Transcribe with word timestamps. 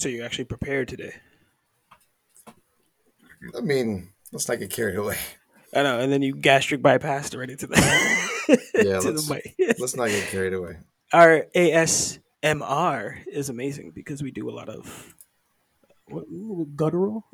So 0.00 0.08
you're 0.08 0.24
actually 0.24 0.46
prepared 0.46 0.88
today. 0.88 1.12
I 3.54 3.60
mean, 3.60 4.08
let's 4.32 4.48
not 4.48 4.58
get 4.58 4.70
carried 4.70 4.96
away. 4.96 5.18
I 5.74 5.82
know, 5.82 6.00
and 6.00 6.10
then 6.10 6.22
you 6.22 6.34
gastric 6.34 6.80
bypassed 6.80 7.38
right 7.38 7.50
into 7.50 7.66
the 7.66 7.76
Yeah, 8.76 8.82
to 9.00 9.10
let's, 9.10 9.28
the 9.28 9.34
mic. 9.34 9.78
let's 9.78 9.94
not 9.94 10.08
get 10.08 10.26
carried 10.28 10.54
away. 10.54 10.78
Our 11.12 11.44
ASMR 11.54 13.26
is 13.30 13.50
amazing 13.50 13.92
because 13.94 14.22
we 14.22 14.30
do 14.30 14.48
a 14.48 14.52
lot 14.52 14.70
of 14.70 15.14
what, 16.06 16.24
guttural 16.74 17.26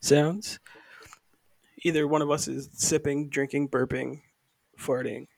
sounds. 0.00 0.58
Either 1.84 2.08
one 2.08 2.22
of 2.22 2.30
us 2.32 2.48
is 2.48 2.70
sipping, 2.72 3.28
drinking, 3.28 3.68
burping, 3.68 4.22
farting, 4.80 5.28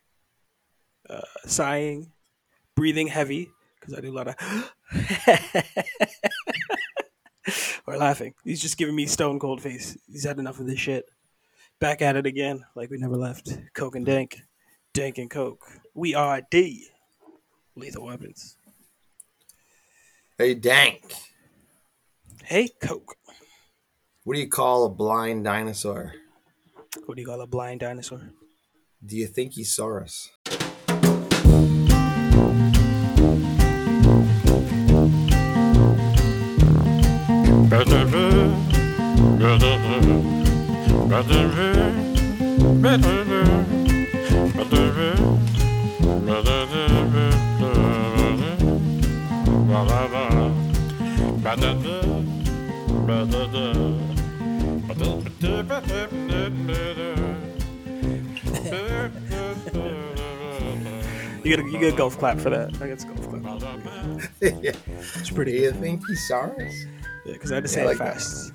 uh, 1.07 1.21
sighing, 1.45 2.13
breathing 2.75 3.05
heavy 3.05 3.51
because 3.79 3.93
I 3.93 4.01
do 4.01 4.11
a 4.11 4.17
lot 4.17 4.27
of 4.27 4.35
or 7.87 7.97
laughing. 7.97 8.33
He's 8.43 8.61
just 8.61 8.77
giving 8.77 8.95
me 8.95 9.05
stone 9.05 9.39
cold 9.39 9.61
face. 9.61 9.97
He's 10.11 10.25
had 10.25 10.39
enough 10.39 10.59
of 10.59 10.67
this 10.67 10.79
shit. 10.79 11.05
Back 11.79 12.01
at 12.01 12.15
it 12.15 12.25
again, 12.25 12.63
like 12.75 12.89
we 12.89 12.97
never 12.97 13.15
left. 13.15 13.49
Coke 13.73 13.95
and 13.95 14.05
Dank, 14.05 14.41
Dank 14.93 15.17
and 15.17 15.29
Coke. 15.29 15.63
We 15.93 16.15
are 16.15 16.41
D. 16.49 16.87
Lethal 17.75 18.05
Weapons. 18.05 18.57
Hey, 20.37 20.53
Dank, 20.55 21.03
Hey, 22.43 22.69
Coke. 22.81 23.15
what 24.23 24.35
do 24.35 24.39
you 24.39 24.47
call 24.49 24.85
a 24.85 24.89
blind 24.89 25.43
dinosaur? 25.43 26.13
What 27.05 27.15
do 27.15 27.21
you 27.21 27.27
call 27.27 27.41
a 27.41 27.47
blind 27.47 27.81
dinosaur? 27.81 28.31
Do 29.05 29.15
you 29.15 29.27
think 29.27 29.53
he 29.53 29.63
saw 29.63 29.99
us? 30.01 30.29
You 61.43 61.55
get 61.55 61.59
a, 61.59 61.71
you 61.71 61.79
get 61.79 61.93
a 61.93 61.97
golf 61.97 62.17
clap 62.17 62.39
for 62.39 62.49
that. 62.49 62.75
I 62.81 62.87
get 62.87 63.03
a 63.03 63.07
golf 63.07 63.29
clap. 63.29 63.43
It's 64.41 65.29
Do 65.29 65.35
pretty 65.35 65.53
you 65.53 65.71
good. 65.71 65.79
think 65.79 66.05
he 66.07 66.15
saw 66.15 66.45
us? 66.45 66.85
Yeah, 66.85 66.96
because 67.33 67.51
I 67.51 67.55
had 67.55 67.63
to 67.65 67.69
mm, 67.69 67.73
say 67.73 67.81
I 67.81 67.85
it 67.85 67.87
like 67.87 67.97
that. 67.99 68.15
fast. 68.15 68.53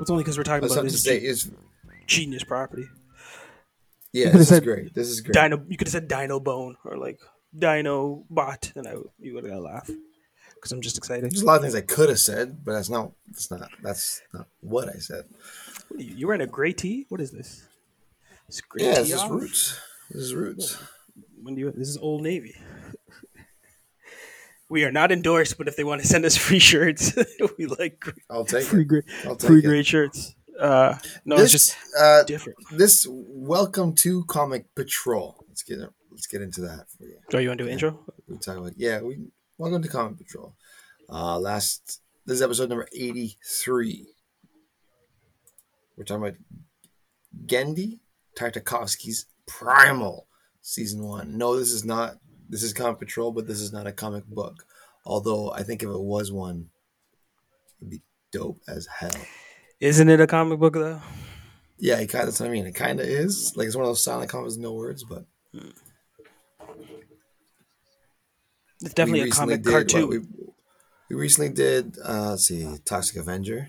It's 0.00 0.10
only 0.10 0.24
because 0.24 0.36
we're 0.38 0.44
talking 0.44 0.62
That's 0.62 0.74
about 0.74 0.74
something 0.74 0.90
to 0.90 0.92
this 0.92 1.02
say 1.02 1.16
is 1.18 1.50
genius 2.06 2.44
property. 2.44 2.86
yeah, 4.12 4.30
could've 4.30 4.38
this 4.38 4.50
is 4.52 4.60
great. 4.60 4.94
This 4.94 5.08
is 5.08 5.20
great. 5.20 5.34
Dino, 5.34 5.64
you 5.68 5.76
could 5.76 5.88
have 5.88 5.92
said 5.92 6.08
Dino 6.08 6.40
Bone 6.40 6.76
or 6.84 6.96
like 6.96 7.20
Dino 7.56 8.24
Bot, 8.30 8.72
and 8.76 8.86
I 8.86 8.94
you 9.18 9.34
would 9.34 9.44
have 9.44 9.52
got 9.52 9.60
a 9.60 9.62
laugh 9.62 9.90
because 10.54 10.72
I'm 10.72 10.80
just 10.80 10.98
excited. 10.98 11.24
There's 11.30 11.42
a 11.42 11.46
lot 11.46 11.56
of 11.56 11.62
things 11.62 11.74
I 11.74 11.80
could 11.82 12.08
have 12.08 12.20
said, 12.20 12.64
but 12.64 12.72
that's 12.72 12.90
not 12.90 13.12
that's 13.28 13.50
not 13.50 13.70
that's 13.82 14.22
not 14.32 14.46
what 14.60 14.88
I 14.88 14.98
said. 14.98 15.24
What 15.88 16.00
are 16.00 16.02
you, 16.04 16.14
you 16.16 16.26
wearing 16.26 16.42
a 16.42 16.46
gray 16.46 16.72
tee? 16.72 17.06
What 17.08 17.20
is 17.20 17.30
this? 17.30 17.66
It's 18.48 18.60
gray 18.60 18.84
Yeah, 18.86 18.94
tee 19.02 19.12
this 19.12 19.22
is 19.22 19.28
roots. 19.30 19.80
This 20.10 20.22
is 20.22 20.34
roots. 20.34 20.78
When 21.42 21.54
do 21.54 21.60
you? 21.60 21.70
This 21.72 21.88
is 21.88 21.96
Old 21.98 22.22
Navy. 22.22 22.54
We 24.72 24.84
are 24.84 24.90
not 24.90 25.12
endorsed, 25.12 25.58
but 25.58 25.68
if 25.68 25.76
they 25.76 25.84
want 25.84 26.00
to 26.00 26.06
send 26.06 26.24
us 26.24 26.34
free 26.46 26.58
shirts, 26.58 27.12
we 27.58 27.66
like 27.66 28.02
I'll 28.30 28.46
take 28.46 28.64
free 28.64 28.80
it. 28.80 28.88
gray, 28.88 29.02
I'll 29.26 29.36
take 29.36 29.48
free 29.48 29.58
it. 29.58 29.66
gray 29.66 29.82
shirts. 29.82 30.34
Uh, 30.58 30.96
no, 31.26 31.36
this, 31.36 31.52
it's 31.52 31.66
just 31.66 31.76
uh, 32.00 32.22
different. 32.22 32.56
this 32.78 33.06
welcome 33.10 33.94
to 33.96 34.24
Comic 34.24 34.74
Patrol. 34.74 35.44
Let's 35.46 35.62
get 35.62 35.80
let's 36.10 36.26
get 36.26 36.40
into 36.40 36.62
that 36.62 36.86
for 36.90 37.04
you. 37.04 37.18
Do 37.28 37.40
you 37.40 37.48
want 37.48 37.58
to 37.58 37.64
do 37.64 37.68
an 37.68 37.74
intro? 37.74 38.00
We 38.26 38.38
talk 38.38 38.56
about 38.56 38.72
yeah. 38.78 39.02
We 39.02 39.18
welcome 39.58 39.82
to 39.82 39.88
Comic 39.90 40.16
Patrol. 40.16 40.54
Uh, 41.06 41.38
last 41.38 42.00
this 42.24 42.36
is 42.36 42.42
episode 42.42 42.70
number 42.70 42.88
eighty 42.94 43.36
three. 43.44 44.06
We're 45.98 46.04
talking 46.04 46.22
about 46.22 46.38
Genndy 47.44 47.98
Tartakovsky's 48.38 49.26
Primal 49.46 50.28
season 50.62 51.04
one. 51.04 51.36
No, 51.36 51.58
this 51.58 51.72
is 51.72 51.84
not. 51.84 52.16
This 52.48 52.62
is 52.62 52.74
Comic 52.74 52.98
Patrol, 52.98 53.32
but 53.32 53.46
this 53.46 53.62
is 53.62 53.72
not 53.72 53.86
a 53.86 53.92
comic 53.92 54.26
book. 54.26 54.66
Although 55.04 55.50
I 55.52 55.62
think 55.62 55.82
if 55.82 55.88
it 55.88 56.00
was 56.00 56.30
one, 56.32 56.68
it'd 57.80 57.90
be 57.90 58.02
dope 58.32 58.60
as 58.68 58.86
hell. 58.86 59.10
Isn't 59.80 60.08
it 60.08 60.20
a 60.20 60.26
comic 60.26 60.58
book 60.60 60.74
though? 60.74 61.00
Yeah, 61.78 61.98
it 61.98 62.06
kind 62.08 62.22
of, 62.22 62.28
that's 62.28 62.40
what 62.40 62.48
I 62.48 62.52
mean. 62.52 62.66
It 62.66 62.74
kind 62.76 63.00
of 63.00 63.06
is. 63.06 63.56
Like 63.56 63.66
it's 63.66 63.74
one 63.74 63.84
of 63.84 63.88
those 63.88 64.04
silent 64.04 64.30
comics, 64.30 64.56
no 64.56 64.72
words, 64.72 65.02
but 65.02 65.24
It's 68.80 68.94
definitely 68.94 69.28
a 69.28 69.30
comic 69.30 69.62
did- 69.62 69.70
cartoon. 69.72 70.00
what, 70.02 70.10
we, 70.10 70.18
we 71.10 71.16
recently 71.16 71.52
did, 71.52 71.96
uh, 72.04 72.30
let's 72.30 72.46
see, 72.46 72.76
Toxic 72.84 73.16
Avenger, 73.16 73.68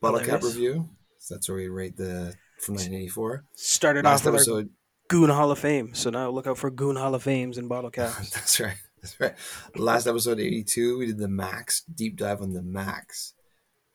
Bottle 0.00 0.20
Cap 0.20 0.42
review. 0.42 0.88
So 1.18 1.34
that's 1.34 1.48
where 1.48 1.58
we 1.58 1.68
rate 1.68 1.96
the 1.96 2.34
from 2.60 2.74
1984. 2.74 3.44
Started 3.54 4.04
Last 4.04 4.20
off 4.20 4.32
with 4.32 4.34
episode, 4.36 4.70
Goon 5.08 5.30
Hall 5.30 5.50
of 5.50 5.58
Fame, 5.58 5.94
so 5.94 6.10
now 6.10 6.28
look 6.30 6.46
out 6.46 6.58
for 6.58 6.70
Goon 6.70 6.96
Hall 6.96 7.14
of 7.14 7.22
Fames 7.22 7.56
and 7.58 7.68
bottle 7.68 7.90
caps. 7.98 8.30
that's 8.30 8.60
right. 8.60 8.76
That's 9.02 9.18
right. 9.20 9.34
Last 9.76 10.06
episode 10.06 10.40
82, 10.40 10.98
we 10.98 11.06
did 11.06 11.18
the 11.18 11.28
Max 11.28 11.82
deep 11.82 12.16
dive 12.16 12.42
on 12.42 12.52
the 12.52 12.62
Max. 12.62 13.34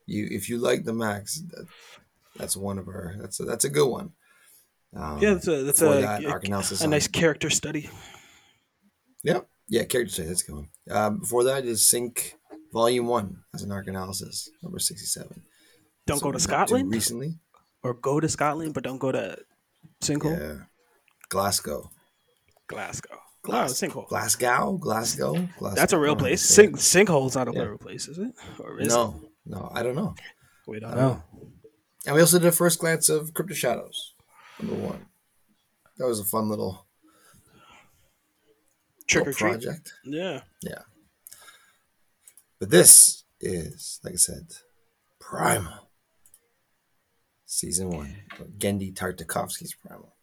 You, 0.06 0.28
if 0.32 0.50
you 0.50 0.58
like 0.58 0.84
the 0.84 0.94
Max, 0.94 1.42
that, 1.52 1.66
that's 2.38 2.56
one 2.58 2.78
of 2.78 2.88
our. 2.88 3.16
That's 3.20 3.40
a, 3.40 3.44
that's 3.44 3.66
a 3.66 3.70
good 3.70 3.88
one. 3.90 4.12
Um, 4.96 5.20
yeah, 5.22 5.34
that's 5.34 5.48
a 5.48 5.64
that's 5.64 5.82
a, 5.82 5.86
that, 6.02 6.24
a, 6.24 6.40
Analysis 6.46 6.82
a 6.82 6.88
nice 6.88 7.08
character 7.08 7.50
study. 7.50 7.90
Yep. 9.24 9.48
Yeah, 9.68 9.84
character 9.84 10.14
study. 10.14 10.28
That's 10.30 10.44
a 10.44 10.46
good 10.46 10.56
one. 10.56 10.70
Um, 10.90 11.20
before 11.20 11.44
that 11.46 11.66
is 11.66 11.86
Sink 11.86 12.36
Volume 12.72 13.08
One 13.08 13.40
as 13.54 13.64
an 13.64 13.72
arc 13.72 13.88
analysis, 13.88 14.50
number 14.64 14.80
sixty-seven. 14.80 15.42
Don't 16.08 16.20
So 16.20 16.26
go 16.26 16.32
to 16.32 16.40
Scotland 16.40 16.92
recently. 16.94 17.40
or 17.84 17.94
go 17.96 18.20
to 18.20 18.30
Scotland, 18.30 18.74
but 18.74 18.84
don't 18.84 19.00
go 19.00 19.12
to 19.12 19.38
Sinkhole, 20.04 20.40
Yeah, 20.40 20.66
Glasgow. 21.30 21.90
Glasgow. 22.68 23.18
Glas- 23.46 23.82
no, 23.82 23.88
Sinkhole. 23.88 24.08
Glasgow, 24.08 24.78
Glasgow, 24.78 25.34
Glasgow. 25.58 25.76
That's 25.76 25.94
a 25.94 25.98
real 26.00 26.16
don't 26.16 26.24
know 26.24 26.24
how 26.26 26.30
to 26.30 26.38
place. 26.38 26.42
Sink, 26.44 26.76
sinkhole's 26.78 27.36
not 27.36 27.48
a 27.48 27.52
Yeah. 27.54 27.62
real 27.64 27.78
place, 27.78 28.08
is 28.08 28.18
it? 28.18 28.32
Or 28.60 28.80
it. 28.80 28.88
is 28.88 28.94
No, 28.94 29.30
no, 29.46 29.70
I 29.74 29.84
don't 29.84 29.96
know. 29.96 30.16
it? 30.18 30.24
We 30.68 30.80
don't 30.80 30.92
I 30.92 30.96
don't 30.96 31.02
know. 31.04 31.24
And 32.08 32.16
we 32.16 32.22
also 32.22 32.40
did 32.40 32.48
a 32.48 32.52
first 32.52 32.80
glance 32.80 33.10
of 33.10 33.34
Crypto 33.34 33.54
Shadows, 33.54 34.14
number 34.62 34.76
one. 34.76 35.06
That 35.98 36.08
was 36.08 36.20
a 36.20 36.24
fun 36.26 36.50
little, 36.50 36.86
Trick 39.08 39.24
or 39.28 39.32
little 39.32 39.38
treat. 39.38 39.64
project. 39.64 39.94
Yeah. 40.04 40.42
Yeah. 40.62 40.82
But 42.60 42.70
this 42.70 43.24
is, 43.40 44.00
like 44.04 44.14
I 44.14 44.18
said, 44.18 44.48
Primal. 45.20 45.90
Season 47.46 47.90
one. 47.90 48.24
Genndy 48.58 48.94
Tartakovsky's 48.94 49.76
Primal. 49.76 50.16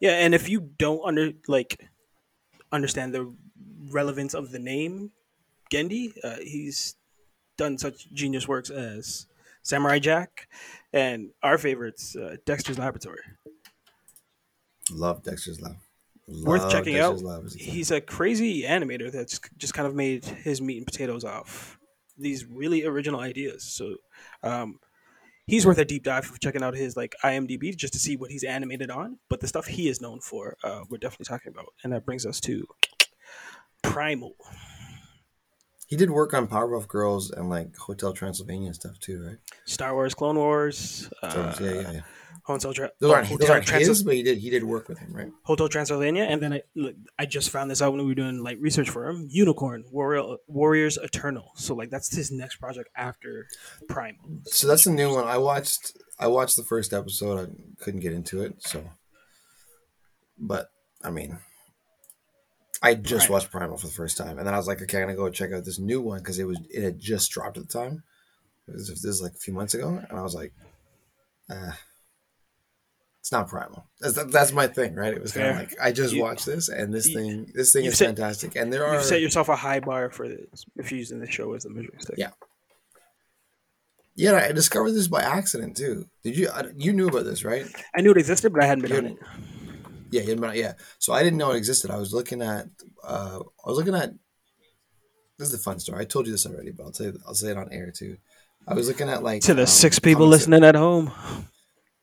Yeah, 0.00 0.12
and 0.12 0.34
if 0.34 0.48
you 0.48 0.60
don't 0.60 1.02
under 1.04 1.32
like 1.48 1.88
understand 2.72 3.12
the 3.12 3.34
relevance 3.90 4.34
of 4.34 4.50
the 4.50 4.58
name 4.58 5.12
Genndy, 5.70 6.12
uh, 6.22 6.36
he's 6.42 6.96
done 7.56 7.78
such 7.78 8.12
genius 8.12 8.48
works 8.48 8.70
as 8.70 9.26
Samurai 9.62 9.98
Jack 9.98 10.48
and 10.92 11.30
our 11.42 11.56
favorites, 11.56 12.16
uh, 12.16 12.36
Dexter's 12.44 12.78
Laboratory. 12.78 13.22
Love 14.90 15.22
Dexter's 15.22 15.60
Lab. 15.60 15.76
Worth 16.44 16.70
checking 16.70 16.94
Dexter's 16.94 17.24
out. 17.24 17.52
He's 17.52 17.90
a 17.90 18.00
crazy 18.00 18.62
animator 18.62 19.10
that's 19.10 19.40
just 19.56 19.74
kind 19.74 19.86
of 19.86 19.94
made 19.94 20.24
his 20.24 20.60
meat 20.60 20.78
and 20.78 20.86
potatoes 20.86 21.24
off 21.24 21.78
these 22.18 22.44
really 22.44 22.84
original 22.84 23.20
ideas. 23.20 23.64
So 23.64 23.96
um, 24.42 24.78
he's 25.50 25.66
worth 25.66 25.78
a 25.78 25.84
deep 25.84 26.04
dive 26.04 26.24
for 26.24 26.38
checking 26.38 26.62
out 26.62 26.74
his 26.74 26.96
like 26.96 27.14
IMDb 27.24 27.76
just 27.76 27.92
to 27.92 27.98
see 27.98 28.16
what 28.16 28.30
he's 28.30 28.44
animated 28.44 28.90
on. 28.90 29.18
But 29.28 29.40
the 29.40 29.48
stuff 29.48 29.66
he 29.66 29.88
is 29.88 30.00
known 30.00 30.20
for, 30.20 30.56
uh, 30.62 30.84
we're 30.88 30.98
definitely 30.98 31.24
talking 31.24 31.52
about, 31.52 31.74
and 31.82 31.92
that 31.92 32.06
brings 32.06 32.24
us 32.24 32.40
to 32.42 32.66
Primal. 33.82 34.36
He 35.88 35.96
did 35.96 36.10
work 36.10 36.34
on 36.34 36.46
Powerpuff 36.46 36.86
Girls 36.86 37.32
and 37.32 37.50
like 37.50 37.76
Hotel 37.76 38.12
Transylvania 38.12 38.72
stuff 38.72 38.98
too, 39.00 39.26
right? 39.26 39.38
Star 39.64 39.92
Wars, 39.94 40.14
Clone 40.14 40.36
Wars, 40.36 41.10
uh, 41.22 41.54
yeah, 41.60 41.72
yeah, 41.72 41.92
yeah. 41.92 42.00
Hotel, 42.50 42.72
Tra- 42.72 42.92
Those 43.00 43.10
oh, 43.10 43.14
aren't, 43.14 43.28
those 43.28 43.38
Hotel, 43.38 43.54
aren't 43.54 43.66
Transy- 43.66 43.88
his, 43.88 44.02
but 44.02 44.14
he 44.14 44.22
did 44.22 44.38
he 44.38 44.50
did 44.50 44.64
work 44.64 44.88
with 44.88 44.98
him, 44.98 45.12
right? 45.12 45.30
Hotel 45.42 45.68
Transylvania, 45.68 46.24
and 46.24 46.42
then 46.42 46.52
I 46.52 46.62
look, 46.74 46.94
I 47.18 47.26
just 47.26 47.50
found 47.50 47.70
this 47.70 47.80
out 47.82 47.92
when 47.92 48.02
we 48.02 48.08
were 48.08 48.14
doing 48.14 48.42
like 48.42 48.58
research 48.60 48.90
for 48.90 49.08
him. 49.08 49.26
Unicorn, 49.30 49.84
Warrior, 49.90 50.36
Warriors 50.46 50.96
Eternal. 50.96 51.52
So 51.56 51.74
like 51.74 51.90
that's 51.90 52.14
his 52.14 52.30
next 52.30 52.56
project 52.56 52.88
after 52.96 53.46
Primal. 53.88 54.20
So 54.44 54.66
that's 54.66 54.86
a 54.86 54.92
new 54.92 55.14
one. 55.14 55.26
I 55.26 55.38
watched 55.38 55.96
I 56.18 56.26
watched 56.26 56.56
the 56.56 56.64
first 56.64 56.92
episode. 56.92 57.38
I 57.48 57.82
couldn't 57.84 58.00
get 58.00 58.12
into 58.12 58.42
it, 58.42 58.62
so 58.62 58.84
but 60.38 60.70
I 61.02 61.10
mean 61.10 61.38
I 62.82 62.94
just 62.94 63.26
Primal. 63.26 63.32
watched 63.34 63.50
Primal 63.50 63.76
for 63.76 63.86
the 63.86 63.92
first 63.92 64.16
time, 64.16 64.38
and 64.38 64.46
then 64.46 64.54
I 64.54 64.56
was 64.56 64.66
like, 64.66 64.80
okay, 64.82 64.98
I'm 64.98 65.04
gonna 65.04 65.16
go 65.16 65.28
check 65.30 65.52
out 65.52 65.64
this 65.64 65.78
new 65.78 66.00
one 66.00 66.18
because 66.18 66.38
it 66.38 66.44
was 66.44 66.58
it 66.70 66.82
had 66.82 66.98
just 66.98 67.30
dropped 67.30 67.58
at 67.58 67.68
the 67.68 67.72
time. 67.72 68.02
It 68.68 68.74
was, 68.74 68.88
this 68.88 69.04
was 69.04 69.22
like 69.22 69.32
a 69.32 69.38
few 69.38 69.52
months 69.52 69.74
ago, 69.74 70.00
and 70.08 70.18
I 70.18 70.22
was 70.22 70.34
like, 70.34 70.52
uh, 71.50 71.72
it's 73.20 73.30
not 73.32 73.48
Primal. 73.48 73.86
That's 74.00 74.22
that's 74.32 74.52
my 74.52 74.66
thing, 74.66 74.94
right? 74.94 75.12
It 75.14 75.20
was 75.22 75.32
kind 75.32 75.48
of 75.48 75.56
like 75.56 75.74
I 75.80 75.92
just 75.92 76.14
You- 76.14 76.22
watched 76.22 76.46
this, 76.46 76.68
and 76.68 76.92
this 76.92 77.06
you- 77.08 77.14
thing 77.16 77.52
this 77.54 77.72
thing 77.72 77.84
is 77.84 77.96
set- 77.98 78.06
fantastic, 78.06 78.56
and 78.56 78.72
there 78.72 78.84
are 78.86 78.94
You've 78.94 79.04
set 79.04 79.20
yourself 79.20 79.48
a 79.48 79.56
high 79.56 79.80
bar 79.80 80.10
for 80.10 80.26
this 80.28 80.64
if 80.76 80.90
you're 80.90 80.98
using 80.98 81.20
the 81.20 81.30
show 81.30 81.52
as 81.54 81.64
a 81.66 81.70
measuring 81.70 82.00
stick. 82.00 82.16
Yeah. 82.18 82.30
yeah. 84.14 84.32
I 84.48 84.52
discovered 84.52 84.92
this 84.92 85.08
by 85.08 85.22
accident 85.22 85.76
too. 85.76 86.06
Did 86.22 86.36
you 86.36 86.48
you 86.76 86.92
knew 86.92 87.08
about 87.08 87.24
this, 87.24 87.44
right? 87.44 87.66
I 87.94 88.00
knew 88.00 88.10
it 88.12 88.16
existed, 88.16 88.52
but 88.52 88.62
I 88.62 88.66
hadn't 88.66 88.82
been 88.82 88.92
You 88.92 88.98
on 88.98 89.06
it. 89.06 89.18
Yeah, 90.12 90.22
you 90.22 90.32
admit- 90.32 90.56
yeah. 90.56 90.72
So 90.98 91.12
I 91.12 91.22
didn't 91.22 91.38
know 91.38 91.52
it 91.52 91.56
existed. 91.56 91.90
I 91.90 91.96
was 91.98 92.12
looking 92.12 92.42
at, 92.42 92.66
uh, 93.04 93.38
I 93.64 93.68
was 93.68 93.78
looking 93.78 93.94
at. 93.94 94.10
This 95.38 95.46
is 95.48 95.52
the 95.52 95.58
fun 95.62 95.78
story. 95.78 96.00
I 96.00 96.04
told 96.04 96.26
you 96.26 96.32
this 96.32 96.46
already, 96.46 96.70
but 96.72 96.84
I'll 96.84 96.92
say 96.92 97.12
I'll 97.26 97.34
say 97.34 97.50
it 97.50 97.56
on 97.56 97.72
air 97.72 97.92
too. 97.96 98.16
I 98.66 98.74
was 98.74 98.88
looking 98.88 99.08
at 99.08 99.22
like 99.22 99.42
To 99.42 99.54
the 99.54 99.62
um, 99.62 99.66
six 99.66 99.98
people 99.98 100.26
listening 100.26 100.64
at 100.64 100.74
home. 100.74 101.12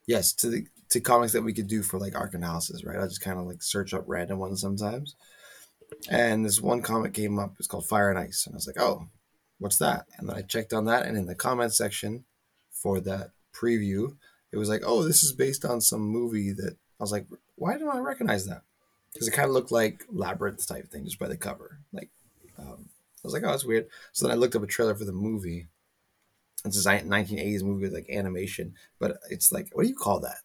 yes, 0.07 0.33
to 0.35 0.49
the 0.49 0.65
to 0.89 1.01
comics 1.01 1.33
that 1.33 1.43
we 1.43 1.53
could 1.53 1.67
do 1.67 1.81
for 1.83 1.99
like 1.99 2.15
arc 2.15 2.33
analysis, 2.33 2.83
right? 2.83 2.99
I 2.99 3.05
just 3.05 3.21
kind 3.21 3.39
of 3.39 3.45
like 3.45 3.61
search 3.61 3.93
up 3.93 4.03
random 4.07 4.39
ones 4.39 4.61
sometimes. 4.61 5.15
And 6.09 6.45
this 6.45 6.61
one 6.61 6.81
comic 6.81 7.13
came 7.13 7.39
up. 7.39 7.55
It's 7.59 7.67
called 7.67 7.87
Fire 7.87 8.09
and 8.09 8.19
Ice, 8.19 8.45
and 8.45 8.53
I 8.53 8.57
was 8.57 8.67
like, 8.67 8.79
"Oh, 8.79 9.07
what's 9.57 9.77
that?" 9.77 10.05
And 10.17 10.27
then 10.27 10.35
I 10.35 10.41
checked 10.41 10.73
on 10.73 10.85
that, 10.85 11.05
and 11.05 11.17
in 11.17 11.25
the 11.25 11.35
comment 11.35 11.73
section 11.73 12.25
for 12.71 12.99
that 13.01 13.31
preview, 13.53 14.17
it 14.51 14.57
was 14.57 14.69
like, 14.69 14.81
"Oh, 14.85 15.03
this 15.03 15.23
is 15.23 15.31
based 15.31 15.65
on 15.65 15.81
some 15.81 16.01
movie 16.01 16.51
that." 16.53 16.77
I 16.99 17.03
was 17.03 17.11
like, 17.11 17.27
"Why 17.55 17.77
don't 17.77 17.95
I 17.95 17.99
recognize 17.99 18.45
that?" 18.47 18.63
Because 19.13 19.27
it 19.27 19.31
kind 19.31 19.47
of 19.47 19.53
looked 19.53 19.71
like 19.71 20.05
labyrinth 20.11 20.67
type 20.67 20.89
thing 20.91 21.05
just 21.05 21.19
by 21.19 21.27
the 21.27 21.37
cover. 21.37 21.79
Like, 21.93 22.09
um, 22.57 22.89
I 22.89 23.21
was 23.23 23.33
like, 23.33 23.43
"Oh, 23.43 23.51
that's 23.51 23.65
weird." 23.65 23.87
So 24.11 24.27
then 24.27 24.35
I 24.35 24.39
looked 24.39 24.55
up 24.55 24.63
a 24.63 24.67
trailer 24.67 24.95
for 24.95 25.05
the 25.05 25.13
movie. 25.13 25.67
It's 26.65 26.85
a 26.85 26.89
1980s 26.89 27.63
movie 27.63 27.83
with 27.83 27.93
like 27.93 28.09
animation, 28.09 28.75
but 28.99 29.19
it's 29.29 29.51
like, 29.51 29.69
what 29.73 29.83
do 29.83 29.89
you 29.89 29.95
call 29.95 30.19
that? 30.21 30.39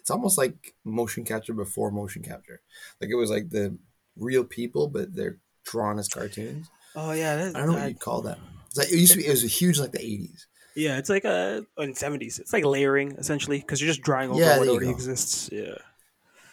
It's 0.00 0.10
almost 0.10 0.36
like 0.38 0.74
motion 0.84 1.24
capture 1.24 1.52
before 1.54 1.90
motion 1.90 2.22
capture. 2.22 2.60
Like 3.00 3.10
it 3.10 3.14
was 3.16 3.30
like 3.30 3.50
the 3.50 3.76
real 4.16 4.44
people, 4.44 4.88
but 4.88 5.14
they're 5.14 5.38
drawn 5.64 5.98
as 5.98 6.08
cartoons. 6.08 6.68
Oh 6.96 7.12
yeah, 7.12 7.36
that, 7.36 7.56
I 7.56 7.60
don't 7.60 7.68
know 7.68 7.74
what 7.74 7.88
you'd 7.88 8.00
call 8.00 8.22
that. 8.22 8.38
It's 8.68 8.76
like 8.78 8.88
it 8.92 8.98
used 8.98 9.12
to 9.12 9.18
be. 9.18 9.26
It 9.26 9.30
was 9.30 9.42
huge 9.42 9.78
like 9.78 9.92
the 9.92 9.98
80s. 9.98 10.46
yeah, 10.74 10.98
it's 10.98 11.08
like 11.10 11.24
a 11.24 11.64
in 11.78 11.94
seventies. 11.94 12.38
It's 12.38 12.52
like 12.52 12.64
layering 12.64 13.12
essentially 13.12 13.58
because 13.58 13.80
you're 13.80 13.88
just 13.88 14.02
drawing 14.02 14.30
over 14.30 14.40
Yeah, 14.40 14.58
what 14.58 14.68
already 14.68 14.90
exists. 14.90 15.48
Yeah. 15.52 15.74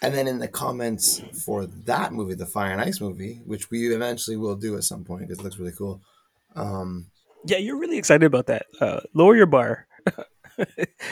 And 0.00 0.14
then 0.14 0.28
in 0.28 0.38
the 0.38 0.46
comments 0.46 1.20
for 1.44 1.66
that 1.66 2.12
movie, 2.12 2.34
the 2.34 2.46
Fire 2.46 2.70
and 2.70 2.80
Ice 2.80 3.00
movie, 3.00 3.40
which 3.46 3.68
we 3.70 3.92
eventually 3.92 4.36
will 4.36 4.54
do 4.54 4.76
at 4.76 4.84
some 4.84 5.02
point 5.04 5.22
because 5.26 5.40
it 5.40 5.42
looks 5.44 5.58
really 5.58 5.72
cool. 5.76 6.00
Um, 6.54 7.06
Yeah, 7.44 7.56
you're 7.58 7.78
really 7.78 7.98
excited 7.98 8.24
about 8.24 8.46
that. 8.46 8.66
Uh, 8.80 9.00
lower 9.14 9.34
your 9.34 9.46
bar. 9.46 9.88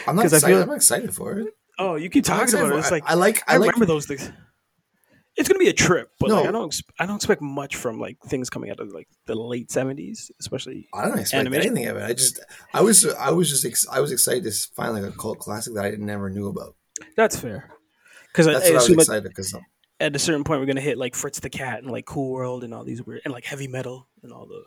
I'm 0.06 0.14
not 0.16 0.26
excited. 0.26 0.46
feel- 0.46 0.62
I'm 0.62 0.70
excited 0.72 1.12
for 1.14 1.38
it. 1.40 1.54
Oh, 1.78 1.96
you 1.96 2.08
keep 2.08 2.25
talking 2.25 2.55
about 2.55 2.73
it. 2.73 2.78
It's 2.78 2.90
like 2.90 3.05
I, 3.06 3.14
like. 3.14 3.43
I, 3.46 3.55
I 3.55 3.56
like. 3.58 3.73
remember 3.73 3.87
those 3.87 4.06
things. 4.06 4.31
It's 5.37 5.49
gonna 5.50 5.58
be 5.58 5.69
a 5.69 5.75
trip, 5.75 6.11
but 6.19 6.31
like, 6.31 6.46
I 6.46 6.50
don't. 6.50 6.67
ex- 6.69 6.82
I 6.99 7.05
don't 7.05 7.17
expect 7.17 7.43
much 7.43 7.76
from 7.76 8.00
like 8.00 8.17
things 8.26 8.49
coming 8.49 8.70
out 8.70 8.81
of 8.81 8.88
like 8.93 9.06
the 9.26 9.34
late 9.34 9.70
seventies, 9.70 10.31
especially. 10.40 10.88
I 10.94 11.06
don't 11.06 11.19
expect 11.19 11.40
Animation? 11.40 11.73
anything 11.73 11.88
of 11.88 11.99
it. 11.99 12.05
I 12.05 12.14
just, 12.14 12.40
I 12.73 12.81
was, 12.81 13.06
I 13.06 13.31
was 13.31 13.50
just, 13.50 13.67
ex- 13.67 13.87
I 13.93 14.00
was 14.00 14.12
excited 14.12 14.44
to 14.44 14.50
find 14.75 14.94
like 14.94 15.05
a 15.05 15.14
cult 15.14 15.38
classic 15.38 15.75
that 15.75 15.84
I 15.84 15.90
never 15.90 16.31
knew 16.31 16.49
about. 16.49 16.75
That's 17.19 17.38
fair. 17.38 17.69
Because 18.32 18.46
I, 18.49 18.55
That's 18.55 18.64
I 18.64 18.72
what 18.72 18.76
I 18.76 18.79
was 18.79 18.90
excited 18.90 19.25
because 19.25 19.55
at 20.00 20.17
a 20.17 20.19
certain 20.19 20.43
point 20.44 20.61
we're 20.61 20.67
gonna 20.67 20.81
hit 20.81 20.96
like 20.96 21.14
Fritz 21.14 21.40
the 21.40 21.50
Cat 21.50 21.82
and 21.82 21.90
like 21.90 22.06
Cool 22.06 22.31
World 22.32 22.64
and 22.64 22.72
all 22.72 22.84
these 22.84 23.02
weird 23.02 23.20
and 23.26 23.34
like 23.34 23.44
heavy 23.44 23.69
metal 23.69 24.08
and 24.22 24.32
all 24.32 24.46
the 24.46 24.62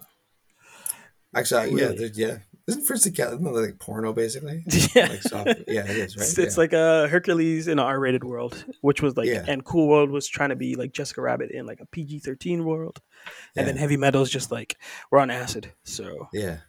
actually, 1.36 1.62
I- 1.62 1.88
yeah, 1.90 2.08
yeah. 2.14 2.38
Isn't 2.70 3.16
Cat 3.16 3.34
isn't 3.34 3.44
that 3.44 3.52
like 3.52 3.80
porno 3.80 4.14
basically? 4.14 4.64
yeah. 4.96 5.08
Like 5.08 5.22
soft, 5.24 5.48
yeah, 5.68 5.84
it 5.84 5.90
is 5.90 6.16
right. 6.16 6.24
It's, 6.24 6.38
it's 6.38 6.56
yeah. 6.58 6.62
like 6.62 6.74
a 6.74 7.08
Hercules 7.08 7.68
in 7.68 7.80
an 7.80 7.86
R-rated 7.86 8.24
world, 8.24 8.64
which 8.82 9.02
was 9.02 9.18
like, 9.18 9.28
Yeah. 9.28 9.44
and 9.48 9.64
Cool 9.64 9.88
World 9.88 10.10
was 10.10 10.28
trying 10.28 10.50
to 10.50 10.56
be 10.56 10.76
like 10.76 10.94
Jessica 10.94 11.22
Rabbit 11.22 11.52
in 11.52 11.66
like 11.66 11.82
a 11.82 11.86
PG-13 11.88 12.64
world, 12.64 13.02
and 13.56 13.68
then 13.68 13.78
Heavy 13.78 13.98
Metal 13.98 14.22
is 14.22 14.30
just 14.30 14.52
like 14.52 14.78
we're 15.12 15.20
on 15.20 15.30
acid. 15.30 15.74
So 15.84 16.30
yeah, 16.34 16.60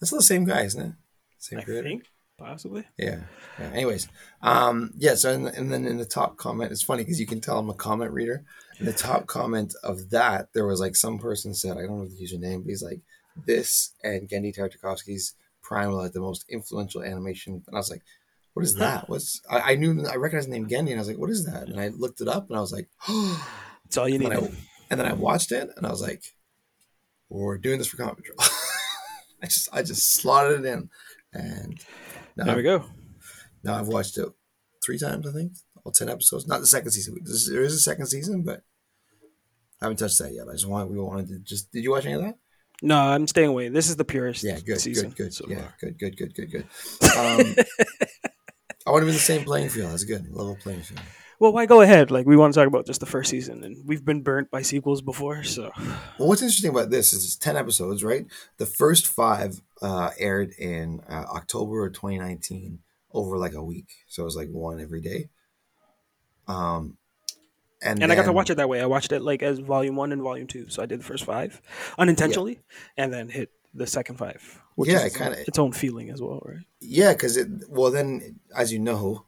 that's 0.00 0.10
the 0.10 0.22
same 0.22 0.44
guy, 0.44 0.62
isn't 0.62 0.80
it? 0.80 0.92
Same 1.38 1.58
I 1.60 1.62
creator. 1.62 1.88
think 1.88 2.04
possibly. 2.38 2.84
Yeah. 2.96 3.20
yeah. 3.58 3.70
Anyways, 3.72 4.08
um, 4.42 4.92
yeah. 4.96 5.14
So 5.16 5.32
in 5.32 5.46
and 5.48 5.72
then 5.72 5.84
in 5.84 5.98
the 5.98 6.04
top 6.04 6.36
comment, 6.36 6.72
it's 6.72 6.82
funny 6.82 7.02
because 7.02 7.20
you 7.20 7.26
can 7.26 7.40
tell 7.40 7.58
I'm 7.58 7.68
a 7.68 7.74
comment 7.74 8.12
reader. 8.12 8.44
In 8.78 8.86
the 8.86 8.92
top 8.92 9.26
comment 9.26 9.74
of 9.82 10.10
that, 10.10 10.52
there 10.54 10.64
was 10.64 10.80
like 10.80 10.94
some 10.94 11.18
person 11.18 11.52
said, 11.52 11.72
I 11.72 11.82
don't 11.82 11.98
know 11.98 12.06
the 12.06 12.14
username, 12.14 12.62
but 12.62 12.70
he's 12.70 12.82
like, 12.82 13.00
this 13.46 13.92
and 14.02 14.28
Genndy 14.28 14.56
Tartakovsky's 14.56 15.34
Primal 15.62 15.98
were 15.98 16.08
the 16.08 16.20
most 16.20 16.44
influential 16.48 17.02
animation. 17.02 17.62
And 17.66 17.76
I 17.76 17.78
was 17.78 17.90
like, 17.90 18.02
what 18.54 18.64
is 18.64 18.74
that? 18.76 19.08
What's 19.08 19.40
I, 19.50 19.72
I 19.72 19.74
knew 19.76 20.04
I 20.06 20.16
recognized 20.16 20.48
the 20.48 20.52
name 20.52 20.66
Genndy, 20.68 20.90
and 20.90 20.94
I 20.94 20.98
was 20.98 21.08
like, 21.08 21.18
what 21.18 21.30
is 21.30 21.44
that? 21.46 21.68
And 21.68 21.78
I 21.78 21.88
looked 21.88 22.20
it 22.20 22.28
up, 22.28 22.48
and 22.48 22.56
I 22.56 22.60
was 22.60 22.72
like, 22.72 22.88
That's 23.84 23.96
all 23.96 24.08
you 24.08 24.16
and 24.16 24.24
need. 24.24 24.32
then, 24.32 24.44
I, 24.44 24.50
and 24.90 25.00
then 25.00 25.06
I 25.06 25.12
watched 25.12 25.52
it, 25.52 25.70
and 25.76 25.86
I 25.86 25.90
was 25.90 26.02
like, 26.02 26.24
we're 27.28 27.58
doing 27.58 27.78
this 27.78 27.86
for 27.88 27.98
Comic 27.98 28.16
Patrol. 28.16 28.38
I 29.42 29.46
just 29.46 29.68
I 29.72 29.82
just 29.82 30.14
slotted 30.14 30.60
it 30.60 30.66
in, 30.66 30.90
and 31.32 31.84
now 32.36 32.46
there 32.46 32.56
we 32.56 32.62
go. 32.62 32.84
now 33.62 33.74
I've 33.78 33.88
watched 33.88 34.18
it 34.18 34.28
three 34.82 34.98
times, 34.98 35.26
I 35.28 35.32
think, 35.32 35.52
all 35.84 35.92
ten 35.92 36.08
episodes. 36.08 36.46
Not 36.48 36.60
the 36.60 36.66
second 36.66 36.90
season. 36.90 37.18
There 37.22 37.62
is 37.62 37.74
a 37.74 37.78
second 37.78 38.06
season, 38.06 38.42
but 38.42 38.62
I 39.80 39.84
haven't 39.84 39.98
touched 39.98 40.18
that 40.18 40.32
yet. 40.32 40.48
I 40.48 40.52
just 40.52 40.66
want 40.66 40.90
we 40.90 40.98
wanted 40.98 41.28
to 41.28 41.38
just. 41.40 41.70
Did 41.70 41.84
you 41.84 41.92
watch 41.92 42.06
any 42.06 42.14
of 42.14 42.22
that? 42.22 42.38
No, 42.82 42.96
I'm 42.96 43.26
staying 43.26 43.48
away. 43.48 43.68
This 43.68 43.88
is 43.88 43.96
the 43.96 44.04
purest 44.04 44.44
Yeah, 44.44 44.58
good, 44.60 44.80
season 44.80 45.10
good, 45.10 45.16
good. 45.16 45.34
so 45.34 45.46
yeah, 45.48 45.68
good, 45.80 45.98
good, 45.98 46.16
good, 46.16 46.34
good, 46.34 46.50
good. 46.50 46.64
Um, 47.16 47.54
I 48.86 48.90
want 48.90 49.02
to 49.02 49.06
be 49.06 49.08
in 49.08 49.14
the 49.14 49.18
same 49.18 49.44
playing 49.44 49.68
field. 49.70 49.90
That's 49.90 50.04
good, 50.04 50.26
level 50.30 50.56
playing 50.62 50.82
field. 50.82 51.00
Well, 51.40 51.52
why 51.52 51.66
go 51.66 51.80
ahead? 51.82 52.10
Like 52.10 52.26
we 52.26 52.36
want 52.36 52.52
to 52.54 52.58
talk 52.60 52.66
about 52.66 52.86
just 52.86 53.00
the 53.00 53.06
first 53.06 53.30
season, 53.30 53.62
and 53.62 53.76
we've 53.86 54.04
been 54.04 54.22
burnt 54.22 54.50
by 54.50 54.62
sequels 54.62 55.02
before, 55.02 55.44
so 55.44 55.70
Well, 56.18 56.28
what's 56.28 56.42
interesting 56.42 56.70
about 56.70 56.90
this 56.90 57.12
is 57.12 57.24
it's 57.24 57.36
10 57.36 57.56
episodes, 57.56 58.02
right? 58.02 58.26
The 58.56 58.66
first 58.66 59.06
five 59.06 59.60
uh, 59.80 60.10
aired 60.18 60.52
in 60.58 61.00
uh, 61.08 61.24
October 61.34 61.86
of 61.86 61.92
2019 61.94 62.80
over 63.12 63.38
like 63.38 63.54
a 63.54 63.62
week. 63.62 63.88
So 64.08 64.22
it 64.22 64.24
was 64.24 64.36
like 64.36 64.48
one 64.50 64.80
every 64.80 65.00
day. 65.00 65.28
Um, 66.48 66.97
and 67.82 68.02
and 68.02 68.10
I 68.12 68.14
got 68.14 68.24
to 68.26 68.32
watch 68.32 68.50
it 68.50 68.56
that 68.56 68.68
way. 68.68 68.80
I 68.80 68.86
watched 68.86 69.12
it 69.12 69.22
like 69.22 69.42
as 69.42 69.58
volume 69.58 69.96
one 69.96 70.12
and 70.12 70.22
volume 70.22 70.46
two, 70.46 70.68
so 70.68 70.82
I 70.82 70.86
did 70.86 71.00
the 71.00 71.04
first 71.04 71.24
five 71.24 71.60
unintentionally, 71.98 72.60
and 72.96 73.12
then 73.12 73.28
hit 73.28 73.50
the 73.74 73.86
second 73.86 74.16
five, 74.16 74.60
which 74.74 74.90
Yeah, 74.90 75.04
is 75.04 75.14
it 75.14 75.18
kinda- 75.18 75.44
its 75.46 75.58
own 75.58 75.72
feeling 75.72 76.10
as 76.10 76.20
well, 76.20 76.40
right? 76.44 76.64
Yeah, 76.80 77.12
because 77.12 77.36
it, 77.36 77.48
well, 77.68 77.90
then, 77.90 78.40
as 78.56 78.72
you 78.72 78.78
know, 78.78 79.24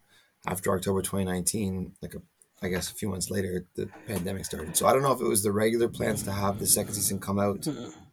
after 0.46 0.74
October 0.74 1.02
2019, 1.02 1.92
like 2.02 2.14
a, 2.14 2.22
I 2.62 2.68
guess 2.68 2.90
a 2.90 2.94
few 2.94 3.08
months 3.08 3.30
later, 3.30 3.66
the 3.74 3.88
pandemic 4.06 4.44
started. 4.46 4.76
So 4.76 4.86
I 4.86 4.92
don't 4.92 5.02
know 5.02 5.12
if 5.12 5.20
it 5.20 5.26
was 5.28 5.42
the 5.42 5.52
regular 5.52 5.88
plans 5.88 6.22
to 6.24 6.32
have 6.32 6.58
the 6.58 6.66
second 6.66 6.94
season 6.94 7.18
come 7.20 7.38
out 7.38 7.66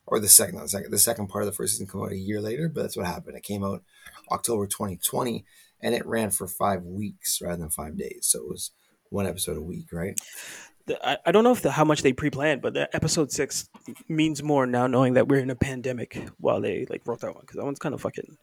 or 0.05 0.19
the 0.19 0.27
second, 0.27 0.59
the 0.59 0.69
second, 0.69 0.91
the 0.91 0.99
second 0.99 1.27
part 1.27 1.43
of 1.43 1.47
the 1.47 1.55
first 1.55 1.73
season 1.73 1.87
come 1.87 2.01
out 2.03 2.11
a 2.11 2.17
year 2.17 2.41
later, 2.41 2.69
but 2.69 2.81
that's 2.81 2.97
what 2.97 3.05
happened. 3.05 3.37
It 3.37 3.43
came 3.43 3.63
out 3.63 3.83
October 4.31 4.67
2020 4.67 5.45
and 5.81 5.95
it 5.95 6.05
ran 6.05 6.29
for 6.29 6.47
five 6.47 6.83
weeks 6.83 7.41
rather 7.41 7.57
than 7.57 7.69
five 7.69 7.97
days. 7.97 8.19
So 8.23 8.39
it 8.41 8.47
was 8.49 8.71
one 9.09 9.25
episode 9.27 9.57
a 9.57 9.61
week, 9.61 9.91
right? 9.91 10.19
The, 10.85 11.05
I, 11.05 11.17
I 11.25 11.31
don't 11.31 11.43
know 11.43 11.51
if 11.51 11.61
the, 11.61 11.71
how 11.71 11.83
much 11.83 12.01
they 12.01 12.13
pre-planned, 12.13 12.61
but 12.61 12.73
the 12.73 12.93
episode 12.95 13.31
six 13.31 13.69
means 14.07 14.41
more 14.41 14.65
now, 14.65 14.87
knowing 14.87 15.13
that 15.15 15.27
we're 15.27 15.39
in 15.41 15.49
a 15.49 15.55
pandemic 15.55 16.17
while 16.39 16.61
they 16.61 16.85
like 16.89 17.01
wrote 17.05 17.19
that 17.21 17.33
one 17.33 17.41
because 17.41 17.57
that 17.57 17.65
one's 17.65 17.79
kind 17.79 17.93
of 17.93 18.01
fucking 18.01 18.37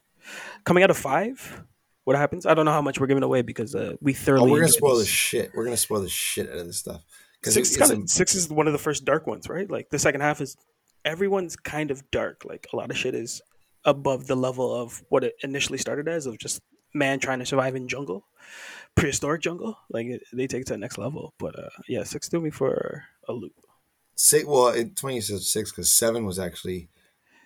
coming 0.63 0.83
out 0.83 0.89
of 0.91 0.97
five. 0.97 1.63
What 2.03 2.15
happens? 2.15 2.45
I 2.45 2.53
don't 2.53 2.65
know 2.65 2.71
how 2.71 2.83
much 2.83 2.99
we're 2.99 3.07
giving 3.07 3.23
away 3.23 3.41
because 3.41 3.73
uh, 3.73 3.95
we 3.99 4.13
Oh, 4.13 4.15
thoroughly. 4.15 4.51
we're 4.51 4.59
gonna 4.59 4.71
spoil 4.71 4.97
the 4.97 5.05
shit. 5.05 5.51
We're 5.55 5.63
gonna 5.63 5.75
spoil 5.77 6.01
the 6.01 6.09
shit 6.09 6.47
out 6.51 6.57
of 6.57 6.67
this 6.67 6.77
stuff. 6.77 7.03
Six 7.43 7.55
is 7.69 7.75
it's 7.75 7.89
kind 7.89 8.03
of, 8.03 8.09
six 8.09 8.35
is 8.35 8.49
one 8.49 8.67
of 8.67 8.73
the 8.73 8.79
first 8.79 9.05
dark 9.05 9.25
ones, 9.27 9.49
right? 9.49 9.69
Like 9.69 9.89
the 9.89 9.99
second 9.99 10.21
half 10.21 10.39
is 10.41 10.55
everyone's 11.03 11.55
kind 11.55 11.89
of 11.91 12.09
dark. 12.11 12.43
Like 12.45 12.67
a 12.71 12.75
lot 12.75 12.89
of 12.91 12.97
shit 12.97 13.15
is 13.15 13.41
above 13.85 14.27
the 14.27 14.35
level 14.35 14.73
of 14.73 15.03
what 15.09 15.23
it 15.23 15.33
initially 15.43 15.77
started 15.79 16.07
as 16.07 16.25
of 16.27 16.37
just 16.39 16.61
man 16.93 17.19
trying 17.19 17.39
to 17.39 17.45
survive 17.45 17.75
in 17.75 17.87
jungle, 17.87 18.25
prehistoric 18.95 19.41
jungle. 19.41 19.77
Like 19.89 20.07
it, 20.07 20.23
they 20.33 20.47
take 20.47 20.61
it 20.61 20.67
to 20.67 20.73
the 20.73 20.77
next 20.79 20.97
level. 20.97 21.33
But 21.37 21.57
uh, 21.57 21.69
yeah, 21.87 22.03
six 22.03 22.29
threw 22.29 22.41
me 22.41 22.49
for 22.49 23.03
a 23.27 23.33
loop. 23.33 23.53
six. 24.15 24.45
Well, 24.45 24.69
it, 24.69 24.95
twenty 24.95 25.21
six 25.21 25.71
because 25.71 25.91
seven 25.91 26.25
was 26.25 26.39
actually 26.39 26.89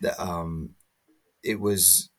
the 0.01 0.19
um, 0.21 0.75
it 1.43 1.59
was 1.59 2.09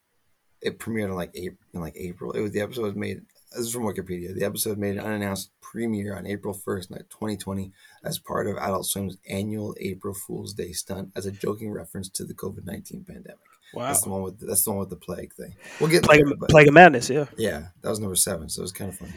it 0.60 0.78
premiered 0.78 1.04
in 1.04 1.14
like 1.14 1.30
April. 1.34 1.68
In 1.72 1.80
like 1.80 1.96
April, 1.96 2.32
it 2.32 2.40
was 2.40 2.52
the 2.52 2.60
episode 2.60 2.82
was 2.82 2.94
made. 2.94 3.22
This 3.52 3.66
is 3.66 3.72
from 3.72 3.82
Wikipedia. 3.82 4.32
The 4.32 4.44
episode 4.44 4.78
made 4.78 4.96
an 4.96 5.04
unannounced 5.04 5.50
premiere 5.60 6.16
on 6.16 6.24
April 6.24 6.54
first, 6.54 6.92
twenty 7.08 7.36
twenty, 7.36 7.72
as 8.04 8.18
part 8.18 8.46
of 8.46 8.56
Adult 8.56 8.86
Swim's 8.86 9.16
annual 9.28 9.74
April 9.80 10.14
Fool's 10.14 10.54
Day 10.54 10.70
stunt, 10.72 11.10
as 11.16 11.26
a 11.26 11.32
joking 11.32 11.72
reference 11.72 12.08
to 12.10 12.24
the 12.24 12.34
COVID 12.34 12.64
nineteen 12.64 13.04
pandemic. 13.04 13.38
Wow, 13.74 13.88
That's 13.88 14.02
the 14.02 14.10
one 14.10 14.22
with 14.22 14.40
that's 14.40 14.64
the 14.64 14.70
one 14.70 14.80
with 14.80 14.90
the 14.90 14.96
plague 14.96 15.32
thing. 15.34 15.54
We'll 15.80 15.90
get 15.90 16.02
plague, 16.02 16.24
there, 16.24 16.48
plague 16.48 16.68
of 16.68 16.74
madness. 16.74 17.08
Yeah, 17.08 17.26
yeah, 17.36 17.68
that 17.82 17.90
was 17.90 18.00
number 18.00 18.16
seven, 18.16 18.48
so 18.48 18.60
it 18.60 18.62
was 18.62 18.72
kind 18.72 18.90
of 18.90 18.98
funny. 18.98 19.12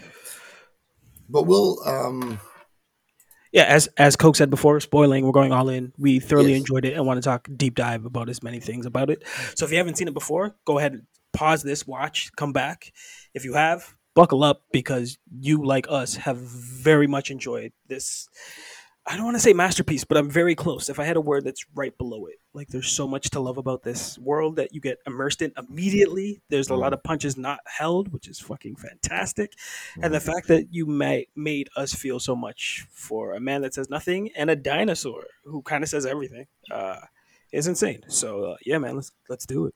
But 1.29 1.43
we'll 1.43 1.81
um 1.87 2.39
yeah, 3.51 3.63
as 3.65 3.87
as 3.97 4.15
Coke 4.15 4.35
said 4.35 4.49
before, 4.49 4.79
spoiling, 4.79 5.25
we're 5.25 5.31
going 5.31 5.51
all 5.53 5.69
in. 5.69 5.93
We 5.97 6.19
thoroughly 6.19 6.51
Yes. 6.51 6.59
enjoyed 6.59 6.85
it 6.85 6.93
and 6.93 7.05
want 7.05 7.21
to 7.21 7.27
talk 7.27 7.47
deep 7.55 7.75
dive 7.75 8.05
about 8.05 8.29
as 8.29 8.41
many 8.41 8.59
things 8.59 8.85
about 8.85 9.09
it. 9.09 9.23
So 9.55 9.65
if 9.65 9.71
you 9.71 9.77
haven't 9.77 9.97
seen 9.97 10.07
it 10.07 10.13
before, 10.13 10.55
go 10.65 10.79
ahead 10.79 10.93
and 10.93 11.03
pause 11.33 11.61
this, 11.63 11.85
watch, 11.85 12.31
come 12.35 12.51
back. 12.51 12.91
If 13.33 13.45
you 13.45 13.53
have, 13.53 13.95
buckle 14.15 14.43
up 14.43 14.63
because 14.71 15.17
you, 15.39 15.63
like 15.65 15.85
us, 15.89 16.15
have 16.15 16.37
very 16.37 17.07
much 17.07 17.29
enjoyed 17.31 17.73
this. 17.87 18.27
I 19.05 19.17
don't 19.17 19.25
want 19.25 19.35
to 19.35 19.41
say 19.41 19.51
masterpiece, 19.51 20.05
but 20.05 20.17
I'm 20.17 20.29
very 20.29 20.55
close. 20.55 20.87
If 20.87 20.97
I 20.97 21.03
had 21.03 21.17
a 21.17 21.21
word 21.21 21.43
that's 21.43 21.65
right 21.75 21.95
below 21.97 22.25
it, 22.27 22.39
like 22.53 22.69
there's 22.69 22.89
so 22.89 23.05
much 23.05 23.29
to 23.31 23.41
love 23.41 23.57
about 23.57 23.83
this 23.83 24.17
world 24.17 24.55
that 24.55 24.73
you 24.73 24.79
get 24.79 24.99
immersed 25.05 25.41
in 25.41 25.51
immediately. 25.57 26.41
There's 26.47 26.69
a 26.69 26.75
lot 26.75 26.93
of 26.93 27.03
punches 27.03 27.35
not 27.35 27.59
held, 27.65 28.13
which 28.13 28.29
is 28.29 28.39
fucking 28.39 28.77
fantastic 28.77 29.53
and 30.01 30.13
the 30.13 30.21
fact 30.21 30.47
that 30.47 30.67
you 30.71 30.85
ma- 30.85 31.27
made 31.35 31.69
us 31.75 31.93
feel 31.93 32.19
so 32.19 32.33
much 32.35 32.87
for 32.91 33.33
a 33.33 33.41
man 33.41 33.61
that 33.63 33.73
says 33.73 33.89
nothing 33.89 34.29
and 34.37 34.49
a 34.49 34.55
dinosaur 34.55 35.25
who 35.43 35.61
kind 35.61 35.83
of 35.83 35.89
says 35.89 36.05
everything 36.05 36.47
uh, 36.71 37.01
is 37.51 37.67
insane. 37.67 38.03
So 38.07 38.45
uh, 38.45 38.55
yeah, 38.65 38.77
man, 38.77 38.95
let's 38.95 39.11
let's 39.27 39.45
do 39.45 39.65
it. 39.65 39.75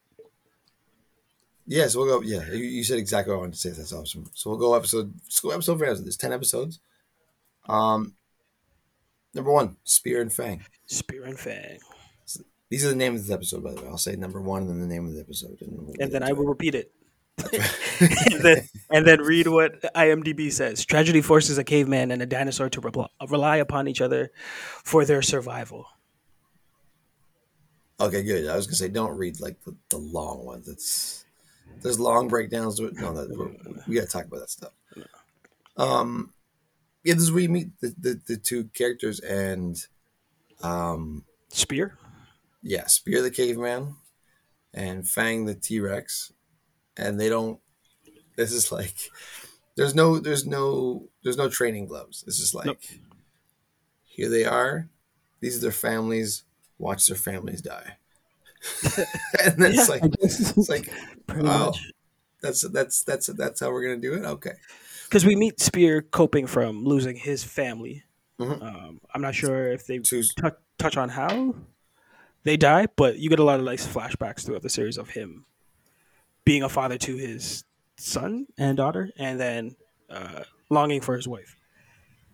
Yeah, 1.65 1.87
so 1.87 1.99
we'll 1.99 2.19
go. 2.19 2.25
Yeah, 2.25 2.49
you, 2.49 2.63
you 2.63 2.83
said 2.85 2.97
exactly 2.97 3.33
what 3.33 3.39
I 3.39 3.41
wanted 3.41 3.55
to 3.55 3.59
say. 3.59 3.69
That's 3.71 3.91
awesome. 3.91 4.29
So 4.33 4.49
we'll 4.49 4.59
go 4.59 4.73
episode. 4.73 5.13
Let's 5.23 5.41
go 5.41 5.51
episode 5.51 5.79
for 5.79 5.85
episode. 5.85 6.05
There's 6.05 6.17
ten 6.17 6.31
episodes. 6.31 6.79
Um, 7.67 8.13
number 9.37 9.51
one, 9.51 9.77
Spear 9.85 10.21
and 10.21 10.33
Fang. 10.33 10.65
Spear 10.87 11.23
and 11.23 11.39
Fang, 11.39 11.79
These 12.69 12.85
are 12.85 12.89
the 12.89 12.95
names 12.95 13.21
of 13.21 13.27
the 13.27 13.33
episode, 13.33 13.63
by 13.63 13.71
the 13.71 13.81
way. 13.81 13.87
I'll 13.87 13.97
say 13.97 14.15
number 14.17 14.41
one 14.41 14.63
and 14.63 14.69
then 14.71 14.81
the 14.81 14.87
name 14.93 15.05
of 15.05 15.13
the 15.13 15.21
episode, 15.21 15.57
and, 15.61 15.71
we'll 15.71 15.95
and 15.99 16.11
then 16.11 16.23
I 16.23 16.33
will 16.33 16.45
it. 16.45 16.49
repeat 16.49 16.75
it. 16.75 16.91
and, 18.33 18.41
then, 18.41 18.67
and 18.89 19.05
then 19.05 19.21
read 19.21 19.47
what 19.47 19.79
IMDb 19.93 20.51
says. 20.51 20.83
Tragedy 20.83 21.21
forces 21.21 21.59
a 21.59 21.63
caveman 21.63 22.09
and 22.09 22.21
a 22.21 22.25
dinosaur 22.25 22.67
to 22.67 22.81
repl- 22.81 23.09
rely 23.29 23.57
upon 23.57 23.87
each 23.87 24.01
other 24.01 24.31
for 24.83 25.05
their 25.05 25.21
survival. 25.21 25.85
Okay, 27.99 28.23
good. 28.23 28.47
I 28.47 28.55
was 28.55 28.65
gonna 28.65 28.75
say 28.75 28.89
don't 28.89 29.15
read 29.17 29.39
like 29.39 29.63
the, 29.63 29.75
the 29.89 29.97
long 29.97 30.45
ones. 30.45 30.67
It's 30.67 31.25
there's 31.81 31.99
long 31.99 32.27
breakdowns 32.27 32.77
to 32.77 32.85
it. 32.85 32.95
No, 32.95 33.13
that 33.13 33.83
we 33.87 33.95
gotta 33.95 34.07
talk 34.07 34.25
about 34.25 34.39
that 34.39 34.49
stuff. 34.49 34.71
Um, 35.77 36.33
yeah, 37.07 37.13
this 37.15 37.23
is 37.23 37.31
where 37.31 37.41
you 37.43 37.49
meet 37.49 37.79
the, 37.79 37.95
the, 37.97 38.21
the 38.27 38.37
two 38.37 38.65
characters 38.73 39.19
and 39.21 39.77
um 40.63 41.23
Spear? 41.49 41.97
yeah, 42.61 42.87
Spear 42.87 43.21
the 43.21 43.31
caveman 43.31 43.95
and 44.73 45.07
Fang 45.07 45.45
the 45.45 45.55
T 45.55 45.79
Rex, 45.79 46.33
and 46.97 47.19
they 47.19 47.29
don't. 47.29 47.59
This 48.35 48.51
is 48.51 48.71
like 48.71 48.95
there's 49.75 49.95
no 49.95 50.19
there's 50.19 50.45
no 50.45 51.09
there's 51.23 51.37
no 51.37 51.49
training 51.49 51.87
gloves. 51.87 52.23
It's 52.27 52.37
just 52.39 52.53
like 52.55 52.65
Nope. 52.65 52.79
here 54.05 54.29
they 54.29 54.45
are. 54.45 54.89
These 55.39 55.57
are 55.57 55.61
their 55.61 55.71
families. 55.71 56.43
Watch 56.79 57.07
their 57.07 57.17
families 57.17 57.61
die. 57.61 57.97
and 59.43 59.57
then 59.57 59.73
it's 59.73 59.89
like 59.89 60.03
it's 60.21 60.69
like 60.69 60.91
wow, 61.29 61.67
much. 61.67 61.91
that's 62.41 62.61
that's 62.69 63.03
that's 63.03 63.27
that's 63.27 63.59
how 63.59 63.71
we're 63.71 63.83
gonna 63.83 63.97
do 64.01 64.13
it. 64.15 64.25
Okay, 64.25 64.53
because 65.07 65.25
we 65.25 65.35
meet 65.35 65.59
Spear 65.59 66.01
coping 66.01 66.47
from 66.47 66.83
losing 66.83 67.15
his 67.15 67.43
family. 67.43 68.03
Mhm. 68.39 68.61
Um, 68.61 69.01
I'm 69.13 69.21
not 69.21 69.33
sure 69.35 69.71
if 69.71 69.87
they 69.87 69.99
tou- 69.99 70.23
touch 70.77 70.97
on 70.97 71.09
how 71.09 71.55
they 72.43 72.57
die, 72.57 72.87
but 72.95 73.17
you 73.17 73.29
get 73.29 73.39
a 73.39 73.43
lot 73.43 73.59
of 73.59 73.65
nice 73.65 73.87
flashbacks 73.87 74.45
throughout 74.45 74.61
the 74.61 74.69
series 74.69 74.97
of 74.97 75.09
him 75.11 75.45
being 76.45 76.63
a 76.63 76.69
father 76.69 76.97
to 76.99 77.15
his 77.17 77.63
son 77.97 78.45
and 78.57 78.77
daughter, 78.77 79.09
and 79.17 79.39
then 79.39 79.75
uh, 80.09 80.43
longing 80.69 81.01
for 81.01 81.15
his 81.15 81.27
wife. 81.27 81.55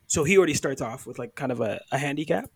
So 0.08 0.24
he 0.24 0.38
already 0.38 0.54
starts 0.54 0.82
off 0.82 1.08
with 1.08 1.18
like 1.18 1.34
kind 1.36 1.52
of 1.52 1.62
a, 1.62 1.82
a 1.92 1.98
handicap, 1.98 2.50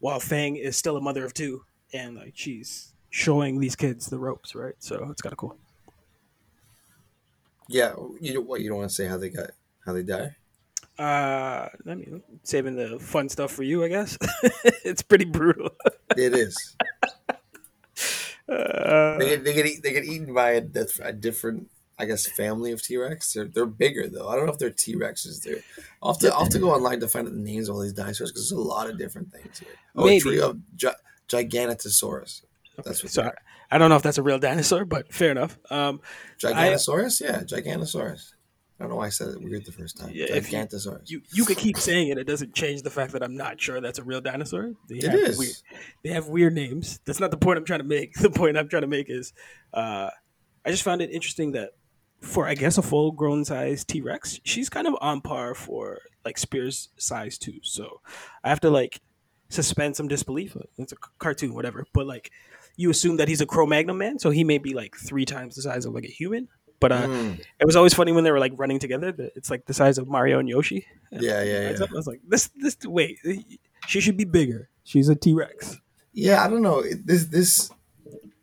while 0.00 0.18
Fang 0.18 0.56
is 0.56 0.76
still 0.76 0.96
a 0.96 1.00
mother 1.00 1.24
of 1.24 1.34
two, 1.34 1.64
and 1.92 2.16
like 2.16 2.32
she's 2.34 2.92
showing 3.10 3.60
these 3.60 3.76
kids 3.76 4.06
the 4.06 4.18
ropes, 4.18 4.54
right? 4.54 4.74
So 4.78 5.08
it's 5.10 5.22
kind 5.22 5.32
of 5.32 5.36
cool. 5.38 5.56
yeah. 7.68 7.94
You 8.20 8.40
what 8.40 8.60
you 8.60 8.68
don't 8.70 8.78
want 8.78 8.88
to 8.90 8.94
say 8.94 9.06
how 9.06 9.16
they 9.18 9.28
got 9.28 9.50
how 9.84 9.92
they 9.92 10.02
die. 10.02 10.36
Uh, 10.98 11.68
I 11.88 11.94
mean, 11.94 12.22
saving 12.44 12.76
the 12.76 12.98
fun 13.00 13.28
stuff 13.28 13.50
for 13.50 13.62
you, 13.64 13.82
I 13.84 13.88
guess. 13.88 14.16
it's 14.84 15.02
pretty 15.02 15.24
brutal. 15.24 15.70
It 16.16 16.32
is. 16.34 16.56
Uh, 18.48 19.18
They 19.18 19.28
get 19.30 19.44
they 19.44 19.52
get, 19.54 19.82
they 19.82 19.92
get 19.92 20.04
eaten 20.04 20.32
by 20.34 20.50
a, 20.52 20.62
a 21.02 21.12
different, 21.12 21.68
I 21.98 22.04
guess, 22.04 22.26
family 22.26 22.70
of 22.72 22.82
T 22.82 22.96
Rex. 22.96 23.32
They're 23.32 23.46
they're 23.46 23.66
bigger 23.66 24.08
though. 24.08 24.28
I 24.28 24.36
don't 24.36 24.46
know 24.46 24.52
if 24.52 24.58
they're 24.58 24.70
T 24.70 24.94
Rexes. 24.94 25.42
They're. 25.42 25.56
I'll 26.02 26.12
have, 26.12 26.20
to, 26.20 26.32
I'll 26.32 26.40
have 26.44 26.50
to 26.50 26.58
go 26.58 26.70
online 26.72 27.00
to 27.00 27.08
find 27.08 27.26
out 27.26 27.32
the 27.34 27.40
names 27.40 27.68
of 27.68 27.74
all 27.74 27.80
these 27.82 27.92
dinosaurs 27.94 28.30
because 28.30 28.48
there's 28.50 28.58
a 28.58 28.62
lot 28.62 28.88
of 28.88 28.98
different 28.98 29.32
things 29.32 29.58
here. 29.58 29.68
Oh, 29.96 30.04
Maybe. 30.04 30.18
a 30.18 30.20
trio 30.20 30.50
of 30.50 30.76
gi- 30.76 30.88
Giganotosaurus. 31.28 32.42
That's 32.84 33.02
what. 33.02 33.10
so 33.12 33.22
I, 33.22 33.32
I 33.70 33.78
don't 33.78 33.88
know 33.88 33.96
if 33.96 34.02
that's 34.02 34.18
a 34.18 34.22
real 34.22 34.38
dinosaur, 34.38 34.84
but 34.84 35.12
fair 35.12 35.30
enough. 35.30 35.58
Um, 35.70 36.00
Giganosaurus, 36.38 37.20
yeah, 37.22 37.40
Giganosaurus. 37.40 38.34
I 38.78 38.82
don't 38.82 38.90
know 38.90 38.96
why 38.96 39.06
I 39.06 39.10
said 39.10 39.28
it 39.28 39.40
weird 39.40 39.64
the 39.64 39.72
first 39.72 39.96
time. 39.98 40.10
Yeah, 40.12 40.26
if 40.30 40.50
you- 40.50 40.58
Gigantosaurus. 40.58 41.08
you 41.08 41.22
you 41.32 41.44
could 41.44 41.56
keep 41.58 41.76
saying 41.78 42.08
it; 42.08 42.18
it 42.18 42.24
doesn't 42.26 42.54
change 42.54 42.82
the 42.82 42.90
fact 42.90 43.12
that 43.12 43.22
I'm 43.22 43.36
not 43.36 43.60
sure 43.60 43.80
that's 43.80 43.98
a 44.00 44.02
real 44.02 44.20
dinosaur. 44.20 44.72
They 44.88 44.96
It 44.96 45.04
have. 45.04 45.38
Weird, 45.38 45.54
they 46.02 46.10
have 46.10 46.26
weird 46.28 46.54
names. 46.54 46.98
That's 47.04 47.20
not 47.20 47.30
the 47.30 47.36
point 47.36 47.58
I'm 47.58 47.64
trying 47.64 47.80
to 47.80 47.84
make. 47.86 48.14
The 48.20 48.30
point 48.30 48.56
I'm 48.58 48.68
trying 48.68 48.82
to 48.82 48.88
make 48.88 49.08
is, 49.08 49.32
uh, 49.72 50.10
I 50.64 50.70
just 50.70 50.82
found 50.82 51.02
it 51.02 51.10
interesting 51.10 51.52
that 51.52 51.70
for 52.20 52.48
I 52.48 52.54
guess 52.54 52.76
a 52.78 52.82
full 52.82 53.12
grown 53.12 53.44
size 53.44 53.84
T 53.84 54.00
Rex, 54.00 54.40
she's 54.44 54.68
kind 54.68 54.86
of 54.88 54.96
on 55.00 55.20
par 55.20 55.54
for 55.54 56.00
like 56.24 56.36
Spears 56.38 56.88
size 56.96 57.38
too. 57.38 57.60
So 57.62 58.00
I 58.42 58.48
have 58.48 58.60
to 58.60 58.70
like 58.70 59.00
suspend 59.50 59.94
some 59.94 60.08
disbelief. 60.08 60.56
It's 60.78 60.92
a 60.92 60.96
cartoon, 61.18 61.54
whatever. 61.54 61.86
But 61.92 62.06
like 62.06 62.32
you 62.76 62.90
assume 62.90 63.18
that 63.18 63.28
he's 63.28 63.40
a 63.40 63.46
Cro-Magnon 63.46 63.96
man, 63.96 64.18
so 64.18 64.30
he 64.30 64.42
may 64.42 64.58
be 64.58 64.74
like 64.74 64.96
three 64.96 65.24
times 65.24 65.54
the 65.54 65.62
size 65.62 65.84
of 65.84 65.94
like 65.94 66.04
a 66.04 66.08
human. 66.08 66.48
But 66.84 66.92
uh, 66.92 67.06
Mm, 67.06 67.40
it 67.58 67.64
was 67.64 67.76
always 67.76 67.94
funny 67.94 68.12
when 68.12 68.24
they 68.24 68.30
were 68.30 68.38
like 68.38 68.52
running 68.56 68.78
together. 68.78 69.14
It's 69.34 69.48
like 69.50 69.64
the 69.64 69.72
size 69.72 69.96
of 69.96 70.06
Mario 70.06 70.38
and 70.38 70.46
Yoshi. 70.46 70.84
And 71.10 71.22
Yeah, 71.22 71.42
yeah, 71.42 71.72
I 71.80 71.94
was 71.94 72.06
like, 72.06 72.20
this, 72.28 72.50
this, 72.56 72.76
wait, 72.84 73.18
she 73.86 74.00
should 74.02 74.18
be 74.18 74.24
bigger. 74.24 74.68
She's 74.82 75.08
a 75.08 75.14
T 75.14 75.32
Rex. 75.32 75.78
yeah, 76.12 76.44
I 76.44 76.48
don't 76.50 76.60
know. 76.60 76.82
This 76.82 77.24
this 77.28 77.70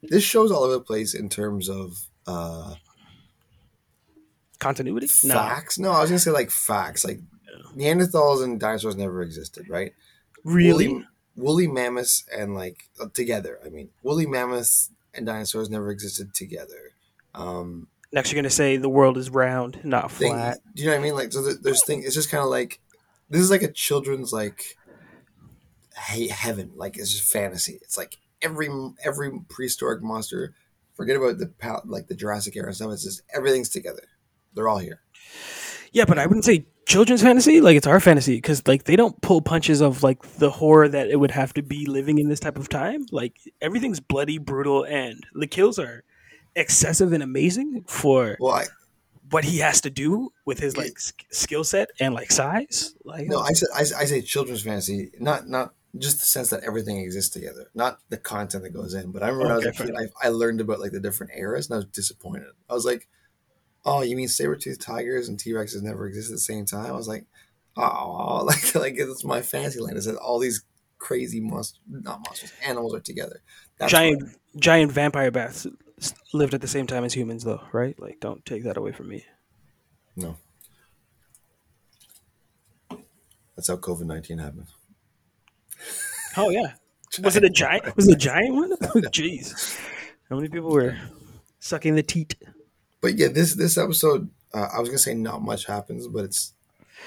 this 0.02 0.24
shows 0.24 0.52
all 0.52 0.64
over 0.64 0.74
the 0.74 0.80
place 0.82 1.14
in 1.14 1.30
terms 1.30 1.70
of 1.70 2.08
uh 2.26 2.74
Continuity? 4.58 5.06
Facts. 5.06 5.78
No, 5.78 5.92
I 5.92 6.02
was 6.02 6.10
gonna 6.10 6.18
say 6.18 6.32
like 6.32 6.50
facts. 6.50 7.06
Like 7.06 7.20
Neanderthals 7.76 8.44
and 8.44 8.60
dinosaurs 8.60 8.96
never 8.96 9.22
existed, 9.22 9.70
right? 9.70 9.94
Really? 10.44 10.88
Woolly, 10.88 11.06
woolly 11.36 11.68
mammoths 11.68 12.26
and 12.36 12.56
like 12.56 12.90
uh, 13.00 13.06
together. 13.14 13.60
I 13.64 13.70
mean, 13.70 13.90
woolly 14.02 14.26
mammoths 14.26 14.90
and 15.14 15.28
dinosaurs 15.28 15.70
never 15.70 15.92
existed 15.92 16.34
together. 16.34 16.94
Um, 17.36 17.88
Next, 18.14 18.32
you're 18.32 18.42
gonna 18.42 18.50
say 18.50 18.78
the 18.78 18.90
world 18.90 19.18
is 19.18 19.30
round, 19.30 19.80
not 19.84 20.12
thing, 20.12 20.34
flat. 20.34 20.60
do 20.76 20.84
you 20.84 20.90
know 20.90 20.96
what 20.96 21.00
I 21.00 21.04
mean? 21.04 21.16
Like, 21.16 21.32
so 21.32 21.54
there's 21.54 21.84
thing. 21.84 22.04
It's 22.04 22.16
just 22.16 22.30
kind 22.30 22.44
of 22.44 22.50
like 22.50 22.80
this 23.30 23.42
is 23.42 23.50
like 23.50 23.62
a 23.62 23.72
children's 23.72 24.34
like 24.34 24.78
hey 25.96 26.28
heaven. 26.28 26.72
Like 26.76 26.98
it's 26.98 27.12
just 27.12 27.32
fantasy. 27.32 27.80
It's 27.82 27.98
like 27.98 28.18
every 28.42 28.70
every 29.04 29.32
prehistoric 29.50 30.02
monster. 30.02 30.54
Forget 30.96 31.16
about 31.16 31.38
the 31.38 31.52
like 31.86 32.08
the 32.08 32.16
Jurassic 32.16 32.56
era 32.56 32.74
stuff. 32.74 32.92
It's 32.92 33.04
just 33.04 33.22
everything's 33.34 33.70
together. 33.70 34.04
They're 34.54 34.68
all 34.68 34.80
here. 34.80 35.02
Yeah, 35.94 36.06
but 36.06 36.20
I 36.20 36.26
wouldn't 36.26 36.46
say 36.46 36.68
children's 36.86 37.22
fantasy. 37.22 37.62
Like 37.62 37.78
it's 37.78 37.88
our 37.88 38.00
fantasy 38.00 38.36
because 38.36 38.68
like 38.68 38.84
they 38.84 38.96
don't 38.96 39.20
pull 39.22 39.42
punches 39.42 39.82
of 39.82 40.04
like 40.04 40.22
the 40.38 40.50
horror 40.50 40.88
that 40.88 41.10
it 41.10 41.18
would 41.18 41.32
have 41.32 41.54
to 41.54 41.64
be 41.64 41.86
living 41.86 42.18
in 42.18 42.30
this 42.30 42.40
type 42.40 42.58
of 42.58 42.70
time. 42.70 43.06
Like 43.12 43.38
everything's 43.62 44.00
bloody, 44.00 44.38
brutal, 44.38 44.84
and 44.84 45.26
the 45.34 45.48
kills 45.48 45.80
are 45.80 46.04
excessive 46.56 47.14
and 47.14 47.24
amazing 47.24 47.84
for 47.88 48.38
Well, 48.40 48.54
I 48.54 48.66
what 49.32 49.46
he 49.46 49.60
has 49.60 49.82
to 49.82 49.90
do 49.90 50.32
with 50.46 50.60
his 50.60 50.78
like 50.78 51.00
sk- 51.00 51.26
skill 51.32 51.64
set 51.64 51.90
and 52.00 52.14
like 52.14 52.32
size. 52.32 52.94
Like 53.04 53.28
no, 53.28 53.40
I 53.40 53.54
said 53.54 53.70
I, 53.74 53.80
I 53.80 54.06
say 54.06 54.22
children's 54.22 54.62
fantasy, 54.62 55.12
not 55.20 55.48
not 55.48 55.74
just 55.98 56.20
the 56.20 56.26
sense 56.26 56.50
that 56.50 56.64
everything 56.64 57.00
exists 57.00 57.34
together, 57.34 57.70
not 57.74 58.00
the 58.10 58.18
content 58.18 58.64
that 58.64 58.74
goes 58.74 58.94
in. 58.94 59.12
But 59.12 59.24
I 59.24 59.28
remember 59.28 59.44
when 59.44 59.52
I 59.54 59.56
was 59.56 59.66
a 59.68 59.72
kid, 59.72 59.96
I, 59.96 60.28
I 60.28 60.30
learned 60.30 60.62
about 60.62 60.80
like 60.80 60.92
the 60.92 61.00
different 61.00 61.34
eras, 61.36 61.70
and 61.70 61.76
I 61.76 61.78
was 61.78 61.86
disappointed. 61.86 62.48
I 62.70 62.74
was 62.74 62.86
like, 62.86 63.08
"Oh, 63.86 64.02
you 64.02 64.16
mean 64.16 64.28
saber-toothed 64.28 64.82
tigers 64.82 65.30
and 65.30 65.40
T-Rexes 65.40 65.82
never 65.82 66.08
existed 66.08 66.34
at 66.34 66.38
the 66.38 66.42
same 66.42 66.66
time?" 66.66 66.88
I 66.88 66.98
was 66.98 67.08
like, 67.08 67.26
"Oh, 67.78 68.44
like 68.46 68.76
like 68.76 68.96
it's 68.98 69.24
my 69.24 69.42
fantasy 69.42 69.80
land." 69.80 69.98
Is 69.98 70.06
that 70.06 70.18
all 70.18 70.40
these 70.40 70.64
crazy 70.98 71.40
monsters, 71.40 71.80
not 71.90 72.20
monsters, 72.26 72.52
animals 72.66 72.94
are 72.94 73.00
together. 73.00 73.42
That's 73.78 73.92
giant 73.92 74.24
giant 74.58 74.92
vampire 74.92 75.32
bats 75.32 75.68
lived 76.34 76.54
at 76.54 76.62
the 76.62 76.68
same 76.68 76.88
time 76.88 77.04
as 77.04 77.14
humans 77.14 77.44
though 77.44 77.62
right 77.72 78.00
like 78.00 78.20
don't 78.20 78.46
take 78.46 78.64
that 78.64 78.78
away 78.78 78.92
from 78.92 79.08
me 79.10 79.26
no, 80.16 80.38
that's 83.56 83.68
how 83.68 83.78
COVID 83.78 84.06
nineteen 84.06 84.38
happened. 84.40 84.68
oh 86.38 86.50
yeah 86.50 86.74
was 87.24 87.36
it 87.36 87.44
a 87.44 87.50
giant 87.50 87.96
was 87.96 88.08
it 88.08 88.14
a 88.14 88.18
giant 88.18 88.56
one 88.56 88.72
jeez 89.12 89.78
how 90.30 90.36
many 90.36 90.48
people 90.48 90.70
were 90.72 90.98
sucking 91.60 91.96
the 91.96 92.04
teat 92.04 92.36
But 93.02 93.18
yeah, 93.18 93.28
this 93.30 93.56
this 93.56 93.78
episode, 93.78 94.30
uh, 94.54 94.68
I 94.74 94.80
was 94.80 94.90
gonna 94.90 95.00
say 95.00 95.14
not 95.16 95.42
much 95.42 95.66
happens, 95.66 96.08
but 96.08 96.26
it's 96.26 96.54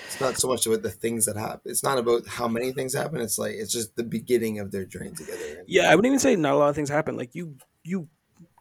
It's 0.07 0.21
not 0.21 0.37
so 0.39 0.49
much 0.49 0.67
about 0.67 0.83
the 0.83 0.91
things 0.91 1.27
that 1.27 1.37
happen. 1.37 1.71
It's 1.71 1.83
not 1.85 1.99
about 1.99 2.27
how 2.27 2.49
many 2.49 2.73
things 2.73 2.95
happen. 2.95 3.21
It's 3.21 3.39
like 3.39 3.55
it's 3.55 3.73
just 3.73 3.97
the 3.97 4.05
beginning 4.05 4.59
of 4.61 4.71
their 4.73 4.85
journey 4.85 5.13
together. 5.13 5.65
Yeah, 5.67 5.91
I 5.91 5.95
wouldn't 5.95 6.07
even 6.13 6.19
say 6.21 6.37
not 6.37 6.55
a 6.55 6.57
lot 6.59 6.69
of 6.71 6.77
things 6.77 6.91
happen. 6.91 7.17
Like 7.17 7.35
you, 7.35 7.57
you 7.85 8.09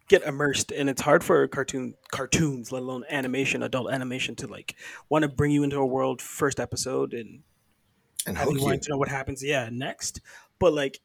get 0.08 0.24
immersed, 0.24 0.72
and 0.72 0.90
it's 0.90 1.02
hard 1.02 1.24
for 1.24 1.48
cartoon 1.48 1.96
cartoons, 2.12 2.72
let 2.72 2.82
alone 2.82 3.04
animation, 3.10 3.64
adult 3.64 3.92
animation, 3.92 4.36
to 4.38 4.48
like 4.48 4.76
want 5.10 5.24
to 5.24 5.30
bring 5.30 5.52
you 5.52 5.64
into 5.64 5.78
a 5.78 5.86
world 5.86 6.22
first 6.22 6.60
episode 6.60 7.14
and 7.14 7.42
and 8.26 8.38
have 8.38 8.50
you 8.52 8.62
wanting 8.62 8.80
to 8.82 8.92
know 8.92 8.98
what 8.98 9.10
happens. 9.10 9.44
Yeah, 9.44 9.70
next, 9.72 10.22
but 10.60 10.74
like 10.74 11.00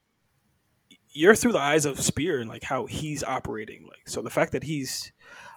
you're 1.10 1.34
through 1.34 1.52
the 1.52 1.58
eyes 1.58 1.86
of 1.86 1.98
Spear 2.00 2.40
and 2.40 2.48
like 2.48 2.62
how 2.62 2.86
he's 2.86 3.24
operating. 3.24 3.84
Like 3.84 4.08
so, 4.08 4.22
the 4.22 4.30
fact 4.30 4.52
that 4.52 4.62
he's 4.62 5.10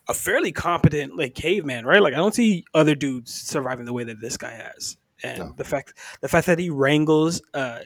a 0.08 0.14
fairly 0.14 0.52
competent 0.52 1.16
like 1.16 1.36
caveman, 1.36 1.86
right? 1.86 2.02
Like 2.02 2.14
I 2.14 2.18
don't 2.18 2.34
see 2.34 2.66
other 2.74 2.96
dudes 2.96 3.34
surviving 3.34 3.86
the 3.86 3.94
way 3.94 4.04
that 4.06 4.20
this 4.22 4.38
guy 4.38 4.52
has, 4.52 4.98
and 5.24 5.40
No. 5.40 5.54
the 5.58 5.64
fact 5.64 5.94
the 6.22 6.28
fact 6.28 6.48
that 6.48 6.58
he 6.58 6.70
wrangles 6.70 7.42
a 7.54 7.82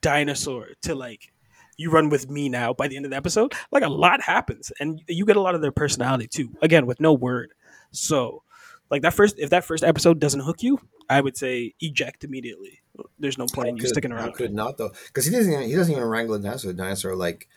dinosaur 0.00 0.68
to 0.82 0.94
like 0.94 1.32
you 1.78 1.90
run 1.90 2.10
with 2.10 2.28
me 2.28 2.48
now 2.48 2.74
by 2.74 2.86
the 2.86 2.96
end 2.96 3.06
of 3.06 3.10
the 3.10 3.16
episode 3.16 3.54
like 3.72 3.82
a 3.82 3.88
lot 3.88 4.20
happens 4.20 4.70
and 4.80 5.00
you 5.08 5.24
get 5.24 5.36
a 5.36 5.40
lot 5.40 5.54
of 5.54 5.62
their 5.62 5.72
personality 5.72 6.26
too 6.26 6.50
again 6.60 6.84
with 6.84 7.00
no 7.00 7.14
word 7.14 7.54
so 7.92 8.42
like 8.90 9.00
that 9.02 9.14
first 9.14 9.38
if 9.38 9.48
that 9.48 9.64
first 9.64 9.82
episode 9.82 10.18
doesn't 10.18 10.40
hook 10.40 10.62
you 10.62 10.78
i 11.08 11.20
would 11.20 11.36
say 11.36 11.72
eject 11.80 12.24
immediately 12.24 12.82
there's 13.18 13.38
no 13.38 13.46
point 13.46 13.68
in 13.68 13.76
you 13.76 13.86
sticking 13.86 14.12
around 14.12 14.34
could 14.34 14.52
not 14.52 14.78
though? 14.78 14.92
Because 15.06 15.24
he 15.24 15.32
doesn't. 15.32 15.52
Even, 15.52 15.68
he 15.68 15.74
doesn't 15.74 15.92
even 15.92 16.04
wrangle 16.04 16.34
a 16.34 16.38
dinosaur. 16.38 16.72
The 16.72 16.78
dinosaur 16.78 17.14
like 17.14 17.48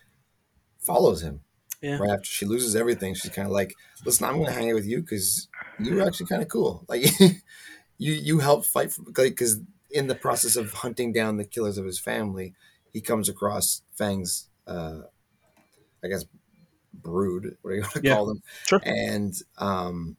follows 0.79 1.21
him. 1.21 1.41
Yeah. 1.81 1.97
Right 1.97 2.11
after 2.11 2.25
she 2.25 2.45
loses 2.45 2.75
everything, 2.75 3.15
she's 3.15 3.31
kind 3.31 3.47
of 3.47 3.51
like, 3.51 3.75
"Listen, 4.05 4.27
I'm 4.27 4.35
going 4.35 4.47
to 4.47 4.51
hang 4.51 4.69
out 4.69 4.75
with 4.75 4.85
you 4.85 5.01
because 5.01 5.47
you're 5.79 6.05
actually 6.05 6.27
kind 6.27 6.41
of 6.41 6.47
cool. 6.47 6.85
Like 6.89 7.03
you 7.97 8.13
you 8.13 8.39
help 8.39 8.65
fight 8.65 8.91
for 8.91 9.03
because 9.13 9.59
in 9.89 10.07
the 10.07 10.15
process 10.15 10.55
of 10.55 10.73
hunting 10.73 11.11
down 11.11 11.37
the 11.37 11.45
killers 11.45 11.77
of 11.77 11.85
his 11.85 11.99
family, 11.99 12.53
he 12.93 13.01
comes 13.01 13.29
across 13.29 13.81
Fang's, 14.01 14.49
uh, 14.65 15.01
I 16.03 16.07
guess, 16.07 16.25
brood. 16.93 17.55
What 17.61 17.71
do 17.71 17.75
you 17.75 17.81
want 17.83 17.93
to 17.93 18.01
Yeah. 18.03 18.15
call 18.15 18.25
them? 18.25 18.41
Sure. 18.65 18.81
And 18.83 19.33
um, 19.57 20.17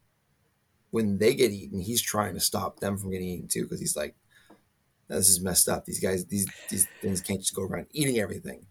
when 0.91 1.19
they 1.19 1.35
get 1.35 1.51
eaten, 1.51 1.81
he's 1.81 2.01
trying 2.01 2.35
to 2.35 2.41
stop 2.41 2.79
them 2.79 2.97
from 2.97 3.11
getting 3.11 3.29
eaten 3.29 3.49
too 3.49 3.65
because 3.65 3.81
he's 3.81 3.97
like, 3.97 4.15
"This 5.09 5.29
is 5.29 5.41
messed 5.41 5.69
up. 5.69 5.85
These 5.85 6.01
guys, 6.01 6.27
these 6.27 6.47
these 6.69 6.87
things 7.01 7.21
can't 7.21 7.41
just 7.41 7.55
go 7.55 7.63
around 7.63 7.87
eating 7.91 8.19
everything." 8.19 8.67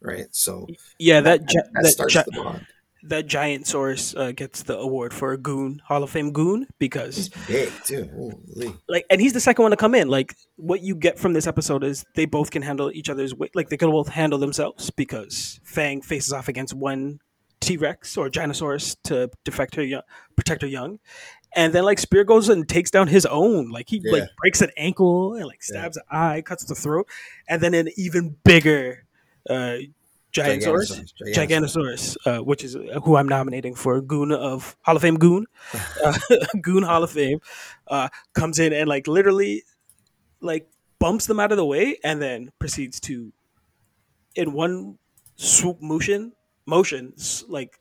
Right. 0.00 0.26
So 0.30 0.66
yeah 0.98 1.20
that 1.20 1.46
gi- 1.46 1.58
that 1.74 1.82
that, 1.82 1.90
starts 1.90 2.14
the 2.14 2.32
bond. 2.32 2.66
That 3.06 3.26
giant 3.26 3.66
source 3.66 4.14
uh, 4.16 4.32
gets 4.32 4.62
the 4.62 4.78
award 4.78 5.12
for 5.12 5.32
a 5.32 5.36
goon 5.38 5.80
hall 5.86 6.02
of 6.02 6.10
fame 6.10 6.32
goon 6.32 6.66
because 6.78 7.28
big 7.46 7.70
too. 7.84 8.08
Holy. 8.14 8.74
like 8.88 9.04
and 9.10 9.20
he's 9.20 9.32
the 9.34 9.40
second 9.40 9.62
one 9.62 9.70
to 9.72 9.76
come 9.76 9.94
in 9.94 10.08
like 10.08 10.34
what 10.56 10.80
you 10.82 10.94
get 10.94 11.18
from 11.18 11.34
this 11.34 11.46
episode 11.46 11.84
is 11.84 12.04
they 12.14 12.24
both 12.24 12.50
can 12.50 12.62
handle 12.62 12.90
each 12.92 13.10
other's 13.10 13.34
weight 13.34 13.54
like 13.54 13.68
they 13.68 13.76
can 13.76 13.90
both 13.90 14.08
handle 14.08 14.38
themselves 14.38 14.90
because 14.90 15.60
fang 15.64 16.00
faces 16.00 16.32
off 16.32 16.48
against 16.48 16.72
one 16.72 17.18
t-rex 17.60 18.16
or 18.16 18.28
Ginosaurus 18.28 18.96
to 19.04 19.30
defect 19.44 19.74
her 19.76 19.82
young, 19.82 20.02
protect 20.36 20.62
her 20.62 20.68
young 20.68 20.98
and 21.56 21.72
then 21.72 21.84
like 21.84 21.98
spear 21.98 22.24
goes 22.24 22.48
and 22.48 22.68
takes 22.68 22.90
down 22.90 23.08
his 23.08 23.26
own 23.26 23.70
like 23.70 23.88
he 23.88 24.00
Yeah. 24.02 24.12
like 24.12 24.28
breaks 24.38 24.60
an 24.62 24.70
ankle 24.76 25.34
and 25.34 25.46
like 25.46 25.62
stabs 25.62 25.96
an 25.96 26.02
eye 26.10 26.42
cuts 26.42 26.64
the 26.64 26.74
throat 26.74 27.06
and 27.48 27.62
then 27.62 27.74
an 27.74 27.88
even 27.96 28.36
bigger 28.44 29.04
uh 29.48 29.76
Gigantosaurus. 30.34 31.12
Giganosaurus, 31.34 32.16
uh, 32.26 32.42
which 32.42 32.64
is 32.64 32.74
uh, 32.74 33.00
who 33.04 33.16
I'm 33.16 33.28
nominating 33.28 33.74
for 33.74 34.00
Goon 34.00 34.32
of 34.32 34.76
Hall 34.82 34.96
of 34.96 35.02
Fame 35.02 35.16
Goon, 35.16 35.46
uh, 36.04 36.18
Goon 36.60 36.82
Hall 36.82 37.04
of 37.04 37.10
Fame, 37.10 37.40
uh, 37.88 38.08
comes 38.34 38.58
in 38.58 38.72
and 38.72 38.88
like 38.88 39.06
literally, 39.06 39.62
like 40.40 40.68
bumps 40.98 41.26
them 41.26 41.38
out 41.38 41.52
of 41.52 41.56
the 41.56 41.64
way 41.64 41.98
and 42.02 42.20
then 42.20 42.50
proceeds 42.58 42.98
to, 43.00 43.32
in 44.34 44.52
one 44.52 44.98
swoop 45.36 45.80
motion, 45.80 46.32
motion 46.66 47.14
like 47.48 47.78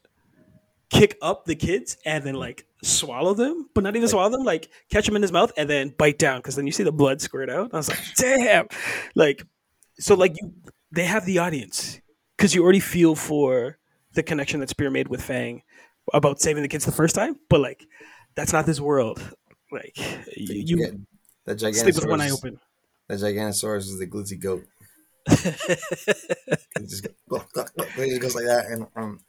kick 0.90 1.18
up 1.24 1.46
the 1.46 1.56
kids 1.56 1.98
and 2.06 2.24
then 2.24 2.36
like 2.36 2.68
swallow 2.84 3.34
them, 3.34 3.68
but 3.74 3.84
not 3.84 3.96
even 3.96 4.08
swallow 4.08 4.30
them, 4.30 4.44
like 4.44 4.70
catch 4.92 5.08
them 5.08 5.16
in 5.16 5.24
his 5.24 5.32
mouth 5.32 5.52
and 5.58 5.68
then 5.68 5.90
bite 5.98 6.20
down 6.20 6.38
because 6.38 6.56
then 6.56 6.68
you 6.68 6.72
see 6.72 6.84
the 6.84 6.92
blood 6.92 7.20
squirt 7.20 7.50
out. 7.50 7.74
I 7.74 7.78
was 7.78 7.90
like, 7.90 8.00
damn, 8.16 8.68
like 9.16 9.44
so 10.00 10.14
like 10.14 10.36
you 10.40 10.54
they 10.92 11.06
have 11.06 11.26
the 11.26 11.40
audience 11.40 12.00
because 12.44 12.54
you 12.54 12.62
already 12.62 12.82
feel 12.82 13.16
for 13.16 13.78
the 14.16 14.22
connection 14.22 14.60
that 14.60 14.68
Spear 14.68 14.90
made 14.90 15.08
with 15.08 15.22
Fang 15.22 15.62
about 16.14 16.42
saving 16.42 16.62
the 16.62 16.68
kids 16.68 16.84
the 16.84 16.92
first 16.92 17.16
time, 17.16 17.40
but 17.50 17.62
like 17.62 17.88
that's 18.36 18.52
not 18.52 18.66
this 18.66 18.82
world. 18.82 19.22
Like 19.72 19.98
you, 20.36 20.76
you 20.76 20.78
Get 20.78 20.94
that 21.46 21.60
sleep 21.74 21.96
with 21.96 22.06
one 22.06 22.20
eye 22.20 22.32
open. 22.32 22.60
That 23.08 23.20
Giganosaurus 23.20 23.88
is 23.88 23.98
the 23.98 24.08
glizzy 24.08 24.38
goat. 24.38 24.66
It 26.76 26.90
just, 26.90 27.08
go, 27.30 27.42
it 27.56 28.20
goes 28.20 28.36
like 28.36 28.44
that, 28.44 28.66
and 28.66 28.88
um, 28.98 29.22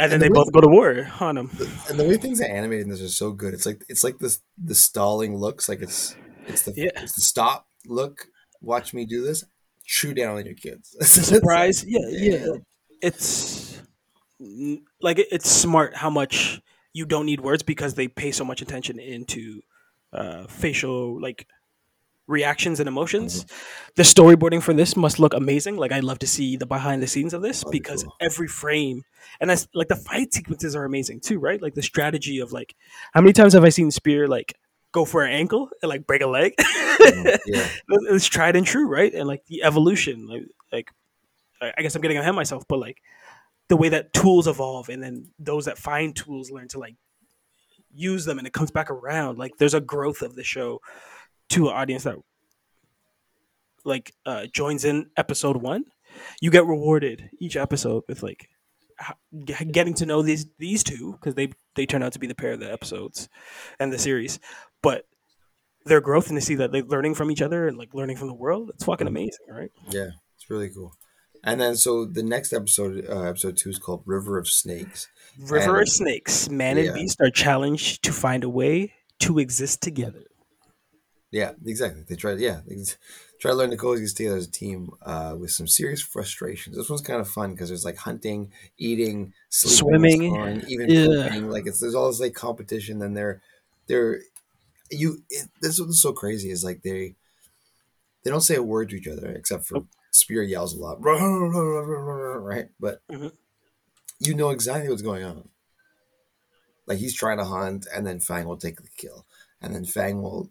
and 0.00 0.10
then 0.10 0.14
And 0.14 0.22
they 0.22 0.28
the 0.28 0.34
both 0.34 0.52
go 0.52 0.60
to 0.62 0.66
war 0.66 1.06
on 1.20 1.38
him. 1.38 1.50
and 1.88 1.96
the 1.96 2.04
way 2.08 2.16
things 2.16 2.40
are 2.40 2.48
animated 2.48 2.86
in 2.86 2.90
this 2.90 3.02
are 3.02 3.08
so 3.08 3.30
good. 3.30 3.54
It's 3.54 3.66
like 3.66 3.84
it's 3.88 4.02
like 4.02 4.18
this 4.18 4.40
the 4.58 4.74
stalling 4.74 5.36
looks 5.36 5.68
like 5.68 5.80
it's 5.80 6.16
it's 6.48 6.62
the 6.62 6.72
Yeah. 6.76 6.90
it's 6.96 7.14
the 7.14 7.20
stop 7.20 7.68
look. 7.86 8.26
Watch 8.60 8.92
me 8.92 9.04
do 9.04 9.24
this. 9.24 9.44
Chew 9.90 10.14
down 10.14 10.36
on 10.36 10.46
your 10.46 10.54
kids. 10.54 10.96
Surprise, 11.06 11.84
yeah, 11.84 12.06
yeah. 12.10 12.46
It's 13.02 13.82
like 15.00 15.18
it's 15.18 15.50
smart 15.50 15.96
how 15.96 16.10
much 16.10 16.60
you 16.92 17.04
don't 17.04 17.26
need 17.26 17.40
words 17.40 17.64
because 17.64 17.94
they 17.94 18.06
pay 18.06 18.30
so 18.30 18.44
much 18.44 18.62
attention 18.62 19.00
into 19.00 19.60
uh, 20.12 20.46
facial 20.46 21.20
like 21.20 21.48
reactions 22.28 22.78
and 22.78 22.88
emotions. 22.88 23.44
The 23.96 24.04
storyboarding 24.04 24.62
for 24.62 24.72
this 24.72 24.96
must 24.96 25.18
look 25.18 25.34
amazing. 25.34 25.76
Like 25.76 25.90
I'd 25.90 26.04
love 26.04 26.20
to 26.20 26.26
see 26.28 26.56
the 26.56 26.66
behind 26.66 27.02
the 27.02 27.08
scenes 27.08 27.34
of 27.34 27.42
this 27.42 27.58
That'd 27.58 27.72
be 27.72 27.80
because 27.80 28.04
cool. 28.04 28.14
every 28.20 28.46
frame 28.46 29.02
and 29.40 29.50
that's 29.50 29.66
like 29.74 29.88
the 29.88 29.96
fight 29.96 30.32
sequences 30.32 30.76
are 30.76 30.84
amazing 30.84 31.18
too, 31.18 31.40
right? 31.40 31.60
Like 31.60 31.74
the 31.74 31.82
strategy 31.82 32.38
of 32.38 32.52
like 32.52 32.76
how 33.12 33.22
many 33.22 33.32
times 33.32 33.54
have 33.54 33.64
I 33.64 33.70
seen 33.70 33.90
Spear 33.90 34.28
like 34.28 34.54
go 34.92 35.04
for 35.04 35.22
an 35.24 35.32
ankle 35.32 35.70
and 35.82 35.88
like 35.88 36.06
break 36.06 36.22
a 36.22 36.26
leg? 36.26 36.54
yeah, 36.58 37.68
it's 37.88 38.26
tried 38.26 38.56
and 38.56 38.66
true, 38.66 38.88
right? 38.88 39.12
And 39.12 39.26
like 39.26 39.44
the 39.46 39.62
evolution, 39.62 40.26
like, 40.26 40.42
like 40.72 40.90
I 41.60 41.82
guess 41.82 41.94
I'm 41.94 42.02
getting 42.02 42.18
ahead 42.18 42.30
of 42.30 42.36
myself, 42.36 42.64
but 42.68 42.78
like 42.78 43.02
the 43.68 43.76
way 43.76 43.88
that 43.90 44.12
tools 44.12 44.46
evolve, 44.46 44.88
and 44.88 45.02
then 45.02 45.28
those 45.38 45.66
that 45.66 45.78
find 45.78 46.14
tools 46.14 46.50
learn 46.50 46.68
to 46.68 46.78
like 46.78 46.96
use 47.94 48.24
them, 48.24 48.38
and 48.38 48.46
it 48.46 48.52
comes 48.52 48.70
back 48.70 48.90
around. 48.90 49.38
Like 49.38 49.56
there's 49.58 49.74
a 49.74 49.80
growth 49.80 50.22
of 50.22 50.34
the 50.34 50.44
show 50.44 50.80
to 51.50 51.68
an 51.68 51.74
audience 51.74 52.04
that 52.04 52.16
like 53.84 54.14
uh, 54.26 54.46
joins 54.52 54.84
in 54.84 55.10
episode 55.16 55.56
one. 55.56 55.84
You 56.40 56.50
get 56.50 56.66
rewarded 56.66 57.30
each 57.38 57.56
episode 57.56 58.02
with 58.08 58.22
like 58.22 58.48
getting 59.44 59.94
to 59.94 60.06
know 60.06 60.22
these 60.22 60.46
these 60.58 60.82
two 60.82 61.12
because 61.12 61.34
they 61.34 61.52
they 61.74 61.86
turn 61.86 62.02
out 62.02 62.12
to 62.12 62.18
be 62.18 62.26
the 62.26 62.34
pair 62.34 62.52
of 62.52 62.60
the 62.60 62.72
episodes 62.72 63.28
and 63.78 63.92
the 63.92 63.98
series, 63.98 64.38
but 64.82 65.06
their 65.86 66.00
growth 66.00 66.28
and 66.28 66.36
to 66.38 66.44
see 66.44 66.54
that 66.56 66.72
they're 66.72 66.82
learning 66.82 67.14
from 67.14 67.30
each 67.30 67.40
other 67.42 67.66
and 67.66 67.76
like 67.78 67.94
learning 67.94 68.16
from 68.16 68.28
the 68.28 68.34
world. 68.34 68.70
It's 68.74 68.84
fucking 68.84 69.06
amazing, 69.06 69.46
right? 69.48 69.70
yeah, 69.90 70.10
it's 70.36 70.48
really 70.50 70.68
cool. 70.70 70.94
And 71.42 71.58
then 71.60 71.74
so 71.76 72.04
the 72.04 72.22
next 72.22 72.52
episode, 72.52 73.06
uh, 73.08 73.22
episode 73.22 73.56
two, 73.56 73.70
is 73.70 73.78
called 73.78 74.02
River 74.04 74.36
of 74.38 74.46
Snakes. 74.48 75.08
River 75.38 75.76
And- 75.78 75.82
of 75.82 75.88
Snakes, 75.88 76.50
man 76.50 76.76
Yeah. 76.76 76.84
and 76.84 76.94
beast 76.94 77.18
are 77.20 77.30
challenged 77.30 78.02
to 78.04 78.12
find 78.12 78.44
a 78.44 78.48
way 78.50 78.92
to 79.20 79.38
exist 79.38 79.80
together. 79.80 80.24
Yeah, 81.30 81.52
exactly. 81.64 82.02
They 82.08 82.16
try, 82.16 82.32
yeah, 82.32 82.60
they 82.66 82.74
try 83.40 83.52
to 83.52 83.56
learn 83.56 83.70
to 83.70 83.76
coexist 83.76 84.16
together 84.16 84.36
as 84.36 84.48
a 84.48 84.50
team 84.50 84.90
uh, 85.02 85.36
with 85.38 85.52
some 85.52 85.68
serious 85.68 86.02
frustrations. 86.02 86.76
This 86.76 86.90
one's 86.90 87.02
kind 87.02 87.20
of 87.20 87.28
fun 87.28 87.52
because 87.52 87.68
there's 87.68 87.84
like 87.84 87.96
hunting, 87.98 88.52
eating, 88.78 89.32
sleeping, 89.48 89.76
Swimming. 89.78 90.30
snoring, 90.34 90.64
even 90.68 90.90
Yeah. 90.90 91.36
Like 91.46 91.66
it's 91.66 91.78
there's 91.80 91.94
all 91.94 92.08
this 92.08 92.18
like 92.20 92.34
competition. 92.34 92.98
Then 92.98 93.14
they're 93.14 93.40
they're 93.86 94.22
you. 94.90 95.22
It, 95.30 95.48
this 95.60 95.78
is 95.78 96.00
so 96.00 96.12
crazy 96.12 96.50
is 96.50 96.64
like 96.64 96.82
they 96.82 97.14
they 98.22 98.30
don't 98.30 98.40
say 98.40 98.56
a 98.56 98.62
word 98.62 98.90
to 98.90 98.96
each 98.96 99.08
other 99.08 99.28
except 99.30 99.66
for 99.66 99.84
Spear 100.12 100.42
yells 100.42 100.74
a 100.74 100.78
lot, 100.80 100.98
right? 101.00 102.68
But 102.80 103.00
Mhm. 103.08 103.32
you 104.20 104.34
know 104.34 104.50
exactly 104.50 104.90
what's 104.90 105.02
going 105.02 105.24
on. 105.24 105.48
Like 106.86 106.98
he's 106.98 107.14
trying 107.14 107.38
to 107.38 107.44
hunt, 107.44 107.86
and 107.94 108.06
then 108.06 108.20
Fang 108.20 108.46
will 108.46 108.56
take 108.56 108.80
the 108.80 108.88
kill, 108.96 109.26
and 109.60 109.74
then 109.74 109.84
Fang 109.84 110.22
will 110.22 110.50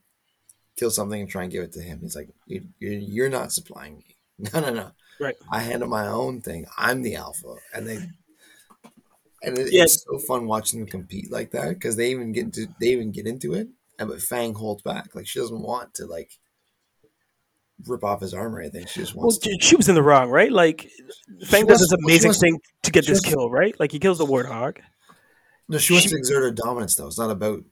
kill 0.78 0.92
something 0.92 1.22
and 1.22 1.30
try 1.30 1.44
and 1.44 1.52
give 1.52 1.64
it 1.64 1.74
to 1.74 1.82
him. 1.82 2.00
He's 2.02 2.16
like, 2.16 2.30
you, 2.48 2.68
you're, 2.80 2.94
you're 2.94 3.30
not 3.30 3.52
supplying 3.54 3.98
me. 3.98 4.06
No, 4.54 4.62
no, 4.62 4.74
no. 4.74 4.92
Right. 5.20 5.36
I 5.52 5.62
handle 5.62 5.90
my 5.90 6.08
own 6.08 6.42
thing. 6.42 6.66
I'm 6.78 7.04
the 7.04 7.16
alpha, 7.16 7.56
and 7.74 7.88
they. 7.88 8.00
And 9.42 9.58
it, 9.58 9.70
it's 9.72 10.04
so 10.04 10.18
fun 10.20 10.48
watching 10.48 10.80
them 10.80 10.90
compete 10.90 11.32
like 11.32 11.52
that 11.52 11.70
because 11.70 11.96
they 11.96 12.12
even 12.12 12.34
get 12.34 12.46
into 12.46 12.68
they 12.80 12.88
even 12.88 13.12
get 13.12 13.26
into 13.28 13.54
it, 13.54 13.70
and 14.00 14.10
but 14.10 14.22
Fang 14.22 14.54
holds 14.56 14.82
back. 14.82 15.14
Like 15.14 15.28
she 15.28 15.40
doesn't 15.40 15.62
want 15.62 15.94
to 15.96 16.06
like 16.08 16.32
rip 17.88 18.04
off 18.04 18.22
his 18.22 18.34
arm 18.34 18.56
or 18.56 18.60
anything. 18.62 18.86
She 18.88 19.00
just 19.02 19.16
Well, 19.16 19.24
wants 19.24 19.38
to. 19.40 19.58
she 19.62 19.76
was 19.76 19.88
in 19.88 19.96
the 19.96 20.04
wrong, 20.04 20.30
right? 20.30 20.52
Like 20.52 20.90
Fang 21.46 21.66
does 21.66 21.80
this 21.80 21.92
amazing 22.04 22.30
wants- 22.30 22.40
thing 22.42 22.60
to 22.84 22.92
get 22.92 23.02
this 23.06 23.18
wants- 23.22 23.30
kill, 23.30 23.50
right? 23.50 23.78
Like 23.80 23.92
he 23.92 24.00
kills 24.00 24.18
the 24.18 24.26
warthog. 24.26 24.78
No, 25.68 25.78
she 25.78 25.94
wants 25.94 26.04
she- 26.06 26.10
to 26.10 26.18
exert 26.18 26.44
her 26.44 26.52
dominance 26.52 26.96
though. 26.96 27.08
It's 27.08 27.20
not 27.20 27.30
about 27.32 27.64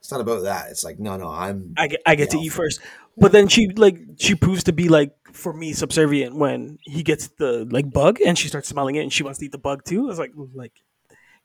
It's 0.00 0.10
not 0.10 0.20
about 0.20 0.42
that. 0.42 0.70
It's 0.70 0.82
like 0.82 0.98
no, 0.98 1.16
no, 1.16 1.28
I'm. 1.28 1.74
I 1.76 1.86
get, 1.88 2.00
I 2.06 2.14
get 2.16 2.30
to 2.30 2.38
eat 2.38 2.48
first. 2.48 2.80
But 3.16 3.30
then 3.32 3.46
she 3.46 3.68
like 3.68 3.98
she 4.18 4.34
proves 4.34 4.64
to 4.64 4.72
be 4.72 4.88
like 4.88 5.12
for 5.32 5.52
me 5.52 5.72
subservient 5.74 6.34
when 6.34 6.78
he 6.82 7.02
gets 7.02 7.28
the 7.38 7.66
like 7.70 7.90
bug 7.92 8.20
and 8.20 8.36
she 8.36 8.48
starts 8.48 8.68
smelling 8.68 8.96
it 8.96 9.02
and 9.02 9.12
she 9.12 9.22
wants 9.22 9.38
to 9.38 9.44
eat 9.44 9.52
the 9.52 9.58
bug 9.58 9.84
too. 9.84 10.08
It's 10.10 10.18
like 10.18 10.32
like 10.54 10.72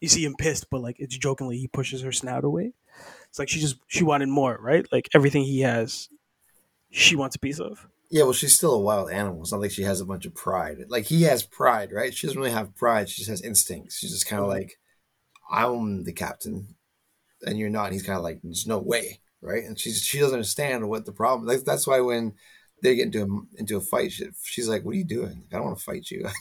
you 0.01 0.07
see 0.07 0.23
him 0.25 0.33
pissed, 0.39 0.69
but 0.71 0.81
like 0.81 0.95
it's 0.99 1.15
jokingly 1.17 1.57
he 1.59 1.67
pushes 1.67 2.01
her 2.01 2.11
snout 2.11 2.43
away. 2.43 2.73
It's 3.37 3.39
like 3.39 3.49
she 3.49 3.59
just 3.59 3.77
she 3.85 4.03
wanted 4.03 4.29
more, 4.29 4.57
right? 4.59 4.83
Like 4.91 5.09
everything 5.13 5.43
he 5.43 5.59
has, 5.59 6.09
she 6.89 7.15
wants 7.15 7.35
a 7.35 7.39
piece 7.39 7.59
of. 7.59 7.87
Yeah, 8.09 8.23
well, 8.23 8.33
she's 8.33 8.55
still 8.55 8.73
a 8.73 8.81
wild 8.81 9.11
animal. 9.11 9.41
It's 9.41 9.51
not 9.51 9.61
like 9.61 9.69
she 9.69 9.83
has 9.83 10.01
a 10.01 10.05
bunch 10.05 10.25
of 10.25 10.33
pride. 10.33 10.77
Like 10.87 11.05
he 11.05 11.21
has 11.23 11.43
pride, 11.43 11.91
right? 11.91 12.11
She 12.11 12.25
doesn't 12.25 12.39
really 12.39 12.51
have 12.51 12.75
pride. 12.75 13.09
She 13.09 13.17
just 13.17 13.29
has 13.29 13.43
instincts. 13.43 13.99
She's 13.99 14.09
just 14.09 14.25
kind 14.25 14.41
of 14.41 14.47
like, 14.47 14.79
I'm 15.51 16.03
the 16.03 16.13
captain, 16.13 16.77
and 17.43 17.59
you're 17.59 17.69
not. 17.69 17.85
And 17.85 17.93
he's 17.93 18.01
kind 18.01 18.17
of 18.17 18.23
like, 18.23 18.39
there's 18.41 18.65
no 18.65 18.79
way, 18.79 19.19
right? 19.39 19.63
And 19.63 19.79
she's 19.79 20.01
she 20.01 20.17
doesn't 20.17 20.33
understand 20.33 20.89
what 20.89 21.05
the 21.05 21.11
problem. 21.11 21.47
Like 21.47 21.63
that's 21.63 21.85
why 21.85 21.99
when 21.99 22.33
they 22.81 22.95
get 22.95 23.05
into 23.05 23.21
a, 23.21 23.59
into 23.59 23.77
a 23.77 23.81
fight, 23.81 24.13
she, 24.13 24.29
she's 24.41 24.67
like, 24.67 24.83
"What 24.83 24.95
are 24.95 24.97
you 24.97 25.05
doing? 25.05 25.43
I 25.53 25.57
don't 25.57 25.65
want 25.65 25.77
to 25.77 25.83
fight 25.83 26.09
you. 26.09 26.27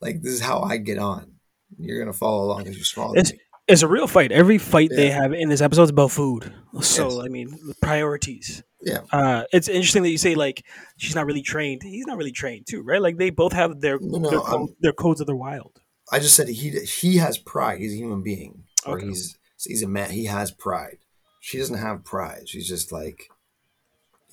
Like 0.00 0.20
this 0.20 0.34
is 0.34 0.40
how 0.42 0.60
I 0.60 0.76
get 0.76 0.98
on. 0.98 1.36
You're 1.78 1.98
gonna 1.98 2.12
follow 2.12 2.44
along 2.44 2.58
because 2.58 2.76
you're 2.76 2.84
smaller 2.84 3.16
It's 3.16 3.30
than 3.30 3.38
me." 3.38 3.43
It's 3.66 3.82
a 3.82 3.88
real 3.88 4.06
fight. 4.06 4.30
Every 4.32 4.58
fight 4.58 4.90
they 4.94 5.10
have 5.10 5.32
in 5.32 5.48
this 5.48 5.60
episode 5.60 5.84
is 5.84 5.90
about 5.90 6.10
food. 6.10 6.52
So 6.80 7.08
Yes. 7.10 7.18
I 7.24 7.28
mean, 7.28 7.58
priorities. 7.80 8.62
Yeah, 8.82 8.98
Uh, 9.12 9.44
it's 9.52 9.68
interesting 9.68 10.02
that 10.02 10.10
you 10.10 10.18
say 10.18 10.34
like 10.34 10.62
she's 10.98 11.14
not 11.14 11.24
really 11.24 11.40
trained. 11.40 11.82
He's 11.82 12.06
not 12.06 12.18
really 12.18 12.32
trained 12.32 12.66
too, 12.68 12.82
right? 12.82 13.00
Like 13.00 13.16
they 13.16 13.30
both 13.30 13.52
have 13.54 13.80
their 13.80 13.98
No, 14.00 14.18
no, 14.18 14.30
their, 14.30 14.66
their 14.80 14.92
codes 14.92 15.20
of 15.22 15.26
the 15.26 15.34
wild. 15.36 15.80
I 16.12 16.18
just 16.18 16.34
said 16.34 16.48
he 16.48 16.70
he 16.80 17.16
has 17.16 17.38
pride. 17.38 17.78
He's 17.78 17.94
a 17.94 17.96
human 17.96 18.22
being, 18.22 18.64
or 18.84 18.98
Okay. 18.98 19.06
he's 19.06 19.38
he's 19.66 19.82
a 19.82 19.88
man. 19.88 20.10
He 20.10 20.26
has 20.26 20.50
pride. 20.50 20.98
She 21.40 21.56
doesn't 21.58 21.78
have 21.78 22.04
pride. 22.04 22.46
She's 22.48 22.68
just 22.68 22.92
like 22.92 23.28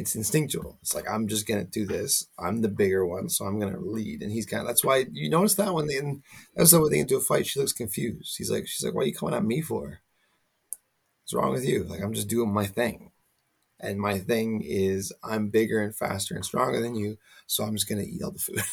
it's 0.01 0.15
instinctual. 0.15 0.79
It's 0.81 0.95
like 0.95 1.09
I'm 1.09 1.27
just 1.27 1.47
gonna 1.47 1.63
do 1.65 1.85
this. 1.85 2.27
I'm 2.39 2.61
the 2.61 2.69
bigger 2.69 3.05
one, 3.05 3.29
so 3.29 3.45
I'm 3.45 3.59
gonna 3.59 3.79
lead. 3.79 4.21
And 4.23 4.31
he's 4.31 4.45
kind 4.45 4.61
of 4.61 4.67
that's 4.67 4.83
why 4.85 5.05
you 5.11 5.29
notice 5.29 5.55
that 5.55 5.73
when 5.73 5.87
they 5.87 5.97
in 5.97 6.23
that's 6.55 6.73
when 6.73 6.91
they 6.91 6.99
into 6.99 7.17
a 7.17 7.21
fight, 7.21 7.47
she 7.47 7.59
looks 7.59 7.73
confused. 7.73 8.35
He's 8.37 8.51
like 8.51 8.67
she's 8.67 8.85
like, 8.85 8.93
"What 8.95 9.03
are 9.03 9.07
you 9.07 9.15
coming 9.15 9.35
at 9.35 9.45
me 9.45 9.61
for? 9.61 10.01
What's 11.23 11.33
wrong 11.33 11.51
with 11.53 11.65
you? 11.67 11.83
Like 11.83 12.01
I'm 12.01 12.13
just 12.13 12.27
doing 12.27 12.53
my 12.53 12.65
thing." 12.65 13.11
And 13.81 13.99
my 13.99 14.19
thing 14.19 14.63
is, 14.65 15.13
I'm 15.23 15.49
bigger 15.49 15.81
and 15.81 15.95
faster 15.95 16.35
and 16.35 16.45
stronger 16.45 16.81
than 16.81 16.95
you, 16.95 17.17
so 17.47 17.63
I'm 17.65 17.75
just 17.75 17.89
gonna 17.89 18.03
eat 18.03 18.23
all 18.23 18.31
the 18.31 18.39
food. 18.39 18.61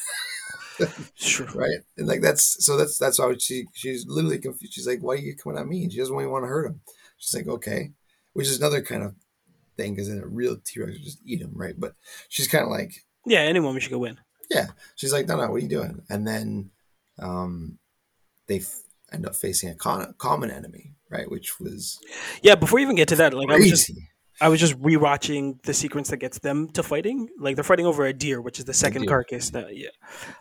Sure. 1.14 1.46
right? 1.54 1.80
And 1.96 2.06
like 2.06 2.20
that's 2.22 2.64
so 2.64 2.76
that's 2.76 2.98
that's 2.98 3.18
why 3.18 3.34
she 3.38 3.64
she's 3.74 4.06
literally 4.06 4.38
confused. 4.38 4.74
She's 4.74 4.86
like, 4.86 5.00
"Why 5.00 5.14
are 5.14 5.16
you 5.18 5.34
coming 5.36 5.58
at 5.58 5.66
me?" 5.66 5.82
And 5.82 5.92
she 5.92 5.98
doesn't 5.98 6.14
even 6.14 6.30
want 6.30 6.44
to 6.44 6.48
hurt 6.48 6.66
him. 6.66 6.80
She's 7.18 7.34
like, 7.34 7.48
"Okay," 7.48 7.92
which 8.34 8.46
is 8.48 8.58
another 8.58 8.82
kind 8.82 9.02
of 9.02 9.14
thing 9.78 9.94
because 9.94 10.10
in 10.10 10.20
a 10.20 10.26
real 10.26 10.58
T 10.62 10.80
Rex 10.80 10.92
would 10.92 11.02
just 11.02 11.20
eat 11.24 11.40
him, 11.40 11.52
right? 11.54 11.74
But 11.78 11.94
she's 12.28 12.48
kind 12.48 12.64
of 12.64 12.70
like, 12.70 13.06
Yeah, 13.24 13.40
any 13.40 13.60
woman 13.60 13.80
should 13.80 13.92
go 13.92 13.98
win. 13.98 14.18
Yeah, 14.50 14.66
she's 14.96 15.12
like, 15.12 15.26
"No, 15.28 15.36
no, 15.36 15.42
what 15.50 15.56
are 15.56 15.58
you 15.58 15.68
doing?" 15.68 16.02
And 16.08 16.26
then 16.26 16.70
um, 17.18 17.78
they 18.46 18.58
f- 18.58 18.80
end 19.12 19.26
up 19.26 19.36
facing 19.36 19.68
a 19.70 19.74
con- 19.74 20.14
common 20.18 20.50
enemy, 20.50 20.92
right? 21.10 21.30
Which 21.30 21.60
was 21.60 21.98
Yeah, 22.42 22.54
before 22.54 22.78
you 22.78 22.84
even 22.84 22.96
get 22.96 23.08
to 23.08 23.16
that, 23.16 23.32
like 23.34 23.50
I 23.50 23.56
was 23.56 23.68
just. 23.70 23.90
I 24.40 24.48
was 24.48 24.60
just 24.60 24.80
rewatching 24.80 25.60
the 25.64 25.74
sequence 25.74 26.10
that 26.10 26.18
gets 26.18 26.38
them 26.38 26.68
to 26.68 26.84
fighting. 26.84 27.28
Like 27.40 27.56
they're 27.56 27.64
fighting 27.64 27.86
over 27.86 28.06
a 28.06 28.12
deer, 28.12 28.40
which 28.40 28.60
is 28.60 28.66
the 28.66 28.72
second 28.72 29.08
carcass. 29.08 29.50
That, 29.50 29.76
yeah. 29.76 29.88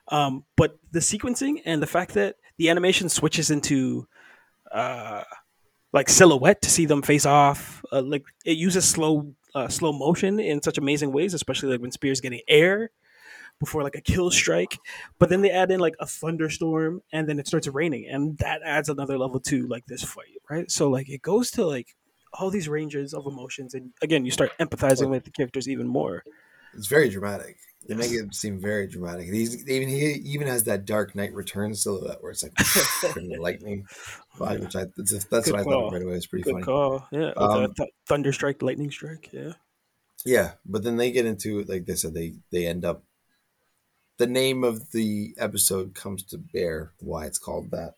Um, 0.10 0.45
but 0.56 0.78
the 0.91 1.00
sequencing 1.00 1.63
and 1.65 1.82
the 1.82 1.88
fact 1.88 2.13
that 2.13 2.36
the 2.58 2.69
animation 2.69 3.10
switches 3.10 3.50
into 3.50 4.08
uh, 4.71 5.23
like 5.93 6.10
silhouette 6.10 6.62
to 6.62 6.69
see 6.69 6.86
them 6.86 7.02
face 7.02 7.26
off, 7.26 7.84
uh, 7.91 8.02
like 8.02 8.23
it 8.45 8.58
uses 8.58 8.86
slow 8.88 9.34
uh, 9.56 9.67
slow 9.67 9.91
motion 9.91 10.39
in 10.39 10.62
such 10.62 10.78
amazing 10.78 11.12
ways, 11.12 11.34
especially 11.34 11.69
like 11.69 11.82
when 11.82 11.91
Spears 11.91 12.21
getting 12.21 12.41
air 12.47 12.91
before 13.60 13.84
like 13.84 13.95
a 13.95 14.02
kill 14.02 14.30
strike. 14.30 14.78
But 15.19 15.30
then 15.30 15.41
they 15.41 15.50
add 15.52 15.71
in 15.71 15.80
like 15.80 15.95
a 16.00 16.06
thunderstorm, 16.06 17.02
and 17.12 17.28
then 17.28 17.39
it 17.39 17.47
starts 17.47 17.67
raining, 17.67 18.08
and 18.08 18.38
that 18.39 18.62
adds 18.63 18.89
another 18.89 19.17
level 19.17 19.39
to 19.41 19.67
like 19.67 19.86
this 19.88 20.04
fight, 20.04 20.41
right? 20.50 20.69
So 20.69 20.89
like 20.89 21.10
it 21.10 21.21
goes 21.21 21.52
to 21.52 21.65
like 21.65 21.95
all 22.34 22.50
these 22.50 22.69
ranges 22.69 23.13
of 23.13 23.26
emotions, 23.26 23.73
and 23.73 23.91
again, 24.02 24.26
you 24.26 24.32
start 24.32 24.52
empathizing 24.60 25.10
with 25.10 25.23
the 25.23 25.32
characters 25.32 25.67
even 25.67 25.88
more. 25.88 26.23
It's 26.76 26.88
very 26.88 27.10
dramatic. 27.10 27.58
They 27.88 27.95
make 27.95 28.12
it 28.12 28.36
seem 28.36 28.60
very 28.60 28.88
dramatic. 28.88 29.28
He's 29.28 29.67
even 29.67 29.88
he 29.88 30.12
even 30.26 30.47
has 30.47 30.65
that 30.65 30.86
Dark 30.86 31.15
Knight 31.15 31.34
Returns 31.34 31.84
silhouette 31.84 32.21
where 32.21 32.32
it's 32.32 32.43
like 32.43 33.15
lightning, 33.39 33.86
which 34.38 34.76
I 34.76 34.86
that's, 34.97 35.26
that's 35.26 35.45
Good 35.45 35.54
what 35.54 35.62
I 35.62 35.63
thought 35.63 35.93
right 35.93 36.02
away. 36.02 36.15
It's 36.15 36.28
pretty 36.28 36.43
Good 36.43 36.54
funny. 36.54 36.65
call, 36.65 37.08
yeah. 37.12 37.32
Um, 37.38 37.73
th- 37.73 37.89
thunder 38.06 38.34
strike, 38.34 38.62
lightning 38.62 38.91
strike, 38.91 39.30
yeah. 39.32 39.54
Yeah, 40.26 40.52
but 40.65 40.84
then 40.84 40.97
they 40.97 41.12
get 41.12 41.26
into 41.26 41.60
it 41.60 41.69
like 41.69 41.86
they 41.86 41.95
said 41.95 42.13
they 42.13 42.34
they 42.52 42.67
end 42.67 42.84
up. 42.84 43.04
The 44.17 44.28
name 44.28 44.63
of 44.63 44.91
the 44.91 45.36
episode 45.38 45.93
comes 45.93 46.23
to 46.23 46.38
bear 46.38 46.91
why 47.00 47.26
it's 47.26 47.38
called 47.38 47.71
that, 47.71 47.93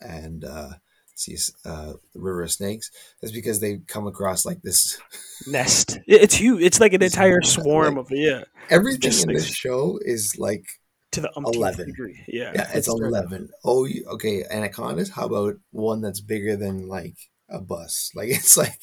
and 0.00 0.44
uh, 0.44 0.70
see 1.14 1.36
uh, 1.64 1.92
the 2.14 2.20
river 2.20 2.42
of 2.42 2.50
snakes. 2.52 2.90
That's 3.20 3.32
because 3.32 3.60
they 3.60 3.78
come 3.86 4.06
across 4.06 4.44
like 4.44 4.62
this. 4.62 4.98
Nest. 5.46 5.98
It's 6.06 6.34
huge. 6.34 6.62
It's 6.62 6.80
like 6.80 6.92
an 6.92 7.02
It's 7.02 7.14
entire 7.14 7.40
like- 7.40 7.46
swarm 7.50 7.98
of 7.98 8.08
yeah 8.10 8.44
Everything 8.70 9.00
Just 9.00 9.24
in 9.24 9.28
like- 9.28 9.38
this 9.38 9.46
show 9.54 9.98
is 10.02 10.36
like 10.38 10.64
to 11.12 11.20
the 11.20 11.30
11. 11.36 11.86
degree. 11.86 12.24
Yeah, 12.26 12.52
yeah, 12.54 12.70
it's 12.72 12.88
eleven. 12.88 13.50
Oh, 13.64 13.86
okay, 14.12 14.44
anacondas. 14.50 15.10
How 15.10 15.26
about 15.26 15.56
one 15.70 16.00
that's 16.00 16.20
bigger 16.20 16.56
than 16.56 16.88
like 16.88 17.16
a 17.50 17.60
bus? 17.60 18.10
Like 18.16 18.28
it's 18.30 18.56
like. 18.56 18.78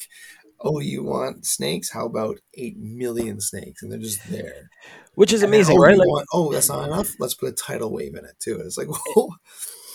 Oh, 0.62 0.78
you 0.78 1.02
want 1.02 1.46
snakes? 1.46 1.90
How 1.90 2.04
about 2.04 2.38
eight 2.52 2.76
million 2.78 3.40
snakes? 3.40 3.82
And 3.82 3.90
they're 3.90 3.98
just 3.98 4.20
there. 4.30 4.68
which 5.14 5.32
is 5.32 5.42
And 5.42 5.50
then, 5.50 5.60
amazing, 5.60 5.78
oh, 5.78 5.82
right? 5.82 5.96
Like 5.96 6.06
want- 6.06 6.26
oh, 6.34 6.52
that's 6.52 6.68
not 6.68 6.86
enough. 6.86 7.08
Let's 7.18 7.32
put 7.32 7.48
a 7.48 7.52
tidal 7.52 7.90
wave 7.90 8.14
in 8.14 8.26
it 8.26 8.34
too. 8.40 8.56
And 8.56 8.66
it's 8.66 8.76
like, 8.76 8.88
whoa. 9.16 9.30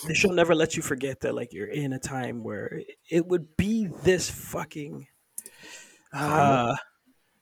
The 0.06 0.14
show 0.14 0.28
never 0.30 0.54
lets 0.54 0.76
you 0.76 0.82
forget 0.82 1.20
that 1.20 1.34
like 1.34 1.52
you're 1.52 1.66
in 1.66 1.92
a 1.92 1.98
time 1.98 2.42
where 2.42 2.80
it 3.10 3.26
would 3.26 3.56
be 3.56 3.88
this 4.02 4.30
fucking 4.30 5.06
uh 6.12 6.76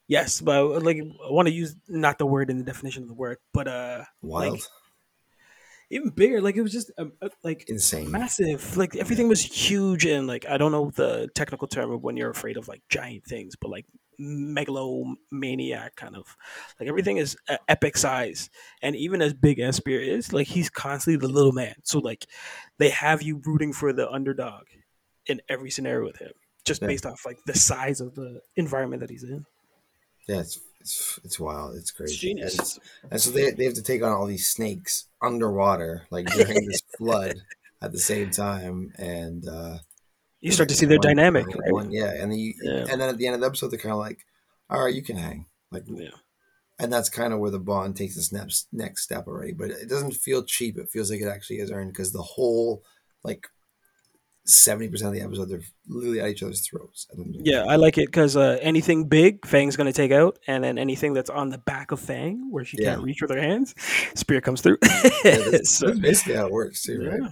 yes 0.09 0.41
but 0.41 0.83
like 0.83 0.99
i 0.99 1.31
want 1.31 1.47
to 1.49 1.55
use 1.55 1.77
not 1.89 2.19
the 2.19 2.27
word 2.27 2.51
in 2.51 2.59
the 2.59 2.65
definition 2.65 3.03
of 3.03 3.09
the 3.09 3.15
word 3.15 3.39
but 3.53 3.69
uh 3.69 4.05
wild, 4.23 4.55
Like, 4.55 4.63
even 5.91 6.11
bigger 6.11 6.41
like 6.41 6.57
it 6.57 6.63
was 6.63 6.73
just 6.73 6.91
um, 6.99 7.13
uh, 7.23 7.29
like 7.43 7.65
insane. 7.69 8.11
massive 8.11 8.77
like 8.77 8.97
everything 8.97 9.29
was 9.29 9.43
huge 9.43 10.05
and 10.07 10.27
like 10.27 10.47
i 10.49 10.57
don't 10.57 10.73
know 10.73 10.91
the 10.91 11.29
technical 11.35 11.69
term 11.69 11.91
of 11.91 12.03
when 12.03 12.17
you're 12.17 12.31
afraid 12.31 12.57
of 12.57 12.67
like 12.69 12.83
giant 12.89 13.25
things 13.25 13.55
but 13.61 13.71
like 13.71 13.87
megalomaniac 14.19 15.97
kind 15.97 16.17
of 16.17 16.37
like 16.81 16.89
everything 16.89 17.17
is 17.17 17.37
uh, 17.49 17.57
epic 17.69 17.97
size 17.97 18.51
and 18.83 18.97
even 18.97 19.23
as 19.23 19.35
big 19.35 19.59
as 19.61 19.77
spear 19.77 20.01
is 20.01 20.33
like 20.33 20.47
he's 20.47 20.71
constantly 20.71 21.19
the 21.19 21.33
little 21.33 21.53
man 21.53 21.75
so 21.83 21.99
like 21.99 22.27
they 22.79 22.91
have 22.91 23.23
you 23.23 23.41
rooting 23.45 23.73
for 23.73 23.93
the 23.93 24.09
underdog 24.11 24.65
in 25.27 25.41
every 25.49 25.71
scenario 25.71 26.05
with 26.07 26.17
him 26.19 26.33
just 26.65 26.81
Yeah. 26.81 26.87
based 26.87 27.07
off 27.07 27.25
like 27.27 27.39
the 27.47 27.55
size 27.55 28.01
of 28.01 28.15
the 28.15 28.41
environment 28.57 29.01
that 29.01 29.11
he's 29.11 29.25
in 29.25 29.45
Yeah, 30.29 30.41
it's 30.41 30.59
it's, 30.81 31.19
it's 31.25 31.41
wild. 31.41 31.77
It's 31.77 31.91
crazy. 31.91 32.13
it's 32.13 32.21
genius 32.21 32.79
And, 33.03 33.13
and 33.13 33.21
so 33.21 33.31
they, 33.31 33.51
they 33.53 33.65
have 33.65 33.75
to 33.75 33.83
take 33.83 34.03
on 34.03 34.13
all 34.13 34.27
these 34.27 34.49
snakes 34.49 35.09
underwater, 35.23 36.07
like 36.11 36.31
during 36.31 36.67
this 36.67 36.83
flood 36.99 37.37
at 37.81 37.93
the 37.93 37.99
same 37.99 38.31
time. 38.31 38.93
And 38.97 39.47
uh, 39.49 39.79
you 40.45 40.53
start 40.53 40.69
to 40.69 40.75
see 40.75 40.87
their 40.87 40.99
one- 40.99 41.07
dynamic 41.09 41.47
one- 41.49 41.59
right 41.59 41.73
one- 41.73 41.91
yeah, 41.91 42.13
and 42.21 42.31
then 42.31 42.39
you, 42.39 42.55
Yeah. 42.63 42.87
and 42.91 43.01
then 43.01 43.09
at 43.09 43.19
the 43.19 43.27
end 43.27 43.35
of 43.35 43.41
the 43.41 43.47
episode, 43.47 43.69
they're 43.71 43.79
kind 43.79 43.93
of 43.93 43.99
like, 43.99 44.19
"All 44.71 44.85
right, 44.85 44.95
you 44.95 45.03
can 45.03 45.17
hang." 45.17 45.47
Like, 45.73 45.85
Yeah. 45.89 46.09
and 46.79 46.93
that's 46.93 47.09
kind 47.09 47.33
of 47.33 47.41
where 47.41 47.51
the 47.51 47.59
bond 47.59 47.97
takes 47.97 48.17
its 48.17 48.33
next 48.33 48.69
next 48.73 49.03
step 49.03 49.27
already. 49.27 49.53
But 49.53 49.71
it 49.71 49.89
doesn't 49.89 50.13
feel 50.15 50.45
cheap. 50.45 50.79
It 50.79 50.91
feels 50.91 51.11
like 51.11 51.21
it 51.21 51.29
actually 51.29 51.59
is 51.59 51.71
earned 51.71 51.93
because 51.93 52.13
the 52.13 52.23
whole 52.23 52.85
like 53.25 53.47
seventy 54.47 54.89
percent 54.91 55.09
of 55.09 55.15
the 55.15 55.23
episode, 55.23 55.49
they're 55.49 55.63
literally 55.89 56.21
at 56.21 56.29
each 56.29 56.43
other's 56.43 56.61
throats. 56.67 57.07
They're- 57.17 57.25
Yeah, 57.43 57.65
I 57.65 57.77
like 57.77 57.97
it 57.97 58.07
because 58.09 58.37
uh, 58.37 58.59
anything 58.61 59.09
big, 59.09 59.47
Fang's 59.47 59.75
going 59.77 59.87
to 59.87 59.93
take 59.93 60.13
out, 60.13 60.39
and 60.47 60.63
then 60.63 60.77
anything 60.77 61.15
that's 61.15 61.31
on 61.31 61.49
the 61.49 61.57
back 61.59 61.93
of 61.93 62.01
Fang, 62.01 62.51
where 62.51 62.63
she 62.65 62.77
can't 62.77 63.03
reach 63.03 63.23
with 63.23 63.31
her 63.31 63.41
hands, 63.41 63.75
Spear 64.15 64.43
comes 64.43 64.61
through. 64.61 64.77
Yeah, 65.25 65.39
that's, 65.51 65.79
So, 65.79 65.87
that's 65.87 65.99
basically 65.99 66.35
how 66.35 66.47
it 66.47 66.53
works 66.53 66.83
too, 66.83 67.09
right? 67.09 67.31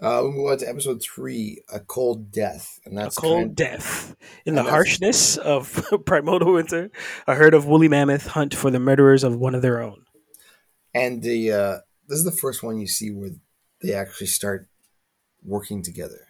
Uh, 0.00 0.22
we 0.24 0.30
move 0.30 0.50
on 0.50 0.58
to 0.58 0.68
episode 0.68 1.02
three, 1.02 1.62
a 1.72 1.78
cold 1.80 2.32
death, 2.32 2.80
and 2.86 2.96
that's 2.96 3.18
A 3.18 3.20
cold 3.20 3.38
kind- 3.42 3.56
death. 3.56 4.16
In 4.46 4.54
the 4.54 4.62
harshness 4.62 5.36
of 5.36 5.86
primordial 6.06 6.54
winter, 6.54 6.90
a 7.26 7.34
herd 7.34 7.52
of 7.52 7.66
woolly 7.66 7.88
mammoth 7.88 8.28
hunt 8.28 8.54
for 8.54 8.70
the 8.70 8.80
murderers 8.80 9.24
of 9.24 9.36
one 9.36 9.54
of 9.54 9.62
their 9.62 9.82
own. 9.82 10.04
and 10.94 11.22
the 11.22 11.52
uh, 11.52 11.78
this 12.08 12.18
is 12.18 12.24
the 12.24 12.32
first 12.32 12.62
one 12.62 12.78
you 12.80 12.86
see 12.86 13.10
where 13.10 13.30
they 13.82 13.92
actually 13.92 14.26
start 14.26 14.68
working 15.44 15.82
together. 15.82 16.26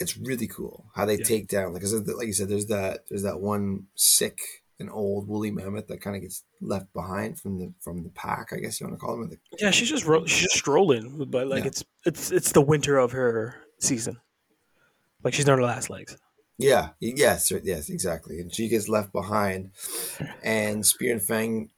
It's 0.00 0.16
really 0.16 0.46
cool 0.48 0.86
how 0.94 1.04
they 1.06 1.16
Yeah. 1.18 1.24
take 1.24 1.48
down, 1.48 1.72
like, 1.72 1.82
'cause 1.82 1.92
like 1.94 2.26
you 2.26 2.32
said, 2.32 2.48
there's 2.48 2.66
that 2.66 3.04
there's 3.08 3.22
that 3.22 3.40
one 3.40 3.86
sick 3.94 4.38
and 4.80 4.90
old 4.90 5.26
woolly 5.28 5.50
mammoth 5.50 5.88
that 5.88 6.00
kind 6.00 6.14
of 6.16 6.22
gets 6.22 6.44
left 6.60 6.92
behind 6.92 7.38
from 7.38 7.58
the 7.58 7.72
from 7.80 8.02
the 8.04 8.10
pack, 8.10 8.52
I 8.52 8.56
guess 8.58 8.80
you 8.80 8.86
want 8.86 8.98
to 8.98 9.04
call 9.04 9.16
them. 9.18 9.28
The, 9.30 9.38
Yeah, 9.58 9.70
she's 9.70 9.88
just 9.88 10.04
ro- 10.04 10.24
she's 10.26 10.42
just 10.42 10.56
strolling, 10.56 11.24
but 11.28 11.46
like 11.48 11.62
Yeah. 11.64 11.68
it's 11.68 11.84
it's 12.04 12.30
it's 12.30 12.52
the 12.52 12.60
winter 12.60 12.96
of 12.98 13.12
her 13.12 13.56
season. 13.80 14.18
Like 15.24 15.34
she's 15.34 15.48
on 15.48 15.58
her 15.58 15.64
last 15.64 15.90
legs. 15.90 16.16
Yeah, 16.58 16.90
yes, 17.00 17.52
yes, 17.62 17.88
exactly. 17.88 18.40
And 18.40 18.52
she 18.52 18.68
gets 18.68 18.88
left 18.88 19.12
behind, 19.12 19.70
and 20.42 20.84
Spear 20.84 21.12
and 21.12 21.22
Fang, 21.22 21.70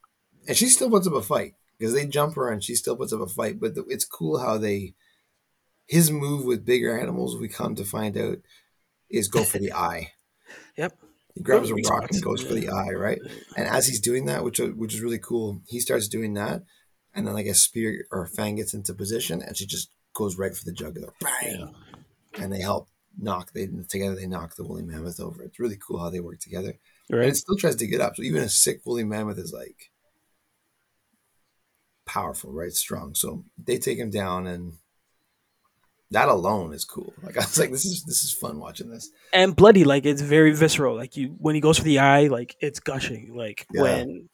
and 0.48 0.56
she 0.56 0.66
still 0.66 0.88
puts 0.90 1.06
up 1.06 1.12
a 1.12 1.20
fight 1.22 1.54
because 1.78 1.92
they 1.94 2.06
jump 2.06 2.34
her 2.36 2.50
and 2.50 2.64
she 2.64 2.74
still 2.74 2.96
puts 2.96 3.12
up 3.12 3.20
a 3.20 3.26
fight. 3.26 3.60
But 3.60 3.74
the, 3.74 3.84
it's 3.88 4.06
cool 4.06 4.38
how 4.38 4.56
they, 4.56 4.94
his 5.86 6.10
move 6.10 6.44
with 6.46 6.64
bigger 6.64 6.98
animals, 6.98 7.36
we 7.36 7.46
come 7.48 7.74
to 7.74 7.84
find 7.84 8.16
out, 8.16 8.38
is 9.10 9.28
go 9.28 9.44
for 9.44 9.58
the 9.58 9.72
eye. 9.88 10.12
Yep. 10.78 10.96
He 11.34 11.42
grabs 11.42 11.70
a 11.70 11.74
rock 11.74 12.10
and 12.10 12.22
goes 12.22 12.42
for 12.42 12.54
the 12.54 12.68
eye, 12.68 12.90
right? 12.90 13.20
And 13.56 13.66
as 13.68 13.86
he's 13.86 14.00
doing 14.00 14.26
that, 14.26 14.44
which 14.44 14.58
which 14.58 14.94
is 14.94 15.00
really 15.00 15.18
cool, 15.18 15.62
he 15.68 15.80
starts 15.80 16.08
doing 16.08 16.34
that, 16.34 16.62
and 17.14 17.26
then 17.26 17.34
like 17.34 17.46
a 17.46 17.54
Spear 17.54 18.06
or 18.10 18.26
Fang 18.26 18.56
gets 18.56 18.74
into 18.74 18.94
position, 18.94 19.40
and 19.42 19.56
she 19.56 19.66
just 19.66 19.90
goes 20.14 20.36
right 20.36 20.54
for 20.56 20.64
the 20.64 20.72
jugular, 20.72 21.12
bang, 21.20 21.72
and 22.34 22.52
they 22.52 22.60
help 22.60 22.88
knock. 23.18 23.52
They 23.52 23.68
together 23.88 24.16
they 24.16 24.26
knock 24.26 24.56
the 24.56 24.64
woolly 24.64 24.82
mammoth 24.82 25.20
over. 25.20 25.42
It's 25.42 25.58
really 25.60 25.78
cool 25.78 26.00
how 26.00 26.10
they 26.10 26.20
work 26.20 26.40
together, 26.40 26.74
Right. 27.10 27.22
and 27.22 27.30
it 27.32 27.36
still 27.36 27.56
tries 27.56 27.76
to 27.76 27.86
get 27.86 28.00
up. 28.00 28.16
So 28.16 28.22
even 28.22 28.42
a 28.42 28.48
sick 28.48 28.80
woolly 28.84 29.04
mammoth 29.04 29.38
is 29.38 29.52
like 29.52 29.90
powerful, 32.06 32.52
right? 32.52 32.72
Strong. 32.72 33.14
So 33.14 33.44
they 33.56 33.78
take 33.78 33.98
him 33.98 34.10
down, 34.10 34.46
and 34.46 34.74
that 36.12 36.28
alone 36.28 36.72
is 36.72 36.84
cool. 36.84 37.12
Like 37.22 37.36
I 37.38 37.40
was 37.40 37.58
like, 37.58 37.70
this 37.70 37.84
is 37.84 38.04
this 38.04 38.24
is 38.24 38.32
fun 38.32 38.58
watching 38.58 38.90
this. 38.90 39.10
And 39.32 39.54
bloody, 39.54 39.84
like 39.84 40.06
it's 40.06 40.22
very 40.22 40.52
visceral. 40.54 40.96
Like 40.96 41.16
you 41.16 41.36
when 41.38 41.54
he 41.54 41.60
goes 41.60 41.78
for 41.78 41.84
the 41.84 41.98
eye, 42.00 42.26
like 42.28 42.56
it's 42.60 42.80
gushing. 42.80 43.34
Like 43.36 43.66
Yeah. 43.72 43.82
when 43.82 44.28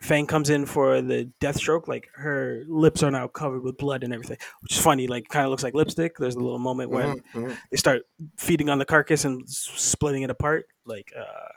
Fang 0.00 0.26
comes 0.26 0.50
in 0.50 0.66
for 0.66 1.00
the 1.00 1.30
death 1.40 1.56
stroke, 1.56 1.86
like 1.86 2.08
her 2.16 2.64
lips 2.66 3.04
are 3.04 3.10
now 3.12 3.28
covered 3.28 3.62
with 3.62 3.76
blood 3.76 4.02
and 4.02 4.12
everything. 4.12 4.36
Which 4.60 4.72
is 4.72 4.82
funny, 4.82 5.06
like 5.06 5.28
kind 5.28 5.44
of 5.44 5.50
looks 5.50 5.62
like 5.62 5.74
lipstick. 5.74 6.16
There's 6.18 6.34
a 6.34 6.40
little 6.40 6.58
moment 6.58 6.90
when 6.90 7.18
Mhm, 7.18 7.22
mhm. 7.34 7.56
they 7.70 7.76
start 7.76 8.02
feeding 8.36 8.68
on 8.68 8.78
the 8.80 8.84
carcass 8.84 9.24
and 9.24 9.48
splitting 9.48 10.22
it 10.22 10.30
apart. 10.30 10.66
Like 10.84 11.12
uh, 11.16 11.48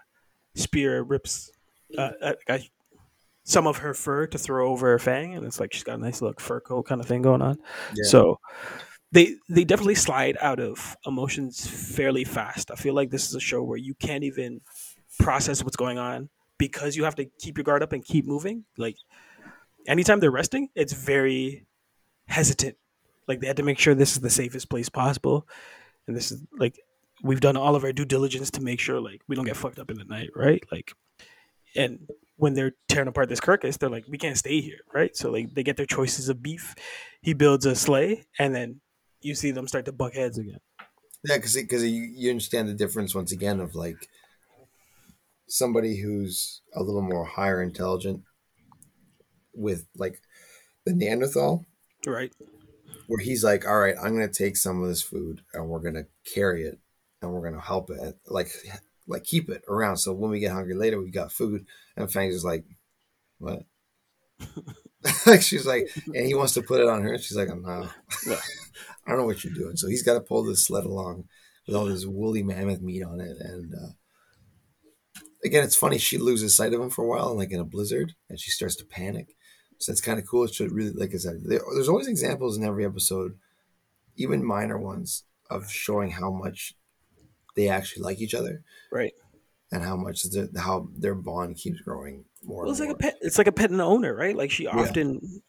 Spear 0.54 1.02
rips 1.04 1.52
uh, 1.98 2.12
uh, 2.22 2.60
some 3.44 3.68
of 3.68 3.78
her 3.78 3.94
fur 3.96 4.28
to 4.28 4.38
throw 4.38 4.70
over 4.72 4.98
Fang, 5.00 5.34
and 5.36 5.46
it's 5.46 5.60
like 5.60 5.74
she's 5.74 5.84
got 5.84 5.98
a 6.00 6.02
nice 6.02 6.22
little 6.22 6.36
fur 6.40 6.60
coat 6.62 6.84
kind 6.84 7.02
of 7.02 7.08
thing 7.08 7.22
going 7.24 7.42
on. 7.42 7.58
Yeah. 7.96 8.04
So 8.10 8.40
they 9.12 9.36
they 9.50 9.63
definitely 9.63 9.96
slide 9.96 10.38
out 10.41 10.60
of 10.60 10.96
emotions 11.06 11.68
fairly 11.68 12.24
fast. 12.24 12.72
I 12.72 12.76
feel 12.76 12.94
like 12.94 13.12
this 13.12 13.28
is 13.28 13.36
a 13.36 13.39
show 13.39 13.63
where 13.63 13.78
you 13.78 13.94
can't 13.96 14.24
even 14.24 14.62
process 15.20 15.63
what's 15.63 15.78
going 15.78 15.98
on 15.98 16.30
because 16.58 16.96
you 16.96 17.04
have 17.04 17.15
to 17.15 17.26
keep 17.39 17.58
your 17.58 17.63
guard 17.63 17.84
up 17.84 17.94
and 17.94 18.04
keep 18.04 18.26
moving. 18.26 18.65
Like 18.78 18.98
anytime 19.88 20.20
they're 20.20 20.32
resting, 20.32 20.70
it's 20.76 20.94
very 20.94 21.65
hesitant. 22.28 22.78
Like 23.28 23.39
they 23.39 23.48
had 23.48 23.58
to 23.58 23.63
make 23.63 23.80
sure 23.80 23.96
this 23.96 24.13
is 24.13 24.20
the 24.20 24.30
safest 24.30 24.70
place 24.70 24.89
possible, 24.89 25.48
and 26.08 26.15
this 26.15 26.32
is 26.32 26.41
like 26.58 26.80
we've 27.24 27.39
done 27.39 27.58
all 27.58 27.76
of 27.76 27.84
our 27.84 27.94
due 27.94 28.06
diligence 28.06 28.52
to 28.52 28.62
make 28.62 28.80
sure 28.80 29.00
like 29.00 29.22
we 29.28 29.36
don't 29.36 29.46
get 29.46 29.58
fucked 29.58 29.80
up 29.80 29.89
in 29.89 29.98
the 29.98 30.06
night, 30.06 30.30
right? 30.36 30.63
Like, 30.72 30.94
and 31.76 32.08
when 32.38 32.54
they're 32.54 32.74
tearing 32.89 33.08
apart 33.08 33.30
this 33.30 33.39
carcass, 33.39 33.78
they're 33.78 33.89
like, 33.89 34.06
we 34.08 34.18
can't 34.18 34.38
stay 34.38 34.60
here, 34.60 34.80
right? 34.94 35.15
So 35.15 35.32
like 35.32 35.54
they 35.54 35.63
get 35.63 35.78
their 35.78 35.86
choices 35.86 36.30
of 36.30 36.44
beef. 36.44 36.76
He 37.22 37.34
builds 37.34 37.65
a 37.65 37.76
sleigh, 37.76 38.26
and 38.38 38.54
then 38.54 38.82
you 39.26 39.36
see 39.36 39.52
them 39.52 39.68
start 39.68 39.86
to 39.86 39.92
buck 39.92 40.14
heads 40.14 40.38
again. 40.38 40.60
Yeah, 41.24 41.38
because 41.38 41.56
because 41.56 41.84
you, 41.84 42.04
you 42.04 42.30
understand 42.30 42.70
the 42.70 42.74
difference 42.74 43.16
once 43.16 43.32
again 43.32 43.60
of 43.60 43.74
like 43.76 44.08
somebody 45.48 46.02
who's 46.02 46.62
a 46.76 46.84
little 46.84 47.02
more 47.02 47.26
higher 47.26 47.62
intelligent 47.62 48.22
with 49.54 49.88
like 49.96 50.22
the 50.86 50.94
Neanderthal, 50.94 51.66
Right. 52.06 52.32
where 53.08 53.20
he's 53.24 53.44
like, 53.44 53.68
all 53.68 53.80
right, 53.80 53.96
I'm 54.02 54.14
gonna 54.14 54.28
take 54.28 54.56
some 54.58 54.82
of 54.84 54.88
this 54.90 55.02
food 55.02 55.42
and 55.54 55.68
we're 55.68 55.80
gonna 55.80 56.06
carry 56.34 56.64
it 56.64 56.80
and 57.22 57.32
we're 57.32 57.44
gonna 57.50 57.62
help 57.62 57.90
it, 57.90 58.18
like 58.28 58.50
like 59.08 59.24
keep 59.24 59.50
it 59.50 59.64
around 59.68 59.98
so 59.98 60.14
when 60.14 60.32
we 60.32 60.40
get 60.40 60.52
hungry 60.52 60.74
later 60.76 61.02
we 61.02 61.10
got 61.10 61.32
food. 61.32 61.66
And 61.98 62.12
Fang's 62.12 62.36
is 62.36 62.46
like, 62.46 62.66
what? 63.40 63.64
like 65.26 65.42
she's 65.42 65.66
like, 65.66 65.90
and 66.14 66.26
he 66.28 66.36
wants 66.36 66.54
to 66.54 66.62
put 66.62 66.82
it 66.82 66.88
on 66.88 67.02
her, 67.04 67.14
and 67.14 67.24
she's 67.24 67.38
like, 67.38 67.50
I'm 67.50 67.64
Yeah. 68.28 68.40
I 69.06 69.12
don't 69.12 69.20
know 69.20 69.26
what 69.26 69.44
you're 69.44 69.54
doing. 69.54 69.76
So 69.78 69.88
he's 69.88 70.04
got 70.04 70.15
to 70.15 70.22
pull 70.22 70.44
this 70.44 70.65
sled 70.65 70.86
along 70.86 71.26
with 71.68 71.76
all 71.76 71.86
this 71.86 72.06
woolly 72.06 72.44
mammoth 72.44 72.82
meat 72.82 73.04
on 73.04 73.20
it. 73.20 73.38
And 73.39 73.74
uh, 73.74 73.91
again, 75.44 75.63
it's 75.63 75.76
funny. 75.76 75.98
She 75.98 76.18
loses 76.18 76.56
sight 76.56 76.74
of 76.74 76.82
him 76.82 76.89
for 76.89 77.04
a 77.04 77.08
while, 77.08 77.30
and 77.30 77.38
like 77.38 77.52
in 77.52 77.60
a 77.60 77.65
blizzard, 77.65 78.13
and 78.30 78.39
she 78.39 78.52
starts 78.52 78.76
to 78.78 78.86
panic. 78.86 79.36
So 79.80 79.91
it's 79.91 80.02
kind 80.02 80.20
of 80.20 80.26
cool. 80.28 80.46
It 80.46 80.54
should 80.54 80.72
really, 80.72 80.91
like 80.91 81.13
I 81.13 81.18
said, 81.18 81.41
there, 81.44 81.62
there's 81.74 81.89
always 81.89 82.08
examples 82.08 82.58
in 82.58 82.63
every 82.63 82.86
episode, 82.86 83.38
even 84.15 84.44
minor 84.46 84.78
ones, 84.78 85.24
of 85.50 85.70
showing 85.70 86.12
how 86.12 86.32
much 86.32 86.74
they 87.56 87.68
actually 87.70 88.04
like 88.04 88.20
each 88.20 88.34
other 88.34 88.63
Right. 88.91 89.13
and 89.72 89.84
how 89.84 89.96
much 89.96 90.24
the, 90.24 90.50
how 90.58 90.89
their 90.98 91.13
bond 91.15 91.58
keeps 91.58 91.80
growing 91.82 92.26
more. 92.44 92.63
Well, 92.63 92.72
it's 92.72 92.80
like 92.80 92.89
a 92.89 92.96
pet. 92.96 93.15
It's 93.22 93.38
like 93.38 93.48
a 93.48 93.52
pet 93.52 93.70
and 93.70 93.82
owner, 93.82 94.15
right? 94.15 94.36
Like 94.36 94.50
she 94.52 94.65
often 94.68 95.41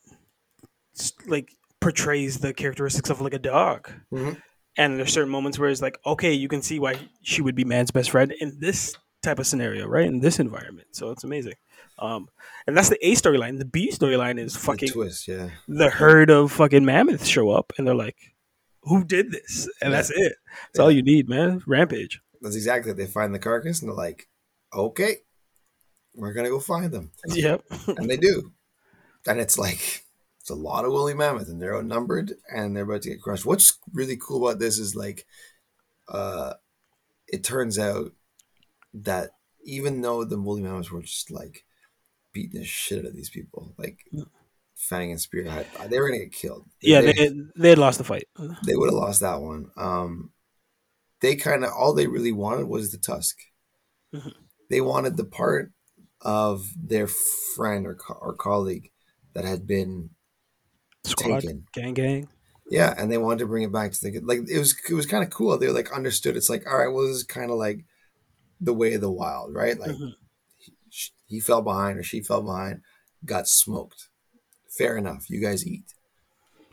s- 0.98 1.12
like 1.26 1.52
portrays 1.80 2.38
the 2.38 2.52
characteristics 2.54 3.10
of 3.10 3.20
like 3.20 3.34
a 3.34 3.38
dog. 3.38 3.90
Mhm. 4.12 4.40
And 4.78 4.98
there's 4.98 5.12
certain 5.12 5.30
moments 5.30 5.58
where 5.58 5.70
it's 5.70 5.80
like, 5.82 5.98
okay, 6.04 6.32
you 6.32 6.48
can 6.48 6.60
see 6.62 6.78
why 6.78 6.96
she 7.22 7.40
would 7.42 7.54
be 7.54 7.64
man's 7.64 7.90
best 7.90 8.10
friend 8.10 8.32
in 8.40 8.58
this 8.60 8.94
type 9.22 9.38
of 9.38 9.46
scenario, 9.46 9.86
right? 9.86 10.06
In 10.06 10.20
this 10.20 10.38
environment. 10.38 10.88
So 10.92 11.10
it's 11.10 11.24
amazing. 11.24 11.54
Um, 11.98 12.28
and 12.66 12.76
that's 12.76 12.90
the 12.90 12.98
A 13.06 13.12
storyline. 13.14 13.58
The 13.58 13.64
B 13.64 13.90
storyline 13.90 14.38
is 14.38 14.52
The 14.52 14.58
fucking 14.60 14.90
twist, 14.90 15.26
yeah. 15.28 15.48
the 15.66 15.88
herd 15.88 16.30
of 16.30 16.52
fucking 16.52 16.84
mammoths 16.84 17.26
show 17.26 17.50
up 17.50 17.72
and 17.78 17.86
they're 17.86 17.94
like, 17.94 18.16
who 18.82 19.02
did 19.02 19.32
this? 19.32 19.68
And 19.80 19.90
Yeah. 19.92 19.96
that's 19.96 20.10
it. 20.10 20.16
That's 20.18 20.76
Yeah. 20.76 20.82
all 20.82 20.90
you 20.92 21.02
need, 21.02 21.28
man. 21.28 21.62
Rampage. 21.66 22.20
That's 22.42 22.54
exactly 22.54 22.92
it. 22.92 22.98
They 22.98 23.06
find 23.06 23.34
the 23.34 23.38
carcass 23.38 23.80
and 23.80 23.88
they're 23.88 23.96
like, 23.96 24.28
okay, 24.74 25.16
we're 26.14 26.32
gonna 26.34 26.50
go 26.50 26.60
find 26.60 26.92
them, 26.92 27.10
Yep. 27.28 27.64
and 27.88 28.08
they 28.10 28.16
do. 28.16 28.52
And 29.26 29.40
it's 29.40 29.58
like 29.58 30.04
it's 30.46 30.50
a 30.52 30.54
lot 30.54 30.84
of 30.84 30.92
woolly 30.92 31.12
mammoth, 31.12 31.48
and 31.48 31.60
they're 31.60 31.76
outnumbered, 31.76 32.34
and 32.54 32.76
they're 32.76 32.84
about 32.84 33.02
to 33.02 33.08
get 33.10 33.20
crushed. 33.20 33.44
What's 33.44 33.80
really 33.92 34.16
cool 34.16 34.46
about 34.46 34.60
this 34.60 34.78
is 34.78 34.94
like, 34.94 35.26
uh, 36.08 36.52
it 37.26 37.42
turns 37.42 37.80
out 37.80 38.12
that 38.94 39.30
even 39.64 40.02
though 40.02 40.24
the 40.24 40.40
woolly 40.40 40.62
mammoths 40.62 40.92
were 40.92 41.02
just 41.02 41.32
like 41.32 41.64
beating 42.32 42.60
the 42.60 42.64
shit 42.64 43.00
out 43.00 43.06
of 43.06 43.16
these 43.16 43.28
people, 43.28 43.74
like 43.76 43.98
Fang 44.76 45.10
and 45.10 45.20
Spear 45.20 45.50
had, 45.50 45.66
they 45.90 45.98
were 45.98 46.10
gonna 46.10 46.20
get 46.22 46.32
killed. 46.32 46.68
yeah, 46.80 47.00
they, 47.00 47.12
they, 47.12 47.30
they 47.56 47.68
had 47.70 47.78
lost 47.78 47.98
the 47.98 48.04
fight. 48.04 48.28
they 48.64 48.76
would 48.76 48.86
have 48.86 48.94
lost 48.94 49.22
that 49.22 49.40
one. 49.40 49.72
Um, 49.76 50.30
they 51.22 51.34
kind 51.34 51.64
of 51.64 51.72
all 51.76 51.92
they 51.92 52.06
really 52.06 52.30
wanted 52.30 52.68
was 52.68 52.92
the 52.92 52.98
tusk. 52.98 53.36
Mhm. 54.14 54.32
They 54.70 54.80
wanted 54.80 55.16
the 55.16 55.24
part 55.24 55.72
of 56.20 56.68
their 56.80 57.08
friend 57.56 57.84
or 57.84 57.96
co- 57.96 58.18
or 58.20 58.32
colleague 58.36 58.92
that 59.34 59.44
had 59.44 59.66
been 59.66 60.10
Squad, 61.10 61.40
taken. 61.40 61.66
gang, 61.72 61.94
gang. 61.94 62.28
Yeah, 62.70 62.94
and 62.98 63.10
they 63.12 63.18
wanted 63.18 63.40
to 63.40 63.46
bring 63.46 63.62
it 63.62 63.72
back 63.72 63.92
to 63.92 64.00
the 64.00 64.20
like 64.20 64.40
it 64.48 64.58
was 64.58 64.74
it 64.88 64.94
was 64.94 65.06
kind 65.06 65.22
of 65.22 65.30
cool. 65.30 65.56
They 65.58 65.68
like 65.68 65.92
understood. 65.92 66.36
It's 66.36 66.50
like 66.50 66.66
all 66.70 66.76
right, 66.78 66.88
well, 66.88 67.06
this 67.06 67.16
is 67.16 67.24
kind 67.24 67.50
of 67.50 67.58
like 67.58 67.84
the 68.60 68.72
way 68.74 68.94
of 68.94 69.00
the 69.00 69.10
wild, 69.10 69.54
right? 69.54 69.78
Like 69.78 69.92
Mhm. 69.92 70.14
he, 70.58 70.72
he 71.26 71.40
fell 71.40 71.62
behind 71.62 71.98
or 71.98 72.02
she 72.02 72.20
fell 72.22 72.42
behind, 72.42 72.80
got 73.24 73.46
smoked. 73.48 74.08
Fair 74.76 74.96
enough. 74.96 75.30
You 75.30 75.40
guys 75.40 75.66
eat, 75.66 75.84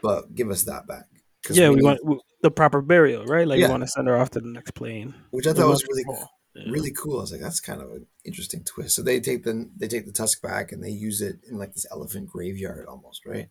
but 0.01 0.33
give 0.35 0.49
us 0.49 0.63
that 0.63 0.87
back. 0.87 1.05
'Cause 1.43 1.57
Yeah, 1.57 1.69
we, 1.69 1.75
need- 1.75 1.83
want 1.83 1.99
w- 2.01 2.21
the 2.41 2.51
proper 2.51 2.81
burial, 2.81 3.25
right? 3.25 3.47
Like 3.47 3.59
Yeah. 3.59 3.67
we 3.67 3.71
want 3.71 3.83
to 3.83 3.87
send 3.87 4.07
her 4.07 4.17
off 4.17 4.31
to 4.31 4.39
the 4.39 4.47
next 4.47 4.71
plane. 4.71 5.13
which 5.31 5.45
I 5.45 5.53
thought 5.53 5.69
was 5.69 5.83
really 5.89 6.03
people. 6.03 6.29
Yeah. 6.55 6.71
really 6.71 6.91
cool. 6.91 7.17
I 7.17 7.21
was 7.21 7.31
like, 7.31 7.41
that's 7.41 7.59
kind 7.59 7.81
of 7.81 7.91
an 7.91 8.05
interesting 8.25 8.63
twist. 8.63 8.95
So 8.95 9.01
they 9.01 9.19
take 9.19 9.43
the 9.43 9.69
they 9.77 9.87
take 9.87 10.05
the 10.05 10.11
tusk 10.11 10.41
back 10.41 10.71
and 10.71 10.83
they 10.83 10.89
use 10.91 11.19
it 11.21 11.39
in 11.49 11.57
like 11.57 11.73
this 11.73 11.85
elephant 11.91 12.29
graveyard 12.29 12.85
almost, 12.87 13.25
right? 13.25 13.49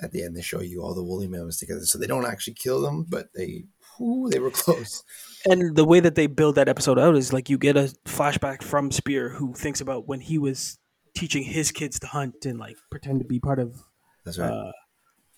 At 0.00 0.12
the 0.12 0.22
end, 0.22 0.36
they 0.36 0.42
show 0.42 0.60
you 0.60 0.82
all 0.82 0.94
the 0.94 1.02
woolly 1.02 1.28
mammoths 1.28 1.58
together. 1.58 1.84
So 1.84 1.98
they 1.98 2.06
don't 2.06 2.26
actually 2.26 2.54
kill 2.54 2.80
them, 2.82 3.06
but 3.08 3.26
they 3.34 3.64
whew, 3.96 4.28
they 4.30 4.38
were 4.38 4.50
close. 4.50 5.02
And 5.44 5.76
the 5.76 5.84
way 5.84 6.00
that 6.00 6.14
they 6.14 6.26
build 6.26 6.54
that 6.56 6.68
episode 6.68 6.98
out 6.98 7.16
is 7.16 7.32
like 7.32 7.48
you 7.48 7.58
get 7.58 7.76
a 7.76 7.94
flashback 8.04 8.62
from 8.62 8.90
Spear 8.90 9.28
who 9.30 9.54
thinks 9.54 9.80
about 9.80 10.06
when 10.06 10.20
he 10.20 10.38
was 10.38 10.78
teaching 11.16 11.42
his 11.42 11.72
kids 11.72 11.98
to 12.00 12.06
hunt 12.06 12.44
and 12.44 12.58
like 12.58 12.76
pretend 12.90 13.20
to 13.20 13.24
be 13.24 13.40
part 13.40 13.58
of 13.58 13.82
That's 14.24 14.38
right. 14.38 14.50
uh, 14.50 14.72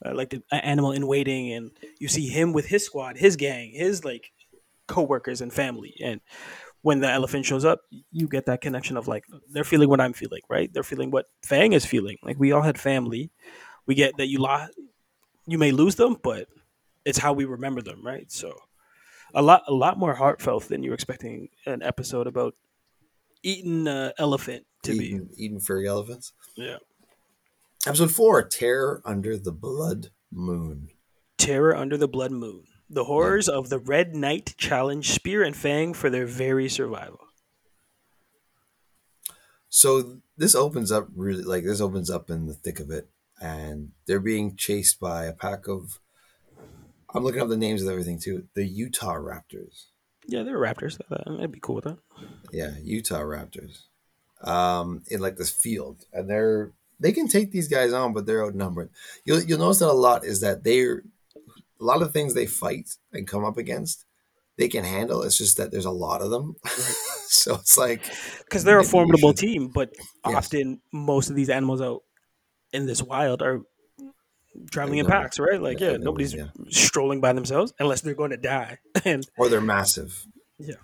uh, 0.04 0.14
like 0.14 0.30
the 0.30 0.42
animal 0.52 0.92
in 0.92 1.06
waiting, 1.06 1.52
and 1.52 1.70
you 1.98 2.08
see 2.08 2.28
him 2.28 2.52
with 2.52 2.66
his 2.66 2.84
squad, 2.84 3.16
his 3.16 3.36
gang, 3.36 3.72
his 3.72 4.04
like 4.04 4.30
co-workers 4.88 5.40
and 5.40 5.52
family, 5.52 5.94
and 6.02 6.20
when 6.82 7.00
the 7.00 7.10
elephant 7.10 7.44
shows 7.44 7.64
up, 7.64 7.82
you 8.10 8.26
get 8.26 8.46
that 8.46 8.60
connection 8.60 8.96
of 8.96 9.06
like 9.06 9.24
they're 9.50 9.64
feeling 9.64 9.88
what 9.88 10.00
I'm 10.00 10.12
feeling, 10.12 10.40
right? 10.48 10.72
They're 10.72 10.82
feeling 10.82 11.10
what 11.10 11.26
Fang 11.44 11.72
is 11.72 11.84
feeling. 11.84 12.16
Like 12.22 12.38
we 12.38 12.52
all 12.52 12.62
had 12.62 12.80
family. 12.80 13.30
We 13.86 13.94
get 13.94 14.16
that 14.18 14.28
you 14.28 14.38
lost, 14.38 14.72
you 15.46 15.58
may 15.58 15.72
lose 15.72 15.96
them, 15.96 16.16
but 16.22 16.48
it's 17.04 17.18
how 17.18 17.32
we 17.32 17.44
remember 17.44 17.82
them, 17.82 18.04
right? 18.04 18.30
So 18.30 18.54
a 19.34 19.42
lot, 19.42 19.62
a 19.66 19.72
lot 19.72 19.98
more 19.98 20.14
heartfelt 20.14 20.68
than 20.68 20.82
you're 20.82 20.94
expecting 20.94 21.48
an 21.66 21.82
episode 21.82 22.26
about 22.26 22.54
eating 23.42 23.88
uh, 23.88 24.12
elephant 24.18 24.66
to 24.84 24.92
be. 24.92 25.06
eating, 25.06 25.30
eating 25.36 25.60
furry 25.60 25.88
elephants. 25.88 26.32
Yeah, 26.56 26.76
Episode 27.86 28.10
four: 28.10 28.42
Terror 28.42 29.00
under 29.06 29.38
the 29.38 29.52
blood 29.52 30.10
moon. 30.30 30.88
Terror 31.38 31.74
under 31.74 31.96
the 31.96 32.08
blood 32.08 32.30
moon. 32.30 32.64
The 32.90 33.04
horrors 33.04 33.48
of 33.48 33.70
the 33.70 33.78
Red 33.78 34.14
Night 34.14 34.54
challenge 34.58 35.10
Spear 35.12 35.42
and 35.42 35.56
Fang 35.56 35.94
for 35.94 36.10
their 36.10 36.26
very 36.26 36.68
survival. 36.68 37.20
So 39.70 40.18
this 40.36 40.54
opens 40.54 40.92
up 40.92 41.08
really 41.14 41.42
like 41.42 41.64
this 41.64 41.80
opens 41.80 42.10
up 42.10 42.28
in 42.28 42.46
the 42.46 42.54
thick 42.54 42.80
of 42.80 42.90
it, 42.90 43.08
and 43.40 43.90
they're 44.06 44.20
being 44.20 44.56
chased 44.56 45.00
by 45.00 45.24
a 45.24 45.32
pack 45.32 45.66
of. 45.68 45.98
I'm 47.12 47.24
looking 47.24 47.40
up 47.40 47.48
the 47.48 47.56
names 47.56 47.82
of 47.82 47.88
everything 47.88 48.18
too. 48.20 48.44
The 48.54 48.64
Utah 48.64 49.14
Raptors. 49.16 49.86
Yeah, 50.26 50.42
they're 50.44 50.58
Raptors. 50.58 50.98
I'd 51.42 51.50
be 51.50 51.58
cool 51.60 51.74
with 51.76 51.84
that. 51.84 51.98
Yeah, 52.52 52.74
Utah 52.82 53.22
Raptors. 53.22 53.82
Um, 54.42 55.02
in 55.08 55.20
like 55.20 55.36
this 55.36 55.50
field, 55.50 56.04
and 56.12 56.28
they're 56.30 56.72
they 57.00 57.12
can 57.12 57.28
take 57.28 57.50
these 57.50 57.68
guys 57.68 57.92
on, 57.92 58.12
but 58.12 58.26
they're 58.26 58.44
outnumbered. 58.44 58.90
You'll 59.24 59.42
you'll 59.42 59.58
notice 59.58 59.80
that 59.80 59.88
a 59.88 59.92
lot 59.92 60.24
is 60.24 60.40
that 60.40 60.64
they're 60.64 61.02
a 61.36 61.84
lot 61.84 62.00
of 62.02 62.12
things 62.12 62.34
they 62.34 62.46
fight 62.46 62.90
and 63.12 63.26
come 63.26 63.44
up 63.44 63.56
against, 63.58 64.04
they 64.56 64.68
can 64.68 64.84
handle. 64.84 65.22
It's 65.22 65.36
just 65.38 65.56
that 65.56 65.70
there's 65.72 65.84
a 65.86 65.90
lot 65.90 66.22
of 66.22 66.30
them, 66.30 66.56
so 67.26 67.54
it's 67.56 67.76
like 67.76 68.02
because 68.44 68.64
they're 68.64 68.78
a 68.78 68.84
formidable 68.84 69.30
should- 69.30 69.38
team, 69.38 69.68
but 69.68 69.90
Yes. 70.26 70.34
often 70.36 70.80
most 70.92 71.28
of 71.30 71.36
these 71.36 71.50
animals 71.50 71.80
out 71.82 72.02
in 72.72 72.86
this 72.86 73.02
wild 73.02 73.42
are 73.42 73.60
traveling 74.70 74.98
in 74.98 75.06
packs, 75.06 75.38
right? 75.38 75.60
Like, 75.60 75.80
Yeah, 75.80 75.96
nobody's 75.96 76.34
yeah. 76.34 76.48
strolling 76.68 77.20
by 77.20 77.32
themselves 77.32 77.72
unless 77.78 78.00
they're 78.00 78.14
going 78.14 78.30
to 78.30 78.36
die, 78.36 78.78
and 79.04 79.26
or 79.38 79.48
they're 79.48 79.60
massive. 79.60 80.26
Yeah. 80.58 80.74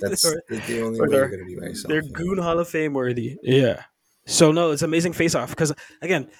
that's 0.00 0.24
Or- 0.26 0.42
the 0.48 0.82
only 0.82 1.00
way 1.00 1.06
you're 1.06 1.08
they're- 1.08 1.28
going 1.28 1.40
to 1.40 1.44
be 1.46 1.56
by 1.56 1.66
yourself. 1.66 1.88
they're 1.90 2.02
yeah. 2.02 2.10
goon 2.12 2.38
Hall 2.38 2.58
of 2.58 2.68
Fame 2.68 2.94
worthy. 2.94 3.36
Yeah. 3.42 3.82
So 4.26 4.52
no, 4.52 4.70
it's 4.70 4.82
amazing 4.82 5.12
face 5.12 5.34
off 5.34 5.50
because 5.50 5.72
again, 6.00 6.30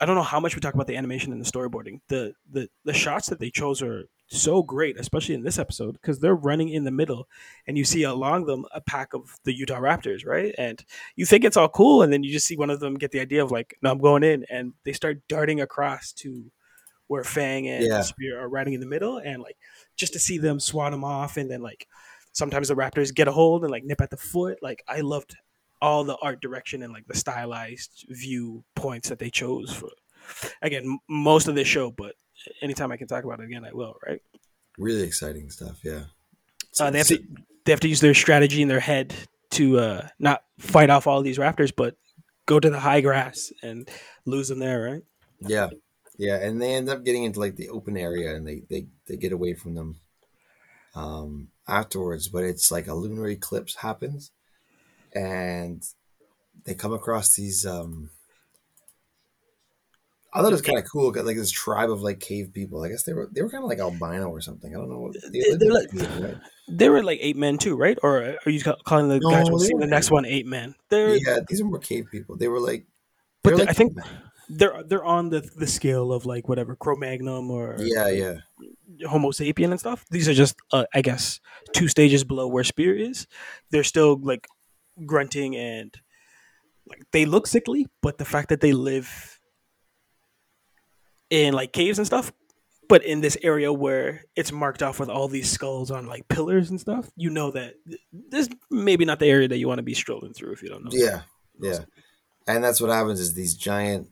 I 0.00 0.06
don't 0.06 0.16
know 0.16 0.22
how 0.22 0.40
much 0.40 0.54
we 0.56 0.60
talk 0.60 0.74
about 0.74 0.86
the 0.88 0.96
animation 0.96 1.32
and 1.32 1.40
the 1.44 1.50
storyboarding. 1.50 2.00
The 2.08 2.34
the 2.50 2.68
the 2.84 2.92
shots 2.92 3.28
that 3.28 3.38
they 3.38 3.50
chose 3.50 3.80
are 3.80 4.04
so 4.28 4.62
great, 4.62 4.98
especially 4.98 5.34
in 5.34 5.42
this 5.42 5.58
episode 5.58 5.92
because 5.92 6.18
they're 6.18 6.34
running 6.34 6.68
in 6.68 6.84
the 6.84 6.90
middle, 6.90 7.28
and 7.66 7.78
you 7.78 7.84
see 7.84 8.02
along 8.02 8.46
them 8.46 8.64
a 8.72 8.80
pack 8.80 9.14
of 9.14 9.38
the 9.44 9.52
Utah 9.52 9.80
Raptors, 9.80 10.26
right? 10.26 10.54
And 10.58 10.84
you 11.14 11.26
think 11.26 11.44
it's 11.44 11.56
all 11.56 11.68
cool, 11.68 12.02
and 12.02 12.12
then 12.12 12.22
you 12.22 12.32
just 12.32 12.46
see 12.46 12.56
one 12.56 12.70
of 12.70 12.80
them 12.80 12.94
get 12.94 13.12
the 13.12 13.20
idea 13.20 13.42
of 13.42 13.50
like, 13.50 13.76
no, 13.82 13.90
I'm 13.90 13.98
going 13.98 14.22
in, 14.22 14.44
and 14.50 14.72
they 14.84 14.92
start 14.92 15.22
darting 15.28 15.60
across 15.60 16.12
to 16.14 16.50
where 17.08 17.24
Fang 17.24 17.68
and 17.68 17.84
Yeah. 17.84 18.02
Spear 18.02 18.40
are 18.40 18.48
riding 18.48 18.74
in 18.74 18.80
the 18.80 18.86
middle, 18.86 19.18
and 19.18 19.42
like 19.42 19.56
just 19.96 20.12
to 20.14 20.18
see 20.18 20.38
them 20.38 20.58
swat 20.60 20.92
them 20.92 21.04
off, 21.04 21.36
and 21.36 21.50
then 21.50 21.62
like 21.62 21.86
sometimes 22.32 22.68
the 22.68 22.74
Raptors 22.74 23.14
get 23.14 23.28
a 23.28 23.32
hold 23.32 23.62
and 23.62 23.70
like 23.70 23.84
nip 23.84 24.00
at 24.00 24.10
the 24.10 24.16
foot. 24.16 24.58
Like 24.60 24.82
I 24.88 25.00
loved 25.00 25.36
all 25.80 26.04
the 26.04 26.16
art 26.22 26.40
direction 26.40 26.82
and 26.82 26.92
like 26.92 27.06
the 27.06 27.16
stylized 27.16 28.06
view 28.08 28.64
points 28.74 29.08
that 29.08 29.18
they 29.18 29.30
chose 29.30 29.72
for. 29.72 29.90
Again, 30.62 30.98
most 31.08 31.48
of 31.48 31.54
this 31.54 31.68
show, 31.68 31.90
but 31.90 32.14
anytime 32.62 32.92
I 32.92 32.96
can 32.96 33.06
talk 33.06 33.24
about 33.24 33.40
it 33.40 33.44
again, 33.44 33.64
I 33.64 33.72
will. 33.72 33.96
Right? 34.06 34.20
really 34.78 35.02
exciting 35.02 35.50
stuff. 35.50 35.78
Yeah, 35.82 36.04
Uh, 36.78 36.90
they 36.90 36.98
have 36.98 37.08
to 37.08 37.22
they 37.64 37.72
have 37.72 37.80
to 37.80 37.88
use 37.88 38.00
their 38.00 38.14
strategy 38.14 38.62
in 38.62 38.68
their 38.68 38.80
head 38.80 39.14
to 39.50 39.78
uh, 39.78 40.08
not 40.18 40.44
fight 40.58 40.90
off 40.90 41.06
all 41.06 41.22
these 41.22 41.38
raptors, 41.38 41.72
but 41.74 41.96
go 42.46 42.60
to 42.60 42.70
the 42.70 42.80
high 42.80 43.00
grass 43.00 43.52
and 43.62 43.88
lose 44.24 44.48
them 44.48 44.58
there. 44.58 44.82
Right? 44.82 45.02
Yeah, 45.40 45.70
yeah, 46.18 46.36
and 46.36 46.60
they 46.60 46.74
end 46.74 46.88
up 46.88 47.04
getting 47.04 47.24
into 47.24 47.40
like 47.40 47.56
the 47.56 47.70
open 47.70 47.96
area, 47.96 48.34
and 48.34 48.46
they 48.46 48.62
they 48.68 48.86
they 49.06 49.16
get 49.16 49.32
away 49.32 49.54
from 49.54 49.74
them 49.74 49.96
um, 50.94 51.48
afterwards. 51.66 52.28
But 52.28 52.44
it's 52.44 52.70
like 52.70 52.86
a 52.86 52.94
lunar 52.94 53.28
eclipse 53.28 53.76
happens, 53.76 54.30
and 55.14 55.82
they 56.64 56.74
come 56.74 56.92
across 56.92 57.34
these. 57.34 57.64
Um, 57.66 58.10
I 60.36 60.42
thought 60.42 60.48
it 60.48 60.52
was 60.52 60.62
kind 60.62 60.78
of 60.78 60.84
cool, 60.90 61.12
like 61.14 61.36
this 61.36 61.50
tribe 61.50 61.90
of 61.90 62.02
like 62.02 62.20
cave 62.20 62.52
people. 62.52 62.82
I 62.84 62.88
guess 62.88 63.02
they 63.04 63.12
were 63.14 63.28
they 63.32 63.42
were 63.42 63.48
kind 63.48 63.64
of 63.64 63.68
like 63.70 63.78
albino 63.80 64.28
or 64.28 64.40
something. 64.40 64.74
I 64.74 64.78
don't 64.78 64.90
know. 64.90 64.98
What, 65.00 65.16
they 65.32 65.40
They- 65.40 65.56
they're 65.56 65.72
like- 65.72 65.90
cave, 65.90 66.20
right? 66.20 66.36
They 66.68 66.88
were 66.88 67.02
like 67.02 67.18
ape 67.22 67.36
men 67.36 67.58
too, 67.58 67.76
right? 67.76 67.98
Or 68.02 68.36
are 68.44 68.50
you 68.50 68.60
calling 68.84 69.08
the 69.08 69.18
No, 69.20 69.30
guys 69.30 69.46
we'll 69.48 69.60
see 69.60 69.72
the 69.78 69.86
next 69.86 70.10
one 70.10 70.24
ape 70.26 70.46
men? 70.46 70.74
They're 70.90 71.16
Yeah, 71.16 71.38
these 71.48 71.60
are 71.60 71.64
more 71.64 71.78
cave 71.78 72.06
people. 72.10 72.36
They 72.36 72.48
were 72.48 72.60
like, 72.60 72.86
But 73.42 73.52
were 73.54 73.58
like 73.60 73.68
I 73.70 73.72
think- 73.72 73.96
they're 74.48 74.82
they're 74.84 75.04
on 75.04 75.30
the 75.30 75.40
the 75.56 75.66
scale 75.66 76.12
of 76.12 76.24
like 76.26 76.48
whatever 76.48 76.76
Cro-Magnon 76.76 77.50
or 77.50 77.76
yeah, 77.80 78.08
yeah, 78.08 78.34
Homo 79.08 79.30
sapien 79.32 79.70
and 79.72 79.80
stuff. 79.80 80.04
These 80.10 80.28
are 80.28 80.34
just, 80.34 80.54
uh, 80.72 80.84
I 80.94 81.02
guess, 81.02 81.40
two 81.72 81.88
stages 81.88 82.22
below 82.22 82.46
where 82.46 82.62
Spear 82.62 82.94
is. 82.94 83.26
They're 83.70 83.82
still 83.82 84.20
like 84.22 84.46
grunting 85.04 85.56
and 85.56 85.92
like 86.88 87.02
they 87.12 87.26
look 87.26 87.46
sickly, 87.48 87.86
but 88.02 88.18
the 88.18 88.24
fact 88.24 88.48
that 88.50 88.60
they 88.60 88.72
live 88.72 89.35
in 91.30 91.54
like 91.54 91.72
caves 91.72 91.98
and 91.98 92.06
stuff, 92.06 92.32
but 92.88 93.04
in 93.04 93.20
this 93.20 93.36
area 93.42 93.72
where 93.72 94.24
it's 94.36 94.52
marked 94.52 94.82
off 94.82 95.00
with 95.00 95.08
all 95.08 95.26
these 95.28 95.50
skulls 95.50 95.90
on 95.90 96.06
like 96.06 96.28
pillars 96.28 96.70
and 96.70 96.80
stuff, 96.80 97.10
you 97.16 97.30
know 97.30 97.50
that 97.50 97.74
this 98.12 98.48
maybe 98.70 99.04
not 99.04 99.18
the 99.18 99.26
area 99.26 99.48
that 99.48 99.58
you 99.58 99.66
want 99.68 99.78
to 99.78 99.82
be 99.82 99.94
strolling 99.94 100.32
through 100.32 100.52
if 100.52 100.62
you 100.62 100.68
don't 100.68 100.84
know. 100.84 100.90
yeah, 100.92 101.22
yeah. 101.60 101.80
And 102.46 102.62
that's 102.62 102.80
what 102.80 102.90
happens 102.90 103.18
is 103.20 103.34
these 103.34 103.54
giant. 103.56 104.08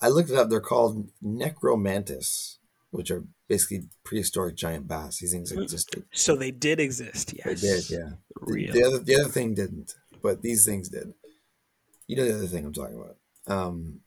I 0.00 0.08
looked 0.08 0.30
it 0.30 0.36
up. 0.36 0.48
They're 0.48 0.60
called 0.60 1.08
necromantis, 1.22 2.58
which 2.90 3.10
are 3.10 3.24
basically 3.48 3.88
prehistoric 4.04 4.56
giant 4.56 4.88
bats. 4.88 5.18
These 5.20 5.32
things 5.32 5.52
existed. 5.52 6.04
So 6.12 6.34
they 6.36 6.50
did 6.50 6.80
exist. 6.80 7.34
Yes, 7.36 7.60
they 7.60 7.68
did, 7.68 7.90
yeah. 7.90 8.10
The- 8.46 8.70
The 8.72 8.84
other 8.84 8.98
the 9.00 9.14
other 9.16 9.28
thing 9.28 9.54
didn't, 9.54 9.94
but 10.22 10.40
these 10.42 10.64
things 10.64 10.88
did. 10.88 11.12
You 12.06 12.16
know 12.16 12.24
the 12.24 12.34
other 12.36 12.46
thing 12.46 12.64
I'm 12.64 12.72
talking 12.72 12.96
about. 12.96 13.16
Um, 13.54 14.00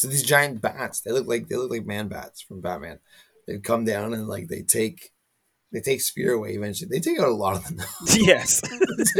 so 0.00 0.08
these 0.08 0.22
giant 0.22 0.62
bats, 0.62 1.02
they 1.02 1.12
look 1.12 1.26
like 1.26 1.48
they 1.48 1.56
look 1.56 1.70
like 1.70 1.84
man 1.84 2.08
bats 2.08 2.40
from 2.40 2.62
Batman. 2.62 3.00
They 3.46 3.58
come 3.58 3.84
down 3.84 4.14
and 4.14 4.26
like 4.26 4.48
they 4.48 4.62
take 4.62 5.10
they 5.72 5.80
take 5.80 6.00
Spear 6.00 6.32
away 6.32 6.54
eventually. 6.54 6.88
They 6.90 7.00
take 7.00 7.20
out 7.20 7.28
a 7.28 7.32
lot 7.32 7.56
of 7.56 7.64
them. 7.64 7.86
Yes, 8.08 8.62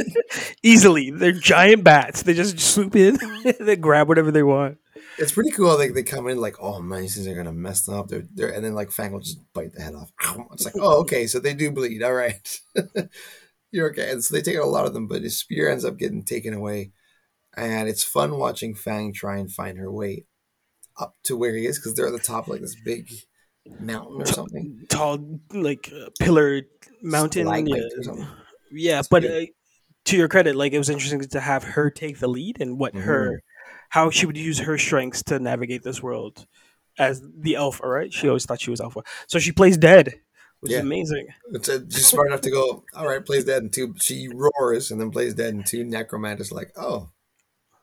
easily. 0.62 1.10
They're 1.10 1.32
giant 1.32 1.84
bats. 1.84 2.22
They 2.22 2.32
just 2.32 2.58
swoop 2.58 2.96
in, 2.96 3.18
they 3.60 3.76
grab 3.76 4.08
whatever 4.08 4.30
they 4.30 4.42
want. 4.42 4.78
it's 5.18 5.32
pretty 5.32 5.50
cool. 5.50 5.76
Like 5.76 5.92
they 5.92 6.02
come 6.02 6.28
in 6.28 6.40
like, 6.40 6.56
oh 6.62 6.80
man, 6.80 7.02
these 7.02 7.14
things 7.14 7.26
are 7.26 7.34
gonna 7.34 7.52
mess 7.52 7.84
them 7.84 7.96
up. 7.96 8.08
They're, 8.08 8.24
they're 8.34 8.48
and 8.48 8.64
then 8.64 8.74
like 8.74 8.90
Fang 8.90 9.12
will 9.12 9.20
just 9.20 9.52
bite 9.52 9.74
the 9.74 9.82
head 9.82 9.94
off. 9.94 10.10
It's 10.52 10.64
like, 10.64 10.76
oh 10.80 11.00
okay, 11.00 11.26
so 11.26 11.40
they 11.40 11.52
do 11.52 11.70
bleed. 11.72 12.02
All 12.02 12.14
right, 12.14 12.58
you're 13.70 13.90
okay. 13.90 14.12
And 14.12 14.24
so 14.24 14.34
they 14.34 14.40
take 14.40 14.56
out 14.56 14.64
a 14.64 14.66
lot 14.66 14.86
of 14.86 14.94
them, 14.94 15.08
but 15.08 15.20
his 15.20 15.38
spear 15.38 15.68
ends 15.68 15.84
up 15.84 15.98
getting 15.98 16.24
taken 16.24 16.54
away, 16.54 16.92
and 17.54 17.86
it's 17.86 18.02
fun 18.02 18.38
watching 18.38 18.74
Fang 18.74 19.12
try 19.12 19.36
and 19.36 19.52
find 19.52 19.76
her 19.76 19.92
way 19.92 20.24
up 20.98 21.16
to 21.24 21.36
where 21.36 21.54
he 21.54 21.66
is 21.66 21.78
because 21.78 21.94
they're 21.94 22.06
at 22.06 22.12
the 22.12 22.18
top 22.18 22.44
of 22.44 22.50
like 22.50 22.60
this 22.60 22.76
big 22.84 23.10
mountain 23.80 24.20
or 24.22 24.26
something. 24.26 24.84
Tall, 24.88 25.40
like 25.52 25.90
uh, 25.94 26.10
pillar 26.18 26.62
mountain. 27.02 27.46
Yeah, 27.66 27.76
or 27.96 28.02
something. 28.02 28.26
yeah 28.72 29.02
but 29.10 29.24
uh, 29.24 29.46
to 30.06 30.16
your 30.16 30.28
credit, 30.28 30.56
like 30.56 30.72
it 30.72 30.78
was 30.78 30.90
interesting 30.90 31.20
to 31.20 31.40
have 31.40 31.62
her 31.64 31.90
take 31.90 32.18
the 32.18 32.28
lead 32.28 32.60
and 32.60 32.78
what 32.78 32.94
Mm-hmm. 32.94 33.06
her, 33.06 33.42
how 33.90 34.10
she 34.10 34.26
would 34.26 34.36
use 34.36 34.58
her 34.60 34.78
strengths 34.78 35.22
to 35.24 35.38
navigate 35.38 35.82
this 35.82 36.02
world 36.02 36.46
as 36.98 37.22
the 37.38 37.56
alpha. 37.56 37.86
Right? 37.86 38.12
She 38.12 38.26
always 38.28 38.44
thought 38.46 38.60
she 38.60 38.70
was 38.70 38.80
alpha, 38.80 39.02
so 39.28 39.38
she 39.38 39.52
plays 39.52 39.76
dead, 39.76 40.14
which 40.60 40.72
Yeah. 40.72 40.78
is 40.78 40.84
amazing. 40.84 41.26
It's 41.52 41.68
uh 41.68 41.80
she's 41.90 42.06
smart 42.06 42.28
enough 42.28 42.40
to 42.42 42.50
go. 42.50 42.84
All 42.94 43.06
right, 43.06 43.24
plays 43.24 43.44
dead, 43.44 43.62
and 43.62 43.72
two. 43.72 43.94
She 44.00 44.28
roars 44.32 44.90
and 44.90 45.00
then 45.00 45.10
plays 45.10 45.34
dead, 45.34 45.54
and 45.54 45.64
two 45.66 45.84
necromantis 45.84 46.50
like, 46.52 46.72
oh, 46.76 47.10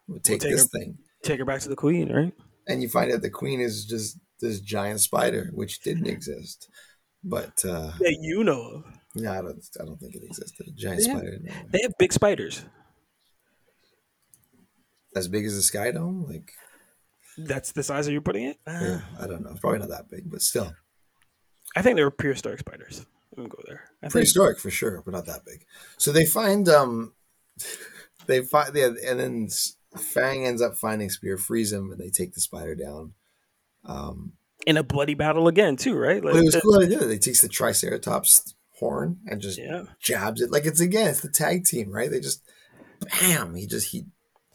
we'll 0.07 0.19
take 0.19 0.41
take 0.41 0.51
this 0.51 0.63
her- 0.73 0.79
thing. 0.79 0.97
Take 1.23 1.39
her 1.39 1.45
back 1.45 1.61
to 1.61 1.69
the 1.69 1.75
queen, 1.75 2.11
right? 2.13 2.33
And 2.67 2.81
you 2.81 2.89
find 2.89 3.11
out 3.11 3.21
the 3.21 3.29
queen 3.29 3.59
is 3.61 3.85
just 3.85 4.19
this 4.41 4.59
giant 4.59 4.99
spider 4.99 5.49
which 5.53 5.81
didn't 5.81 6.07
exist 6.07 6.69
but 7.23 7.53
uh 7.65 7.91
That 7.99 8.17
you 8.21 8.43
know 8.43 8.61
of. 8.61 8.83
no 9.15 9.31
i 9.31 9.41
don't 9.41 9.63
i 9.81 9.85
don't 9.85 9.97
think 9.99 10.15
it 10.15 10.23
existed 10.23 10.67
a 10.67 10.71
giant 10.71 11.01
Yeah. 11.05 11.13
spider 11.13 11.37
no. 11.41 11.53
They 11.71 11.79
have 11.83 11.93
big 11.97 12.13
spiders. 12.13 12.63
as 15.15 15.27
big 15.27 15.45
as 15.45 15.53
a 15.53 15.63
sky 15.63 15.91
dome 15.91 16.25
like 16.27 16.51
That's 17.37 17.71
the 17.71 17.83
size 17.83 18.05
that 18.05 18.11
you're 18.11 18.21
putting 18.21 18.45
it. 18.45 18.57
Yeah, 18.67 19.01
i 19.19 19.27
don't 19.27 19.43
know 19.43 19.55
probably 19.59 19.79
not 19.79 19.89
that 19.89 20.09
big 20.09 20.29
but 20.29 20.41
still 20.41 20.73
I 21.75 21.81
think 21.81 21.95
they 21.97 22.03
were 22.03 22.09
prehistoric 22.11 22.59
spiders. 22.59 23.05
Let 23.35 23.43
me 23.43 23.49
go 23.49 23.61
there. 23.67 23.81
I 24.01 24.05
think 24.07 24.13
prehistoric 24.13 24.57
for 24.59 24.71
sure 24.71 25.01
but 25.05 25.11
not 25.13 25.25
that 25.25 25.45
big 25.45 25.65
so 25.97 26.11
they 26.11 26.25
find 26.25 26.67
um 26.69 27.13
they 28.27 28.41
find 28.43 28.75
yeah, 28.75 28.91
and 29.07 29.19
then 29.19 29.47
fang 29.95 30.45
ends 30.45 30.61
up 30.61 30.75
finding 30.75 31.09
spear 31.09 31.37
frees 31.37 31.71
him 31.71 31.91
and 31.91 31.99
they 31.99 32.09
take 32.09 32.33
the 32.33 32.41
spider 32.41 32.75
down 32.75 33.13
um 33.85 34.33
in 34.65 34.75
a 34.75 34.83
bloody 34.83 35.13
battle 35.13 35.47
again, 35.47 35.77
too, 35.77 35.95
right? 35.95 36.21
Like, 36.23 36.33
but 36.33 36.41
it 36.41 36.45
was 36.45 36.55
cool 36.61 36.73
how 36.73 36.79
they 36.79 36.89
did. 36.89 36.99
They 37.07 37.19
takes 37.19 37.41
the 37.41 37.47
triceratops 37.47 38.53
horn 38.79 39.17
and 39.25 39.41
just 39.41 39.57
Yeah. 39.57 39.83
jabs 39.99 40.41
it 40.41 40.51
like 40.51 40.65
it's 40.65 40.79
again 40.81 41.09
it's 41.09 41.21
the 41.21 41.29
tag 41.29 41.65
team 41.65 41.89
right 41.89 42.11
they 42.11 42.19
just 42.19 42.43
bam 43.19 43.55
he 43.55 43.65
just 43.65 43.89
he 43.89 44.05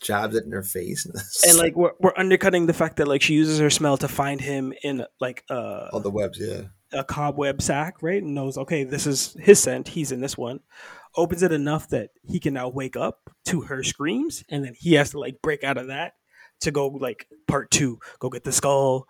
jabs 0.01 0.37
it 0.37 0.45
in 0.45 0.53
her 0.53 0.62
face 0.62 1.07
And 1.49 1.59
like 1.59 1.74
we're, 1.74 1.93
we're 1.99 2.12
undercutting 2.16 2.66
the 2.66 2.72
fact 2.72 2.99
that 2.99 3.09
like 3.09 3.22
she 3.22 3.35
uses 3.35 3.59
her 3.59 3.70
smell 3.70 3.97
to 3.97 4.07
find 4.07 4.41
him 4.41 4.72
in 4.85 5.05
like 5.20 5.45
uh, 5.51 5.89
all 5.93 6.01
the 6.01 6.11
webs 6.11 6.39
yeah 6.41 6.62
a 6.93 7.03
cobweb 7.03 7.62
sack, 7.62 8.03
right? 8.03 8.22
And 8.22 8.35
knows 8.35 8.59
okay, 8.59 8.85
this 8.85 9.07
is 9.07 9.35
his 9.41 9.59
scent. 9.59 9.89
He's 9.89 10.12
in 10.12 10.20
this 10.20 10.37
one. 10.37 10.61
Opens 11.16 11.42
it 11.42 11.52
enough 11.52 11.88
that 11.88 12.10
he 12.22 12.40
can 12.40 12.54
now 12.54 12.68
wake 12.68 12.96
up 12.96 13.30
to 13.46 13.62
her 13.62 13.82
screams, 13.82 14.44
and 14.48 14.64
then 14.64 14.74
he 14.78 14.94
has 14.94 15.10
to 15.10 15.18
like 15.18 15.42
break 15.42 15.62
out 15.64 15.76
of 15.78 15.88
that 15.88 16.14
to 16.60 16.70
go 16.70 16.86
like 16.88 17.26
part 17.48 17.70
two, 17.70 17.98
go 18.18 18.28
get 18.30 18.44
the 18.44 18.52
skull. 18.52 19.06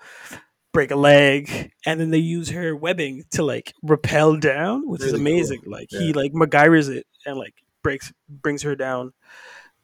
break 0.73 0.91
a 0.91 0.97
leg, 0.97 1.71
and 1.85 2.01
then 2.01 2.09
they 2.11 2.17
use 2.19 2.49
her 2.49 2.75
webbing 2.75 3.23
to 3.31 3.43
like 3.43 3.75
rappel 3.83 4.39
down, 4.39 4.89
which 4.89 5.03
is 5.03 5.13
Really 5.13 5.19
cool. 5.19 5.21
amazing. 5.33 5.63
Like 5.67 5.89
he 5.91 6.09
Yeah. 6.09 6.17
like 6.17 6.33
MacGyver's 6.33 6.89
it 6.89 7.07
and 7.27 7.37
like 7.37 7.53
breaks 7.83 8.11
brings 8.27 8.63
her 8.63 8.75
down 8.75 9.13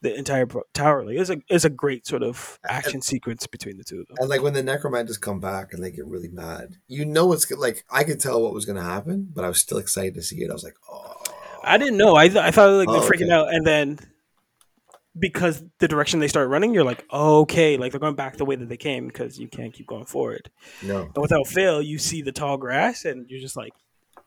the 0.00 0.16
entire 0.16 0.46
tower. 0.72 1.04
Like 1.04 1.16
it's 1.18 1.28
a 1.28 1.36
it's 1.50 1.66
a 1.66 1.70
great 1.70 2.06
sort 2.06 2.22
of 2.22 2.58
action 2.66 3.02
sequence 3.02 3.46
between 3.46 3.76
the 3.76 3.84
two 3.84 4.00
of 4.00 4.06
them. 4.08 4.16
And 4.18 4.30
like 4.30 4.40
when 4.42 4.54
the 4.54 4.62
necromancers 4.62 5.18
come 5.18 5.40
back 5.40 5.74
and 5.74 5.84
they 5.84 5.90
get 5.90 6.06
really 6.06 6.28
mad, 6.28 6.76
you 6.86 7.04
know 7.04 7.26
what's 7.26 7.44
go- 7.44 7.58
like. 7.60 7.84
I 7.90 8.02
could 8.02 8.18
tell 8.18 8.40
what 8.42 8.54
was 8.54 8.64
going 8.64 8.76
to 8.76 8.82
happen, 8.82 9.28
but 9.34 9.44
I 9.44 9.48
was 9.48 9.60
still 9.60 9.76
excited 9.78 10.14
to 10.14 10.22
see 10.22 10.36
it. 10.42 10.48
I 10.50 10.54
was 10.54 10.64
like, 10.64 10.76
oh, 10.90 11.16
I 11.64 11.78
didn't 11.78 11.96
know. 11.96 12.16
I 12.16 12.28
th- 12.28 12.42
I 12.44 12.50
thought 12.50 12.70
like 12.72 12.88
Oh, 12.88 12.92
they're 13.00 13.08
freaking 13.10 13.24
okay. 13.26 13.32
out, 13.32 13.52
and 13.52 13.66
then 13.66 13.98
because 15.18 15.64
the 15.80 15.88
direction 15.88 16.20
they 16.20 16.28
start 16.28 16.48
running, 16.48 16.72
you're 16.72 16.84
like, 16.84 17.04
oh, 17.10 17.40
okay, 17.40 17.76
like 17.76 17.90
they're 17.92 18.00
going 18.00 18.14
back 18.14 18.36
the 18.36 18.44
way 18.44 18.54
that 18.56 18.68
they 18.68 18.76
came 18.76 19.08
because 19.08 19.38
you 19.38 19.48
can't 19.48 19.72
keep 19.72 19.86
going 19.86 20.04
forward. 20.04 20.50
no. 20.82 21.02
And 21.02 21.16
without 21.16 21.46
fail, 21.48 21.82
you 21.82 21.98
see 21.98 22.22
the 22.22 22.32
tall 22.32 22.56
grass, 22.56 23.04
and 23.04 23.28
you're 23.28 23.40
just 23.40 23.56
like, 23.56 23.72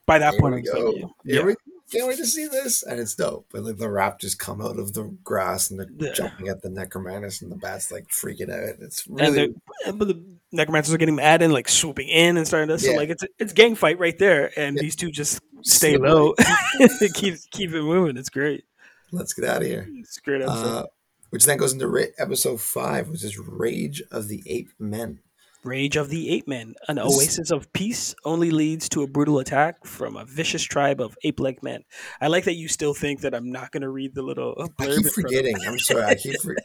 by 0.05 0.19
that 0.19 0.34
point, 0.38 0.55
I'm 0.55 0.61
like, 0.63 0.65
yeah, 0.65 0.91
Here 0.91 1.07
yeah. 1.25 1.43
we 1.43 1.55
can't 1.91 2.07
wait 2.07 2.17
to 2.17 2.25
see 2.25 2.47
this, 2.47 2.83
and 2.83 2.99
it's 2.99 3.15
dope. 3.15 3.47
But 3.51 3.63
like 3.63 3.77
the 3.77 3.85
raptors 3.87 4.37
come 4.37 4.61
out 4.61 4.79
of 4.79 4.93
the 4.93 5.03
grass 5.23 5.69
and 5.69 5.79
they're 5.79 5.87
Yeah. 5.99 6.13
jumping 6.13 6.47
at 6.47 6.61
the 6.61 6.69
necromantis, 6.69 7.41
and 7.41 7.51
the 7.51 7.55
bats 7.57 7.91
like 7.91 8.07
freaking 8.07 8.49
out. 8.49 8.77
It's 8.81 9.05
really 9.07 9.53
but 9.93 10.07
the 10.07 10.23
necromancers 10.51 10.93
are 10.93 10.97
getting 10.97 11.15
mad 11.15 11.41
and 11.41 11.51
like 11.53 11.67
swooping 11.69 12.07
in 12.07 12.37
and 12.37 12.47
starting 12.47 12.69
to 12.69 12.79
so 12.79 12.91
Yeah. 12.91 12.97
like 12.97 13.09
it's 13.09 13.23
it's 13.39 13.53
gang 13.53 13.75
fight 13.75 13.99
right 13.99 14.17
there, 14.17 14.51
and 14.57 14.75
Yeah. 14.75 14.81
these 14.83 14.95
two 14.95 15.11
just 15.11 15.39
stay 15.63 15.91
Slippery. 15.95 16.09
low, 16.09 16.33
keep 17.13 17.35
keep 17.51 17.71
it 17.71 17.81
moving. 17.83 18.17
It's 18.17 18.29
great. 18.29 18.63
let's 19.11 19.33
get 19.33 19.47
out 19.49 19.61
of 19.61 19.67
here. 19.67 19.87
It's 19.99 20.17
great 20.19 20.41
episode. 20.41 20.65
Uh, 20.65 20.85
which 21.31 21.45
then 21.45 21.57
goes 21.57 21.71
into 21.73 21.87
ra- 21.87 22.03
episode 22.17 22.59
five, 22.61 23.09
which 23.09 23.23
is 23.23 23.37
Rage 23.37 24.01
of 24.11 24.27
the 24.27 24.41
Ape 24.47 24.69
Men. 24.79 25.19
Rage 25.64 25.95
of 25.95 26.09
the 26.09 26.30
Ape 26.32 26.47
Men. 26.47 26.74
An 26.88 26.97
oasis 26.99 27.51
of 27.51 27.72
peace 27.74 28.16
only 28.26 28.51
leads 28.51 28.89
to 28.89 29.03
a 29.03 29.07
brutal 29.07 29.39
attack 29.39 29.86
from 29.86 30.16
a 30.18 30.26
vicious 30.26 30.64
tribe 30.64 30.99
of 31.01 31.16
ape-like 31.24 31.62
men. 31.64 31.84
I 32.20 32.28
like 32.28 32.45
that 32.45 32.55
you 32.55 32.68
still 32.68 32.93
think 32.93 33.22
that 33.22 33.34
I'm 33.36 33.51
not 33.51 33.72
going 33.72 33.82
to 33.82 33.89
read 33.89 34.16
the 34.16 34.24
little 34.24 34.55
uh, 34.59 34.68
I 34.80 34.88
keep 34.88 35.05
forgetting. 35.07 35.55
I'm 35.68 35.78
sorry. 35.80 36.03
I 36.03 36.16
keep 36.16 36.39
for- 36.41 36.55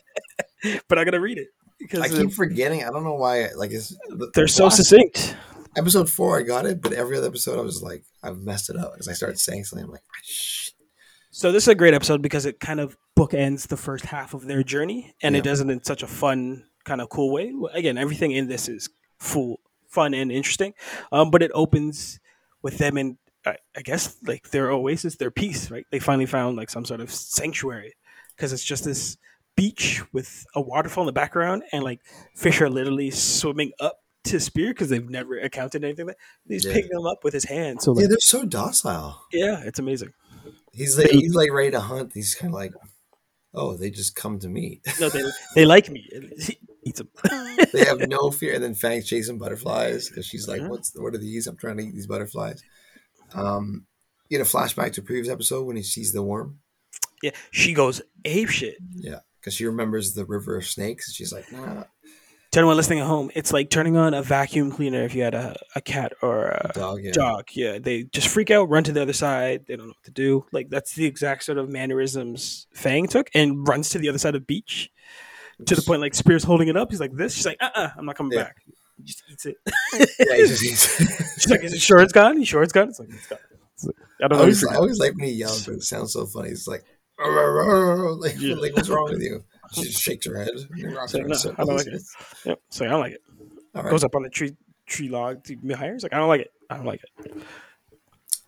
but 0.89 0.99
I'm 0.99 1.05
going 1.05 1.13
to 1.13 1.21
read 1.21 1.39
it 1.39 1.49
because 1.79 2.01
I 2.01 2.09
keep 2.09 2.33
forgetting. 2.33 2.85
I 2.85 2.91
don't 2.91 3.05
know 3.05 3.15
why. 3.15 3.49
Like 3.57 3.71
it's 3.73 3.91
the- 4.09 4.31
they're 4.35 4.45
the 4.45 4.49
so 4.49 4.69
succinct. 4.69 5.37
Episode 5.77 6.09
four, 6.09 6.39
I 6.39 6.43
got 6.43 6.65
it, 6.65 6.81
but 6.81 6.95
every 6.95 7.19
other 7.19 7.27
episode, 7.27 7.59
I 7.59 7.63
was 7.63 7.83
like, 7.83 8.03
I've 8.23 8.39
messed 8.39 8.71
it 8.71 8.77
up 8.79 8.93
because 8.95 9.09
I 9.09 9.13
started 9.13 9.39
saying 9.39 9.65
something. 9.65 9.85
I'm 9.85 9.93
like, 9.93 10.01
shh. 10.23 10.71
So 11.33 11.53
this 11.53 11.65
is 11.65 11.69
a 11.69 11.75
great 11.75 11.93
episode 11.93 12.23
because 12.23 12.47
it 12.47 12.61
kind 12.61 12.81
of 12.81 12.97
bookends 13.15 13.69
the 13.69 13.77
first 13.77 14.07
half 14.07 14.33
of 14.33 14.47
their 14.47 14.63
journey, 14.63 15.15
and 15.23 15.35
Yeah. 15.35 15.41
it 15.41 15.45
does 15.45 15.61
it 15.61 15.69
in 15.69 15.85
such 15.85 16.03
a 16.03 16.07
fun, 16.07 16.65
kind 16.87 17.01
of 17.03 17.11
cool 17.11 17.31
way. 17.33 17.53
Again, 17.75 17.99
everything 17.99 18.31
in 18.33 18.49
this 18.49 18.69
is 18.69 18.89
full, 19.19 19.61
fun 19.89 20.15
and 20.15 20.33
interesting, 20.33 20.73
um, 21.13 21.31
but 21.31 21.43
it 21.43 21.51
opens 21.55 22.19
with 22.63 22.79
them 22.79 22.97
in, 22.97 23.19
I, 23.45 23.57
I 23.77 23.83
guess, 23.83 24.17
like 24.27 24.51
their 24.51 24.71
oasis, 24.71 25.17
their 25.17 25.31
peace. 25.31 25.71
Right? 25.71 25.85
They 25.91 25.99
finally 25.99 26.27
found 26.27 26.57
like 26.57 26.71
some 26.71 26.85
sort 26.87 27.01
of 27.01 27.11
sanctuary 27.11 27.93
because 28.37 28.53
it's 28.53 28.65
just 28.65 28.85
this 28.85 29.19
beach 29.57 30.03
with 30.13 30.45
a 30.55 30.61
waterfall 30.61 31.03
in 31.05 31.07
the 31.07 31.13
background, 31.13 31.63
and 31.73 31.83
like 31.85 32.01
fish 32.35 32.61
are 32.61 32.71
literally 32.71 33.11
swimming 33.11 33.73
up 33.81 33.99
to 34.25 34.41
spear 34.41 34.71
because 34.71 34.89
they've 34.89 35.09
never 35.09 35.37
encountered 35.39 35.85
anything 35.85 36.07
like 36.09 36.17
he's 36.49 36.65
Yeah. 36.65 36.73
picking 36.73 36.91
them 36.91 37.07
up 37.07 37.23
with 37.25 37.33
his 37.33 37.45
hand. 37.45 37.81
So 37.83 37.99
Yeah, 37.99 38.09
they're 38.09 38.19
so 38.21 38.45
docile. 38.45 39.23
yeah, 39.33 39.63
it's 39.65 39.79
amazing. 39.79 40.13
He's 40.73 40.99
like, 40.99 41.11
he's 41.11 41.35
like 41.35 41.53
ready 41.53 41.71
to 41.71 41.81
hunt. 41.81 42.11
He's 42.13 42.35
kind 42.35 42.53
of 42.53 42.55
like, 42.59 42.73
oh, 43.55 43.77
they 43.79 43.89
just 43.89 44.15
come 44.17 44.39
to 44.41 44.49
me. 44.49 44.83
No, 45.01 45.09
they 45.09 45.23
they 45.55 45.65
like 45.65 45.89
me. 45.89 46.07
He 46.87 46.91
eats 46.91 47.01
them. 47.01 47.09
they 47.73 47.85
have 47.85 48.09
no 48.09 48.31
fear. 48.31 48.55
And 48.55 48.63
then 48.63 48.75
Fang's 48.75 49.07
chasing 49.09 49.39
butterflies 49.39 50.09
because 50.09 50.25
she's 50.25 50.47
like, 50.47 50.61
Yeah. 50.61 50.69
"What's 50.69 50.93
what 50.95 51.15
are 51.15 51.19
these? 51.19 51.47
I'm 51.49 51.57
trying 51.57 51.79
to 51.79 51.83
eat 51.85 51.95
these 51.95 52.07
butterflies." 52.07 52.63
Um, 53.35 53.87
you 54.29 54.39
know, 54.39 54.45
flashback 54.45 54.93
to 54.95 55.03
previous 55.03 55.29
episode 55.33 55.65
when 55.67 55.77
he 55.77 55.83
sees 55.83 56.13
the 56.13 56.23
worm. 56.23 56.61
yeah, 57.23 57.33
she 57.51 57.73
goes 57.73 58.03
ape 58.25 58.49
shit. 58.49 58.77
Yeah, 58.95 59.21
because 59.41 59.55
she 59.55 59.67
remembers 59.67 60.15
the 60.15 60.25
river 60.25 60.57
of 60.57 60.65
snakes. 60.67 61.13
She's 61.13 61.33
like, 61.33 61.51
"Nah, 61.53 61.85
To 62.53 62.59
anyone 62.61 62.77
listening 62.77 63.01
at 63.01 63.07
home, 63.07 63.31
it's 63.35 63.53
like 63.53 63.69
turning 63.71 63.97
on 63.97 64.15
a 64.15 64.23
vacuum 64.23 64.71
cleaner 64.71 65.03
if 65.03 65.15
you 65.15 65.23
had 65.23 65.35
a, 65.35 65.57
a 65.75 65.81
cat 65.81 66.13
or 66.23 66.47
a 66.49 66.71
dog." 66.75 67.01
Yeah, 67.03 67.13
dog. 67.13 67.45
Yeah, 67.53 67.79
they 67.79 68.05
just 68.05 68.29
freak 68.29 68.51
out, 68.51 68.69
run 68.69 68.85
to 68.85 68.93
the 68.93 69.03
other 69.03 69.13
side. 69.13 69.65
They 69.67 69.77
don't 69.77 69.87
know 69.87 69.93
what 69.93 70.05
to 70.05 70.11
do. 70.13 70.47
Like 70.53 70.69
that's 70.71 70.95
the 70.95 71.05
exact 71.07 71.43
sort 71.45 71.59
of 71.59 71.69
mannerisms 71.69 72.67
Fang 72.75 73.07
took, 73.09 73.29
and 73.35 73.67
runs 73.67 73.91
to 73.91 73.99
the 73.99 74.09
other 74.09 74.19
side 74.19 74.35
of 74.37 74.43
the 74.43 74.47
beach 74.47 74.91
to 75.65 75.75
the 75.75 75.83
point 75.83 76.01
like 76.01 76.15
Spears 76.15 76.45
holding 76.45 76.69
it 76.69 76.77
up. 76.77 76.91
He's 76.91 77.01
like 77.01 77.13
this. 77.13 77.35
She's 77.35 77.47
like, 77.47 77.57
uh, 77.61 77.71
uh-uh, 77.75 77.89
I'm 77.97 78.05
not 78.05 78.17
coming 78.17 78.33
Yeah. 78.37 78.45
back. 78.45 78.57
He 78.99 79.03
just 79.05 79.23
eats 79.31 79.47
it. 79.47 79.57
yeah, 79.95 80.37
he 80.37 80.47
just 80.47 80.63
eats. 80.65 81.01
it. 81.01 81.09
She's 81.41 81.51
like, 81.51 81.63
is 81.65 81.73
it 81.75 81.81
sure 81.81 82.01
it's 82.01 82.13
gone? 82.13 82.39
You 82.39 82.45
sure 82.47 82.63
it's 82.63 82.73
gone? 82.73 82.89
It's 82.89 82.99
like 82.99 83.09
it's 83.11 83.27
gone. 83.27 83.39
It's 83.75 83.85
like, 83.85 83.97
I 84.23 84.29
don't 84.29 84.33
I 84.33 84.37
know. 84.37 84.41
always, 84.43 84.67
I 84.67 84.75
always 84.77 84.99
like 84.99 85.15
when 85.15 85.25
he 85.25 85.33
yells, 85.33 85.67
but 85.67 85.75
it 85.75 85.83
sounds 85.83 86.13
so 86.15 86.25
funny. 86.27 86.49
He's 86.49 86.67
like, 86.67 86.83
"Arr, 87.19 87.31
arr, 87.31 87.61
arr," 87.61 88.13
like, 88.13 88.41
Yeah. 88.41 88.55
like, 88.55 88.75
what's 88.75 88.89
wrong 88.89 89.05
with 89.11 89.21
you? 89.23 89.43
She 89.75 89.83
just 89.83 90.01
shakes 90.01 90.25
her 90.27 90.39
head. 90.39 90.51
and 90.71 90.95
rocks 90.95 91.13
like, 91.13 91.23
her 91.25 91.27
in 91.29 91.33
no, 91.33 91.55
I 91.59 91.65
don't 91.65 91.77
like 91.77 91.87
it. 91.89 92.03
Yep. 92.45 92.61
So 92.71 92.85
I 92.85 92.89
don't 92.89 93.01
like 93.01 93.13
it. 93.15 93.23
Right. 93.75 93.91
Goes 93.91 94.05
up 94.05 94.15
on 94.15 94.23
the 94.23 94.31
tree 94.31 94.55
tree 94.87 95.09
log 95.09 95.43
to 95.45 95.57
be 95.57 95.75
higher. 95.75 95.93
He's 95.93 96.05
like, 96.05 96.15
I 96.15 96.19
don't 96.19 96.29
like 96.29 96.43
it. 96.43 96.53
I 96.71 96.77
don't 96.77 96.87
like 96.87 97.03
it. 97.03 97.35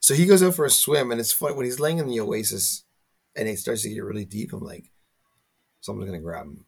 So 0.01 0.15
he 0.15 0.27
goes 0.27 0.43
out 0.45 0.55
for 0.55 0.65
a 0.65 0.71
swim, 0.71 1.11
and 1.11 1.21
it's 1.21 1.33
funny 1.33 1.57
when 1.57 1.65
he's 1.67 1.81
laying 1.81 1.99
in 1.99 2.07
the 2.07 2.21
oasis, 2.21 2.85
and 3.37 3.49
it 3.49 3.59
starts 3.59 3.83
to 3.83 3.89
get 3.91 4.05
really 4.05 4.25
deep. 4.25 4.53
I'm 4.53 4.61
like, 4.61 4.91
someone's 5.81 6.09
gonna 6.09 6.23
grab 6.23 6.47
him. 6.47 6.65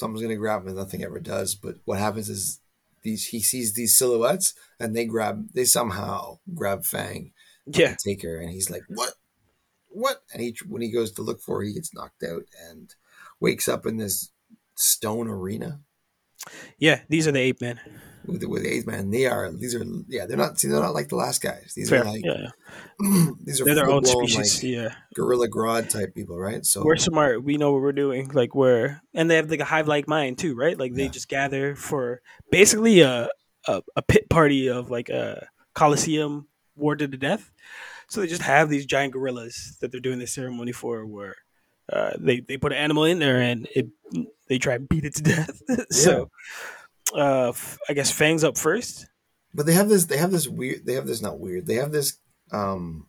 Someone's 0.00 0.22
gonna 0.22 0.36
grab 0.36 0.62
him, 0.62 0.68
and 0.68 0.76
nothing 0.76 1.04
ever 1.04 1.20
does. 1.20 1.54
But 1.54 1.76
what 1.84 1.98
happens 1.98 2.28
is 2.28 2.60
these 3.02 3.26
he 3.26 3.40
sees 3.40 3.74
these 3.74 3.96
silhouettes, 3.96 4.54
and 4.80 4.96
they 4.96 5.04
grab, 5.04 5.48
they 5.52 5.64
somehow 5.64 6.38
grab 6.54 6.84
Fang 6.84 7.32
Yeah. 7.66 7.90
and 7.90 7.98
take 7.98 8.22
her, 8.22 8.38
and 8.40 8.50
he's 8.50 8.70
like, 8.70 8.82
"What? 8.88 9.14
What?" 9.88 10.22
And 10.32 10.40
he 10.42 10.56
when 10.66 10.82
he 10.82 10.90
goes 10.90 11.12
to 11.12 11.22
look 11.22 11.40
for 11.42 11.58
her, 11.58 11.62
he 11.66 11.74
gets 11.74 11.94
knocked 11.94 12.22
out 12.22 12.44
and 12.68 12.94
wakes 13.40 13.68
up 13.68 13.86
in 13.86 13.98
this 13.98 14.30
stone 14.74 15.28
arena 15.28 15.80
Yeah. 16.78 17.02
These 17.10 17.26
are 17.28 17.32
the 17.32 17.40
ape 17.40 17.60
men. 17.60 17.78
With 18.26 18.44
with 18.44 18.64
Ape 18.66 18.86
Man. 18.86 19.10
They 19.10 19.26
are 19.26 19.50
these 19.52 19.74
are 19.74 19.84
yeah, 20.08 20.26
they're 20.26 20.36
not 20.36 20.58
see, 20.58 20.68
they're 20.68 20.80
not 20.80 20.94
like 20.94 21.08
the 21.08 21.16
last 21.16 21.42
guys. 21.42 21.72
These 21.74 21.90
Fair. 21.90 22.02
are 22.02 22.04
like 22.04 22.24
yeah. 22.24 22.48
yeah. 23.00 23.30
these 23.44 23.60
are 23.60 23.64
They're 23.64 23.74
their 23.74 23.90
own 23.90 24.04
full-blown, 24.04 24.28
species. 24.28 24.62
like, 24.62 24.72
yeah. 24.72 24.94
gorilla 25.14 25.48
grodd 25.48 25.88
type 25.88 26.14
people, 26.14 26.38
right? 26.38 26.64
So 26.64 26.82
We're 26.84 26.96
smart. 26.96 27.42
We 27.44 27.56
know 27.56 27.72
what 27.72 27.82
we're 27.82 27.92
doing. 27.92 28.28
Like 28.32 28.54
we're 28.54 29.00
and 29.14 29.30
they 29.30 29.36
have 29.36 29.50
like 29.50 29.60
a 29.60 29.64
hive 29.64 29.88
like 29.88 30.06
mind 30.08 30.38
too, 30.38 30.54
right? 30.54 30.78
Like 30.78 30.94
they 30.94 31.04
Yeah. 31.04 31.10
just 31.10 31.28
gather 31.28 31.74
for 31.74 32.20
basically 32.50 33.00
a, 33.00 33.28
a 33.66 33.82
a 33.96 34.02
pit 34.02 34.28
party 34.28 34.68
of 34.68 34.90
like 34.90 35.08
a 35.08 35.48
coliseum 35.74 36.46
war 36.76 36.96
to 36.96 37.06
the 37.06 37.16
death. 37.16 37.50
So 38.08 38.20
they 38.20 38.26
just 38.26 38.42
have 38.42 38.68
these 38.68 38.86
giant 38.86 39.12
gorillas 39.12 39.76
that 39.80 39.92
they're 39.92 40.00
doing 40.00 40.18
this 40.18 40.32
ceremony 40.32 40.72
for, 40.72 41.06
where 41.06 41.36
uh, 41.92 42.10
they 42.18 42.40
they 42.40 42.56
put 42.56 42.72
an 42.72 42.78
animal 42.78 43.04
in 43.04 43.18
there 43.20 43.40
and 43.40 43.68
it 43.74 43.88
they 44.48 44.58
try 44.58 44.74
and 44.74 44.88
beat 44.88 45.04
it 45.04 45.14
to 45.16 45.22
death. 45.22 45.62
so 45.90 46.28
uh, 47.14 47.52
I 47.88 47.92
guess 47.94 48.10
Fang's 48.10 48.44
up 48.44 48.56
first. 48.58 49.06
But 49.54 49.66
they 49.66 49.74
have 49.74 49.88
this. 49.88 50.06
They 50.06 50.16
have 50.18 50.30
this 50.30 50.46
weird. 50.48 50.86
They 50.86 50.94
have 50.94 51.06
this 51.06 51.22
not 51.22 51.40
weird. 51.40 51.66
They 51.66 51.74
have 51.74 51.92
this. 51.92 52.18
Um. 52.52 53.06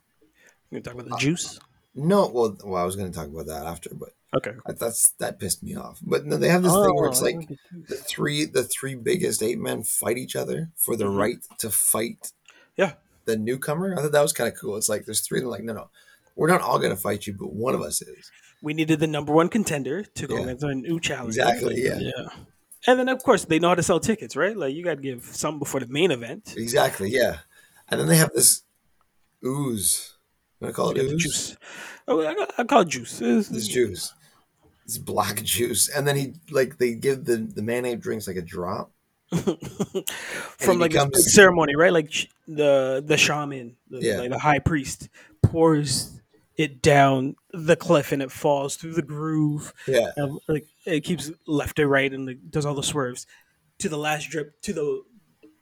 Can 0.72 0.82
talk 0.82 0.94
about 0.94 1.08
the 1.08 1.16
juice. 1.18 1.58
No. 1.94 2.28
Well. 2.28 2.56
Well. 2.64 2.82
I 2.82 2.84
was 2.84 2.96
going 2.96 3.10
to 3.12 3.16
talk 3.16 3.28
about 3.28 3.46
that 3.46 3.64
after, 3.66 3.90
but 3.94 4.10
Okay. 4.34 4.52
that's 4.78 5.10
that 5.18 5.38
pissed 5.38 5.62
me 5.62 5.76
off. 5.76 5.98
But 6.02 6.24
no, 6.26 6.36
they 6.38 6.48
have 6.48 6.62
this 6.62 6.72
thing 6.72 6.94
where 6.96 7.08
it's 7.10 7.20
Oh, 7.20 7.24
like 7.26 7.48
the 7.88 7.96
three 7.96 8.44
the 8.46 8.64
three 8.64 8.94
biggest 8.94 9.42
ape 9.42 9.58
men 9.58 9.82
fight 9.82 10.16
each 10.18 10.34
other 10.34 10.70
for 10.76 10.96
the 10.96 11.04
Mhm. 11.04 11.16
right 11.18 11.36
to 11.58 11.70
fight. 11.70 12.32
Yeah. 12.76 12.94
The 13.26 13.36
newcomer. 13.36 13.94
I 13.96 14.02
thought 14.02 14.12
that 14.12 14.22
was 14.22 14.32
kind 14.32 14.50
of 14.52 14.58
cool. 14.58 14.76
It's 14.76 14.88
like 14.88 15.04
there's 15.04 15.20
three. 15.20 15.38
of 15.40 15.44
them 15.44 15.50
like 15.50 15.62
no, 15.62 15.74
no, 15.74 15.90
we're 16.34 16.48
not 16.48 16.62
all 16.62 16.78
going 16.78 16.90
to 16.90 17.00
fight 17.00 17.26
you, 17.26 17.34
but 17.34 17.52
one 17.52 17.74
of 17.74 17.82
us 17.82 18.00
is. 18.02 18.30
we 18.62 18.72
needed 18.74 18.98
the 19.00 19.06
number 19.06 19.32
one 19.32 19.48
contender 19.48 20.02
to 20.04 20.26
go 20.26 20.36
Yeah. 20.36 20.42
against 20.42 20.64
a 20.64 20.74
new 20.74 20.98
challenge. 20.98 21.36
Exactly, 21.36 21.82
yeah. 21.84 21.98
Yeah. 21.98 22.28
And 22.86 22.98
then 22.98 23.08
of 23.08 23.22
course 23.22 23.44
they 23.44 23.58
know 23.58 23.68
how 23.68 23.74
to 23.76 23.82
sell 23.82 24.00
tickets, 24.00 24.34
right? 24.36 24.56
Like 24.56 24.74
you 24.74 24.82
got 24.84 24.96
to 24.96 25.00
give 25.02 25.24
some 25.24 25.58
before 25.58 25.80
the 25.80 25.86
main 25.86 26.10
event. 26.10 26.54
Exactly. 26.56 27.10
Yeah. 27.10 27.38
And 27.88 28.00
then 28.00 28.08
they 28.08 28.16
have 28.16 28.32
this 28.34 28.62
ooze. 29.44 30.14
Want 30.60 30.72
to 30.72 30.76
call 30.76 30.90
it 30.90 30.96
You 30.96 31.02
got 31.02 31.08
the 31.08 31.14
ooze? 31.14 31.22
juice. 31.24 31.56
Oh, 32.08 32.22
I, 32.26 32.46
I 32.58 32.64
call 32.64 32.80
it 32.82 32.88
juice. 32.88 33.20
It's- 33.20 33.48
this 33.48 33.68
juice, 33.68 34.12
this 34.86 34.98
black 34.98 35.42
juice, 35.42 35.88
and 35.88 36.06
then 36.06 36.16
he 36.16 36.34
like 36.50 36.78
they 36.78 36.94
give 36.94 37.24
the 37.24 37.36
the 37.36 37.62
man 37.62 37.84
ape 37.84 38.00
drinks 38.00 38.26
like 38.26 38.36
a 38.36 38.42
drop. 38.42 38.90
from 40.58 40.78
like 40.78 40.90
becomes- 40.92 41.18
a 41.18 41.22
ceremony, 41.30 41.74
right? 41.76 41.92
Like 41.92 42.12
the 42.48 43.02
the 43.06 43.16
shaman, 43.16 43.76
the, 43.90 44.00
Yeah. 44.00 44.18
like 44.18 44.30
the 44.30 44.38
high 44.38 44.58
priest, 44.58 45.08
pours 45.42 46.20
it 46.56 46.82
down 46.82 47.36
the 47.52 47.76
cliff 47.76 48.12
and 48.12 48.20
it 48.22 48.30
falls 48.32 48.76
through 48.76 48.92
the 48.94 49.02
groove. 49.02 49.72
Yeah, 49.86 50.10
And, 50.16 50.38
like 50.48 50.66
it 50.84 51.00
keeps 51.04 51.30
left 51.46 51.76
to 51.76 51.86
right 51.86 52.12
and 52.12 52.26
like, 52.26 52.38
does 52.50 52.66
all 52.66 52.74
the 52.74 52.82
swerves 52.82 53.26
to 53.78 53.88
the 53.88 53.96
last 53.98 54.28
drip 54.30 54.60
to 54.62 54.72
the 54.72 55.02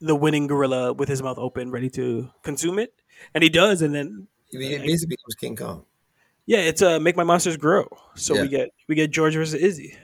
the 0.01 0.14
winning 0.16 0.47
gorilla 0.47 0.93
with 0.95 1.09
his 1.09 1.22
mouth 1.22 1.38
open, 1.38 1.70
ready 1.70 1.91
to 1.91 2.30
consume 2.43 2.78
it, 2.78 2.95
and 3.34 3.45
he 3.45 3.51
does, 3.51 3.82
and 3.82 3.95
then 3.95 4.26
he 4.51 4.59
basically 4.59 5.16
becomes 5.16 5.34
King 5.38 5.57
Kong. 5.57 5.84
yeah, 6.47 6.59
it's 6.61 6.82
uh 6.82 6.99
make 6.99 7.16
my 7.16 7.24
monsters 7.24 7.57
grow. 7.57 7.86
So 8.16 8.34
Yeah. 8.34 8.43
we 8.43 8.49
get 8.49 8.68
we 8.88 8.95
get 8.95 9.11
George 9.11 9.34
versus 9.34 9.61
Lizzie. 9.61 9.97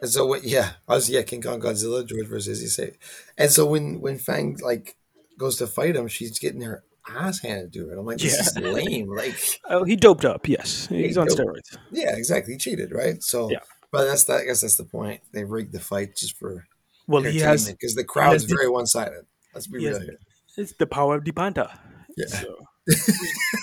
And 0.00 0.08
so 0.10 0.26
when 0.26 0.42
yeah, 0.44 0.74
I 0.86 0.98
yeah, 1.06 1.22
King 1.22 1.42
Kong 1.42 1.60
Godzilla, 1.60 2.06
George 2.06 2.26
versus 2.28 2.62
you 2.62 2.68
say. 2.68 2.92
And 3.36 3.50
so 3.50 3.66
when 3.66 4.00
when 4.00 4.18
Fang 4.18 4.56
like 4.62 4.96
goes 5.36 5.56
to 5.56 5.66
fight 5.66 5.96
him, 5.96 6.06
she's 6.08 6.38
getting 6.38 6.60
her 6.60 6.84
ass 7.16 7.40
handed 7.40 7.72
to 7.74 7.86
her. 7.86 7.90
And 7.92 8.00
I'm 8.00 8.06
like, 8.06 8.18
this 8.18 8.34
Yeah. 8.34 8.62
is 8.68 8.74
lame. 8.74 9.08
Like 9.14 9.36
Oh, 9.68 9.84
he 9.84 9.96
doped 9.96 10.24
up. 10.24 10.48
Yes, 10.48 10.86
he's 10.88 11.14
He 11.14 11.20
on 11.20 11.26
doped. 11.26 11.40
steroids. 11.40 11.78
yeah, 11.90 12.14
exactly. 12.16 12.54
He 12.54 12.58
cheated, 12.58 12.92
right? 12.92 13.22
So 13.22 13.50
Yeah. 13.50 13.58
but 13.92 14.04
that's 14.06 14.24
that 14.24 14.40
I 14.42 14.44
guess 14.44 14.60
that's 14.60 14.76
the 14.76 14.84
point. 14.84 15.20
They 15.32 15.44
rigged 15.44 15.72
the 15.72 15.80
fight 15.80 16.16
just 16.16 16.36
for 16.36 16.64
Well, 17.06 17.22
he 17.22 17.38
has 17.40 17.66
because 17.70 17.94
the 17.94 18.04
crowd's 18.04 18.46
the- 18.46 18.54
very 18.54 18.68
one 18.68 18.86
sided. 18.86 19.24
Let's 19.54 19.66
be 19.66 19.84
has- 19.84 19.98
real 19.98 20.06
here. 20.08 20.18
it's 20.56 20.72
the 20.78 20.86
power 20.86 21.16
of 21.16 21.24
Dipanta. 21.24 21.70
Yeah. 22.16 22.26
So, 22.26 22.56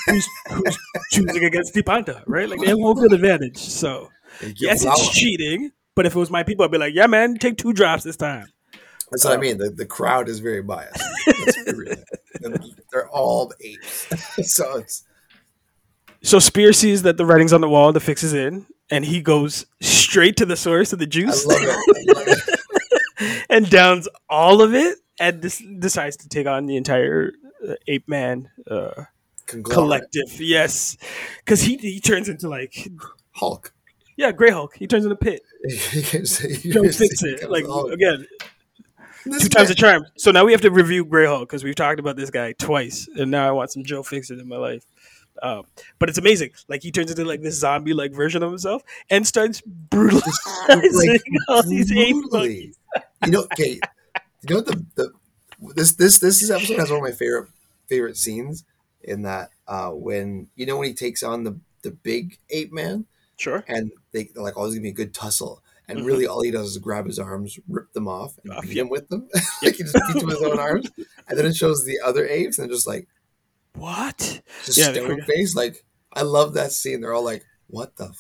who's, 0.08 0.28
who's 0.50 0.78
choosing 1.12 1.44
against 1.44 1.74
Dipanta, 1.74 2.24
right? 2.28 2.48
Like 2.50 2.60
they 2.60 2.68
have 2.68 2.78
home 2.80 2.98
field 2.98 3.14
advantage. 3.14 3.58
So 3.58 4.10
yes, 4.56 4.86
it's 4.86 5.10
cheating. 5.10 5.72
But 5.96 6.06
if 6.06 6.16
it 6.16 6.20
was 6.20 6.30
my 6.30 6.44
people, 6.44 6.66
I'd 6.66 6.72
be 6.72 6.78
like, 6.78 6.94
yeah, 6.94 7.08
man, 7.08 7.36
take 7.38 7.58
two 7.58 7.72
drops 7.74 8.04
this 8.04 8.18
time. 8.18 8.48
That's 9.12 9.24
what 9.26 9.34
I 9.34 9.38
mean. 9.38 9.58
The, 9.58 9.70
the 9.70 9.86
crowd 9.86 10.28
is 10.30 10.40
very 10.40 10.62
biased. 10.62 11.02
Let's 11.28 11.64
be 11.64 11.72
real. 11.74 11.96
And 12.44 12.74
They're 12.92 13.08
all 13.10 13.54
apes. 13.62 14.08
so 14.54 14.78
it's 14.80 15.04
So 16.24 16.40
Spear 16.40 16.74
sees 16.74 17.04
that 17.04 17.18
the 17.18 17.26
writing's 17.26 17.54
on 17.54 17.62
the 17.62 17.70
wall, 17.70 17.94
the 17.94 18.00
fix 18.00 18.24
is 18.24 18.34
in, 18.34 18.66
and 18.90 19.06
he 19.06 19.22
goes 19.22 19.66
straight 19.82 20.38
to 20.38 20.46
the 20.46 20.56
source 20.56 20.92
of 20.94 21.00
the 21.00 21.06
I 21.06 21.10
juice 21.10 21.46
love 21.46 21.60
it. 21.62 21.70
I 21.70 22.20
love 22.20 22.28
it. 22.28 23.46
and 23.50 23.70
downs 23.70 24.08
all 24.30 24.62
of 24.62 24.74
it, 24.74 24.98
and 25.20 25.42
dis- 25.42 25.64
decides 25.80 26.18
to 26.18 26.30
take 26.30 26.48
on 26.48 26.66
the 26.66 26.76
entire 26.78 27.32
uh, 27.68 27.76
ape 27.88 28.08
man 28.08 28.50
uh, 28.70 29.04
collective. 29.46 30.40
Yes, 30.42 30.98
because 31.40 31.62
he 31.62 31.78
he 31.78 32.00
turns 32.00 32.28
into 32.28 32.50
like 32.50 32.90
Hulk. 33.32 33.74
yeah, 34.18 34.32
Grey 34.32 34.50
Hulk. 34.52 34.76
He 34.76 34.88
turns 34.88 35.06
into 35.06 35.16
Pit. 35.16 35.42
You 35.94 36.02
can 36.02 36.26
say- 36.26 36.58
you 36.64 36.74
Don't 36.74 36.94
fix 36.94 37.22
it. 37.24 37.50
Like 37.50 37.66
again, 37.92 38.26
This 39.26 39.44
two 39.44 39.50
times 39.50 39.70
a 39.70 39.76
charm. 39.76 40.06
So 40.18 40.32
now 40.32 40.46
we 40.46 40.52
have 40.52 40.62
to 40.62 40.72
review 40.72 41.04
Grey 41.06 41.26
Hulk 41.26 41.50
because 41.50 41.64
we've 41.64 41.76
talked 41.76 42.00
about 42.00 42.16
this 42.16 42.30
guy 42.30 42.54
twice, 42.54 43.08
and 43.18 43.32
now 43.32 43.48
I 43.48 43.52
want 43.52 43.72
some 43.72 43.84
Joe 43.84 44.04
Fixit 44.04 44.40
in 44.40 44.48
my 44.48 44.58
life. 44.58 44.86
Um, 45.42 45.64
but 46.00 46.08
it's 46.10 46.18
amazing. 46.18 46.52
Like 46.70 46.82
he 46.84 46.92
turns 46.92 47.12
into 47.12 47.26
like 47.26 47.42
this 47.42 47.60
zombie 47.60 47.94
like 47.94 48.14
version 48.14 48.42
of 48.44 48.52
himself 48.52 48.84
and 49.10 49.28
starts 49.28 49.62
brutalizing 49.62 50.32
like, 50.68 51.22
all 51.50 51.64
these 51.64 51.92
ape 51.92 52.14
brutally. 52.14 52.32
monkeys. 52.32 52.78
You 53.26 53.32
know, 53.32 53.42
okay. 53.54 53.80
You 54.48 54.56
know 54.56 54.62
the, 54.62 54.86
the 54.96 55.12
this 55.76 55.94
this 55.94 56.20
this 56.20 56.50
episode 56.50 56.78
has 56.80 56.90
one 56.90 57.00
of 57.00 57.04
my 57.04 57.12
favorite 57.12 57.50
favorite 57.90 58.16
scenes 58.18 58.64
in 59.04 59.24
that 59.24 59.50
uh 59.68 59.90
when 59.90 60.48
you 60.56 60.66
know 60.66 60.78
when 60.78 60.88
he 60.88 60.94
takes 60.94 61.22
on 61.24 61.44
the 61.44 61.60
the 61.82 61.92
big 61.92 62.38
ape 62.50 62.72
man 62.72 63.06
Sure. 63.38 63.64
and 63.68 63.92
they 64.14 64.30
they're 64.34 64.42
like, 64.44 64.54
oh, 64.56 64.64
this 64.64 64.70
is 64.70 64.76
gonna 64.76 64.84
be 64.84 64.90
a 64.90 64.94
good 64.94 65.14
tussle. 65.14 65.62
And 65.88 66.00
Mhm. 66.00 66.06
really, 66.06 66.26
all 66.28 66.42
he 66.42 66.52
does 66.52 66.68
is 66.72 66.78
grab 66.78 67.06
his 67.06 67.20
arms, 67.20 67.58
rip 67.68 67.92
them 67.94 68.08
off, 68.08 68.38
and 68.44 68.54
Off, 68.54 68.64
beat 68.64 68.76
yep. 68.76 68.84
him 68.86 68.90
with 68.90 69.08
them. 69.10 69.28
like 69.64 69.76
he 69.76 69.84
just 69.84 69.94
beats 69.94 70.22
him 70.22 70.28
with 70.28 70.40
his 70.40 70.48
own 70.48 70.60
arms, 70.60 70.88
and 71.28 71.38
then 71.38 71.46
it 71.46 71.56
shows 71.56 71.84
the 71.86 72.00
other 72.04 72.28
apes, 72.28 72.58
and 72.60 72.70
just 72.72 72.88
like 72.88 73.08
What? 73.74 74.42
just 74.66 74.78
Yeah, 74.78 74.92
stone 74.94 75.22
face. 75.24 75.56
Like 75.56 75.84
I 76.14 76.22
love 76.22 76.54
that 76.54 76.72
scene. 76.72 77.02
They're 77.02 77.14
all 77.14 77.24
like, 77.24 77.44
"What 77.68 77.96
the?" 77.98 78.14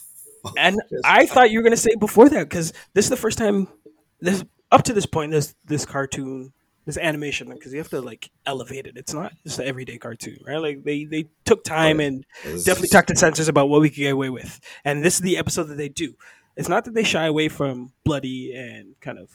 fuck 0.43 0.53
And 0.57 0.80
I 1.03 1.26
thought 1.26 1.49
you 1.51 1.59
were 1.59 1.63
gonna 1.63 1.78
say 1.78 1.95
before 1.99 2.30
that 2.30 2.49
because 2.49 2.74
this 2.93 3.05
is 3.05 3.09
the 3.09 3.16
first 3.18 3.38
time 3.38 3.68
this 4.20 4.43
up 4.72 4.84
to 4.84 4.93
this 4.93 5.05
point 5.05 5.32
this 5.32 5.55
this 5.66 5.86
cartoon 5.86 6.51
this 6.86 6.97
animation 6.99 7.49
because 7.49 7.74
you 7.74 7.80
have 7.80 7.89
to 7.89 7.99
like 8.01 8.30
elevate 8.45 8.86
it. 8.86 8.95
It's 8.95 9.11
not 9.13 9.34
just 9.43 9.57
an 9.57 9.66
everyday 9.66 9.97
cartoon, 9.97 10.38
right? 10.45 10.57
Like 10.57 10.84
they 10.84 11.05
they 11.05 11.26
took 11.45 11.63
time 11.63 11.99
and 11.99 12.24
definitely 12.43 12.89
talked 12.89 13.07
to 13.07 13.16
censors 13.16 13.47
about 13.47 13.70
what 13.70 13.82
we 13.82 13.89
could 13.89 13.95
get 13.97 14.13
away 14.13 14.30
with. 14.30 14.59
And 14.84 15.03
this 15.03 15.16
is 15.16 15.22
the 15.22 15.38
episode 15.38 15.63
that 15.70 15.78
they 15.78 15.89
do. 15.89 16.13
It's 16.55 16.69
not 16.69 16.85
that 16.85 16.93
they 16.93 17.03
shy 17.03 17.25
away 17.25 17.49
from 17.49 17.91
bloody 18.03 18.53
and 18.55 18.99
kind 19.01 19.19
of 19.19 19.29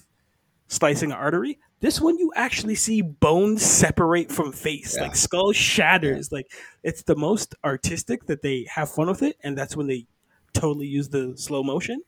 slicing 0.69 1.11
an 1.13 1.17
artery. 1.19 1.59
This 1.81 2.01
one 2.01 2.19
you 2.19 2.33
actually 2.37 2.75
see 2.75 3.01
bones 3.03 3.63
separate 3.63 4.31
from 4.31 4.53
face, 4.53 4.97
Yeah. 4.97 5.05
like 5.05 5.17
skull 5.17 5.53
shatters. 5.53 6.31
Like 6.31 6.47
it's 6.83 7.03
the 7.03 7.17
most 7.17 7.55
artistic 7.65 8.27
that 8.27 8.43
they 8.43 8.67
have 8.73 8.91
fun 8.91 9.09
with 9.09 9.23
it, 9.23 9.37
and 9.43 9.57
that's 9.57 9.77
when 9.77 9.87
they 9.87 10.07
totally 10.53 10.87
use 10.87 11.09
the 11.09 11.35
slow 11.37 11.63
motion. 11.63 12.03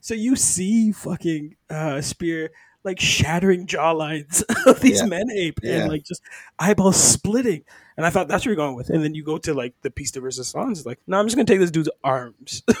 So 0.00 0.14
you 0.14 0.36
see 0.36 0.92
fucking 0.92 1.56
uh, 1.70 2.00
Spear 2.02 2.50
like 2.84 3.00
shattering 3.00 3.66
jawlines 3.66 4.42
of 4.66 4.80
these 4.80 5.00
Yeah. 5.00 5.06
men 5.06 5.30
ape 5.30 5.58
Yeah. 5.62 5.80
and 5.80 5.88
like 5.90 6.04
just 6.04 6.22
eyeballs 6.58 6.96
splitting. 7.02 7.64
And 7.96 8.04
I 8.04 8.10
thought 8.10 8.26
that's 8.26 8.44
where 8.44 8.50
you're 8.52 8.56
going 8.56 8.74
with. 8.74 8.90
And 8.90 9.04
then 9.04 9.14
you 9.14 9.22
go 9.22 9.38
to 9.38 9.54
like 9.54 9.74
the 9.82 9.90
piece 9.90 10.10
de 10.10 10.20
resistance. 10.20 10.78
It's 10.80 10.86
like, 10.86 10.98
no, 11.06 11.18
I'm 11.18 11.26
just 11.26 11.36
gonna 11.36 11.46
take 11.46 11.60
this 11.60 11.70
dude's 11.70 11.88
arms. 12.02 12.62
well, 12.66 12.76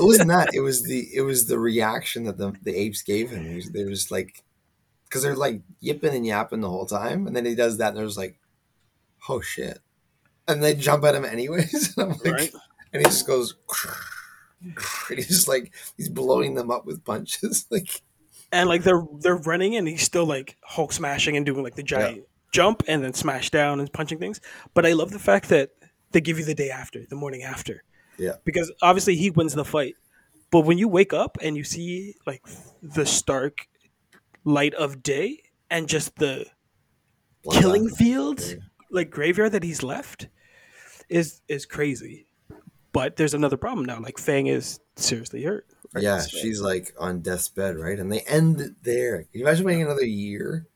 it 0.00 0.04
wasn't 0.04 0.28
that. 0.30 0.50
It 0.52 0.60
was 0.62 0.82
the 0.82 1.06
it 1.14 1.20
was 1.22 1.46
the 1.46 1.58
reaction 1.58 2.24
that 2.24 2.38
the, 2.38 2.52
the 2.62 2.74
apes 2.74 3.02
gave 3.02 3.30
him. 3.30 3.54
Was, 3.54 3.70
they 3.70 3.84
were 3.84 3.90
just 3.90 4.10
like, 4.10 4.42
because 5.04 5.22
they're 5.22 5.36
like 5.36 5.60
yipping 5.80 6.14
and 6.14 6.26
yapping 6.26 6.60
the 6.60 6.68
whole 6.70 6.86
time, 6.86 7.26
and 7.26 7.36
then 7.36 7.44
he 7.44 7.54
does 7.54 7.78
that, 7.78 7.88
and 7.90 7.98
they're 7.98 8.06
just 8.06 8.18
like, 8.18 8.36
"Oh 9.28 9.40
shit!" 9.40 9.78
And 10.48 10.62
they 10.62 10.74
jump 10.74 11.04
at 11.04 11.14
him 11.14 11.24
anyways. 11.24 11.94
And 11.98 12.12
I'm 12.12 12.18
like, 12.18 12.32
Right. 12.34 12.52
and 12.92 13.00
he 13.02 13.04
just 13.04 13.26
goes, 13.26 13.54
and 14.62 15.16
he's 15.18 15.28
just 15.28 15.46
like 15.48 15.72
he's 15.96 16.08
blowing 16.08 16.54
them 16.54 16.70
up 16.70 16.84
with 16.84 17.04
punches. 17.04 17.66
like, 17.70 18.02
and 18.50 18.68
like 18.68 18.82
they're 18.82 19.04
they're 19.20 19.36
running 19.36 19.76
and 19.76 19.86
he's 19.86 20.02
still 20.02 20.26
like 20.26 20.56
Hulk 20.62 20.92
smashing 20.92 21.36
and 21.36 21.46
doing 21.46 21.62
like 21.62 21.76
the 21.76 21.82
giant 21.82 22.24
jump 22.52 22.82
and 22.88 23.02
then 23.02 23.12
smash 23.14 23.50
down 23.50 23.80
and 23.80 23.92
punching 23.92 24.18
things. 24.18 24.40
But 24.74 24.86
I 24.86 24.92
love 24.92 25.10
the 25.10 25.18
fact 25.18 25.48
that 25.50 25.70
they 26.12 26.20
give 26.20 26.38
you 26.38 26.44
the 26.44 26.54
day 26.54 26.70
after, 26.70 27.04
the 27.08 27.16
morning 27.16 27.42
after. 27.42 27.82
Yeah. 28.18 28.34
Because 28.44 28.72
obviously 28.82 29.16
he 29.16 29.30
wins 29.30 29.54
the 29.54 29.64
fight. 29.64 29.94
But 30.50 30.60
when 30.60 30.78
you 30.78 30.88
wake 30.88 31.12
up 31.12 31.38
and 31.42 31.56
you 31.56 31.64
see 31.64 32.14
like 32.26 32.42
the 32.82 33.04
stark 33.06 33.68
light 34.44 34.74
of 34.74 35.02
day 35.02 35.42
and 35.70 35.88
just 35.88 36.16
the 36.16 36.46
killing 37.52 37.88
bloodbath. 37.88 37.96
fields 37.96 38.52
Yeah. 38.52 38.58
like 38.90 39.10
graveyard 39.10 39.52
that 39.52 39.62
he's 39.62 39.82
left 39.82 40.28
is 41.08 41.42
is 41.48 41.66
crazy. 41.66 42.26
But 42.92 43.16
there's 43.16 43.34
another 43.34 43.58
problem 43.58 43.84
now. 43.84 44.00
Like 44.00 44.18
Fang 44.18 44.46
is 44.46 44.80
seriously 44.96 45.42
hurt. 45.42 45.66
right? 45.92 46.02
Yeah, 46.02 46.22
she's 46.26 46.60
like 46.62 46.94
on 46.98 47.20
death's 47.20 47.48
bed, 47.50 47.76
right? 47.76 47.98
And 47.98 48.10
they 48.10 48.20
end 48.20 48.60
it 48.60 48.82
there. 48.82 49.18
Can 49.24 49.28
you 49.32 49.46
imagine 49.46 49.66
waiting 49.66 49.82
another 49.82 50.06
year 50.06 50.66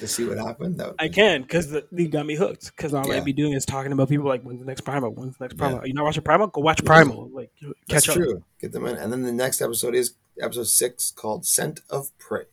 to 0.00 0.06
see 0.08 0.24
what 0.26 0.38
happened? 0.38 0.78
That 0.78 0.94
I 0.98 1.08
be- 1.08 1.14
can 1.14 1.42
because 1.42 1.74
you 1.92 2.08
got 2.08 2.26
me 2.26 2.34
hooked. 2.34 2.66
Because 2.76 2.94
all 2.94 3.06
Yeah. 3.06 3.16
I'd 3.16 3.24
be 3.24 3.32
doing 3.32 3.52
is 3.52 3.64
talking 3.66 3.92
about 3.92 4.08
people 4.08 4.26
like, 4.26 4.42
when's 4.42 4.60
the 4.60 4.66
next 4.66 4.82
Primal? 4.82 5.10
When's 5.10 5.36
the 5.36 5.44
next 5.44 5.54
Yeah. 5.54 5.58
Primal? 5.68 5.86
You 5.86 5.94
not 5.94 6.04
watching 6.04 6.22
Primal? 6.22 6.46
Go 6.48 6.60
watch 6.60 6.84
Primal. 6.84 7.28
Like, 7.32 7.50
That's 7.88 8.06
catch 8.06 8.08
up. 8.10 8.16
true. 8.16 8.44
Get 8.60 8.72
them 8.72 8.86
in. 8.86 8.96
And 8.96 9.12
then 9.12 9.22
the 9.22 9.32
next 9.32 9.60
episode 9.60 9.94
is 9.94 10.14
episode 10.40 10.68
six 10.68 11.10
called 11.10 11.46
Scent 11.46 11.80
of 11.90 12.16
Prey. 12.18 12.44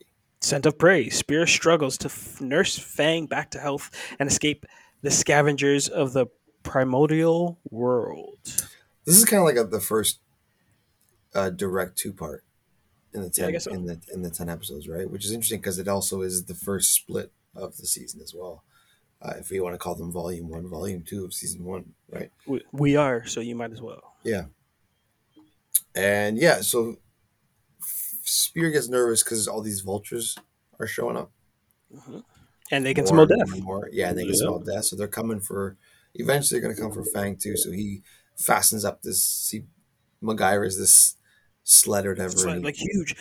Scent 0.42 0.66
of 0.66 0.78
Prey. 0.78 1.10
Spear 1.10 1.46
struggles 1.48 1.98
to 2.00 2.06
f- 2.08 2.40
nurse 2.42 2.78
Fang 2.80 3.26
back 3.26 3.52
to 3.52 3.60
health 3.60 3.90
and 4.20 4.30
escape 4.30 4.66
the 5.02 5.12
scavengers 5.12 5.88
of 5.88 6.14
the 6.14 6.28
primordial 6.64 7.60
world. 7.70 8.38
This 9.06 9.18
is 9.18 9.26
kind 9.26 9.40
of 9.42 9.46
like 9.46 9.58
a, 9.58 9.64
the 9.70 9.80
first 9.82 10.20
uh, 11.36 11.50
direct 11.50 11.98
two 11.98 12.14
part 12.14 12.44
in 13.14 13.22
the 13.22 13.30
ten 13.30 13.52
guess 13.52 13.66
so. 13.66 13.72
in 13.72 13.86
the 13.86 14.00
in 14.14 14.22
the 14.22 14.30
ten 14.30 14.50
episodes, 14.50 14.88
right? 14.88 15.10
Which 15.10 15.26
is 15.26 15.32
interesting 15.32 15.60
because 15.60 15.80
it 15.80 15.88
also 15.88 16.22
is 16.22 16.46
the 16.46 16.56
first 16.56 16.94
split 16.94 17.32
of 17.56 17.78
the 17.78 17.88
season 17.88 18.22
as 18.22 18.34
well. 18.34 18.64
Uh, 19.22 19.34
if 19.38 19.50
we 19.50 19.60
want 19.60 19.74
to 19.74 19.78
call 19.78 19.96
them 19.96 20.12
volume 20.12 20.50
one, 20.50 20.68
volume 20.70 21.04
two 21.06 21.26
of 21.26 21.34
season 21.34 21.66
one, 21.66 21.94
right? 22.10 22.32
We, 22.48 22.62
we 22.72 22.96
are, 22.96 23.26
so 23.26 23.42
you 23.42 23.54
might 23.54 23.72
as 23.72 23.82
well. 23.82 24.14
Yeah. 24.24 24.46
And 25.94 26.38
yeah, 26.38 26.62
so 26.62 26.96
Spear 28.24 28.70
gets 28.72 28.88
nervous 28.88 29.24
because 29.24 29.48
all 29.48 29.62
these 29.62 29.82
vultures 29.82 30.38
are 30.80 30.88
showing 30.88 31.18
up. 31.18 31.32
And 32.72 32.86
they 32.86 32.94
can 32.94 33.04
more 33.06 33.26
smell 33.26 33.26
death. 33.26 33.60
more. 33.62 33.90
Yeah, 33.92 34.10
and 34.10 34.18
they 34.18 34.24
can 34.24 34.34
Yeah. 34.34 34.40
smell 34.40 34.60
death. 34.60 34.86
So 34.86 34.96
they're 34.96 35.08
coming 35.08 35.40
for. 35.40 35.78
Eventually, 36.16 36.60
they're 36.60 36.68
going 36.68 36.76
to 36.76 36.82
come 36.82 36.92
for 36.92 37.04
Fang 37.04 37.36
too. 37.36 37.58
So 37.58 37.72
he 37.72 38.04
fastens 38.38 38.86
up 38.86 39.02
this. 39.02 39.50
He 39.50 39.64
MacGyver's 40.24 40.78
this 40.78 41.16
sled 41.70 42.06
or 42.06 42.12
whatever. 42.12 42.32
It's 42.32 42.44
and 42.44 42.56
like, 42.56 42.64
like 42.64 42.76
huge. 42.76 43.16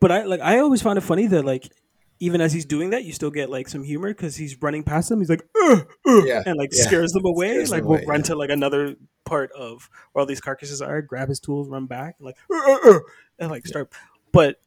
But 0.00 0.12
I 0.12 0.24
like 0.24 0.40
I 0.40 0.58
always 0.58 0.82
found 0.82 0.98
it 0.98 1.02
funny 1.02 1.26
that 1.26 1.44
like 1.44 1.70
even 2.20 2.40
as 2.40 2.52
he's 2.52 2.64
doing 2.64 2.90
that, 2.90 3.04
you 3.04 3.12
still 3.12 3.30
get 3.30 3.50
like 3.50 3.68
some 3.68 3.84
humor 3.84 4.08
because 4.08 4.36
he's 4.36 4.60
running 4.60 4.82
past 4.82 5.08
them. 5.08 5.20
He's 5.20 5.30
like, 5.30 5.42
"Ugh, 5.62 5.86
ugh," 6.06 6.24
Yeah, 6.26 6.42
and 6.44 6.56
like 6.56 6.70
yeah. 6.72 6.84
scares 6.84 7.12
them 7.12 7.24
away. 7.24 7.50
Scares 7.50 7.70
like 7.70 7.82
them 7.82 7.88
we'll 7.88 7.98
away, 7.98 8.06
run 8.06 8.20
yeah. 8.20 8.26
to 8.26 8.36
like 8.36 8.50
another 8.50 8.96
part 9.24 9.52
of 9.52 9.88
where 10.12 10.20
all 10.20 10.26
these 10.26 10.40
carcasses 10.40 10.82
are, 10.82 11.02
grab 11.02 11.28
his 11.28 11.40
tools, 11.40 11.68
run 11.68 11.86
back, 11.86 12.16
and 12.18 12.26
like, 12.26 12.36
"Ugh, 12.52 12.62
ugh, 12.68 12.80
ugh," 12.86 13.02
and 13.38 13.50
like 13.50 13.66
start. 13.66 13.92
But 14.32 14.60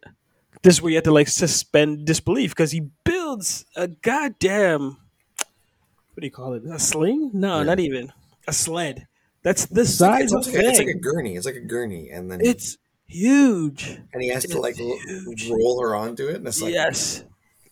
this 0.64 0.76
is 0.76 0.82
where 0.82 0.92
you 0.92 0.98
have 0.98 1.04
to 1.06 1.12
like 1.12 1.28
suspend 1.28 2.06
disbelief 2.06 2.52
because 2.52 2.72
he 2.72 2.90
builds 3.04 3.66
a 3.76 3.88
goddamn 3.88 4.98
what 6.14 6.22
do 6.22 6.28
you 6.28 6.32
call 6.32 6.54
it? 6.54 6.64
A 6.66 6.78
sling? 6.78 7.32
No, 7.34 7.64
not 7.64 7.80
even 7.80 8.12
a 8.48 8.54
sled. 8.54 9.08
That's 9.44 9.66
the 9.66 9.82
it's 9.82 10.00
like, 10.00 10.20
size 10.20 10.34
it's, 10.34 10.48
of 10.48 10.54
like, 10.54 10.64
it's 10.64 10.80
like 10.80 10.88
a 10.88 11.00
gurney. 11.00 11.36
It's 11.36 11.46
like 11.46 11.56
a 11.56 11.62
gurney, 11.62 12.10
and 12.10 12.30
then 12.30 12.42
It's 12.42 12.78
huge. 13.12 14.00
and 14.14 14.22
he 14.22 14.30
has 14.30 14.46
to 14.46 14.60
like 14.60 14.76
huge. 14.78 15.50
roll 15.50 15.82
her 15.82 15.96
onto 15.96 16.28
it, 16.28 16.36
and 16.38 16.48
it's 16.48 16.62
like 16.62 16.74
yes, 16.74 17.24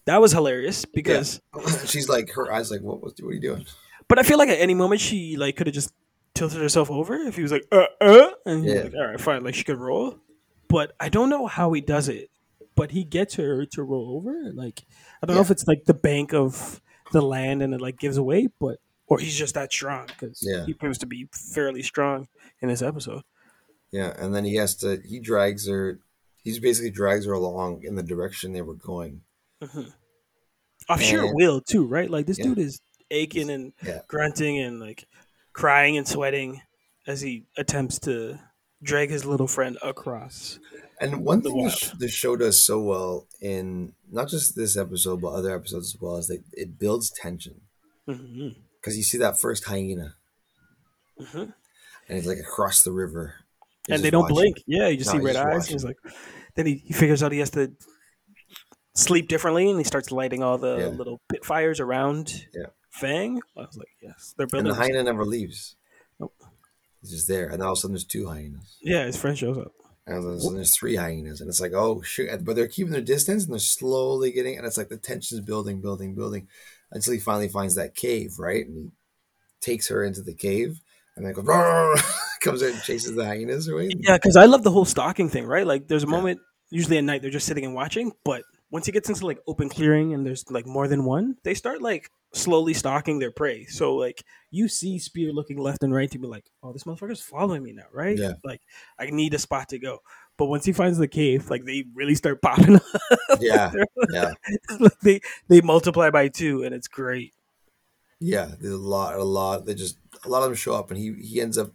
that 0.05 0.21
was 0.21 0.31
hilarious 0.31 0.85
because. 0.85 1.41
she's 1.85 2.09
like 2.09 2.31
her 2.33 2.51
eyes 2.51 2.71
like 2.71 2.81
what 2.81 3.01
was 3.01 3.13
what 3.19 3.29
are 3.29 3.33
you 3.33 3.39
doing? 3.41 3.65
But 4.07 4.19
I 4.19 4.23
feel 4.23 4.37
like 4.37 4.49
at 4.49 4.59
any 4.59 4.73
moment 4.73 5.01
she 5.01 5.37
like 5.37 5.55
could 5.55 5.67
have 5.67 5.73
just 5.73 5.91
tilted 6.35 6.61
herself 6.61 6.89
over 6.89 7.15
if 7.15 7.35
he 7.35 7.41
was 7.41 7.51
like 7.51 7.65
uh 7.71 7.85
uh, 8.01 8.29
and 8.45 8.63
Yeah. 8.65 8.83
like 8.83 8.93
all 8.93 9.07
right 9.07 9.19
fine 9.19 9.43
like 9.43 9.55
she 9.55 9.63
could 9.63 9.77
roll. 9.77 10.17
But 10.67 10.93
I 10.99 11.09
don't 11.09 11.29
know 11.29 11.47
how 11.47 11.71
he 11.73 11.81
does 11.81 12.07
it. 12.09 12.29
but 12.75 12.91
he 12.91 13.03
gets 13.03 13.35
her 13.35 13.65
to 13.65 13.83
roll 13.83 14.15
over. 14.15 14.51
Like 14.53 14.85
I 15.21 15.25
don't 15.25 15.35
Yeah. 15.35 15.39
know 15.39 15.45
if 15.45 15.51
it's 15.51 15.67
like 15.67 15.83
the 15.85 15.93
bank 15.93 16.33
of 16.33 16.81
the 17.11 17.21
land 17.21 17.61
and 17.61 17.73
it 17.73 17.81
like 17.81 17.97
gives 17.99 18.17
away, 18.17 18.47
but 18.59 18.77
or 19.07 19.19
he's 19.19 19.35
just 19.35 19.55
that 19.55 19.71
strong 19.73 20.05
because 20.07 20.39
Yeah. 20.47 20.65
he 20.65 20.73
proves 20.73 20.97
to 20.99 21.05
be 21.07 21.27
fairly 21.33 21.81
strong 21.83 22.27
in 22.61 22.69
this 22.69 22.81
episode. 22.81 23.23
Yeah, 23.91 24.13
and 24.17 24.33
then 24.35 24.45
he 24.45 24.55
has 24.55 24.75
to. 24.77 25.01
He 25.05 25.19
drags 25.19 25.67
her. 25.67 25.99
He's 26.43 26.59
basically 26.59 26.91
drags 26.91 27.25
her 27.25 27.33
along 27.33 27.83
in 27.83 27.95
the 27.95 28.03
direction 28.03 28.53
they 28.53 28.61
were 28.61 28.75
going. 28.75 29.21
Off 30.87 31.01
sheer 31.01 31.23
And- 31.25 31.35
will 31.35 31.61
too, 31.61 31.85
right? 31.85 32.09
Like 32.09 32.25
this 32.25 32.37
Yeah. 32.39 32.45
dude 32.45 32.59
is 32.59 32.81
aching 33.11 33.49
and 33.49 33.73
Yeah. 33.83 34.01
grunting 34.07 34.57
and 34.59 34.79
like 34.79 35.07
crying 35.53 35.97
and 35.97 36.07
sweating 36.07 36.61
as 37.07 37.21
he 37.21 37.45
attempts 37.57 37.99
to 37.99 38.39
drag 38.81 39.09
his 39.09 39.25
little 39.25 39.47
friend 39.47 39.77
across. 39.81 40.59
And 41.01 41.23
one 41.25 41.41
thing 41.41 41.51
the, 41.53 41.57
wild. 41.57 41.93
the 41.99 42.07
show 42.07 42.35
does 42.35 42.63
so 42.63 42.79
well 42.81 43.27
in 43.41 43.93
not 44.09 44.29
just 44.29 44.55
this 44.55 44.77
episode 44.77 45.21
but 45.21 45.29
other 45.33 45.53
episodes 45.55 45.95
as 45.95 46.01
well 46.01 46.17
is 46.17 46.27
that 46.27 46.43
it 46.53 46.77
builds 46.79 47.09
tension 47.09 47.61
because 48.05 48.95
you 48.97 49.03
see 49.03 49.17
that 49.17 49.39
first 49.39 49.65
hyena 49.65 50.15
Mhm. 51.19 51.53
and 52.07 52.17
it's 52.17 52.27
like 52.27 52.39
across 52.39 52.81
the 52.83 52.91
river, 52.91 53.38
He's 53.89 53.95
and 53.95 54.03
they 54.03 54.09
don't 54.09 54.21
watching. 54.23 54.35
blink. 54.35 54.57
Yeah, 54.67 54.87
you 54.87 54.97
just 54.97 55.13
No, 55.13 55.19
see 55.19 55.25
red 55.25 55.35
eyes. 55.35 55.67
He's 55.67 55.83
like, 55.83 55.97
then 56.55 56.65
he, 56.65 56.75
he 56.85 56.93
figures 56.93 57.21
out 57.23 57.31
he 57.31 57.39
has 57.39 57.49
to 57.51 57.71
sleep 58.95 59.27
differently, 59.27 59.69
and 59.69 59.77
he 59.79 59.83
starts 59.83 60.11
lighting 60.11 60.43
all 60.43 60.57
the 60.57 60.77
Yeah. 60.77 60.87
little 60.87 61.21
pit 61.31 61.45
fires 61.45 61.79
around 61.79 62.45
Yeah. 62.53 62.67
Fang. 62.91 63.41
I 63.57 63.61
was 63.61 63.77
like, 63.77 63.87
yes, 64.01 64.33
they're 64.37 64.47
building. 64.47 64.71
And 64.71 64.75
the 64.77 64.81
hyena 64.81 65.03
never 65.03 65.25
leaves. 65.25 65.75
Nope. 66.19 66.33
He's 67.01 67.11
just 67.11 67.27
there, 67.27 67.47
and 67.49 67.61
all 67.63 67.71
of 67.73 67.77
a 67.77 67.81
sudden 67.81 67.93
there's 67.93 68.03
two 68.03 68.27
hyenas, 68.27 68.77
yeah, 68.81 69.05
his 69.05 69.15
friend 69.15 69.37
shows 69.37 69.57
up. 69.57 69.71
and 70.05 70.25
there's, 70.25 70.43
and 70.45 70.57
there's 70.57 70.75
three 70.75 70.95
hyenas, 70.97 71.39
and 71.39 71.49
it's 71.49 71.61
like 71.61 71.71
oh 71.73 72.01
shoot! 72.01 72.29
But 72.43 72.55
they're 72.57 72.67
keeping 72.67 72.91
their 72.91 73.01
distance, 73.01 73.43
and 73.45 73.53
they're 73.53 73.59
slowly 73.59 74.31
getting, 74.33 74.57
and 74.57 74.67
it's 74.67 74.77
like 74.77 74.89
the 74.89 74.97
tension's 74.97 75.39
building, 75.45 75.79
building, 75.81 76.13
building, 76.13 76.47
until 76.91 77.13
he 77.13 77.19
finally 77.19 77.47
finds 77.47 77.75
that 77.75 77.95
cave, 77.95 78.37
right? 78.37 78.65
And 78.67 78.75
he 78.75 78.91
takes 79.61 79.87
her 79.87 80.03
into 80.03 80.21
the 80.21 80.33
cave, 80.33 80.81
and 81.19 81.27
then 81.27 81.33
goes 81.33 81.45
"Roar!" 81.45 81.95
comes 82.41 82.63
out 82.63 82.71
and 82.71 82.81
chases 82.81 83.15
the 83.15 83.25
hyenas 83.25 83.67
away. 83.67 83.89
Yeah, 83.99 84.17
because 84.17 84.35
I 84.35 84.45
love 84.45 84.63
the 84.63 84.71
whole 84.71 84.85
stalking 84.85 85.29
thing, 85.29 85.45
right? 85.45 85.67
Like, 85.67 85.87
there's 85.87 86.03
a 86.03 86.07
Yeah. 86.07 86.11
moment 86.11 86.39
usually 86.71 86.97
at 86.97 87.03
night 87.03 87.21
they're 87.21 87.31
just 87.31 87.47
sitting 87.47 87.65
and 87.65 87.73
watching, 87.73 88.11
but 88.23 88.43
once 88.71 88.85
he 88.85 88.91
gets 88.91 89.09
into 89.09 89.25
like 89.25 89.39
open 89.47 89.67
clearing 89.69 90.13
and 90.13 90.23
there's 90.25 90.45
like 90.51 90.65
more 90.67 90.87
than 90.87 91.03
one, 91.03 91.35
they 91.43 91.55
start 91.55 91.81
like 91.81 92.11
slowly 92.31 92.75
stalking 92.75 93.17
their 93.17 93.31
prey. 93.31 93.65
So 93.65 93.95
like 93.95 94.23
you 94.51 94.67
see 94.67 94.99
Spear 94.99 95.33
looking 95.33 95.57
left 95.57 95.81
and 95.83 95.91
right 95.91 96.09
to 96.11 96.19
be 96.19 96.27
like, 96.27 96.45
oh, 96.61 96.71
this 96.71 96.83
motherfucker's 96.83 97.21
following 97.21 97.63
me 97.63 97.73
now, 97.73 97.87
right? 97.91 98.15
Yeah. 98.15 98.33
Like 98.43 98.61
I 98.99 99.07
need 99.09 99.33
a 99.33 99.39
spot 99.39 99.69
to 99.69 99.79
go. 99.79 99.97
But 100.37 100.45
once 100.45 100.63
he 100.63 100.71
finds 100.71 100.99
the 100.99 101.07
cave, 101.07 101.49
like 101.49 101.65
they 101.65 101.85
really 101.95 102.13
start 102.15 102.39
popping 102.43 102.75
up. 102.75 102.83
Yeah, 103.41 103.71
yeah, 104.11 104.33
like, 104.79 104.99
they 105.01 105.21
they 105.47 105.61
multiply 105.61 106.11
by 106.11 106.27
two, 106.27 106.61
and 106.63 106.73
it's 106.75 106.87
great. 106.87 107.33
yeah. 108.19 108.51
There's 108.59 108.73
a 108.73 108.77
lot, 108.77 109.15
a 109.15 109.23
lot. 109.23 109.65
They 109.65 109.73
just 109.73 109.97
a 110.25 110.29
lot 110.29 110.43
of 110.43 110.49
them 110.49 110.55
show 110.55 110.73
up, 110.73 110.91
and 110.91 110.99
he 110.99 111.13
he 111.21 111.41
ends 111.41 111.57
up 111.57 111.71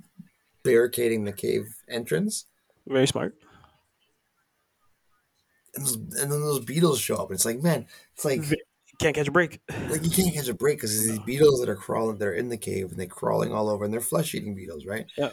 barricading 0.62 1.24
the 1.24 1.32
cave 1.32 1.66
entrance, 1.88 2.46
Very 2.86 3.06
smart. 3.06 3.34
and, 5.74 5.84
those, 5.84 5.94
and 5.96 6.32
then 6.32 6.40
those 6.40 6.60
beetles 6.64 7.00
show 7.00 7.16
up, 7.16 7.28
and 7.30 7.34
it's 7.36 7.44
like 7.44 7.62
man, 7.62 7.86
it's 8.14 8.24
like. 8.24 8.40
Ve- 8.40 8.56
Can't 9.00 9.14
catch 9.16 9.26
a 9.28 9.32
break. 9.32 9.60
like 9.90 10.04
you 10.04 10.10
can't 10.10 10.32
catch 10.34 10.48
a 10.48 10.54
break 10.54 10.78
because 10.78 11.04
these 11.04 11.18
beetles 11.20 11.58
that 11.60 11.68
are 11.68 11.74
crawling 11.76 12.16
they're 12.16 12.32
in 12.34 12.48
the 12.48 12.56
cave 12.56 12.90
and 12.90 12.98
they're 13.00 13.06
crawling 13.08 13.52
all 13.52 13.68
over 13.68 13.84
and 13.84 13.92
they're 13.92 14.00
flesh 14.00 14.34
eating 14.36 14.54
beetles 14.54 14.86
right 14.86 15.04
Yeah. 15.18 15.30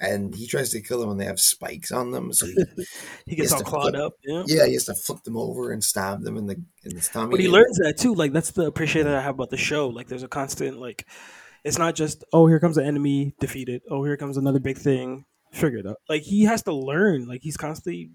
and 0.00 0.34
he 0.34 0.46
tries 0.46 0.70
to 0.70 0.80
kill 0.80 0.98
them 0.98 1.10
when 1.10 1.18
they 1.18 1.26
have 1.26 1.38
spikes 1.38 1.92
on 1.92 2.10
them 2.10 2.32
so 2.32 2.46
he, 2.46 2.54
He 3.26 3.36
gets 3.36 3.50
Yes, 3.52 3.60
all 3.60 3.68
clawed 3.68 3.92
flip. 3.92 4.02
up. 4.02 4.12
Yeah. 4.24 4.44
yeah 4.46 4.66
he 4.66 4.72
has 4.72 4.86
to 4.86 4.94
flip 4.94 5.22
them 5.24 5.36
over 5.36 5.72
and 5.72 5.84
stab 5.84 6.22
them 6.22 6.38
in 6.38 6.46
the 6.46 6.54
in 6.84 6.94
the 6.96 7.02
stomach 7.02 7.32
But 7.32 7.40
he 7.40 7.48
learns 7.48 7.76
that 7.84 7.98
too. 7.98 8.14
Like 8.14 8.32
that's 8.32 8.52
the 8.52 8.64
appreciation 8.66 9.06
that 9.08 9.16
I 9.18 9.20
have 9.20 9.34
about 9.34 9.50
the 9.50 9.58
show. 9.58 9.88
Like 9.88 10.08
there's 10.08 10.22
a 10.22 10.28
constant 10.28 10.78
like 10.78 11.06
it's 11.64 11.78
not 11.78 11.94
just 11.94 12.24
oh 12.32 12.46
here 12.46 12.60
comes 12.60 12.76
an 12.76 12.86
enemy 12.86 13.34
defeated. 13.40 13.82
Oh 13.90 14.04
here 14.04 14.16
comes 14.16 14.36
another 14.36 14.60
big 14.60 14.78
thing 14.78 15.24
figured 15.52 15.86
out. 15.86 15.96
Like 16.08 16.22
he 16.22 16.44
has 16.44 16.62
to 16.64 16.72
learn. 16.74 17.26
Like 17.28 17.42
he's 17.42 17.56
constantly 17.56 18.10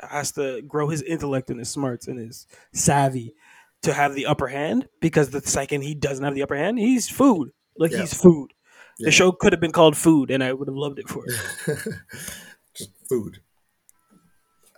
has 0.00 0.32
to 0.32 0.60
grow 0.62 0.88
his 0.88 1.02
intellect 1.02 1.50
and 1.50 1.58
his 1.58 1.70
smarts 1.70 2.08
and 2.08 2.18
his 2.18 2.46
savvy 2.72 3.34
to 3.82 3.92
have 3.92 4.14
the 4.14 4.26
upper 4.26 4.48
hand 4.48 4.88
because 5.00 5.30
the 5.30 5.40
second 5.40 5.82
he 5.82 5.94
doesn't 5.94 6.24
have 6.24 6.34
the 6.34 6.42
upper 6.42 6.56
hand, 6.56 6.78
he's 6.78 7.08
food. 7.08 7.50
Like 7.78 7.90
Yeah. 7.92 8.00
he's 8.00 8.14
food. 8.14 8.52
Yeah. 8.98 9.06
The 9.06 9.10
show 9.10 9.32
could 9.32 9.52
have 9.52 9.60
been 9.60 9.72
called 9.72 9.96
Food 9.96 10.30
and 10.30 10.42
I 10.42 10.52
would 10.52 10.68
have 10.68 10.76
loved 10.76 10.98
it 11.00 11.08
for 11.08 11.24
it. 11.26 11.34
just 12.74 12.90
food 13.08 13.40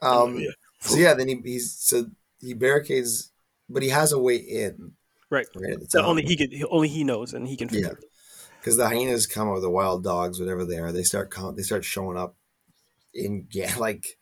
um 0.02 0.38
Yeah. 0.38 0.50
so 0.80 0.96
yeah 0.96 1.14
then 1.14 1.28
he, 1.28 1.40
he's 1.44 1.72
so 1.72 2.06
he 2.40 2.52
barricades 2.54 3.30
but 3.68 3.82
he 3.82 3.88
has 3.88 4.12
a 4.12 4.18
way 4.18 4.36
in 4.36 4.92
Right. 5.30 5.46
right 5.56 5.76
the 5.90 6.04
only 6.04 6.22
he 6.24 6.36
can 6.36 6.50
only 6.70 6.88
he 6.88 7.02
knows 7.04 7.34
and 7.34 7.48
he 7.48 7.56
can 7.56 7.68
figure 7.68 7.98
Yeah. 8.00 8.08
because 8.60 8.76
the 8.76 8.86
hyenas 8.88 9.26
come 9.26 9.48
or 9.48 9.60
the 9.60 9.70
wild 9.70 10.04
dogs, 10.04 10.38
whatever 10.38 10.64
they 10.64 10.78
are, 10.78 10.92
they 10.92 11.02
start 11.02 11.30
com- 11.30 11.56
they 11.56 11.62
start 11.62 11.84
showing 11.84 12.16
up 12.16 12.36
in 13.14 13.48
yeah, 13.50 13.74
like 13.78 14.18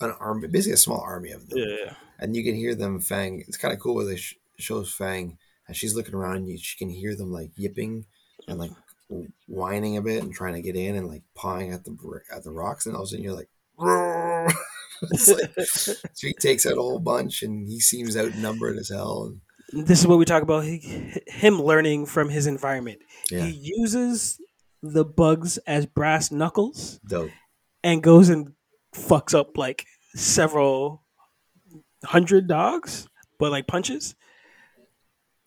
an 0.00 0.12
army, 0.20 0.48
basically 0.48 0.74
a 0.74 0.76
small 0.78 1.00
army 1.00 1.30
of 1.30 1.48
them, 1.48 1.58
Yeah, 1.58 1.94
and 2.18 2.34
you 2.36 2.42
can 2.44 2.54
hear 2.54 2.74
them. 2.74 3.00
Fang, 3.00 3.44
it's 3.46 3.56
kind 3.56 3.72
of 3.74 3.80
cool 3.80 3.94
where 3.96 4.04
they 4.06 4.16
sh- 4.16 4.38
shows 4.58 4.92
Fang 4.92 5.38
and 5.66 5.76
she's 5.76 5.94
looking 5.94 6.14
around, 6.14 6.36
and 6.36 6.48
you 6.48 6.58
she 6.58 6.76
can 6.78 6.88
hear 6.90 7.14
them 7.16 7.30
like 7.32 7.50
yipping 7.56 8.06
and 8.48 8.58
like 8.58 8.72
whining 9.46 9.96
a 9.96 10.02
bit 10.02 10.22
and 10.22 10.32
trying 10.32 10.54
to 10.54 10.62
get 10.62 10.76
in 10.76 10.96
and 10.96 11.08
like 11.08 11.22
pawing 11.34 11.72
at 11.72 11.84
the 11.84 11.96
at 12.34 12.42
the 12.44 12.50
rocks, 12.50 12.86
and 12.86 12.94
all 12.96 13.02
of 13.02 13.06
a 13.06 13.10
sudden 13.10 13.24
you're 13.24 13.34
like. 13.34 13.50
It's 15.00 15.28
like 15.28 15.52
so 15.60 15.92
he 16.26 16.32
takes 16.32 16.66
out 16.66 16.72
a 16.72 16.82
whole 16.82 16.98
bunch 16.98 17.44
and 17.44 17.68
he 17.68 17.78
seems 17.78 18.16
outnumbered 18.16 18.76
as 18.78 18.88
hell 18.88 19.26
and 19.26 19.40
this 19.72 20.00
is 20.00 20.06
what 20.06 20.18
we 20.18 20.24
talk 20.24 20.42
about 20.42 20.64
he, 20.64 20.78
him 21.26 21.60
learning 21.60 22.06
from 22.06 22.28
his 22.28 22.46
environment. 22.46 23.00
Yeah. 23.30 23.44
he 23.44 23.50
uses 23.78 24.40
the 24.82 25.04
bugs 25.04 25.58
as 25.58 25.86
brass 25.86 26.30
knuckles 26.30 27.00
dope. 27.06 27.30
and 27.82 28.02
goes 28.02 28.28
and 28.28 28.52
fucks 28.94 29.34
up 29.38 29.58
like 29.58 29.84
several 30.14 31.02
hundred 32.04 32.46
dogs 32.46 33.08
but 33.38 33.50
like 33.50 33.66
punches. 33.66 34.14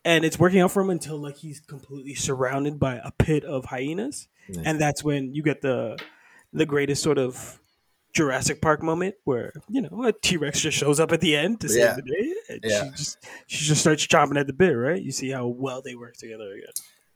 And 0.04 0.24
it's 0.24 0.38
working 0.38 0.60
out 0.60 0.72
for 0.72 0.82
him 0.82 0.90
until 0.90 1.16
like 1.16 1.36
he's 1.36 1.60
completely 1.60 2.14
surrounded 2.14 2.80
by 2.80 2.96
a 2.96 3.12
pit 3.12 3.44
of 3.44 3.66
hyenas. 3.66 4.28
Yeah. 4.48 4.62
and 4.64 4.80
that's 4.80 5.04
when 5.04 5.34
you 5.34 5.42
get 5.42 5.62
the 5.62 5.96
the 6.52 6.66
greatest 6.66 7.02
sort 7.02 7.18
of 7.18 7.60
Jurassic 8.14 8.60
Park 8.60 8.82
moment 8.82 9.14
where 9.24 9.52
you 9.68 9.80
know 9.82 10.04
a 10.04 10.12
T 10.12 10.36
Rex 10.36 10.60
just 10.60 10.76
shows 10.76 11.00
up 11.00 11.12
at 11.12 11.20
the 11.20 11.34
end 11.36 11.60
to 11.60 11.68
save 11.68 11.78
Yeah. 11.78 11.94
the 11.96 12.02
day, 12.02 12.34
and 12.50 12.60
Yeah. 12.64 12.84
she 12.84 12.90
just 12.90 13.18
she 13.46 13.64
just 13.64 13.80
starts 13.80 14.06
chomping 14.06 14.38
at 14.38 14.46
the 14.46 14.52
bit. 14.52 14.72
Right? 14.72 15.00
You 15.02 15.12
see 15.12 15.30
how 15.30 15.46
well 15.46 15.80
they 15.82 15.94
work 15.94 16.16
together 16.16 16.52
again. 16.52 16.72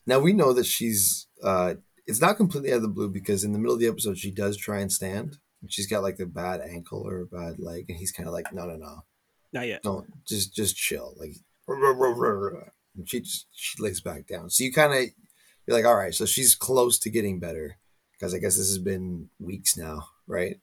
Now 0.07 0.21
we 0.21 0.33
know 0.33 0.53
that 0.53 0.67
she's 0.67 1.27
uh 1.43 1.75
it's 2.07 2.21
not 2.21 2.37
completely 2.37 2.71
out 2.73 2.77
of 2.77 2.83
the 2.83 2.89
blue 2.89 3.09
because 3.11 3.43
in 3.45 3.53
the 3.53 3.59
middle 3.59 3.75
of 3.75 3.81
the 3.81 3.89
episode 3.89 4.17
she 4.19 4.31
does 4.31 4.57
try 4.57 4.79
and 4.81 4.91
stand. 4.93 5.39
She's 5.69 5.87
got 5.89 6.03
like 6.03 6.21
a 6.21 6.27
bad 6.27 6.61
ankle 6.61 7.03
or 7.07 7.23
a 7.23 7.27
bad 7.27 7.59
leg, 7.59 7.87
and 7.89 7.99
he's 7.99 8.13
kind 8.13 8.29
of 8.29 8.33
like, 8.33 8.53
no, 8.53 8.67
no, 8.67 8.77
no, 8.77 9.05
Not 9.53 9.67
yet. 9.67 9.83
don't 9.83 10.07
just 10.27 10.55
just 10.55 10.77
chill. 10.77 11.15
Like, 11.19 11.35
and 11.69 13.09
she 13.09 13.21
just 13.21 13.47
she 13.53 13.83
lays 13.83 14.01
back 14.01 14.27
down. 14.27 14.51
So 14.51 14.65
you 14.65 14.73
kind 14.73 14.93
of 14.93 15.11
you're 15.67 15.77
like, 15.77 15.85
all 15.85 15.97
right, 15.97 16.15
so 16.15 16.25
she's 16.27 16.55
close 16.55 16.99
to 17.01 17.11
getting 17.11 17.41
better 17.41 17.79
because 18.13 18.33
I 18.35 18.39
guess 18.39 18.57
this 18.57 18.69
has 18.69 18.79
been 18.79 19.29
weeks 19.41 19.77
now, 19.77 20.07
right? 20.27 20.57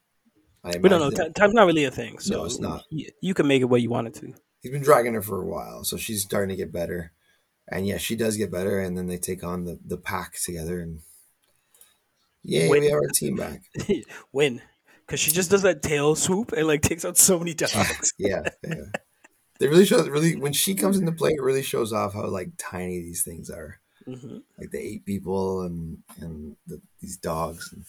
I 0.64 0.76
We 0.78 0.88
don't 0.88 1.00
know. 1.00 1.08
imagine 1.08 1.32
Time's 1.34 1.54
not 1.54 1.66
really 1.66 1.84
a 1.84 1.90
thing. 1.90 2.18
So 2.18 2.38
No, 2.38 2.44
it's 2.46 2.58
not. 2.58 2.84
You, 2.90 3.08
you 3.20 3.34
can 3.34 3.46
make 3.46 3.60
it 3.62 3.66
what 3.66 3.82
you 3.82 3.90
want 3.90 4.08
it 4.08 4.14
to. 4.14 4.32
he's 4.62 4.72
been 4.72 4.82
dragging 4.82 5.14
her 5.14 5.22
for 5.22 5.42
a 5.42 5.46
while, 5.46 5.84
so 5.84 5.96
she's 5.96 6.22
starting 6.22 6.48
to 6.50 6.56
get 6.56 6.72
better. 6.72 7.12
And 7.68 7.86
yeah, 7.86 7.98
she 7.98 8.16
does 8.16 8.36
get 8.36 8.50
better, 8.50 8.78
and 8.80 8.96
then 8.96 9.06
they 9.06 9.16
take 9.18 9.42
on 9.44 9.64
the 9.64 9.78
the 9.84 9.96
pack 9.96 10.34
together, 10.42 10.80
and 10.80 11.00
yeah, 12.42 12.68
we 12.68 12.84
have 12.86 12.94
our 12.94 13.08
team 13.14 13.36
back. 13.36 13.62
Win. 14.32 14.60
Because 15.06 15.20
she 15.20 15.30
just 15.32 15.50
does 15.50 15.62
that 15.62 15.82
tail 15.82 16.14
swoop 16.14 16.52
and 16.52 16.66
like 16.66 16.80
takes 16.80 17.04
out 17.04 17.18
so 17.18 17.38
many 17.38 17.52
dogs. 17.52 18.14
yeah, 18.18 18.48
yeah. 18.66 18.86
They 19.60 19.68
really 19.68 19.84
show 19.84 20.02
really 20.06 20.36
when 20.36 20.54
she 20.54 20.74
comes 20.74 20.98
into 20.98 21.12
play, 21.12 21.32
it 21.32 21.42
really 21.42 21.62
shows 21.62 21.92
off 21.92 22.14
how 22.14 22.26
like 22.26 22.50
tiny 22.58 23.00
these 23.00 23.22
things 23.22 23.50
are. 23.50 23.80
hmm 24.06 24.38
Like 24.58 24.70
the 24.70 24.78
eight 24.78 25.04
people 25.04 25.62
and 25.62 25.98
and 26.20 26.56
the, 26.66 26.80
these 27.00 27.18
dogs 27.18 27.70
and 27.72 27.84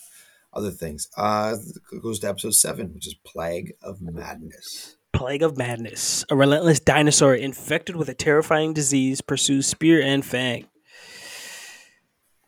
other 0.55 0.71
things. 0.71 1.07
Uh, 1.17 1.55
goes 2.01 2.19
to 2.19 2.29
episode 2.29 2.53
seven, 2.55 2.93
which 2.93 3.07
is 3.07 3.15
Plague 3.25 3.73
of 3.81 4.01
Madness. 4.01 4.97
Plague 5.13 5.43
of 5.43 5.57
Madness. 5.57 6.25
A 6.29 6.35
relentless 6.35 6.79
dinosaur 6.79 7.35
infected 7.35 7.95
with 7.95 8.09
a 8.09 8.13
terrifying 8.13 8.73
disease 8.73 9.21
pursues 9.21 9.67
Spear 9.67 10.01
and 10.01 10.25
Fang. 10.25 10.67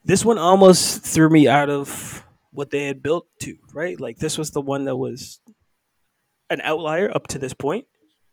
This 0.03 0.23
one 0.23 0.37
almost 0.37 1.03
threw 1.03 1.29
me 1.29 1.47
out 1.47 1.69
of 1.69 2.23
what 2.51 2.71
they 2.71 2.85
had 2.85 3.03
built 3.03 3.27
to, 3.41 3.57
right? 3.73 3.99
Like, 3.99 4.17
this 4.17 4.37
was 4.37 4.51
the 4.51 4.61
one 4.61 4.85
that 4.85 4.95
was 4.95 5.39
an 6.49 6.61
outlier 6.61 7.11
up 7.13 7.27
to 7.27 7.39
this 7.39 7.53
point. 7.53 7.85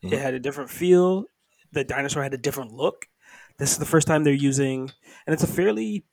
It 0.03 0.11
Mhm. 0.13 0.19
had 0.21 0.35
a 0.35 0.41
different 0.41 0.71
feel. 0.71 1.25
The 1.73 1.83
dinosaur 1.85 2.23
had 2.23 2.35
a 2.35 2.39
different 2.39 2.73
look. 2.73 3.07
This 3.59 3.73
is 3.73 3.79
the 3.79 3.87
first 3.87 4.07
time 4.07 4.23
they're 4.23 4.33
using, 4.33 4.91
and 5.27 5.35
it's 5.35 5.43
a 5.43 5.49
fairly, 5.49 6.05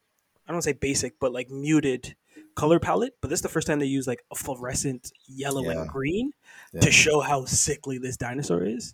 I 0.47 0.51
don't 0.51 0.61
say 0.63 0.73
basic, 0.73 1.19
but 1.19 1.31
like 1.31 1.49
muted 1.49 2.15
color 2.55 2.79
palette, 2.79 3.13
but 3.21 3.29
this 3.29 3.37
is 3.37 3.43
the 3.43 3.49
first 3.49 3.67
time 3.67 3.79
they 3.79 3.85
use 3.85 4.07
like 4.07 4.23
a 4.31 4.35
fluorescent 4.35 5.11
yellow 5.27 5.63
Yeah. 5.63 5.81
and 5.81 5.89
green 5.89 6.31
Yeah. 6.73 6.81
to 6.81 6.91
show 6.91 7.19
how 7.21 7.45
sickly 7.45 7.97
this 7.97 8.17
dinosaur 8.17 8.63
is. 8.63 8.93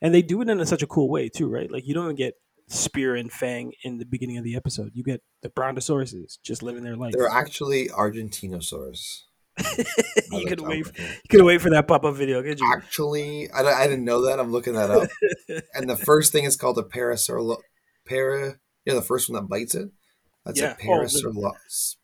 And 0.00 0.14
they 0.14 0.22
do 0.22 0.40
it 0.42 0.48
in 0.48 0.60
a, 0.60 0.66
such 0.66 0.82
a 0.82 0.86
cool 0.86 1.08
way 1.08 1.28
too, 1.28 1.48
right? 1.48 1.70
Like 1.70 1.86
you 1.86 1.94
don't 1.94 2.04
even 2.04 2.16
get 2.16 2.34
Spear 2.68 3.16
and 3.16 3.32
Fang 3.32 3.72
in 3.82 3.98
the 3.98 4.04
beginning 4.04 4.36
of 4.36 4.44
the 4.44 4.54
episode. 4.54 4.90
You 4.94 5.02
get 5.02 5.22
the 5.42 5.48
Brontosauruses 5.48 6.38
just 6.42 6.62
living 6.62 6.82
their 6.84 6.96
life. 6.96 7.14
They're 7.16 7.28
actually 7.28 7.88
Argentinosaurus. 7.88 9.22
you 10.30 10.46
could 10.46 10.60
wait. 10.60 10.86
For, 10.86 11.02
You 11.02 11.08
could 11.30 11.42
wait 11.42 11.60
for 11.60 11.70
that 11.70 11.88
pop 11.88 12.04
up 12.04 12.14
video, 12.14 12.42
could 12.42 12.60
you? 12.60 12.72
actually, 12.72 13.50
I, 13.50 13.62
I 13.62 13.86
didn't 13.88 14.04
know 14.04 14.26
that. 14.26 14.38
I'm 14.38 14.52
looking 14.52 14.74
that 14.74 14.90
up. 14.90 15.08
and 15.74 15.88
the 15.90 15.96
first 15.96 16.30
thing 16.30 16.44
is 16.44 16.56
called 16.56 16.78
a 16.78 16.82
parasaurolo. 16.82 17.56
Para, 18.06 18.56
yeah, 18.84 18.94
the 18.94 19.02
first 19.02 19.28
one 19.28 19.40
that 19.42 19.48
bites 19.48 19.74
it. 19.74 19.88
That's 20.44 20.60
Yeah. 20.60 20.76
a 20.80 20.90
Oh, 20.90 21.02
the- 21.06 21.08
parasaurolo- 21.08 21.52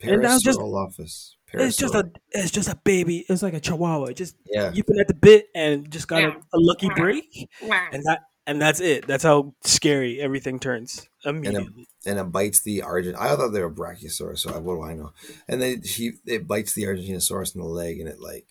And 0.01 0.21
now 0.21 0.37
just- 0.39 0.59
parasaurolophus. 0.59 1.31
It's 1.57 1.77
just 1.77 1.95
a 1.95 2.11
it's 2.31 2.51
just 2.51 2.67
a 2.67 2.75
baby. 2.83 3.25
It's 3.29 3.41
like 3.41 3.53
a 3.53 3.61
chihuahua. 3.61 4.11
Just 4.11 4.35
yeah. 4.51 4.71
yipping 4.73 4.99
at 4.99 5.07
the 5.07 5.13
bit 5.13 5.47
and 5.55 5.89
just 5.89 6.07
got 6.07 6.21
a, 6.23 6.29
a 6.31 6.59
lucky 6.59 6.89
break, 6.89 7.47
and 7.61 8.03
that 8.03 8.23
and 8.45 8.61
that's 8.61 8.81
it. 8.81 9.07
That's 9.07 9.23
how 9.23 9.53
scary 9.63 10.19
everything 10.19 10.59
turns 10.59 11.07
immediately. 11.23 11.87
and 12.05 12.19
it 12.19 12.31
bites 12.31 12.61
the 12.61 12.81
Argent. 12.81 13.15
I 13.17 13.35
thought 13.37 13.49
they 13.53 13.61
were 13.61 13.71
Brachiosaurus, 13.73 14.39
so 14.39 14.59
what 14.59 14.75
do 14.75 14.81
I 14.83 14.95
know? 14.95 15.13
And 15.47 15.61
then 15.61 15.81
he 15.83 16.11
it 16.25 16.45
bites 16.45 16.73
the 16.73 16.83
Argentinosaurus 16.83 17.55
in 17.55 17.61
the 17.61 17.67
leg, 17.67 17.99
and 18.01 18.09
it 18.09 18.19
like 18.19 18.47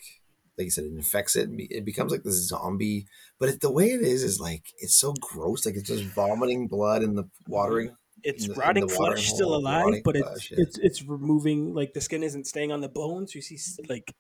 like 0.57 0.65
you 0.67 0.71
said, 0.71 0.85
it 0.85 0.93
infects 0.93 1.37
it. 1.37 1.49
And 1.51 1.61
it 1.61 1.85
becomes 1.85 2.11
like 2.11 2.23
this 2.23 2.49
zombie. 2.49 3.07
But 3.39 3.49
it, 3.51 3.61
the 3.61 3.71
way 3.73 3.89
it 3.91 4.01
is 4.01 4.23
is 4.23 4.41
like 4.41 4.65
it's 4.79 4.97
so 4.97 5.13
gross. 5.21 5.67
Like 5.67 5.75
it's 5.75 5.89
just 5.89 6.05
vomiting 6.05 6.69
blood 6.69 7.03
and 7.03 7.19
the 7.19 7.29
watering. 7.49 7.95
It's 8.25 8.49
the- 8.49 8.55
rotting 8.55 8.89
flesh 8.89 9.29
still 9.33 9.55
alive, 9.55 10.03
but 10.05 10.17
it's 10.17 10.29
flesh, 10.29 10.51
yeah. 10.51 10.59
it's 10.63 10.79
it's 10.79 11.03
removing 11.03 11.75
like 11.75 11.93
the 11.93 12.01
skin 12.01 12.23
isn't 12.23 12.47
staying 12.47 12.73
on 12.73 12.81
the 12.81 12.89
bones. 12.89 13.35
You 13.35 13.43
see 13.43 13.59
like 13.89 14.15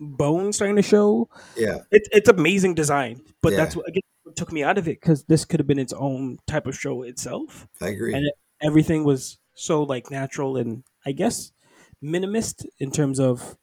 bones 0.00 0.56
starting 0.56 0.76
to 0.76 0.82
show. 0.82 1.28
Yeah, 1.56 1.78
It's 1.90 2.08
it's 2.12 2.28
amazing 2.28 2.74
design, 2.74 3.22
but 3.40 3.52
Yeah. 3.52 3.58
that's 3.58 3.76
what 3.76 3.88
again 3.88 4.02
what 4.24 4.36
took 4.36 4.52
me 4.52 4.62
out 4.62 4.78
of 4.78 4.86
it 4.88 5.00
because 5.00 5.24
this 5.24 5.44
could 5.44 5.60
have 5.60 5.66
been 5.66 5.78
its 5.78 5.92
own 5.92 6.38
type 6.46 6.66
of 6.66 6.78
show 6.78 7.02
itself. 7.02 7.66
I 7.80 7.88
agree. 7.88 8.14
And 8.14 8.30
everything 8.60 9.04
was 9.04 9.38
so 9.54 9.82
like 9.82 10.10
natural 10.10 10.56
and 10.56 10.84
I 11.06 11.12
guess 11.12 11.52
minimist 12.00 12.66
in 12.78 12.90
terms 12.90 13.20
of 13.20 13.56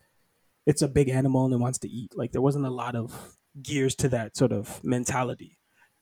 it's 0.66 0.82
a 0.82 0.88
big 0.88 1.10
animal 1.10 1.46
and 1.46 1.54
it 1.54 1.58
wants 1.58 1.80
to 1.80 1.90
eat. 1.90 2.12
Like 2.16 2.32
there 2.32 2.42
wasn't 2.42 2.66
a 2.66 2.70
lot 2.70 2.96
of 2.96 3.36
gears 3.62 3.96
to 3.96 4.10
that 4.10 4.38
sort 4.38 4.52
of 4.52 4.84
mentality. 4.84 5.58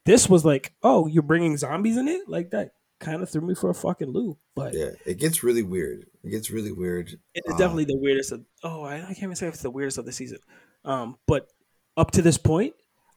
This 0.06 0.30
was 0.30 0.46
like, 0.46 0.74
oh, 0.84 1.08
you're 1.08 1.24
bringing 1.24 1.58
zombies 1.58 1.98
in 1.98 2.08
it, 2.08 2.28
like 2.30 2.52
that 2.52 2.72
kind 3.00 3.22
of 3.22 3.30
threw 3.30 3.42
me 3.42 3.56
for 3.56 3.70
a 3.70 3.74
fucking 3.74 4.10
loop. 4.10 4.38
But 4.56 4.74
yeah, 4.74 4.92
it 5.06 5.18
gets 5.20 5.44
really 5.44 5.64
weird. 5.64 6.08
It 6.24 6.30
gets 6.32 6.50
really 6.50 6.72
weird. 6.72 7.20
it's 7.34 7.50
Uh, 7.50 7.58
definitely 7.58 7.86
the 7.86 7.98
weirdest 7.98 8.32
of. 8.32 8.44
Oh, 8.64 8.84
I, 8.84 8.96
I 8.96 9.06
can't 9.08 9.24
even 9.24 9.36
say 9.36 9.48
if 9.48 9.56
it's 9.56 9.64
the 9.64 9.70
weirdest 9.72 9.98
of 9.98 10.06
the 10.06 10.12
season. 10.12 10.40
Um, 10.86 11.18
but 11.28 11.48
up 11.96 12.12
to 12.12 12.22
this 12.22 12.38
point, 12.38 12.74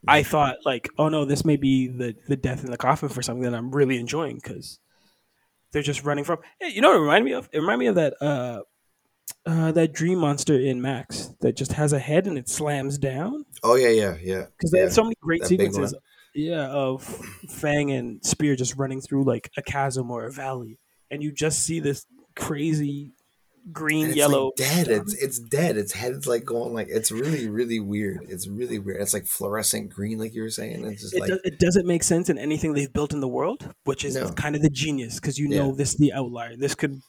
I 0.07 0.23
thought 0.23 0.57
like, 0.65 0.89
oh 0.97 1.09
no, 1.09 1.25
this 1.25 1.45
may 1.45 1.57
be 1.57 1.87
the 1.87 2.15
the 2.27 2.35
death 2.35 2.63
in 2.63 2.71
the 2.71 2.77
coffin 2.77 3.09
for 3.09 3.21
something 3.21 3.43
that 3.43 3.53
I'm 3.55 3.71
really 3.71 3.99
enjoying 3.99 4.35
because 4.35 4.79
they're 5.71 5.81
just 5.83 6.03
running 6.03 6.23
from. 6.23 6.39
Hey, 6.59 6.69
you 6.69 6.81
know 6.81 6.89
what 6.89 6.97
it 6.97 7.01
reminded 7.01 7.25
me 7.25 7.33
of? 7.33 7.49
It 7.51 7.59
reminded 7.59 7.79
me 7.79 7.87
of 7.87 7.95
that 7.95 8.13
uh, 8.21 8.61
uh, 9.45 9.71
that 9.73 9.93
dream 9.93 10.19
monster 10.19 10.59
in 10.59 10.81
Max 10.81 11.29
that 11.41 11.55
just 11.55 11.73
has 11.73 11.93
a 11.93 11.99
head 11.99 12.27
and 12.27 12.37
it 12.37 12.49
slams 12.49 12.97
down 12.97 13.45
Oh 13.63 13.75
yeah, 13.75 13.89
yeah, 13.89 14.17
yeah. 14.21 14.45
because 14.57 14.71
they 14.71 14.79
yeah. 14.79 14.85
had 14.85 14.93
so 14.93 15.03
many 15.03 15.15
great 15.21 15.41
that 15.41 15.47
sequences. 15.47 15.95
Yeah, 16.33 16.67
of 16.67 17.03
Fang 17.49 17.91
and 17.91 18.23
Spear 18.25 18.55
just 18.55 18.77
running 18.77 19.01
through 19.01 19.25
like 19.25 19.49
a 19.57 19.61
chasm 19.61 20.09
or 20.11 20.25
a 20.25 20.31
valley, 20.31 20.77
and 21.09 21.21
you 21.21 21.31
just 21.31 21.59
see 21.65 21.79
this 21.79 22.05
crazy 22.35 23.11
green, 23.71 24.07
it's 24.07 24.15
yellow. 24.15 24.45
like 24.45 24.55
dead. 24.55 24.87
It's 24.87 25.13
it's 25.13 25.39
dead. 25.39 25.77
Its 25.77 25.91
head's 25.93 26.25
like 26.27 26.45
going 26.45 26.73
like 26.73 26.87
it's 26.89 27.11
really 27.11 27.49
really 27.49 27.79
weird. 27.79 28.25
It's 28.29 28.47
really 28.47 28.79
weird. 28.79 29.01
It's 29.01 29.13
like 29.13 29.25
fluorescent 29.25 29.89
green, 29.89 30.17
like 30.17 30.33
you 30.33 30.41
were 30.41 30.49
saying. 30.49 30.85
It's 30.85 31.01
just 31.01 31.15
it, 31.15 31.19
like 31.19 31.29
does, 31.29 31.39
it 31.43 31.59
doesn't 31.59 31.85
make 31.85 32.03
sense 32.03 32.29
in 32.29 32.37
anything 32.37 32.73
they've 32.73 32.91
built 32.91 33.13
in 33.13 33.19
the 33.19 33.27
world, 33.27 33.69
which 33.83 34.03
is 34.05 34.15
No. 34.15 34.31
kind 34.31 34.55
of 34.55 34.61
the 34.61 34.69
genius 34.69 35.19
because 35.19 35.37
you 35.37 35.49
Yeah. 35.49 35.59
know 35.59 35.75
this 35.75 35.91
is 35.91 35.97
the 35.97 36.13
outlier. 36.13 36.55
This 36.55 36.75
could 36.75 37.01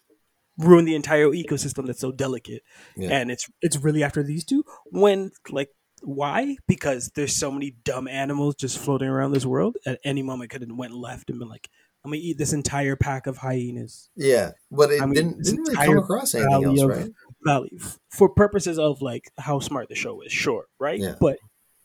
ruin 0.59 0.85
the 0.85 0.95
entire 0.95 1.29
ecosystem 1.29 1.87
that's 1.87 2.01
so 2.01 2.13
delicate, 2.13 2.63
Yeah. 2.97 3.11
and 3.19 3.31
it's 3.31 3.49
it's 3.63 3.77
really 3.79 4.03
after 4.03 4.23
these 4.23 4.45
two. 4.45 4.65
When 4.91 5.31
like 5.51 5.69
why? 6.03 6.57
Because 6.67 7.11
there's 7.15 7.37
so 7.37 7.51
many 7.51 7.77
dumb 7.85 8.09
animals 8.09 8.55
just 8.57 8.79
floating 8.79 9.09
around 9.09 9.33
this 9.33 9.47
world. 9.47 9.77
At 9.87 9.99
any 10.05 10.23
moment, 10.23 10.51
could 10.51 10.61
have 10.63 10.71
went 10.73 10.93
left 10.95 11.31
and 11.31 11.39
been 11.39 11.49
like, 11.49 11.69
"I'm 12.05 12.11
gonna 12.11 12.21
eat 12.23 12.39
this 12.39 12.53
entire 12.53 12.97
pack 12.97 13.27
of 13.27 13.39
hyenas." 13.39 14.11
yeah, 14.17 14.53
but 14.71 14.91
it 14.91 15.01
I 15.01 15.07
mean, 15.07 15.15
didn't 15.15 15.43
didn't 15.45 15.61
really 15.69 15.87
come 15.87 15.99
across 15.99 16.35
anything 16.35 16.65
else, 16.65 16.81
of- 16.83 16.89
right? 16.89 17.11
Valley 17.45 17.73
for 18.11 18.29
purposes 18.29 18.79
of 18.79 19.03
like 19.03 19.31
how 19.39 19.59
smart 19.61 19.89
the 19.89 19.95
show 19.95 20.21
is, 20.21 20.33
sure, 20.33 20.67
right? 20.79 20.99
Yeah. 21.01 21.15
But 21.21 21.39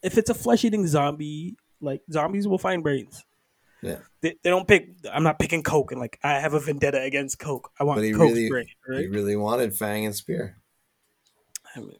if 0.03 0.17
it's 0.17 0.29
a 0.29 0.35
flesh 0.35 0.63
eating 0.65 0.85
zombie, 0.87 1.55
like 1.81 2.01
zombies 2.11 2.47
will 2.47 2.59
find 2.59 2.83
brains. 2.83 3.23
Yeah. 3.81 3.97
They, 4.21 4.35
they 4.43 4.49
don't 4.49 4.67
pick. 4.67 4.89
I'm 5.11 5.23
not 5.23 5.37
picking 5.39 5.61
Coke 5.63 5.91
and 5.91 6.01
like 6.01 6.19
I 6.23 6.39
have 6.39 6.53
a 6.53 6.59
vendetta 6.59 7.01
against 7.01 7.39
Coke. 7.39 7.71
I 7.79 7.83
want 7.83 7.99
Coke's 8.01 8.17
really- 8.17 8.49
brain, 8.49 8.67
He 8.87 9.07
really 9.07 9.35
wanted 9.35 9.75
Fang 9.75 10.05
and 10.05 10.15
Spear. 10.15 10.57
I 11.75 11.79
mean, 11.79 11.91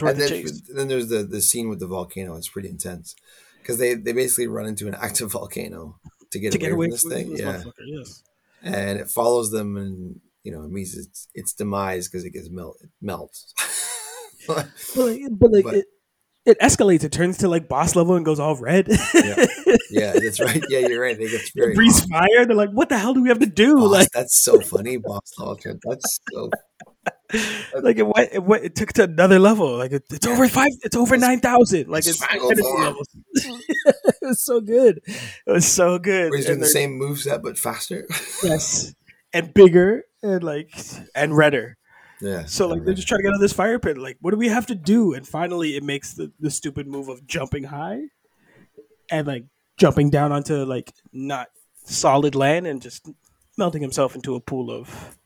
And 0.00 0.16
the 0.18 0.26
then, 0.68 0.76
then 0.76 0.88
there's 0.88 1.08
the 1.08 1.22
the 1.22 1.40
scene 1.42 1.68
with 1.68 1.80
the 1.80 1.86
volcano. 1.86 2.36
It's 2.36 2.48
pretty 2.48 2.68
intense 2.68 3.14
because 3.60 3.78
they 3.78 3.94
they 3.94 4.12
basically 4.12 4.46
run 4.46 4.66
into 4.66 4.88
an 4.88 4.94
active 4.94 5.32
volcano 5.32 5.96
to 6.30 6.38
get, 6.38 6.52
To 6.52 6.58
away, 6.58 6.66
get 6.66 6.72
away 6.72 6.86
from 6.86 6.90
this 6.92 7.02
from 7.02 7.10
thing. 7.10 7.30
this 7.32 7.40
Yeah, 7.40 7.62
yes. 7.84 8.22
and 8.62 8.98
it 9.00 9.10
follows 9.10 9.50
them, 9.50 9.76
and 9.76 10.20
you 10.44 10.52
know 10.52 10.62
it 10.64 10.70
means 10.70 10.96
its 10.96 11.28
its 11.34 11.52
demise 11.52 12.08
because 12.08 12.24
it 12.24 12.30
gets 12.30 12.48
melt 12.50 12.78
it 12.82 12.90
melts. 13.00 13.52
But 14.48 14.66
like, 14.96 15.20
but 15.30 15.52
like 15.52 15.64
But- 15.64 15.74
it, 15.76 15.86
it 16.44 16.58
escalates. 16.60 17.04
It 17.04 17.12
turns 17.12 17.38
to 17.38 17.48
like 17.48 17.68
boss 17.68 17.94
level 17.94 18.16
and 18.16 18.24
goes 18.24 18.40
all 18.40 18.56
red. 18.56 18.88
Yeah. 19.14 19.46
yeah, 19.88 20.12
that's 20.14 20.40
right. 20.40 20.60
Yeah, 20.68 20.80
you're 20.88 21.00
right. 21.00 21.16
They 21.16 21.28
get 21.28 21.42
very 21.54 21.74
breathes 21.74 22.04
fire. 22.06 22.44
They're 22.44 22.56
like, 22.56 22.70
"What 22.72 22.88
the 22.88 22.98
hell 22.98 23.14
do 23.14 23.22
we 23.22 23.28
have 23.28 23.38
to 23.38 23.46
do?" 23.46 23.76
Boss, 23.76 23.90
Like, 23.92 24.08
that's 24.12 24.36
so 24.36 24.58
funny, 24.60 24.96
Boss 24.96 25.30
Dalton. 25.38 25.78
That's 25.86 26.18
so 26.32 26.50
like 27.82 27.98
it 27.98 28.06
went, 28.06 28.30
it 28.32 28.42
went, 28.42 28.64
it 28.64 28.74
took 28.74 28.92
to 28.94 29.04
another 29.04 29.38
level. 29.38 29.76
Like 29.76 29.92
it, 29.92 30.04
it's 30.10 30.26
over 30.26 30.48
five, 30.48 30.70
it's 30.82 30.96
over 30.96 31.16
nine 31.16 31.40
thousand. 31.40 31.88
Like 31.88 32.06
it's 32.06 32.22
it's, 32.22 32.24
final 32.24 32.48
levels. 32.48 33.08
it 33.34 34.16
was 34.22 34.42
so 34.42 34.60
good. 34.60 35.00
It 35.06 35.50
was 35.50 35.66
so 35.66 35.98
good. 35.98 36.30
Where 36.30 36.38
he's 36.38 36.46
doing 36.46 36.60
the 36.60 36.66
same 36.66 37.00
moveset 37.00 37.42
but 37.42 37.58
faster. 37.58 38.06
yes, 38.42 38.94
and 39.32 39.52
bigger 39.54 40.04
and 40.22 40.42
like 40.42 40.74
and 41.14 41.36
redder. 41.36 41.76
yeah. 42.20 42.44
So 42.44 42.68
like 42.68 42.84
they're 42.84 42.94
just 42.94 43.08
trying 43.08 43.20
to 43.20 43.22
get 43.22 43.30
out 43.30 43.36
of 43.36 43.40
this 43.40 43.52
fire 43.52 43.78
pit. 43.78 43.98
Like, 43.98 44.18
what 44.20 44.32
do 44.32 44.36
we 44.36 44.48
have 44.48 44.66
to 44.66 44.74
do? 44.74 45.14
And 45.14 45.26
finally, 45.26 45.76
it 45.76 45.82
makes 45.82 46.14
the 46.14 46.32
the 46.38 46.50
stupid 46.50 46.86
move 46.86 47.08
of 47.08 47.26
jumping 47.26 47.64
high 47.64 48.02
and 49.10 49.26
like 49.26 49.44
jumping 49.78 50.10
down 50.10 50.32
onto 50.32 50.64
like 50.64 50.92
not 51.12 51.48
solid 51.84 52.34
land 52.34 52.66
and 52.66 52.82
just 52.82 53.08
melting 53.56 53.82
himself 53.82 54.14
into 54.14 54.34
a 54.34 54.40
pool 54.40 54.70
of 54.70 55.18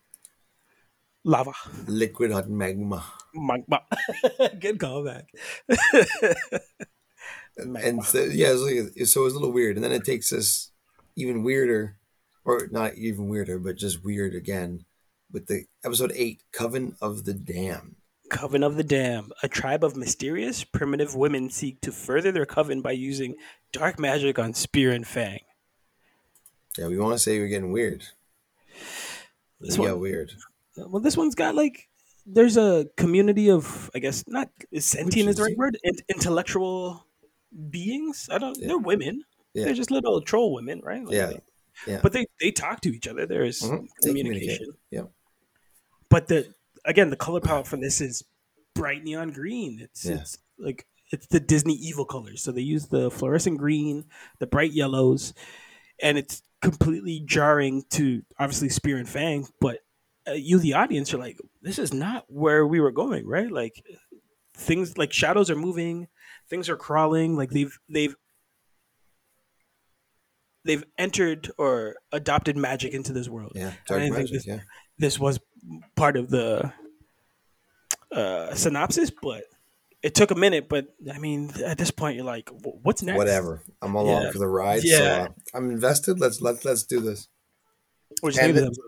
lava. 1.27 1.53
liquid 1.87 2.31
hot 2.31 2.49
magma. 2.49 3.05
Magma. 3.35 3.83
Good 4.61 4.79
callback. 4.79 5.25
Magma. 7.59 7.81
And 7.81 8.05
so, 8.05 8.25
yeah, 8.25 8.55
it's 8.95 9.13
so 9.13 9.23
it 9.23 9.25
was 9.25 9.35
a 9.35 9.39
little 9.39 9.53
weird. 9.53 9.77
And 9.77 9.85
then 9.85 9.93
it 9.93 10.05
takes 10.05 10.33
us 10.33 10.71
even 11.17 11.43
weirder, 11.43 11.97
or 12.45 12.69
not 12.71 12.95
even 12.95 13.29
weirder, 13.29 13.59
but 13.59 13.77
just 13.77 14.05
weird 14.05 14.35
again 14.35 14.85
with 15.33 15.47
the 15.47 15.65
episode 15.85 16.13
eight, 16.15 16.43
Coven 16.53 16.97
of 17.01 17.25
the 17.25 17.35
Damned. 17.35 17.97
Coven 18.31 18.63
of 18.63 18.77
the 18.77 18.85
Dam. 18.85 19.31
A 19.43 19.49
tribe 19.49 19.85
of 19.85 19.97
mysterious, 19.97 20.65
primitive 20.65 21.15
women 21.15 21.51
seek 21.51 21.81
to 21.83 21.93
further 21.93 22.33
their 22.33 22.47
coven 22.47 22.81
by 22.81 22.93
using 22.93 23.37
dark 23.73 23.99
magic 23.99 24.39
on 24.39 24.55
Spear 24.55 24.93
and 24.93 25.07
Fang. 25.07 25.41
Yeah, 26.79 26.89
we 26.89 26.99
want 26.99 27.15
to 27.15 27.19
say 27.19 27.39
we're 27.39 27.49
getting 27.49 27.73
weird. 27.73 28.05
This 29.61 29.79
we 29.79 29.87
got 29.87 29.99
weird. 29.99 30.33
Well, 30.77 31.01
this 31.01 31.17
one's 31.17 31.35
got 31.35 31.55
like 31.55 31.89
there's 32.27 32.57
a 32.57 32.87
community 32.97 33.51
of 33.51 33.91
I 33.95 33.99
guess 34.01 34.25
not 34.27 34.49
sentient 34.79 35.29
is 35.29 35.37
the 35.37 35.45
right 35.45 35.57
word 35.57 35.79
In- 35.85 35.99
intellectual 36.09 37.07
beings. 37.71 38.29
I 38.31 38.39
don't. 38.39 38.57
Yeah. 38.59 38.69
They're 38.69 38.79
women. 38.79 39.23
Yeah. 39.55 39.65
They're 39.67 39.75
just 39.75 39.91
little 39.91 40.21
troll 40.21 40.53
women, 40.53 40.81
right? 40.85 41.05
Like, 41.05 41.15
Yeah. 41.15 41.27
they- 41.27 41.41
Yeah. 41.87 42.01
But 42.03 42.13
they 42.13 42.27
they 42.41 42.51
talk 42.51 42.81
to 42.83 42.95
each 42.95 43.07
other. 43.07 43.27
There's 43.27 43.61
Mhm. 43.63 43.87
Communication. 44.03 44.73
Yep. 44.91 45.11
But 46.09 46.29
the 46.29 46.55
again 46.85 47.11
the 47.11 47.17
color 47.17 47.41
palette 47.41 47.67
for 47.67 47.77
this 47.77 48.01
is 48.01 48.23
bright 48.75 49.05
neon 49.05 49.31
green. 49.31 49.81
It's 49.81 50.05
Yeah. 50.05 50.17
it's 50.21 50.39
like 50.59 50.87
it's 51.13 51.27
the 51.29 51.39
Disney 51.41 51.75
evil 51.75 52.05
colors. 52.05 52.43
So 52.43 52.51
they 52.51 52.63
use 52.63 52.87
the 52.87 53.11
fluorescent 53.11 53.59
green, 53.59 54.07
the 54.41 54.47
bright 54.47 54.73
yellows, 54.73 55.35
and 56.03 56.19
it's 56.19 56.43
completely 56.63 57.21
jarring 57.21 57.85
to 57.91 58.23
obviously 58.41 58.69
Spear 58.71 58.97
and 58.97 59.09
Fang. 59.09 59.47
But 59.61 59.81
you, 60.35 60.59
the 60.59 60.75
audience, 60.75 61.13
are 61.15 61.19
like, 61.19 61.39
this 61.63 61.79
is 61.79 61.93
not 61.95 62.25
where 62.29 62.67
we 62.67 62.81
were 62.81 62.93
going, 62.93 63.27
right? 63.27 63.51
Like 63.51 63.83
things 64.57 64.97
like 64.99 65.13
shadows 65.13 65.51
are 65.51 65.57
moving, 65.57 66.09
things 66.49 66.69
are 66.69 66.77
crawling. 66.77 67.37
Like 67.37 67.51
they've 67.51 67.77
they've 67.89 68.15
they've 70.65 70.85
entered 70.99 71.51
or 71.59 71.97
adopted 72.13 72.57
magic 72.57 72.93
into 72.93 73.13
this 73.13 73.29
world 73.29 73.53
Yeah. 73.55 73.73
Dark 73.87 74.03
magic. 74.11 74.31
this- 74.33 74.47
Yeah. 74.47 74.61
this 74.99 75.19
was 75.19 75.39
part 75.95 76.17
of 76.17 76.31
the 76.31 76.73
uh, 78.13 78.55
synopsis, 78.55 79.11
but 79.23 79.45
it 80.03 80.15
took 80.15 80.31
a 80.31 80.35
minute. 80.35 80.69
But 80.69 80.87
I 81.13 81.19
mean, 81.19 81.51
at 81.65 81.77
this 81.79 81.91
point, 81.91 82.17
you're 82.17 82.25
like, 82.25 82.49
what's 82.63 83.03
next? 83.03 83.17
Whatever. 83.19 83.63
I'm 83.83 83.95
along 83.95 84.23
Yeah. 84.23 84.31
for 84.31 84.39
the 84.39 84.47
ride. 84.49 84.81
So 84.83 84.89
Yeah. 84.89 85.23
uh, 85.25 85.29
I'm 85.55 85.71
invested. 85.71 86.21
Let's 86.21 86.41
let's 86.41 86.65
let's 86.65 86.85
do 86.85 87.01
this. 87.01 87.29
Which 88.21 88.39
And 88.39 88.57
is 88.57 88.79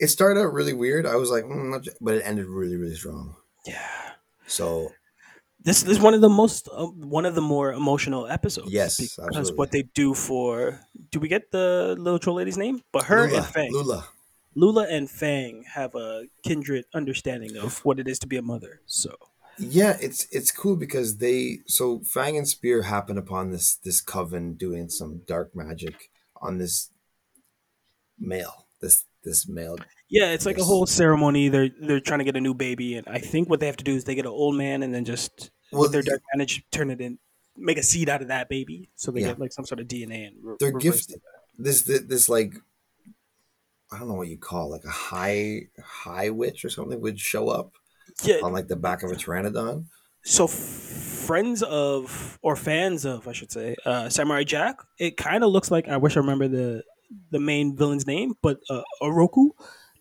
it- 0.00 0.08
started 0.08 0.40
out 0.40 0.52
really 0.52 0.72
weird. 0.72 1.06
I 1.06 1.16
was 1.16 1.30
like, 1.30 1.44
mm, 1.44 1.86
but 2.00 2.14
it 2.16 2.22
ended 2.24 2.46
really 2.46 2.76
really 2.76 2.96
strong. 2.96 3.36
Yeah. 3.66 3.86
So 4.46 4.90
This, 5.62 5.82
this 5.82 5.98
is 5.98 6.02
one 6.02 6.14
of 6.14 6.22
the 6.22 6.28
most 6.30 6.68
uh, 6.72 6.86
one 6.86 7.26
of 7.26 7.34
the 7.34 7.42
more 7.42 7.72
emotional 7.72 8.26
episodes. 8.26 8.72
Yes, 8.72 8.96
because 8.96 9.18
absolutely. 9.18 9.54
what 9.56 9.70
they 9.70 9.82
do 9.94 10.14
for 10.14 10.80
do 11.10 11.20
we 11.20 11.28
get 11.28 11.50
the 11.50 11.94
little 11.98 12.18
troll 12.18 12.36
lady's 12.36 12.56
name? 12.56 12.80
But 12.92 13.04
her 13.04 13.26
Lula, 13.26 13.36
and 13.36 13.46
Fang, 13.46 13.72
Lula. 13.72 14.08
Lula 14.54 14.86
and 14.88 15.10
Fang 15.10 15.64
have 15.74 15.94
a 15.94 16.24
kindred 16.42 16.84
understanding 16.94 17.56
of 17.56 17.84
what 17.84 18.00
it 18.00 18.08
is 18.08 18.18
to 18.20 18.26
be 18.26 18.36
a 18.38 18.42
mother. 18.42 18.80
So 18.86 19.14
Yeah, 19.58 19.96
it's 20.00 20.26
it's 20.32 20.50
cool 20.50 20.76
because 20.76 21.18
they 21.18 21.60
so 21.66 22.00
Fang 22.00 22.36
and 22.38 22.48
Spear 22.48 22.82
happen 22.82 23.18
upon 23.18 23.50
this 23.50 23.76
this 23.76 24.00
coven 24.00 24.54
doing 24.54 24.88
some 24.88 25.20
dark 25.26 25.54
magic 25.54 26.10
on 26.40 26.56
this 26.58 26.88
male. 28.18 28.66
This 28.80 29.04
this 29.24 29.48
male. 29.48 29.76
yeah, 30.08 30.30
it's 30.32 30.46
like 30.46 30.58
a 30.58 30.64
whole 30.64 30.86
ceremony. 30.86 31.48
They're 31.48 31.70
they're 31.80 32.00
trying 32.00 32.20
to 32.20 32.24
get 32.24 32.36
a 32.36 32.40
new 32.40 32.54
baby, 32.54 32.96
and 32.96 33.06
I 33.08 33.18
think 33.18 33.48
what 33.50 33.60
they 33.60 33.66
have 33.66 33.76
to 33.78 33.84
do 33.84 33.94
is 33.94 34.04
they 34.04 34.14
get 34.14 34.24
an 34.26 34.32
old 34.32 34.56
man 34.56 34.82
and 34.82 34.94
then 34.94 35.04
just 35.04 35.50
Well, 35.72 35.82
with 35.82 35.92
their 35.92 36.02
dark 36.02 36.20
manage 36.34 36.64
turn 36.70 36.90
it 36.90 37.00
in, 37.00 37.18
make 37.56 37.78
a 37.78 37.82
seed 37.82 38.08
out 38.08 38.22
of 38.22 38.28
that 38.28 38.48
baby, 38.48 38.90
so 38.96 39.10
they 39.10 39.20
Yeah. 39.20 39.28
get 39.28 39.38
like 39.40 39.52
some 39.52 39.64
sort 39.66 39.80
of 39.80 39.86
DNA 39.88 40.26
and 40.28 40.36
re- 40.42 40.56
They're 40.60 40.72
gifted. 40.72 41.20
This, 41.58 41.82
this 41.82 42.02
this 42.06 42.28
like 42.28 42.54
I 43.92 43.98
don't 43.98 44.08
know 44.08 44.14
what 44.14 44.28
you 44.28 44.38
call 44.38 44.68
it, 44.68 44.70
like 44.76 44.84
a 44.84 44.88
high 44.88 45.62
high 45.84 46.30
witch 46.30 46.64
or 46.64 46.70
something 46.70 47.00
would 47.00 47.18
show 47.18 47.48
up 47.48 47.72
Yeah, 48.22 48.36
on 48.42 48.52
like 48.52 48.68
the 48.68 48.76
back 48.76 49.02
of 49.02 49.10
a 49.10 49.14
pteranodon. 49.16 49.86
so 50.24 50.44
f- 50.44 50.50
friends 50.50 51.62
of 51.62 52.38
or 52.42 52.56
fans 52.56 53.04
of 53.06 53.26
i 53.28 53.32
should 53.32 53.50
say 53.52 53.74
uh 53.86 54.08
samurai 54.08 54.42
jack 54.42 54.76
it 54.98 55.16
kind 55.16 55.44
of 55.44 55.50
looks 55.52 55.70
like 55.70 55.86
i 55.88 55.96
wish 55.96 56.16
i 56.16 56.20
remember 56.20 56.48
the 56.48 56.82
the 57.30 57.40
main 57.40 57.76
villain's 57.76 58.06
name 58.06 58.34
but 58.42 58.60
uh 58.70 58.82
oroku 59.02 59.50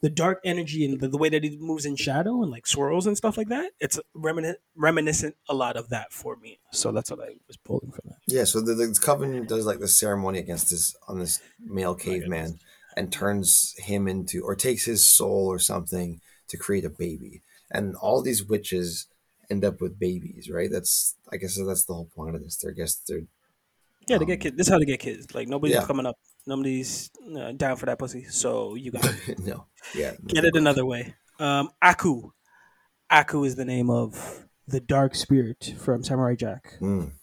the 0.01 0.10
dark 0.10 0.39
energy 0.45 0.86
and 0.86 1.01
the, 1.01 1.10
the 1.10 1.18
way 1.18 1.28
that 1.28 1.43
he 1.43 1.57
moves 1.57 1.86
in 1.86 1.95
shadow 1.95 2.41
and 2.41 2.51
like 2.51 2.66
swirls 2.66 3.05
and 3.05 3.18
stuff 3.18 3.38
like 3.38 3.49
that 3.49 3.72
it's 3.80 3.99
remin- 4.16 4.55
reminiscent 4.76 5.36
a 5.49 5.53
lot 5.55 5.76
of 5.76 5.89
that 5.89 6.14
for 6.14 6.36
me 6.38 6.60
so 6.72 6.91
that's 6.91 7.12
what 7.12 7.20
i 7.20 7.36
was 7.47 7.57
pulling 7.57 7.91
from 7.91 8.01
that 8.05 8.18
Yeah, 8.28 8.43
so 8.43 8.62
the, 8.62 8.74
the 8.76 8.99
coven 9.01 9.45
does 9.45 9.66
like 9.66 9.80
this 9.80 9.97
ceremony 9.97 10.39
against 10.39 10.70
this 10.70 10.95
on 11.07 11.20
this 11.20 11.41
male 11.60 11.95
caveman 11.95 12.60
and 12.95 13.12
turns 13.12 13.76
him 13.78 14.07
into 14.07 14.41
or 14.43 14.55
takes 14.55 14.86
his 14.86 15.05
soul 15.07 15.47
or 15.47 15.60
something 15.60 16.22
to 16.47 16.57
create 16.57 16.86
a 16.86 16.89
baby. 16.89 17.41
And 17.72 17.95
all 17.95 18.22
these 18.22 18.43
witches 18.43 19.07
end 19.49 19.64
up 19.66 19.82
with 19.82 19.99
babies, 19.99 20.49
right? 20.49 20.70
That's 20.72 21.16
I 21.32 21.38
guess 21.38 21.57
that's 21.64 21.86
the 21.86 21.93
whole 21.93 22.05
point 22.16 22.36
of 22.36 22.43
this. 22.43 22.55
They're 22.57 22.72
I 22.72 22.76
guess 22.76 22.95
they're 22.95 23.24
yeah 24.07 24.18
they 24.18 24.26
Um, 24.26 24.26
get 24.26 24.39
kids 24.41 24.57
this 24.57 24.68
is 24.68 24.72
how 24.74 24.80
they 24.80 24.86
get 24.86 24.99
kids 24.99 25.34
like 25.36 25.47
nobody's 25.47 25.76
yeah. 25.76 25.86
coming 25.86 26.05
up 26.05 26.18
nobody's 26.50 27.12
uh, 27.38 27.54
down 27.54 27.78
for 27.78 27.86
that 27.86 28.00
pussy 28.00 28.26
so 28.26 28.76
you 28.76 28.91
got 28.91 29.16
no, 29.39 29.68
yeah, 29.95 30.14
get 30.26 30.43
it 30.43 30.56
another 30.56 30.86
way. 30.86 31.16
Um, 31.39 31.70
Aku. 31.82 32.32
Aku 33.10 33.43
is 33.43 33.56
the 33.56 33.66
name 33.66 33.89
of 33.89 34.45
the 34.68 34.80
dark 34.80 35.16
spirit 35.16 35.74
from 35.80 36.04
Samurai 36.04 36.36
Jack. 36.36 36.78
Mm. 36.82 37.14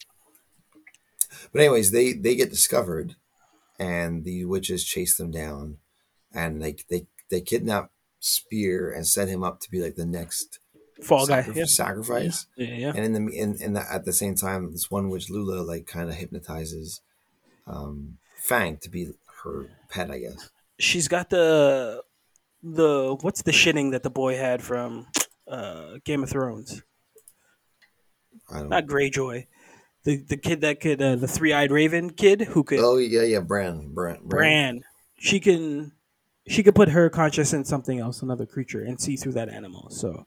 But 1.53 1.61
anyways, 1.61 1.91
they 1.91 2.13
they 2.13 2.35
get 2.35 2.51
discovered, 2.51 3.17
and 3.79 4.25
the 4.25 4.45
witches 4.47 4.85
chase 4.85 5.17
them 5.17 5.31
down, 5.31 5.79
and 6.33 6.63
they 6.63 6.77
they 6.89 7.07
they 7.31 7.41
kidnap 7.41 7.91
Spear 8.19 8.91
and 8.91 9.07
set 9.07 9.29
him 9.29 9.45
up 9.45 9.61
to 9.61 9.71
be 9.71 9.81
like 9.81 9.95
the 9.95 10.07
next 10.07 10.59
Fall 11.03 11.27
guy. 11.27 11.47
Yeah. 11.55 11.65
sacrifice. 11.67 12.47
Yeah, 12.57 12.75
yeah. 12.75 12.93
And 12.97 13.05
in 13.05 13.13
the 13.13 13.33
in, 13.33 13.57
in 13.61 13.73
the, 13.75 13.85
at 13.93 14.05
the 14.05 14.13
same 14.13 14.35
time, 14.35 14.73
this 14.73 14.91
one 14.91 15.11
witch 15.11 15.29
Lula 15.31 15.63
like 15.63 15.87
kind 15.87 16.09
of 16.09 16.17
hypnotizes 16.17 17.03
um, 17.67 18.19
Fang 18.47 18.77
to 18.79 18.89
be 18.89 19.09
her 19.43 19.71
pet, 19.89 20.09
I 20.09 20.21
guess. 20.21 20.51
She's 20.79 21.09
got 21.09 21.31
the 21.31 22.05
the 22.63 23.17
what's 23.23 23.43
the 23.43 23.51
shitting 23.51 23.91
that 23.91 24.05
the 24.05 24.11
boy 24.11 24.37
had 24.37 24.63
from 24.63 25.09
uh, 25.49 25.99
Game 26.05 26.23
of 26.23 26.31
Thrones? 26.31 26.83
I 28.49 28.61
don't. 28.61 28.69
Not 28.69 28.87
Greyjoy. 28.87 29.47
The 30.05 30.19
the 30.19 30.37
kid 30.37 30.61
that 30.61 30.81
could 30.81 31.03
uh, 31.03 31.17
the 31.17 31.27
three 31.27 31.53
eyed 31.53 31.73
raven 31.73 32.11
kid 32.11 32.43
who 32.43 32.63
could 32.63 32.79
oh 32.79 32.99
yeah, 32.99 33.23
yeah, 33.23 33.41
Bran, 33.41 33.93
Bran, 33.93 34.21
Bran. 34.23 34.85
She 35.19 35.41
can 35.41 35.91
she 36.47 36.63
could 36.63 36.77
put 36.77 36.91
her 36.91 37.11
conscious 37.11 37.53
in 37.53 37.65
something 37.65 37.99
else, 37.99 38.23
another 38.23 38.47
creature, 38.47 38.85
and 38.85 39.01
see 39.01 39.17
through 39.17 39.33
that 39.33 39.49
animal. 39.49 39.91
So 39.91 40.25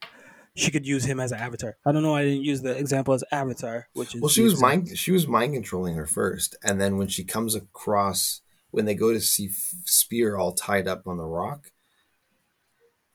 she 0.56 0.72
could 0.72 0.86
use 0.86 1.06
him 1.06 1.20
as 1.20 1.32
an 1.32 1.40
avatar. 1.40 1.78
I 1.86 1.92
don't 1.92 2.04
know. 2.04 2.12
why 2.12 2.22
I 2.22 2.26
didn't 2.26 2.44
use 2.44 2.62
the 2.62 2.78
example 2.78 3.14
as 3.14 3.24
avatar, 3.32 3.88
which 3.94 4.16
is 4.16 4.22
Well, 4.22 4.30
she 4.30 4.42
was 4.42 4.62
mind 4.62 4.98
she 4.98 5.12
was 5.12 5.28
mind 5.28 5.54
controlling 5.54 5.96
her 5.96 6.06
first, 6.06 6.56
and 6.64 6.80
then 6.80 6.98
when 6.98 7.08
she 7.08 7.24
comes 7.24 7.56
across 7.56 8.42
when 8.72 8.86
they 8.86 8.96
go 8.96 9.12
to 9.14 9.20
see 9.20 9.48
F- 9.48 9.74
Spear 9.86 10.38
all 10.38 10.54
tied 10.54 10.88
up 10.88 11.08
on 11.08 11.18
the 11.18 11.26
rock, 11.26 11.72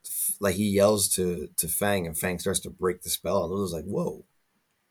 f- 0.04 0.34
like 0.40 0.56
he 0.56 0.68
yells 0.68 1.08
to 1.10 1.48
to 1.56 1.68
Fang, 1.68 2.06
and 2.06 2.18
Fang 2.18 2.38
starts 2.38 2.60
to 2.60 2.70
break 2.70 3.02
the 3.02 3.10
spell, 3.10 3.44
and 3.44 3.52
Lula's 3.52 3.72
like, 3.72 3.84
"Whoa!" 3.84 4.24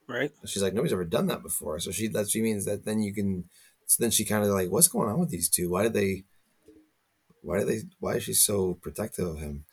right. 0.07 0.31
She's 0.45 0.63
like, 0.63 0.73
"Nobody's 0.73 0.93
ever 0.93 1.05
done 1.05 1.27
that 1.27 1.43
before." 1.43 1.79
So 1.79 1.91
she 1.91 2.07
that 2.09 2.29
she 2.29 2.41
means 2.41 2.65
that 2.65 2.85
then 2.85 3.01
you 3.01 3.13
can. 3.13 3.45
So 3.85 4.01
then 4.01 4.11
she 4.11 4.25
kind 4.25 4.43
of 4.45 4.51
like, 4.51 4.69
"What's 4.69 4.87
going 4.87 5.09
on 5.09 5.19
with 5.19 5.29
these 5.29 5.49
two? 5.49 5.69
Why 5.69 5.83
did 5.83 5.93
they? 5.93 6.23
Why 7.41 7.59
do 7.59 7.65
they? 7.65 7.81
Why 7.99 8.15
is 8.15 8.23
she 8.23 8.33
so 8.33 8.75
protective 8.75 9.27
of 9.27 9.39
him?" 9.39 9.65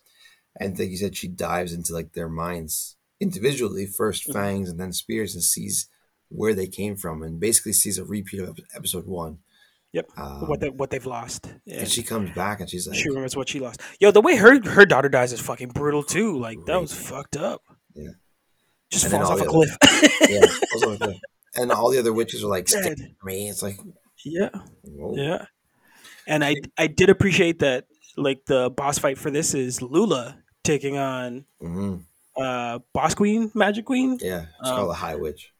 And 0.59 0.79
like 0.79 0.91
you 0.91 0.97
said, 0.97 1.17
she 1.17 1.29
dives 1.29 1.73
into 1.73 1.93
like 1.93 2.13
their 2.13 2.29
minds 2.29 2.97
individually, 3.21 3.87
first 3.87 4.27
Mhm. 4.29 4.33
Fangs 4.33 4.69
and 4.71 4.81
then 4.81 4.93
Spears, 4.93 5.35
and 5.35 5.43
sees 5.45 5.89
where 6.29 6.55
they 6.55 6.67
came 6.67 6.97
from, 6.97 7.23
and 7.23 7.39
basically 7.41 7.73
sees 7.73 7.99
a 7.99 8.05
repeat 8.05 8.41
of 8.41 8.59
episode 8.75 9.07
one. 9.07 9.39
Yep. 9.93 10.09
Um, 10.17 10.49
what 10.49 10.61
they 10.61 10.71
what 10.71 10.91
they've 10.91 11.05
lost. 11.07 11.49
and 11.67 11.89
she 11.89 12.03
comes 12.03 12.31
back 12.35 12.61
and 12.61 12.71
she's 12.71 12.87
like, 12.87 12.97
she 12.97 13.09
remembers 13.09 13.37
what 13.37 13.49
she 13.49 13.59
lost. 13.61 13.81
Yo, 14.01 14.11
the 14.13 14.21
way 14.21 14.37
her 14.37 14.61
her 14.71 14.87
daughter 14.87 15.09
dies 15.09 15.33
is 15.33 15.41
fucking 15.41 15.71
brutal 15.71 16.03
too. 16.03 16.39
Like 16.39 16.59
that 16.67 16.81
was 16.81 16.93
fucked 16.93 17.37
up. 17.37 17.63
Yeah. 17.95 18.11
Just 18.91 19.05
And 19.05 19.13
falls 19.15 19.31
off 19.31 19.41
a 19.41 19.45
the 19.45 19.49
other- 19.51 19.51
cliff. 19.51 20.31
"Yeah." 20.31 20.47
also 20.75 20.91
like 20.91 20.99
that. 21.01 21.17
and 21.57 21.73
all 21.73 21.91
the 21.91 21.99
other 21.99 22.13
witches 22.13 22.43
are 22.45 22.49
like, 22.49 22.69
"Stick 22.69 22.99
me." 23.25 23.49
It's 23.49 23.63
like, 23.63 23.79
Yeah, 24.25 24.51
whoa. 24.83 25.15
yeah. 25.17 25.47
And 26.27 26.45
I 26.45 26.55
I 26.79 26.87
did 26.87 27.09
appreciate 27.11 27.59
that. 27.61 27.87
Like 28.21 28.45
the 28.47 28.71
boss 28.71 28.99
fight 28.99 29.19
for 29.19 29.31
this 29.31 29.55
is 29.55 29.81
Lula 29.83 30.37
taking 30.63 30.97
on 30.99 31.45
hmm 31.61 31.97
uh 32.37 32.79
Boss 32.93 33.15
Queen, 33.15 33.51
Magic 33.55 33.85
Queen. 33.85 34.19
yeah, 34.21 34.47
it's 34.61 34.69
Um, 34.71 34.77
called 34.77 34.91
a 34.91 34.95
high 34.95 35.17
witch. 35.17 35.53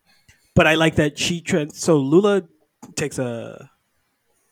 But 0.55 0.67
I 0.67 0.75
like 0.75 0.97
that 0.97 1.19
she 1.19 1.41
trans. 1.41 1.79
So 1.79 1.99
Lula 1.99 2.43
takes 2.97 3.19
a 3.19 3.71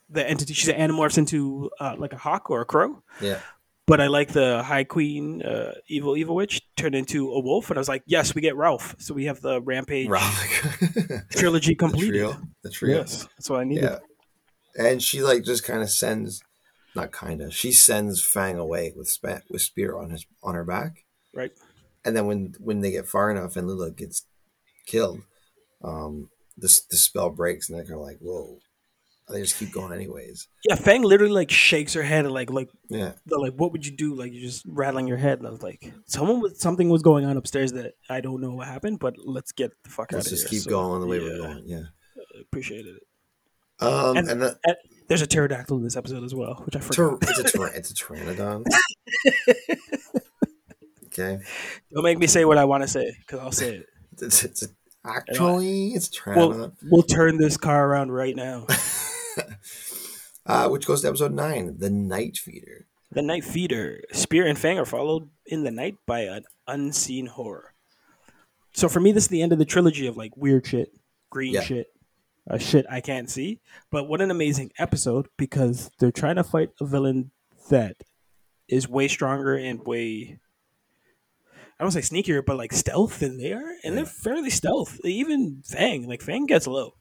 the 0.09 0.27
entity. 0.27 0.53
She's 0.53 0.69
an 0.69 0.75
animorphs 0.75 1.17
into 1.17 1.69
uh, 1.79 1.95
like 1.97 2.13
a 2.13 2.17
hawk 2.17 2.49
or 2.49 2.61
a 2.61 2.65
crow. 2.65 3.03
Yeah, 3.21 3.39
But 3.85 4.01
I 4.01 4.07
like 4.07 4.29
the 4.33 4.63
High 4.63 4.83
Queen, 4.85 5.41
uh, 5.43 5.73
evil 5.87 6.17
evil 6.17 6.35
witch 6.35 6.61
turned 6.75 6.95
into 6.95 7.31
a 7.31 7.39
wolf, 7.39 7.69
and 7.69 7.77
I 7.77 7.81
was 7.81 7.89
like, 7.89 8.03
yes, 8.07 8.33
we 8.33 8.41
get 8.41 8.55
Ralph. 8.55 8.95
So 8.97 9.13
we 9.13 9.25
have 9.25 9.39
the 9.41 9.61
Rampage 9.61 10.09
trilogy 11.31 11.75
completed. 11.75 12.09
trio, 12.13 12.41
the 12.63 12.69
trio. 12.69 12.97
Yes, 12.99 13.27
that's 13.37 13.49
what 13.49 13.59
I 13.59 13.63
needed. 13.65 13.83
Yeah, 13.83 13.97
and 14.77 15.01
she 15.01 15.21
like 15.21 15.43
just 15.43 15.63
kind 15.63 15.81
of 15.81 15.89
sends, 15.89 16.41
not 16.95 17.11
kind 17.11 17.41
of, 17.41 17.53
she 17.53 17.71
sends 17.71 18.21
Fang 18.23 18.57
away 18.57 18.93
with 18.95 19.07
spa- 19.09 19.41
with 19.49 19.61
spear 19.61 19.97
on 19.97 20.09
his 20.09 20.25
on 20.43 20.55
her 20.55 20.63
back, 20.65 21.05
Right. 21.33 21.51
and 22.05 22.15
then 22.15 22.25
when 22.25 22.55
when 22.59 22.81
they 22.81 22.91
get 22.91 23.07
far 23.07 23.29
enough 23.31 23.55
and 23.55 23.67
Lula 23.67 23.91
gets 23.91 24.25
killed, 24.85 25.21
um, 25.83 26.29
this 26.57 26.81
the 26.81 26.97
spell 26.97 27.29
breaks 27.29 27.69
and 27.69 27.77
they're 27.77 27.85
kind 27.85 27.95
of 27.99 28.01
like, 28.05 28.17
whoa, 28.19 28.57
they 29.29 29.41
just 29.41 29.57
keep 29.59 29.71
going 29.71 29.93
anyways. 29.93 30.47
Yeah, 30.67 30.75
Fang 30.75 31.03
literally 31.03 31.31
like 31.33 31.51
shakes 31.51 31.93
her 31.93 32.01
head 32.03 32.25
and 32.25 32.33
like 32.33 32.49
like 32.49 32.69
Yeah, 32.89 33.13
like, 33.27 33.53
what 33.53 33.71
would 33.71 33.85
you 33.85 33.95
do? 33.95 34.15
Like 34.15 34.33
you're 34.33 34.41
just 34.49 34.63
rattling 34.67 35.07
your 35.07 35.17
head, 35.17 35.37
and 35.37 35.47
I 35.47 35.51
was 35.51 35.61
like, 35.61 35.93
someone 36.07 36.41
with 36.41 36.57
something 36.57 36.89
was 36.89 37.03
going 37.03 37.25
on 37.25 37.37
upstairs 37.37 37.71
that 37.73 37.93
I 38.09 38.21
don't 38.21 38.41
know 38.41 38.51
what 38.55 38.67
happened, 38.67 38.97
but 38.99 39.13
let's 39.17 39.51
get 39.51 39.71
the 39.83 39.89
fuck 39.89 40.11
let's 40.11 40.25
out 40.27 40.31
of 40.31 40.31
here. 40.31 40.31
Let's 40.31 40.41
just 40.41 40.49
keep 40.51 40.61
So, 40.63 40.69
going 40.71 41.01
the 41.01 41.07
way 41.07 41.19
we're 41.19 41.37
going. 41.37 41.63
Yeah. 41.67 41.83
Appreciated 42.41 42.95
it. 42.97 43.03
Um, 43.79 44.17
And- 44.17 44.29
and, 44.29 44.41
the, 44.41 44.59
There's 45.09 45.21
a 45.21 45.27
pterodactyl 45.27 45.75
in 45.77 45.83
this 45.83 45.97
episode 45.97 46.23
as 46.23 46.33
well, 46.33 46.61
which 46.65 46.75
I 46.75 46.79
forgot. 46.79 47.17
it's 47.23 47.55
a 47.55 47.63
it's 47.75 47.91
a 47.91 47.93
pteranodon. 47.95 48.63
okay, 51.07 51.39
Don't 51.93 52.03
make 52.03 52.17
me 52.19 52.27
say 52.27 52.45
what 52.45 52.57
I 52.57 52.65
want 52.65 52.83
to 52.83 52.87
say 52.87 53.15
because 53.19 53.39
I'll 53.39 53.51
say 53.51 53.77
it. 53.77 53.85
it's, 54.21 54.43
it's 54.43 54.63
a, 54.63 54.67
actually 55.05 55.89
it's 55.89 56.09
a 56.25 56.29
We'll, 56.35 56.49
pteranodon. 56.53 56.71
we'll 56.91 57.03
turn 57.03 57.37
this 57.37 57.57
car 57.57 57.87
around 57.89 58.11
right 58.11 58.35
now. 58.35 58.67
uh, 60.45 60.69
which 60.69 60.85
goes 60.85 61.01
to 61.01 61.07
episode 61.07 61.33
nine, 61.33 61.77
the 61.79 61.89
Night 61.89 62.37
Feeder. 62.37 62.85
The 63.11 63.21
Night 63.23 63.43
Feeder. 63.43 64.01
Spear 64.11 64.45
and 64.45 64.57
Fang 64.59 64.77
are 64.77 64.85
followed 64.85 65.29
in 65.47 65.63
the 65.63 65.71
night 65.71 65.95
by 66.05 66.21
an 66.21 66.43
unseen 66.67 67.25
horror. 67.25 67.73
So 68.73 68.87
for 68.87 68.99
me, 68.99 69.11
this 69.11 69.23
is 69.23 69.29
the 69.29 69.41
end 69.41 69.51
of 69.51 69.57
the 69.57 69.65
trilogy 69.65 70.05
of 70.05 70.15
like 70.15 70.37
weird 70.37 70.67
shit, 70.67 70.89
green 71.31 71.53
Yeah. 71.55 71.61
shit, 71.63 71.87
uh, 72.49 72.57
shit 72.57 72.85
I 72.89 73.01
can't 73.01 73.29
see. 73.29 73.59
But 73.91 74.07
what 74.07 74.21
an 74.21 74.31
amazing 74.31 74.71
episode 74.79 75.27
because 75.37 75.91
they're 75.99 76.11
trying 76.11 76.35
to 76.37 76.43
fight 76.43 76.71
a 76.79 76.85
villain 76.85 77.31
that 77.69 77.97
is 78.67 78.87
way 78.87 79.07
stronger 79.07 79.55
and 79.55 79.85
way. 79.85 80.39
I 81.79 81.83
don't 81.83 81.91
say 81.91 82.01
sneakier, 82.01 82.45
but 82.45 82.57
like 82.57 82.73
stealth 82.73 83.19
than 83.19 83.37
they 83.37 83.53
are, 83.53 83.69
and 83.83 83.93
Yeah. 83.93 83.95
they're 83.95 84.05
fairly 84.05 84.49
stealth. 84.49 84.99
Even 85.05 85.61
Fang, 85.65 86.07
like 86.07 86.21
Fang 86.21 86.45
gets 86.45 86.67
low. 86.67 86.95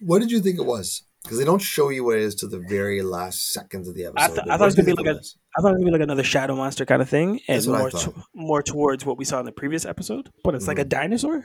What 0.00 0.18
did 0.20 0.30
you 0.30 0.40
think 0.40 0.58
it 0.58 0.66
was? 0.66 1.02
Because 1.22 1.38
they 1.38 1.44
don't 1.44 1.62
show 1.62 1.88
you 1.88 2.04
what 2.04 2.16
it 2.18 2.22
is 2.22 2.34
to 2.36 2.46
the 2.46 2.58
very 2.68 3.02
last 3.02 3.52
seconds 3.52 3.88
of 3.88 3.94
the 3.94 4.04
episode. 4.06 4.34
th- 4.34 4.46
I 4.48 4.56
thought 4.56 4.60
it 4.62 4.64
was 4.66 4.74
gonna 4.74 4.86
be 4.86 4.92
like 4.92 5.06
a-? 5.06 5.20
I 5.58 5.62
thought 5.62 5.68
it 5.68 5.74
was 5.74 5.78
gonna 5.80 5.84
be 5.86 5.90
like 5.92 6.00
another 6.02 6.24
shadow 6.24 6.54
monster 6.56 6.84
kind 6.84 7.00
of 7.00 7.08
thing, 7.08 7.40
and 7.48 7.56
That's 7.56 7.66
what 7.66 7.76
I 7.76 7.80
more 7.80 7.90
to, 7.90 8.14
more 8.34 8.62
towards 8.62 9.06
what 9.06 9.16
we 9.18 9.24
saw 9.24 9.40
in 9.40 9.46
the 9.46 9.52
previous 9.52 9.84
episode. 9.86 10.30
But 10.44 10.54
it's 10.54 10.66
like 10.68 10.78
a 10.78 10.84
Mhm. 10.84 10.88
dinosaur. 10.90 11.44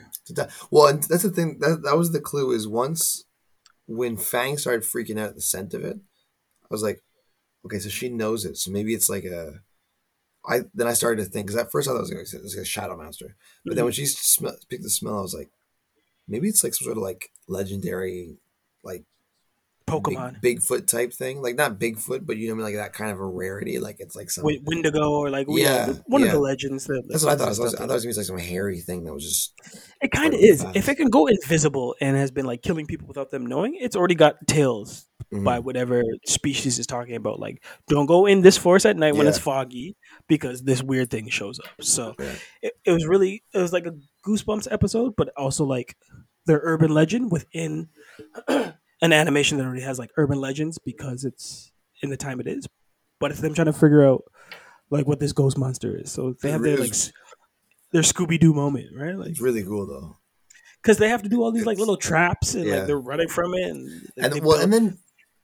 Well, 0.70 0.88
and 0.88 1.02
that's 1.04 1.22
the 1.22 1.30
thing. 1.30 1.58
That 1.60 1.82
that 1.84 1.96
was 1.96 2.12
the 2.12 2.20
clue. 2.20 2.52
Is 2.52 2.68
once 2.68 3.24
when 3.86 4.16
Fang 4.16 4.58
started 4.58 4.82
freaking 4.82 5.18
out 5.18 5.30
at 5.30 5.34
the 5.34 5.40
scent 5.40 5.74
of 5.74 5.84
it, 5.84 5.96
I 5.96 6.66
was 6.70 6.82
like, 6.82 7.02
okay, 7.66 7.78
so 7.78 7.88
she 7.88 8.08
knows 8.08 8.44
it. 8.44 8.56
So 8.56 8.70
maybe 8.70 8.94
it's 8.94 9.08
like 9.08 9.24
a. 9.24 9.60
I 10.44 10.62
then 10.74 10.86
I 10.88 10.92
started 10.94 11.22
to 11.24 11.30
think 11.30 11.46
because 11.46 11.60
at 11.60 11.70
first 11.70 11.88
I 11.88 11.92
thought 11.92 11.98
it 12.10 12.18
was, 12.18 12.34
it 12.34 12.42
was 12.42 12.56
like 12.56 12.62
a 12.62 12.66
shadow 12.66 12.96
monster, 12.96 13.36
but 13.64 13.76
then 13.76 13.84
when 13.84 13.92
she 13.92 14.06
sm- 14.06 14.48
picked 14.68 14.82
the 14.82 14.90
smell, 14.90 15.18
I 15.18 15.22
was 15.22 15.34
like, 15.34 15.50
maybe 16.26 16.48
it's 16.48 16.64
like 16.64 16.74
some 16.74 16.84
sort 16.84 16.96
of 16.96 17.02
like 17.04 17.30
legendary, 17.48 18.38
like 18.82 19.04
Pokemon, 19.86 20.40
big, 20.40 20.60
Bigfoot 20.60 20.86
type 20.86 21.12
thing. 21.12 21.42
Like 21.42 21.56
not 21.56 21.78
Bigfoot, 21.78 22.24
but 22.26 22.36
you 22.36 22.48
know, 22.48 22.54
I 22.54 22.56
mean, 22.56 22.64
like 22.64 22.74
that 22.76 22.92
kind 22.92 23.10
of 23.10 23.18
a 23.20 23.26
rarity. 23.26 23.78
Like 23.78 23.96
it's 23.98 24.14
like 24.16 24.30
some. 24.30 24.44
Wendigo, 24.44 25.10
or 25.10 25.30
like 25.30 25.46
Yeah, 25.48 25.88
yeah, 25.88 25.92
one 26.06 26.22
of 26.22 26.30
the 26.30 26.38
legends. 26.38 26.86
That, 26.86 27.02
that's 27.08 27.24
what 27.24 27.34
I 27.34 27.36
thought. 27.36 27.48
I, 27.50 27.54
thought, 27.54 27.74
I 27.74 27.86
thought 27.86 27.90
it 27.90 27.94
was 27.94 28.04
gonna 28.04 28.14
be 28.14 28.18
like 28.18 28.26
some 28.26 28.38
hairy 28.38 28.80
thing 28.80 29.04
that 29.04 29.12
was 29.12 29.24
just. 29.24 29.52
It 30.00 30.10
kind 30.10 30.34
of 30.34 30.40
is. 30.40 30.64
If 30.74 30.88
it 30.88 30.96
can 30.96 31.08
go 31.10 31.26
invisible 31.26 31.94
and 32.00 32.16
has 32.16 32.30
been 32.30 32.46
like 32.46 32.62
killing 32.62 32.86
people 32.86 33.08
without 33.08 33.30
them 33.30 33.46
knowing, 33.46 33.76
it's 33.80 33.96
already 33.96 34.14
got 34.14 34.46
tails 34.46 35.06
Mhm. 35.32 35.44
by 35.44 35.60
whatever 35.60 36.02
species 36.26 36.78
is 36.78 36.86
talking 36.86 37.14
about. 37.16 37.40
Like, 37.40 37.64
don't 37.88 38.06
go 38.06 38.26
in 38.26 38.42
this 38.42 38.58
forest 38.58 38.84
at 38.84 38.96
night 38.96 39.14
when 39.16 39.26
it's 39.26 39.38
foggy 39.38 39.96
because 40.28 40.62
this 40.62 40.82
weird 40.82 41.10
thing 41.10 41.28
shows 41.28 41.58
up. 41.60 41.70
So 41.80 42.14
Yeah. 42.18 42.34
it, 42.62 42.72
it 42.84 42.90
was 42.92 43.06
really 43.06 43.42
it 43.54 43.58
was 43.58 43.72
like 43.72 43.86
a 43.86 43.94
goosebumps 44.26 44.68
episode, 44.70 45.14
but 45.16 45.30
also 45.36 45.64
like 45.64 45.96
their 46.44 46.60
urban 46.62 46.90
legend 46.90 47.30
within 47.30 47.88
an 49.02 49.12
animation 49.12 49.58
that 49.58 49.64
already 49.64 49.82
has 49.82 49.98
like 49.98 50.10
urban 50.16 50.38
legends 50.40 50.78
because 50.78 51.24
it's 51.24 51.70
in 52.02 52.08
the 52.08 52.16
time 52.16 52.40
it 52.40 52.46
is. 52.46 52.66
But 53.20 53.30
it's 53.30 53.40
them 53.40 53.52
trying 53.54 53.66
to 53.66 53.72
figure 53.74 54.06
out 54.06 54.24
like 54.90 55.06
what 55.06 55.20
this 55.20 55.32
ghost 55.32 55.58
monster 55.58 55.94
is. 55.96 56.10
So 56.10 56.34
they 56.42 56.50
have 56.50 56.62
their 56.62 56.76
like 56.78 56.94
their 57.92 58.02
Scooby 58.02 58.38
Doo 58.40 58.54
moment, 58.54 58.86
right? 58.96 59.14
Like 59.14 59.28
It's 59.30 59.40
really 59.40 59.62
cool 59.64 59.86
though. 59.86 60.16
because 60.82 60.96
they 60.98 61.08
have 61.10 61.22
to 61.22 61.28
do 61.28 61.42
all 61.42 61.52
these 61.52 61.66
like 61.66 61.78
little 61.78 61.96
traps 61.98 62.54
and 62.54 62.64
yeah. 62.64 62.76
like 62.78 62.86
they're 62.86 62.98
running 62.98 63.28
from 63.28 63.54
it 63.54 63.70
and, 63.70 64.08
And 64.16 64.32
they 64.32 64.40
well, 64.40 64.52
build- 64.58 64.64
and 64.64 64.72
then 64.72 64.98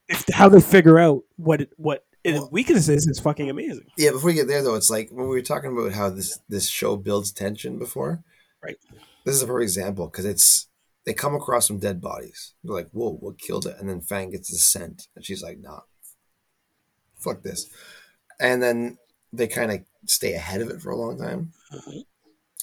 if, 0.08 0.24
how 0.32 0.48
they 0.48 0.60
figure 0.60 0.98
out 0.98 1.22
what 1.36 1.60
it, 1.60 1.70
what 1.76 2.04
it 2.24 2.34
Well- 2.34 2.48
weaknesses 2.50 3.06
is 3.06 3.20
fucking 3.20 3.50
amazing. 3.50 3.86
Yeah, 3.98 4.10
before 4.12 4.28
we 4.28 4.34
get 4.34 4.48
there 4.48 4.62
though, 4.62 4.74
it's 4.74 4.90
like 4.90 5.10
when 5.10 5.28
we 5.28 5.36
were 5.36 5.42
talking 5.42 5.70
about 5.72 5.92
how 5.92 6.10
this 6.10 6.38
this 6.48 6.68
show 6.68 6.96
builds 6.96 7.30
tension 7.32 7.78
before. 7.78 8.22
Right. 8.62 8.76
This 9.24 9.36
is 9.36 9.42
a 9.42 9.46
perfect 9.46 9.62
example 9.64 10.06
because 10.06 10.24
it's 10.24 10.66
they 11.08 11.14
come 11.14 11.34
across 11.34 11.66
some 11.66 11.78
dead 11.78 12.02
bodies. 12.02 12.52
They're 12.62 12.74
like, 12.74 12.90
"Whoa, 12.90 13.14
what 13.14 13.38
killed 13.38 13.64
it?" 13.64 13.76
And 13.80 13.88
then 13.88 14.02
Fang 14.02 14.28
gets 14.30 14.50
the 14.50 14.58
scent, 14.58 15.08
and 15.16 15.24
she's 15.24 15.42
like, 15.42 15.58
"Nah, 15.58 15.80
fuck 17.18 17.42
this." 17.42 17.66
And 18.38 18.62
then 18.62 18.98
they 19.32 19.46
kind 19.48 19.72
of 19.72 19.80
stay 20.06 20.34
ahead 20.34 20.60
of 20.60 20.68
it 20.68 20.82
for 20.82 20.90
a 20.90 20.96
long 20.96 21.18
time, 21.18 21.52
Mhm. 21.72 22.04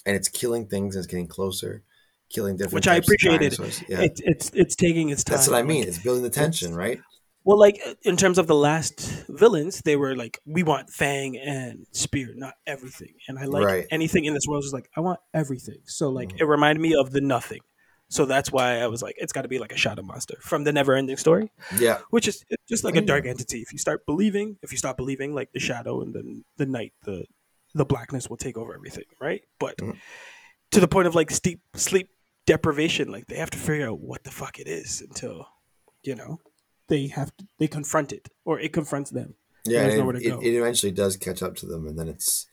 and 0.06 0.16
it's 0.16 0.30
killing 0.30 0.68
things. 0.68 0.96
and 0.96 1.04
It's 1.04 1.12
getting 1.12 1.28
closer, 1.28 1.84
killing 2.30 2.56
different. 2.56 2.76
Which 2.76 2.88
I 2.88 2.98
appreciated. 2.98 3.58
Yeah, 3.90 4.02
It's 4.02 4.22
it's 4.24 4.52
it's 4.54 4.76
taking 4.76 5.10
its 5.10 5.24
time. 5.24 5.38
that's 5.38 5.48
what 5.48 5.58
I 5.58 5.64
mean. 5.64 5.80
Like, 5.80 5.88
It's 5.90 5.98
building 6.04 6.24
the 6.24 6.30
tension, 6.30 6.76
right? 6.76 7.02
well, 7.44 7.60
like 7.60 7.80
in 8.04 8.16
terms 8.18 8.38
of 8.40 8.48
the 8.48 8.56
last 8.56 9.00
villains, 9.30 9.82
they 9.86 9.96
were 9.96 10.16
like, 10.16 10.40
we 10.46 10.64
want 10.64 10.90
Fang 10.90 11.38
and 11.38 11.86
Spear, 11.92 12.34
not 12.36 12.56
everything. 12.66 13.14
And 13.28 13.38
I 13.38 13.46
like 13.46 13.66
Right. 13.66 13.88
anything 13.92 14.26
in 14.26 14.34
this 14.34 14.48
world 14.48 14.64
is 14.64 14.74
like, 14.74 14.90
I 14.96 15.02
want 15.02 15.20
everything. 15.34 15.80
So 15.86 16.10
like, 16.10 16.30
Mhm. 16.30 16.40
it 16.42 16.46
reminded 16.46 16.82
me 16.82 16.96
of 16.96 17.12
the 17.12 17.22
Nothing. 17.22 17.62
So 18.08 18.26
that's 18.26 18.52
why 18.52 18.80
I 18.80 18.88
was 18.88 19.02
like, 19.02 19.16
it's 19.18 19.34
got 19.34 19.42
to 19.42 19.48
be 19.48 19.58
like 19.60 19.72
a 19.72 19.78
shadow 19.78 20.04
monster 20.04 20.38
from 20.42 20.64
the 20.64 20.72
Never 20.72 20.94
Ending 20.94 21.18
Story. 21.18 21.52
Yeah, 21.78 22.00
which 22.12 22.28
is 22.28 22.44
just 22.70 22.84
like 22.84 22.96
a 22.96 23.02
dark 23.02 23.26
entity. 23.26 23.62
If 23.62 23.72
you 23.74 23.80
start 23.80 24.06
believing, 24.06 24.58
if 24.62 24.72
you 24.72 24.78
stop 24.78 24.96
believing, 24.98 25.34
like 25.34 25.52
the 25.54 25.60
shadow 25.60 26.02
and 26.02 26.14
then 26.14 26.46
the 26.58 26.66
night, 26.66 26.94
the 27.04 27.26
the 27.74 27.86
blackness 27.86 28.30
will 28.30 28.38
take 28.38 28.58
over 28.58 28.74
everything, 28.74 29.04
right? 29.20 29.42
But 29.60 29.78
Mhm. 29.78 29.98
to 30.72 30.80
the 30.80 30.88
point 30.88 31.08
of 31.08 31.16
like 31.16 31.32
steep 31.32 31.62
sleep 31.76 32.10
deprivation, 32.46 33.12
like 33.12 33.26
they 33.28 33.38
have 33.38 33.50
to 33.50 33.58
figure 33.58 33.88
out 33.90 34.00
what 34.00 34.24
the 34.24 34.32
fuck 34.32 34.60
it 34.60 34.68
is 34.68 35.02
until 35.02 35.48
you 36.04 36.16
know 36.16 36.40
they 36.88 37.08
have 37.08 37.36
to 37.38 37.48
they 37.58 37.68
confront 37.68 38.14
it 38.14 38.30
or 38.46 38.60
it 38.60 38.72
confronts 38.72 39.10
them. 39.10 39.34
Yeah, 39.66 39.80
There's 39.82 39.94
and 39.96 40.00
nowhere 40.02 40.14
to 40.14 40.24
it, 40.26 40.30
go. 40.30 40.40
it, 40.42 40.46
it 40.54 40.58
eventually 40.58 40.92
does 40.92 41.18
catch 41.18 41.42
up 41.42 41.56
to 41.58 41.66
them, 41.66 41.88
and 41.88 41.98
then 41.98 42.08
it's 42.08 42.46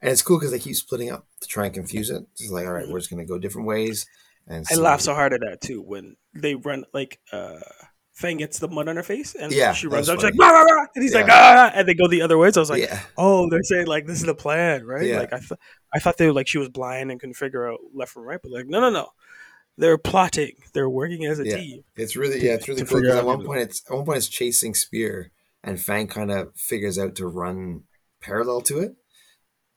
and 0.00 0.10
it's 0.10 0.22
cool 0.22 0.38
because 0.38 0.50
they 0.50 0.58
keep 0.58 0.76
splitting 0.76 1.10
up 1.10 1.26
to 1.40 1.46
try 1.46 1.66
and 1.66 1.74
confuse 1.74 2.08
it. 2.10 2.26
It's 2.32 2.50
like, 2.50 2.66
all 2.66 2.72
right, 2.72 2.88
we're 2.88 2.98
just 3.00 3.10
gonna 3.10 3.26
go 3.26 3.38
different 3.38 3.68
ways. 3.68 4.06
And 4.46 4.66
I 4.70 4.74
laugh 4.74 5.00
so 5.00 5.14
hard 5.14 5.32
at 5.32 5.40
that 5.40 5.60
too 5.60 5.80
when 5.82 6.16
they 6.34 6.54
run 6.54 6.84
like 6.92 7.18
uh 7.32 7.60
Fang 8.12 8.36
gets 8.36 8.60
the 8.60 8.68
mud 8.68 8.86
on 8.88 8.94
her 8.94 9.02
face 9.02 9.34
and 9.34 9.52
Yeah, 9.52 9.72
she 9.72 9.88
runs 9.88 10.08
up, 10.08 10.18
she's 10.18 10.24
like, 10.24 10.34
"Rah, 10.38 10.48
rah, 10.50 10.62
rah," 10.62 10.86
and 10.94 11.02
he's 11.02 11.14
like, 11.14 11.26
ah, 11.28 11.72
and 11.74 11.88
they 11.88 11.94
go 11.94 12.06
the 12.06 12.22
other 12.22 12.38
way. 12.38 12.52
So 12.52 12.60
I 12.60 12.62
was 12.62 12.70
like, 12.70 12.82
yeah, 12.82 13.00
oh, 13.16 13.50
they're 13.50 13.62
saying 13.64 13.88
like 13.88 14.06
this 14.06 14.18
is 14.20 14.26
the 14.26 14.36
plan, 14.36 14.84
right? 14.86 15.04
Yeah. 15.04 15.18
Like 15.18 15.32
I 15.32 15.38
thought, 15.40 15.58
I 15.92 15.98
thought 15.98 16.16
they 16.16 16.26
were 16.26 16.32
like 16.32 16.46
she 16.46 16.58
was 16.58 16.68
blind 16.68 17.10
and 17.10 17.18
couldn't 17.18 17.34
figure 17.34 17.68
out 17.68 17.80
left 17.92 18.12
from 18.12 18.22
right, 18.22 18.38
but 18.40 18.52
like 18.52 18.66
no, 18.68 18.78
no, 18.80 18.90
no, 18.90 19.08
they're 19.78 19.98
plotting, 19.98 20.52
they're 20.74 20.88
working 20.88 21.24
as 21.24 21.40
a 21.40 21.44
Yeah. 21.46 21.56
team. 21.56 21.84
it's 21.96 22.14
really 22.14 22.38
to- 22.38 22.46
yeah, 22.46 22.52
it's 22.52 22.68
really 22.68 22.84
cool 22.84 23.00
because 23.00 23.16
at 23.16 23.26
one 23.26 23.44
point 23.44 23.62
it's 23.62 23.82
at 23.90 23.96
one 23.96 24.04
point 24.04 24.18
it's 24.18 24.28
chasing 24.28 24.74
Spear, 24.74 25.32
and 25.64 25.80
Fang 25.80 26.06
kind 26.06 26.30
of 26.30 26.54
figures 26.54 26.98
out 27.00 27.16
to 27.16 27.26
run 27.26 27.82
parallel 28.20 28.60
to 28.60 28.78
it. 28.78 28.94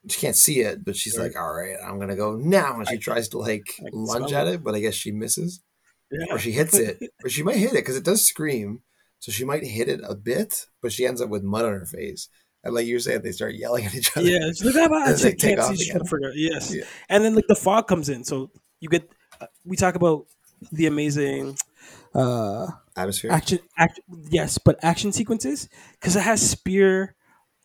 She 0.08 0.20
can't 0.20 0.36
see 0.36 0.60
it, 0.60 0.84
but 0.84 0.96
she's 0.96 1.18
like, 1.18 1.36
"All 1.36 1.52
right, 1.52 1.76
I'm 1.84 1.98
gonna 1.98 2.16
go 2.16 2.36
now." 2.36 2.76
And 2.78 2.88
she 2.88 2.98
tries 2.98 3.28
to 3.30 3.38
like 3.38 3.66
lunge 3.92 4.32
at 4.32 4.46
it, 4.46 4.62
but 4.64 4.74
I 4.74 4.80
guess 4.80 4.94
she 4.94 5.10
misses, 5.12 5.60
Yeah, 6.10 6.26
or 6.34 6.38
she 6.38 6.52
hits 6.52 6.74
it, 6.74 6.98
or 7.24 7.28
she 7.30 7.42
might 7.42 7.56
hit 7.56 7.70
it 7.70 7.74
because 7.84 7.96
it 7.96 8.04
does 8.04 8.24
scream. 8.24 8.82
So 9.20 9.32
she 9.32 9.44
might 9.44 9.64
hit 9.64 9.88
it 9.88 10.00
a 10.04 10.14
bit, 10.14 10.66
but 10.80 10.92
she 10.92 11.04
ends 11.06 11.20
up 11.20 11.28
with 11.28 11.42
mud 11.42 11.64
on 11.64 11.72
her 11.72 11.84
face. 11.86 12.28
And 12.64 12.74
like 12.74 12.86
you 12.86 12.94
were 12.96 13.00
saying, 13.00 13.22
they 13.22 13.32
start 13.32 13.54
yelling 13.54 13.84
at 13.86 13.94
each 13.94 14.16
other. 14.16 14.28
yeah. 14.28 14.48
She's 14.48 14.64
like, 14.64 14.90
ah, 14.90 15.12
they 15.16 15.30
take 15.32 15.38
can't 15.38 15.60
off 15.60 15.76
see. 15.76 15.90
Again. 15.90 16.32
Yes, 16.34 16.74
Yeah. 16.74 16.84
and 17.08 17.24
then 17.24 17.34
like 17.34 17.46
the 17.48 17.54
fog 17.56 17.86
comes 17.88 18.08
in, 18.08 18.24
so 18.24 18.50
you 18.80 18.88
get. 18.88 19.08
Uh, 19.40 19.46
we 19.64 19.76
talk 19.76 19.94
about 19.94 20.26
the 20.72 20.86
amazing. 20.86 21.56
uh 22.14 22.66
Atmosphere. 22.96 23.30
action 23.30 23.60
act 23.76 24.00
yes 24.30 24.58
but 24.58 24.76
action 24.82 25.12
sequences 25.12 25.68
because 25.92 26.16
it 26.16 26.22
has 26.22 26.40
spear 26.50 27.14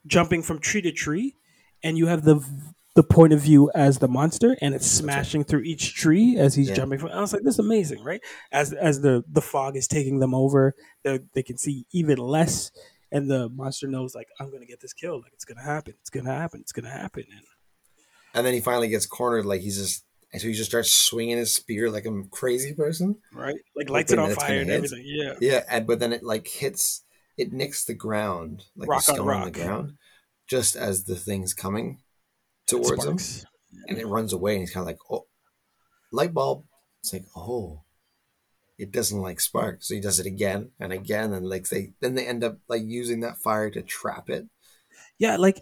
jumping 0.05 0.43
from 0.43 0.59
tree 0.59 0.81
to 0.81 0.91
tree 0.91 1.35
and 1.83 1.97
you 1.97 2.07
have 2.07 2.23
the 2.23 2.43
the 2.95 3.03
point 3.03 3.33
of 3.33 3.39
view 3.41 3.71
as 3.73 3.97
the 3.99 4.07
monster 4.07 4.55
and 4.61 4.75
it's 4.75 4.85
smashing 4.85 5.43
through 5.43 5.61
each 5.61 5.95
tree 5.95 6.37
as 6.37 6.53
he's 6.55 6.69
Yeah. 6.69 6.75
jumping 6.75 6.99
from 6.99 7.09
i 7.09 7.19
was 7.19 7.33
like 7.33 7.41
this 7.43 7.55
is 7.55 7.59
amazing 7.59 8.03
right 8.03 8.21
as 8.51 8.71
as 8.73 9.01
the 9.01 9.23
the 9.27 9.41
fog 9.41 9.75
is 9.75 9.87
taking 9.87 10.19
them 10.19 10.33
over 10.35 10.75
they 11.03 11.19
they 11.33 11.41
can 11.43 11.57
see 11.57 11.85
even 11.91 12.17
less 12.19 12.71
and 13.11 13.29
the 13.29 13.49
monster 13.49 13.87
knows 13.87 14.13
like 14.13 14.27
i'm 14.39 14.51
gonna 14.51 14.65
get 14.67 14.79
this 14.79 14.93
kill 14.93 15.19
like 15.21 15.33
it's 15.33 15.45
gonna 15.45 15.63
happen 15.63 15.93
it's 16.01 16.09
gonna 16.11 16.31
happen 16.31 16.59
it's 16.61 16.71
gonna 16.71 16.89
happen 16.89 17.23
and 17.35 17.45
And 18.35 18.45
then 18.45 18.53
he 18.53 18.61
finally 18.61 18.89
gets 18.89 19.05
cornered, 19.05 19.45
like 19.45 19.61
he's 19.61 19.77
just, 19.77 20.05
and 20.31 20.41
so 20.41 20.47
he 20.47 20.53
just 20.55 20.69
starts 20.69 20.91
swinging 20.91 21.37
his 21.37 21.53
spear 21.53 21.89
like 21.91 22.05
a 22.05 22.23
crazy 22.31 22.73
person. 22.73 23.17
right 23.31 23.55
like 23.75 23.89
lights 23.89 24.11
it 24.11 24.19
on 24.19 24.31
fire 24.35 24.59
and 24.61 24.69
hit. 24.69 24.77
everything 24.77 25.03
yeah 25.05 25.33
Yeah, 25.41 25.63
and 25.69 25.85
but 25.87 25.99
then 25.99 26.13
it 26.13 26.23
like 26.23 26.47
hits, 26.47 27.03
it 27.37 27.51
nicks 27.53 27.85
the 27.85 27.93
ground, 27.95 28.65
like 28.75 28.89
Rock 28.89 29.05
the 29.05 29.11
on 29.11 29.15
stone 29.17 29.29
on 29.29 29.45
the 29.45 29.51
ground, 29.51 29.93
just 30.47 30.75
as 30.75 31.03
the 31.05 31.15
thing's 31.15 31.53
coming 31.53 31.99
towards 32.67 33.05
him, 33.05 33.17
and 33.87 33.97
it 33.97 34.07
runs 34.07 34.33
away, 34.33 34.53
and 34.53 34.61
he's 34.61 34.71
kind 34.71 34.81
of 34.83 34.87
like, 34.87 34.99
oh, 35.09 35.25
light 36.11 36.33
bulb. 36.33 36.63
It's 37.01 37.13
like, 37.13 37.25
oh, 37.35 37.81
it 38.77 38.91
doesn't 38.91 39.19
like 39.21 39.39
spark, 39.39 39.83
so 39.83 39.93
he 39.93 39.99
does 40.01 40.19
it 40.19 40.25
again 40.25 40.71
and 40.79 40.91
again, 40.93 41.33
and 41.33 41.47
like 41.47 41.69
they 41.69 41.93
then 42.01 42.15
they 42.15 42.25
end 42.27 42.43
up 42.43 42.57
like 42.67 42.83
using 42.85 43.19
that 43.21 43.37
fire 43.37 43.69
to 43.69 43.81
trap 43.81 44.29
it. 44.29 44.47
yeah 45.19 45.37
like 45.37 45.61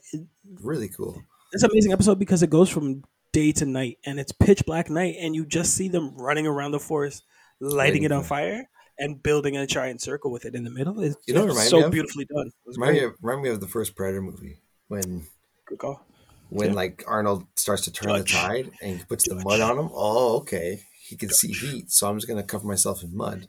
Really 0.62 0.88
cool. 0.90 1.22
it's 1.52 1.64
an 1.64 1.70
amazing 1.72 1.92
episode 1.94 2.20
because 2.20 2.42
it 2.44 2.50
goes 2.50 2.70
from 2.70 3.04
day 3.34 3.52
to 3.54 3.66
night 3.66 3.98
and 4.06 4.20
it's 4.20 4.32
pitch 4.32 4.66
black 4.66 4.90
night 4.90 5.16
and 5.20 5.34
you 5.36 5.46
just 5.46 5.74
see 5.74 5.88
them 5.88 6.14
running 6.16 6.46
around 6.46 6.72
the 6.72 6.80
forest 6.80 7.24
lighting 7.60 7.78
Lighting 7.78 8.04
it 8.04 8.12
on 8.12 8.24
fire. 8.24 8.70
and 9.00 9.22
building 9.24 9.56
a 9.58 9.66
giant 9.66 10.02
circle 10.02 10.32
with 10.32 10.44
it 10.46 10.54
in 10.56 10.64
the 10.64 10.70
middle 10.70 11.00
it's 11.02 11.16
You 11.28 11.34
know 11.34 11.42
what 11.42 11.50
it 11.50 11.54
it's 11.54 11.72
me 11.74 11.80
so 11.82 11.90
beautifully 11.90 12.26
done 12.26 12.52
Remind 12.66 12.94
me, 12.98 13.04
of, 13.04 13.14
remind 13.22 13.44
me 13.44 13.50
of 13.50 13.60
the 13.62 13.68
first 13.68 13.96
Predator 13.96 14.22
movie 14.22 14.60
when 14.92 15.26
Good 15.66 15.80
call. 15.80 16.06
when 16.50 16.70
Yeah. 16.70 16.76
like 16.76 17.04
Arnold 17.08 17.46
starts 17.56 17.84
to 17.86 17.92
turn 17.92 18.10
Dutch. 18.10 18.32
the 18.34 18.38
tide 18.38 18.72
and 18.82 19.00
he 19.00 19.04
puts 19.06 19.28
the 19.28 19.36
mud 19.36 19.60
on 19.62 19.78
him. 19.80 19.90
Oh, 19.94 20.38
okay. 20.40 20.84
He 21.08 21.16
can 21.18 21.30
see 21.30 21.52
heat, 21.52 21.92
so 21.92 22.08
I'm 22.08 22.18
just 22.18 22.28
gonna 22.28 22.44
cover 22.44 22.68
myself 22.68 23.04
in 23.04 23.16
mud. 23.16 23.48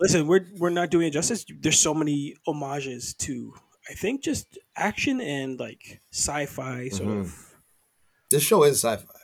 listen 0.00 0.26
we're 0.26 0.46
we're 0.58 0.70
not 0.70 0.88
doing 0.90 1.06
it 1.08 1.10
justice 1.10 1.44
there's 1.60 1.78
so 1.78 1.92
many 1.92 2.34
homages 2.46 3.12
to 3.24 3.52
i 3.90 3.92
think 3.92 4.22
just 4.24 4.58
action 4.74 5.20
and 5.20 5.60
like 5.60 6.00
sci-fi 6.10 6.88
sort 6.88 7.08
Mhm. 7.10 7.20
of 7.20 7.54
This 8.30 8.42
show 8.42 8.62
is 8.64 8.76
sci-fi. 8.82 9.20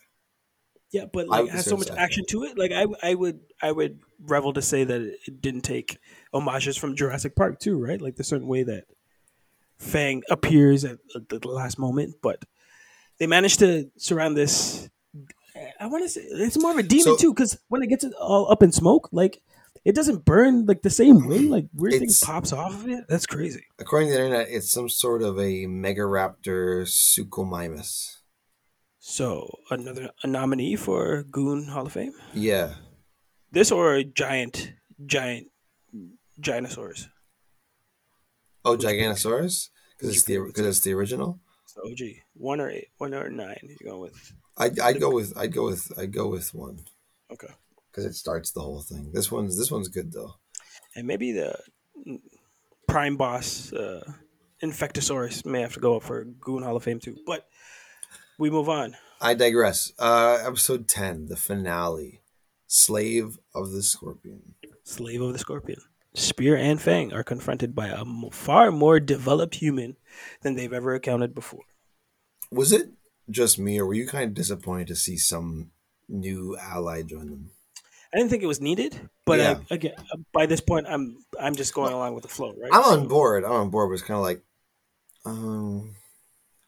yeah 0.92 1.06
but 1.10 1.28
like 1.28 1.48
has 1.48 1.64
so 1.64 1.78
much 1.78 1.88
sci-fi. 1.88 2.02
action 2.02 2.24
to 2.28 2.42
it 2.44 2.58
like 2.58 2.72
i 2.72 2.84
i 3.02 3.14
would 3.14 3.40
i 3.62 3.72
would 3.72 4.00
revel 4.20 4.52
to 4.52 4.60
say 4.60 4.84
that 4.84 5.00
it 5.00 5.40
didn't 5.40 5.62
take 5.62 5.96
homages 6.34 6.76
from 6.76 6.94
jurassic 6.94 7.34
park 7.34 7.58
too 7.58 7.78
right 7.78 8.02
like 8.02 8.16
the 8.16 8.24
certain 8.24 8.46
way 8.46 8.62
that 8.62 8.84
fang 9.78 10.22
appears 10.30 10.84
at 10.84 10.98
the 11.28 11.40
last 11.46 11.78
moment 11.78 12.14
but 12.22 12.42
they 13.18 13.26
managed 13.26 13.58
to 13.60 13.90
surround 13.96 14.36
this. 14.36 14.88
I 15.80 15.86
want 15.86 16.04
to 16.04 16.08
say 16.08 16.20
it's 16.20 16.58
more 16.58 16.72
of 16.72 16.76
a 16.78 16.82
demon 16.82 17.04
So- 17.04 17.16
too, 17.16 17.32
because 17.34 17.58
when 17.68 17.82
it 17.82 17.86
gets 17.88 18.04
all 18.20 18.50
up 18.50 18.62
in 18.62 18.72
smoke, 18.72 19.08
like 19.10 19.40
it 19.86 19.94
doesn't 19.94 20.24
burn 20.24 20.66
like 20.66 20.82
the 20.82 20.90
same 20.90 21.26
way. 21.26 21.38
Mm-hmm. 21.38 21.50
Like 21.50 21.66
weird 21.72 21.94
thing 22.00 22.10
pops 22.22 22.52
off 22.52 22.74
of 22.74 22.88
it. 22.88 23.04
That's 23.08 23.24
crazy. 23.26 23.64
According 23.78 24.08
to 24.10 24.14
the 24.16 24.24
internet, 24.24 24.48
it's 24.50 24.70
some 24.70 24.88
sort 24.88 25.22
of 25.22 25.38
a 25.38 25.64
Megaraptor 25.66 26.84
Suchomimus. 26.86 28.16
So 28.98 29.48
another 29.70 30.10
a 30.22 30.26
nominee 30.26 30.76
for 30.76 31.22
Goon 31.22 31.68
Hall 31.68 31.86
of 31.86 31.92
Fame. 31.92 32.12
Yeah. 32.34 32.74
This 33.52 33.70
or 33.70 33.94
a 33.94 34.04
giant, 34.04 34.72
giant, 35.06 35.46
Ginosaurus. 36.40 37.06
Oh, 38.66 38.76
Giganosaurus? 38.76 39.70
Because 39.96 40.14
it's 40.14 40.24
the 40.24 40.38
because 40.40 40.66
it's 40.66 40.80
the 40.80 40.92
original. 40.92 41.38
So 41.66 41.80
OG 41.88 42.00
one 42.34 42.60
or 42.60 42.68
eight, 42.68 42.88
one 42.98 43.14
or 43.14 43.30
nine. 43.30 43.60
You're 43.62 43.92
going 43.92 44.02
with 44.02 44.32
I 44.58 44.70
I'd 44.82 45.00
go 45.00 45.10
with 45.10 45.32
I'd 45.38 45.52
go 45.52 45.64
with 45.66 45.92
I'd 45.98 46.12
go 46.12 46.26
with 46.28 46.52
one 46.52 46.80
okay, 47.32 47.52
because 47.90 48.04
it 48.04 48.14
starts 48.14 48.50
the 48.50 48.60
whole 48.60 48.82
thing. 48.82 49.12
This 49.12 49.30
one's 49.30 49.56
this 49.56 49.70
one's 49.70 49.88
good 49.88 50.12
though. 50.12 50.34
and 50.96 51.06
maybe 51.06 51.32
the 51.32 51.58
prime 52.88 53.16
boss 53.16 53.72
uh, 53.72 54.02
Infectosaurus 54.62 55.44
may 55.46 55.60
have 55.60 55.74
to 55.74 55.80
go 55.80 55.96
up 55.96 56.02
for 56.02 56.24
Goon 56.24 56.62
Hall 56.62 56.76
of 56.76 56.82
Fame 56.82 57.00
too. 57.00 57.16
But 57.26 57.46
we 58.38 58.50
move 58.50 58.68
on. 58.68 58.96
I 59.20 59.34
digress. 59.34 59.92
Uh, 59.98 60.38
episode 60.44 60.88
ten, 60.88 61.26
the 61.26 61.36
finale, 61.36 62.20
slave 62.66 63.38
of 63.54 63.72
the 63.72 63.82
scorpion. 63.82 64.54
Slave 64.84 65.20
of 65.20 65.32
the 65.32 65.38
Scorpion. 65.38 65.80
Spear 66.16 66.56
and 66.56 66.80
Fang 66.80 67.12
are 67.12 67.22
confronted 67.22 67.74
by 67.74 67.88
a 67.88 68.04
far 68.32 68.72
more 68.72 68.98
developed 68.98 69.56
human 69.56 69.96
than 70.42 70.56
they've 70.56 70.72
ever 70.72 70.94
encountered 70.94 71.34
before. 71.34 71.64
Was 72.50 72.72
it 72.72 72.88
just 73.28 73.58
me, 73.58 73.78
or 73.78 73.84
were 73.86 73.94
you 73.94 74.06
kind 74.06 74.24
of 74.24 74.34
disappointed 74.34 74.86
to 74.88 74.96
see 74.96 75.16
some 75.18 75.72
new 76.08 76.56
ally 76.56 77.02
join 77.02 77.28
them? 77.28 77.50
I 78.14 78.16
didn't 78.16 78.30
think 78.30 78.42
it 78.42 78.46
was 78.46 78.62
needed, 78.62 78.98
but 79.26 79.38
Yeah. 79.40 79.58
I, 79.70 79.74
again, 79.74 79.94
by 80.32 80.46
this 80.46 80.60
point, 80.62 80.86
I'm 80.88 81.18
I'm 81.38 81.54
just 81.54 81.74
going 81.74 81.92
along 81.92 82.14
with 82.14 82.22
the 82.22 82.28
flow, 82.30 82.54
right? 82.56 82.70
I'm 82.72 82.82
So- 82.84 82.90
on 82.92 83.08
board. 83.08 83.44
I'm 83.44 83.52
on 83.52 83.70
board. 83.70 83.90
But 83.90 83.94
it's 83.94 84.02
kind 84.02 84.16
of 84.16 84.22
like, 84.22 84.42
um, 85.26 85.94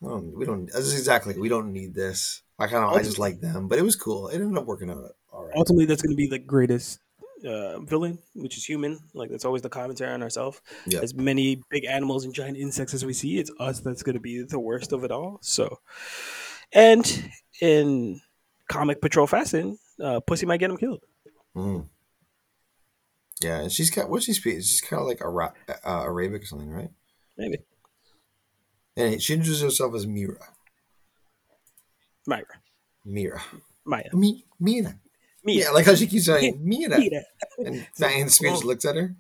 we 0.01 0.44
don't. 0.44 0.66
This 0.66 0.76
is 0.86 0.99
exactly. 0.99 1.38
We 1.38 1.49
don't 1.49 1.72
need 1.72 1.94
this. 1.94 2.42
I 2.59 2.66
kind 2.66 2.84
of. 2.84 2.92
I 2.92 3.03
just 3.03 3.18
like 3.18 3.40
them, 3.40 3.66
but 3.68 3.78
it 3.78 3.82
was 3.82 3.96
cool. 3.96 4.28
It 4.28 4.40
ended 4.40 4.59
up 4.59 4.66
working 4.66 4.90
out 4.90 5.12
all 5.32 5.44
right. 5.44 5.55
ultimately 5.57 5.84
that's 5.86 6.03
going 6.03 6.11
to 6.14 6.16
be 6.16 6.26
the 6.26 6.38
greatest 6.38 6.99
uh, 7.45 7.78
villain, 7.80 8.18
which 8.34 8.57
is 8.57 8.64
human. 8.64 8.99
Like 9.14 9.30
that's 9.30 9.45
always 9.45 9.62
the 9.62 9.68
commentary 9.68 10.12
on 10.12 10.22
ourselves. 10.22 10.61
Yeah. 10.86 11.01
As 11.01 11.14
many 11.14 11.62
big 11.70 11.84
animals 11.84 12.24
and 12.24 12.34
giant 12.34 12.57
insects 12.57 12.95
as 12.95 13.05
we 13.05 13.12
see, 13.12 13.39
it's 13.39 13.51
us 13.61 13.80
that's 13.80 14.03
going 14.03 14.14
to 14.14 14.20
be 14.20 14.43
the 14.43 14.59
worst 14.59 14.93
of 14.93 15.05
it 15.05 15.11
all. 15.11 15.39
So, 15.43 15.78
and 16.72 17.30
in 17.61 18.20
comic 18.68 19.01
patrol 19.01 19.26
fashion, 19.26 19.78
uh, 20.03 20.20
pussy 20.20 20.47
might 20.47 20.61
get 20.61 20.70
him 20.70 20.76
killed. 20.76 21.01
Mm. 21.57 21.89
Yeah, 23.41 23.61
and 23.61 23.72
she's 23.72 23.91
got 23.91 24.11
what 24.11 24.22
she 24.22 24.32
speaks. 24.32 24.66
She's 24.66 24.80
kind 24.80 25.01
of 25.01 25.07
like 25.07 25.20
Ara- 25.20 25.55
uh, 25.68 26.03
Arabic 26.03 26.43
or 26.43 26.47
something, 26.47 26.70
right? 26.70 26.91
Maybe 27.36 27.59
And 28.97 29.22
she 29.22 29.34
introduces 29.34 29.62
herself 29.62 29.95
as 29.95 30.07
Mira. 30.07 30.39
Myra, 32.26 32.45
Mira. 33.05 33.41
Maya, 33.84 34.11
Me, 34.12 34.45
Mira. 34.61 34.99
Yeah, 35.55 35.70
like 35.70 35.86
how 35.86 35.94
she 35.94 36.07
keeps 36.07 36.26
saying 36.26 36.61
Mira. 36.62 36.99
Mira. 36.99 37.22
And 37.59 37.86
Diane 37.99 38.28
Spears 38.28 38.64
looks 38.64 38.84
at 38.84 38.96
her 38.96 39.14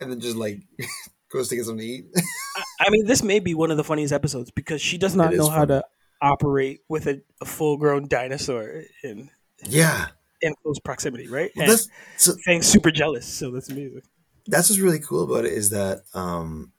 and 0.00 0.10
then 0.10 0.20
just 0.20 0.36
like 0.36 0.60
goes 1.32 1.48
to 1.48 1.56
get 1.56 1.64
something 1.64 1.86
to 1.86 1.92
eat. 1.92 2.06
I 2.80 2.90
mean, 2.90 3.06
this 3.06 3.22
may 3.22 3.38
be 3.40 3.54
one 3.54 3.70
of 3.70 3.76
the 3.76 3.84
funniest 3.84 4.12
episodes 4.12 4.50
because 4.50 4.80
she 4.80 4.98
does 4.98 5.14
not 5.14 5.34
know 5.34 5.48
how 5.48 5.64
to 5.64 5.84
operate 6.22 6.80
with 6.88 7.06
a, 7.06 7.22
a 7.40 7.44
full-grown 7.44 8.08
dinosaur 8.08 8.82
in 9.04 9.30
yeah. 9.64 10.08
in 10.42 10.54
close 10.62 10.78
proximity, 10.78 11.28
right? 11.28 11.50
Well, 11.56 11.64
and 11.64 11.72
that's 11.72 11.88
so 12.16 12.34
Fang's 12.44 12.66
super 12.66 12.90
jealous, 12.90 13.26
so 13.26 13.50
that's 13.50 13.70
amazing. 13.70 14.02
that's 14.46 14.70
what's 14.70 14.80
really 14.80 14.98
cool 15.00 15.24
about 15.24 15.44
it 15.44 15.52
is 15.52 15.70
that 15.70 16.02
um 16.14 16.72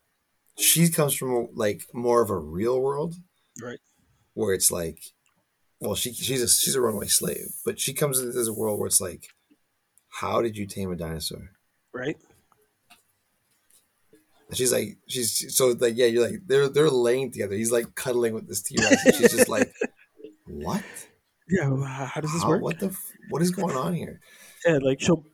she 0.58 0.90
comes 0.90 1.14
from 1.14 1.50
like 1.54 1.84
more 1.94 2.22
of 2.22 2.30
a 2.30 2.38
real 2.38 2.80
world 2.80 3.16
Right. 3.62 3.80
where 4.34 4.54
it's 4.54 4.72
like 4.72 5.00
well 5.82 5.96
she 5.96 6.14
she's 6.14 6.42
a 6.42 6.48
she's 6.48 6.76
a 6.76 6.82
runaway 6.82 7.08
slave 7.08 7.48
but 7.66 7.80
she 7.80 7.92
comes 7.94 8.20
into 8.20 8.32
this 8.32 8.50
world 8.50 8.80
where 8.80 8.88
it's 8.88 9.02
like 9.02 9.28
how 10.22 10.42
did 10.42 10.56
you 10.56 10.66
tame 10.66 10.92
a 10.92 10.96
dinosaur 10.96 11.52
Right. 11.94 12.18
and 14.48 14.58
she's 14.58 14.72
like 14.72 14.98
she's 15.08 15.56
so 15.56 15.70
like 15.80 15.96
yeah 15.98 16.06
you're 16.06 16.26
like 16.30 16.40
they're 16.46 16.70
they're 16.70 16.90
laying 16.90 17.32
together 17.32 17.56
he's 17.56 17.72
like 17.72 17.96
cuddling 17.96 18.34
with 18.34 18.48
this 18.48 18.62
t-rex 18.62 19.06
and 19.06 19.16
she's 19.16 19.32
just 19.32 19.50
like 19.50 19.72
what 20.46 20.84
Yeah. 21.50 21.66
How, 21.86 22.06
how 22.06 22.22
does 22.22 22.32
this 22.34 22.44
How- 22.44 22.50
work? 22.50 22.62
what 22.62 22.80
the 22.80 22.96
what 23.30 23.42
is 23.42 23.52
going 23.52 23.76
on 23.76 23.94
here 23.94 24.20
Yeah, 24.66 24.78
like 24.82 25.02
she'll 25.02 25.26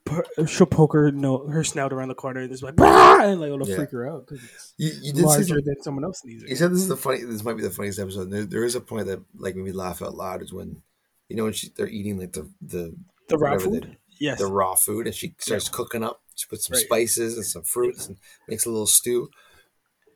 she'll 0.47 0.67
poke 0.67 0.93
her 0.93 1.11
no 1.11 1.47
her 1.47 1.63
snout 1.63 1.91
around 1.91 2.07
the 2.07 2.15
corner 2.15 2.39
and 2.41 2.49
just 2.49 2.63
like 2.63 2.75
"Bah!" 2.77 3.19
and 3.21 3.41
like 3.41 3.51
it'll 3.51 3.67
Yeah. 3.67 3.75
freak 3.75 3.91
her 3.91 4.07
out 4.09 4.27
because 4.27 4.73
you, 4.77 4.91
you 5.01 5.13
did 5.13 5.23
larger 5.25 5.43
something- 5.43 5.65
than 5.65 5.81
someone 5.83 6.03
else 6.05 6.23
needs 6.23 6.43
You 6.43 6.55
said 6.55 6.71
this 6.71 6.79
is 6.81 6.87
the 6.87 6.95
funny. 6.95 7.23
This 7.23 7.43
might 7.43 7.57
be 7.57 7.63
the 7.63 7.69
funniest 7.69 7.99
episode. 7.99 8.29
There, 8.31 8.45
there 8.45 8.63
is 8.63 8.75
a 8.75 8.81
point 8.81 9.07
that 9.07 9.19
like 9.37 9.55
made 9.55 9.65
me 9.65 9.71
laugh 9.73 10.01
out 10.01 10.15
loud. 10.15 10.41
Is 10.41 10.53
when 10.53 10.81
you 11.27 11.35
know 11.35 11.43
when 11.43 11.53
she, 11.53 11.69
they're 11.75 11.89
eating 11.89 12.17
like 12.17 12.33
the 12.33 12.49
the 12.61 12.95
The 13.27 13.37
raw 13.37 13.57
food. 13.59 13.97
yes. 14.19 14.39
the 14.39 14.47
raw 14.47 14.75
food, 14.75 15.07
and 15.07 15.15
she 15.15 15.35
starts 15.39 15.67
cooking 15.67 16.03
up. 16.03 16.21
She 16.35 16.47
puts 16.47 16.65
some 16.67 16.75
Right. 16.75 16.83
spices 16.85 17.35
and 17.35 17.45
some 17.45 17.63
fruits 17.63 18.07
and 18.07 18.17
makes 18.47 18.65
a 18.65 18.69
little 18.69 18.87
stew. 18.87 19.29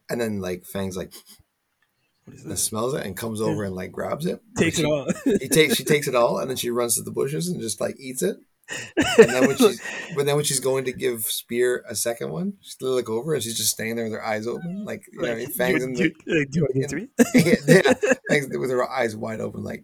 And 0.09 0.21
then 0.21 0.39
like 0.39 0.63
Fang's 0.65 0.95
like 0.95 1.11
and 2.27 2.57
smells 2.57 2.93
it 2.93 3.05
and 3.05 3.17
comes 3.17 3.41
over 3.41 3.63
and 3.63 3.75
like 3.75 3.91
grabs 3.91 4.25
it. 4.25 4.41
Takes 4.57 4.77
she, 4.77 4.83
it 4.83 4.85
all. 4.85 5.11
He 5.25 5.49
takes 5.49 5.75
she 5.75 5.83
takes 5.93 6.07
it 6.07 6.15
all 6.15 6.37
and 6.39 6.49
then 6.49 6.55
she 6.57 6.69
runs 6.69 6.95
to 6.95 7.01
the 7.01 7.11
bushes 7.11 7.49
and 7.49 7.59
just 7.59 7.81
like 7.81 7.99
eats 7.99 8.21
it. 8.21 8.37
And 9.17 9.29
then 9.29 9.47
when 9.47 9.57
she's 9.57 9.81
but 10.15 10.25
then 10.25 10.35
when 10.35 10.45
she's 10.45 10.59
going 10.59 10.85
to 10.85 10.91
give 10.93 11.23
Spear 11.25 11.83
a 11.89 11.95
second 11.95 12.31
one, 12.31 12.53
she's 12.61 12.75
gonna 12.75 12.93
look 12.93 13.09
over 13.09 13.33
and 13.33 13.43
she's 13.43 13.57
just 13.57 13.71
standing 13.71 13.95
there 13.95 14.05
with 14.05 14.13
her 14.13 14.25
eyes 14.25 14.47
open, 14.47 14.85
like 14.85 15.03
you 15.11 15.21
know, 15.21 15.27
what 15.27 15.31
I 15.31 15.35
mean? 15.35 15.45
Like, 15.45 15.55
Fang's 15.55 15.79
do, 15.79 15.85
in 15.85 15.93
do, 15.93 16.11
the, 16.25 16.31
uh, 16.31 16.45
do 16.49 16.59
you 16.59 16.61
want 16.61 16.73
to 16.73 16.79
give 16.79 16.83
it 16.83 16.89
to 16.89 16.95
me? 16.95 17.93
yeah, 18.05 18.13
Fang's 18.29 18.57
with 18.57 18.69
her 18.69 18.89
eyes 18.89 19.15
wide 19.15 19.39
open, 19.41 19.63
like 19.63 19.83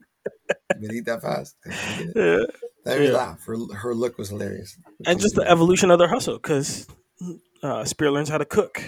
gonna 0.74 0.94
eat 0.94 1.06
that 1.06 1.22
fast. 1.22 1.56
That 1.66 2.14
Yeah. 2.86 2.96
made 3.00 3.06
Yeah. 3.10 3.12
laugh. 3.18 3.44
Her 3.46 3.56
her 3.76 3.96
look 3.96 4.18
was 4.18 4.30
hilarious. 4.30 4.78
and 5.06 5.20
just 5.20 5.36
the 5.36 5.50
evolution 5.50 5.92
of 5.92 6.00
their 6.00 6.08
hustle 6.10 6.36
because 6.36 6.88
uh, 7.64 7.84
Spear 7.86 8.12
learns 8.12 8.30
how 8.30 8.38
to 8.38 8.46
cook 8.46 8.82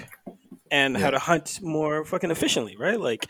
and 0.71 0.95
how 0.95 1.09
to 1.09 1.19
hunt 1.19 1.59
more 1.61 2.05
fucking 2.05 2.29
efficiently, 2.31 2.75
right? 2.77 2.99
Like 2.99 3.25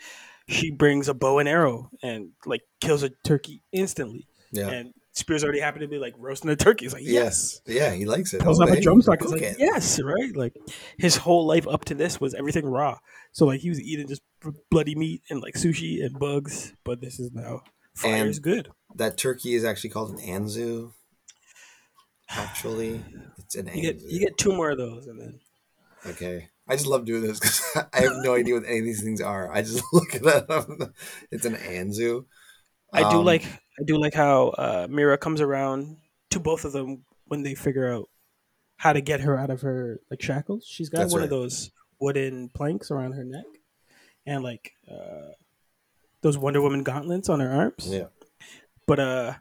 she 0.48 0.70
brings 0.70 1.08
a 1.08 1.14
bow 1.14 1.38
and 1.38 1.48
arrow 1.48 1.90
and 2.02 2.30
like 2.44 2.62
kills 2.80 3.02
a 3.02 3.10
turkey 3.24 3.62
instantly, 3.72 4.26
yeah. 4.52 4.68
and 4.68 4.92
Spear's 5.12 5.42
already 5.42 5.60
happened 5.60 5.82
to 5.82 5.88
be 5.88 5.98
like 5.98 6.14
roasting 6.18 6.50
a 6.50 6.56
turkey. 6.56 6.84
He's 6.84 6.92
like, 6.92 7.02
yes. 7.04 7.60
Yeah, 7.66 7.92
he 7.92 8.04
likes 8.04 8.32
it. 8.32 8.40
Pulls 8.42 8.60
Oh, 8.60 8.62
out 8.64 8.76
a 8.76 8.80
drumstick. 8.80 9.20
He's 9.20 9.32
like, 9.32 9.42
it. 9.42 9.56
yes, 9.58 10.00
right? 10.00 10.34
Like 10.36 10.54
his 10.98 11.16
whole 11.16 11.46
life 11.46 11.66
up 11.66 11.84
to 11.86 11.94
this 11.94 12.20
was 12.20 12.32
everything 12.34 12.64
raw. 12.66 12.98
So 13.32 13.46
like 13.46 13.60
he 13.60 13.68
was 13.68 13.80
eating 13.80 14.06
just 14.06 14.22
bloody 14.70 14.94
meat 14.94 15.22
and 15.28 15.40
like 15.42 15.54
sushi 15.54 16.04
and 16.04 16.18
bugs, 16.18 16.74
but 16.84 17.00
this 17.00 17.18
is 17.18 17.32
now 17.32 17.62
fire 17.94 18.26
is 18.26 18.38
good. 18.38 18.68
That 18.94 19.18
turkey 19.18 19.54
is 19.54 19.64
actually 19.64 19.90
called 19.90 20.10
an 20.10 20.18
anzu. 20.18 20.92
Actually, 22.28 23.02
it's 23.38 23.56
an 23.56 23.68
You 23.74 23.82
get 23.92 24.00
you 24.02 24.20
get 24.20 24.38
two 24.38 24.52
more 24.52 24.70
of 24.70 24.78
those, 24.78 25.06
and 25.08 25.20
then 25.20 25.40
Okay. 26.06 26.48
I 26.68 26.74
just 26.76 26.86
love 26.86 27.04
doing 27.04 27.22
this 27.22 27.40
because 27.40 27.62
I 27.92 28.02
have 28.02 28.12
no 28.22 28.36
idea 28.36 28.54
what 28.54 28.64
any 28.64 28.78
of 28.78 28.84
these 28.84 29.02
things 29.02 29.20
are. 29.20 29.52
I 29.52 29.62
just 29.62 29.82
look 29.92 30.14
at 30.14 30.22
that. 30.22 30.92
It's 31.32 31.44
an 31.44 31.56
anzu. 31.56 32.26
I 32.92 33.00
do 33.10 33.18
Um, 33.18 33.24
like 33.24 33.44
I 33.80 33.84
do 33.84 33.98
like 33.98 34.14
how 34.14 34.48
uh, 34.48 34.86
Mira 34.90 35.16
comes 35.16 35.40
around 35.40 35.96
to 36.30 36.40
both 36.40 36.64
of 36.64 36.72
them 36.72 37.04
when 37.26 37.42
they 37.42 37.54
figure 37.54 37.92
out 37.92 38.08
how 38.76 38.92
to 38.92 39.00
get 39.00 39.20
her 39.20 39.38
out 39.38 39.50
of 39.50 39.62
her 39.62 40.00
like 40.10 40.20
shackles. 40.20 40.64
She's 40.66 40.88
got 40.88 40.98
That's 40.98 41.12
one 41.12 41.22
of 41.22 41.30
those 41.30 41.70
wooden 41.98 42.50
planks 42.50 42.90
around 42.90 43.12
her 43.12 43.24
neck, 43.24 43.44
and 44.26 44.44
like 44.44 44.72
uh, 44.90 45.32
those 46.20 46.36
Wonder 46.36 46.60
Woman 46.60 46.82
gauntlets 46.82 47.28
on 47.28 47.40
her 47.40 47.50
arms. 47.50 47.88
Yeah. 47.88 48.06
But 48.86 49.00
uh, 49.00 49.34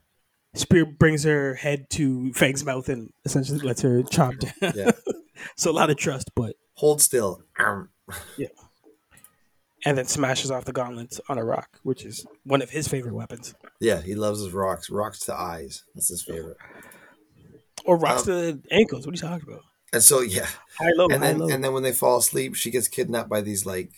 Spear 0.54 0.86
brings 0.86 1.24
her 1.24 1.56
head 1.56 1.90
to 1.92 2.32
Fang's 2.34 2.64
mouth 2.64 2.88
and 2.90 3.12
essentially 3.26 3.60
lets 3.60 3.82
her 3.82 4.04
chop 4.04 4.36
down. 4.38 4.74
Yeah. 4.76 4.92
so 5.58 5.72
a 5.72 5.74
lot 5.74 5.90
of 5.90 5.98
trust, 5.98 6.32
but 6.36 6.56
Hold 6.76 7.02
still. 7.02 7.44
Arm. 7.58 7.90
And 9.86 9.98
then 9.98 10.06
smashes 10.06 10.52
off 10.52 10.66
the 10.66 10.74
gauntlets 10.74 11.20
on 11.30 11.38
a 11.38 11.44
rock, 11.44 11.80
which 11.84 12.04
is 12.06 12.26
one 12.44 12.62
of 12.62 12.70
his 12.70 12.88
favorite 12.88 13.14
weapons. 13.16 13.54
Yeah, 13.80 14.02
he 14.02 14.16
loves 14.16 14.42
his 14.44 14.54
rocks. 14.54 14.90
Rocks 14.90 15.20
to 15.26 15.34
eyes. 15.36 15.84
That's 15.96 16.10
his 16.10 16.24
favorite. 16.24 16.58
Or 17.86 17.98
rocks 17.98 18.22
Um, 18.22 18.26
to 18.28 18.32
the 18.54 18.62
ankles. 18.72 19.06
What 19.06 19.14
are 19.14 19.16
you 19.16 19.22
talking 19.30 19.48
about? 19.50 19.64
And 19.94 20.04
so 20.04 20.20
yeah, 20.22 20.46
High 20.78 20.92
low, 20.96 21.06
and 21.06 21.14
high 21.14 21.20
then 21.20 21.38
low. 21.40 21.50
and 21.50 21.64
then 21.64 21.74
when 21.74 21.84
they 21.84 21.94
fall 21.94 22.18
asleep, 22.20 22.56
she 22.56 22.70
gets 22.72 22.88
kidnapped 22.88 23.30
by 23.30 23.42
these 23.42 23.66
like 23.66 23.92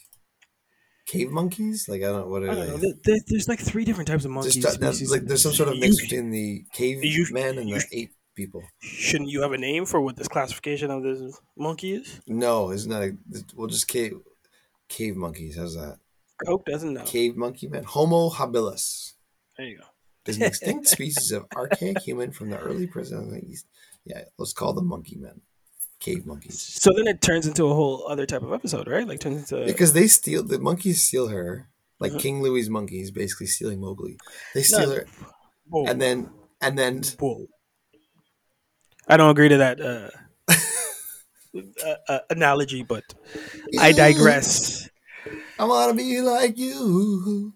cave 1.06 1.32
monkeys. 1.32 1.90
Like 1.90 2.02
I 2.02 2.06
don't 2.06 2.22
know 2.22 2.28
what 2.28 2.44
are 2.44 2.48
know. 2.48 2.78
they. 2.78 2.78
there- 2.80 2.94
there- 3.04 3.20
there's 3.28 3.48
like 3.50 3.60
three 3.60 3.84
different 3.84 4.08
types 4.08 4.24
of 4.24 4.32
monkeys. 4.32 4.64
Uh, 4.66 4.72
species 4.72 5.12
like 5.12 5.24
there's 5.26 5.42
some 5.42 5.52
sort 5.54 5.70
of 5.70 5.80
mix 5.80 6.00
between 6.00 6.30
the 6.30 6.64
cave 6.74 7.04
you- 7.04 7.28
men 7.32 7.58
and 7.58 7.68
the 7.70 7.84
ape 7.92 8.12
people. 8.36 8.64
Shouldn't 8.80 9.30
you 9.30 9.42
have 9.42 9.52
a 9.52 9.58
name 9.58 9.86
for 9.86 10.00
what 10.00 10.16
this 10.16 10.30
classification 10.30 10.90
of 10.92 11.04
this 11.04 11.38
monkey 11.58 11.94
is? 11.96 12.22
No, 12.28 12.70
it's 12.72 12.86
not. 12.86 13.02
A, 13.04 13.12
we'll 13.56 13.68
just 13.68 13.88
cave 13.90 14.14
cave 14.92 15.16
monkeys. 15.16 15.58
How's 15.58 15.76
that? 15.76 15.98
Coke 16.46 16.66
doesn't 16.66 16.94
know. 16.94 17.04
Cave 17.04 17.36
monkey 17.38 17.68
man. 17.68 17.84
Homo 17.84 18.30
habilis 18.30 19.14
There 19.58 19.68
you 19.68 19.78
go. 19.78 19.84
is 20.26 20.38
an 20.38 20.44
extinct 20.44 20.88
species 20.88 21.32
of 21.32 21.46
archaic 21.56 22.00
human 22.02 22.32
from 22.32 22.50
the 22.50 22.58
early 22.60 22.88
present 22.88 23.32
Yeah, 24.06 24.24
let's 24.38 24.54
call 24.54 24.74
them 24.74 24.88
monkey 24.88 25.18
men. 25.18 25.42
Cave 26.00 26.26
monkeys. 26.26 26.60
So 26.60 26.92
then 26.96 27.08
it 27.08 27.22
turns 27.22 27.46
into 27.46 27.66
a 27.66 27.74
whole 27.76 28.08
other 28.08 28.26
type 28.26 28.42
of 28.42 28.54
episode, 28.54 28.88
right? 28.88 29.08
Like 29.08 29.20
turns 29.20 29.38
into 29.52 29.66
Because 29.66 29.94
they 29.94 30.08
steal 30.08 30.44
the 30.44 30.60
monkeys 30.60 31.02
steal 31.02 31.28
her. 31.28 31.70
Like 32.00 32.14
Mhm. 32.14 32.20
King 32.20 32.42
Louie's 32.42 32.70
monkeys 32.70 33.12
basically 33.12 33.46
stealing 33.46 33.80
Mowgli. 33.80 34.18
They 34.56 34.64
steal 34.64 34.90
No. 34.90 34.96
her 34.96 35.06
Whoa, 35.70 35.86
and 35.86 36.02
then 36.02 36.32
and 36.60 36.78
then 36.78 37.04
whoa. 37.20 37.46
I 39.08 39.18
don't 39.18 39.30
agree 39.30 39.50
to 39.50 39.58
that 39.58 39.80
uh, 39.80 40.10
uh, 41.56 41.96
uh, 42.08 42.20
analogy, 42.30 42.84
but 42.84 43.04
I 43.80 43.92
digress. 43.92 44.90
I 45.60 45.66
wanna 45.66 45.94
be 45.94 46.22
like 46.22 46.58
you. 46.58 47.54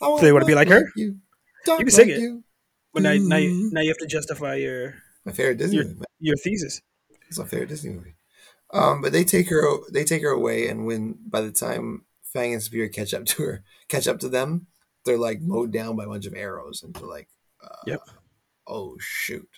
I 0.00 0.06
So 0.06 0.18
they 0.18 0.32
wanna 0.32 0.44
be 0.44 0.54
look 0.54 0.68
like 0.68 0.68
her? 0.68 0.92
You, 0.96 1.16
talk 1.64 1.78
You 1.78 1.84
can 1.86 1.92
sing 1.92 2.08
like 2.08 2.18
it. 2.18 2.20
You. 2.20 2.44
But 2.92 3.02
now, 3.02 3.12
now, 3.14 3.36
Mm. 3.36 3.42
you, 3.44 3.70
now 3.72 3.80
you 3.82 3.88
have 3.88 3.98
to 3.98 4.06
justify 4.06 4.56
your 4.56 4.94
My 5.24 5.32
favorite 5.32 5.58
Disney 5.58 5.76
You're- 5.78 5.88
movie. 5.88 6.04
your 6.20 6.36
thesis. 6.36 6.80
It's 7.28 7.38
my 7.38 7.44
favorite 7.44 7.68
Disney 7.68 7.90
movie. 7.92 8.14
Um, 8.72 9.00
but 9.00 9.12
they 9.12 9.24
take 9.24 9.48
her 9.50 9.62
they 9.92 10.04
take 10.04 10.22
her 10.22 10.30
away 10.30 10.68
and 10.68 10.86
when 10.86 11.16
by 11.26 11.40
the 11.40 11.52
time 11.52 12.04
Fang 12.32 12.52
and 12.52 12.62
Spear 12.62 12.88
catch 12.88 13.14
up 13.14 13.24
to 13.26 13.42
her 13.44 13.64
catch 13.88 14.06
up 14.08 14.18
to 14.20 14.28
them, 14.28 14.66
they're 15.04 15.18
like 15.18 15.40
mowed 15.40 15.72
down 15.72 15.94
by 15.96 16.04
a 16.04 16.08
bunch 16.08 16.26
of 16.26 16.34
arrows 16.34 16.82
and 16.82 16.92
they're 16.94 17.06
like 17.06 17.28
uh, 17.62 17.76
Yep. 17.86 18.00
oh 18.66 18.96
shoot. 18.98 19.48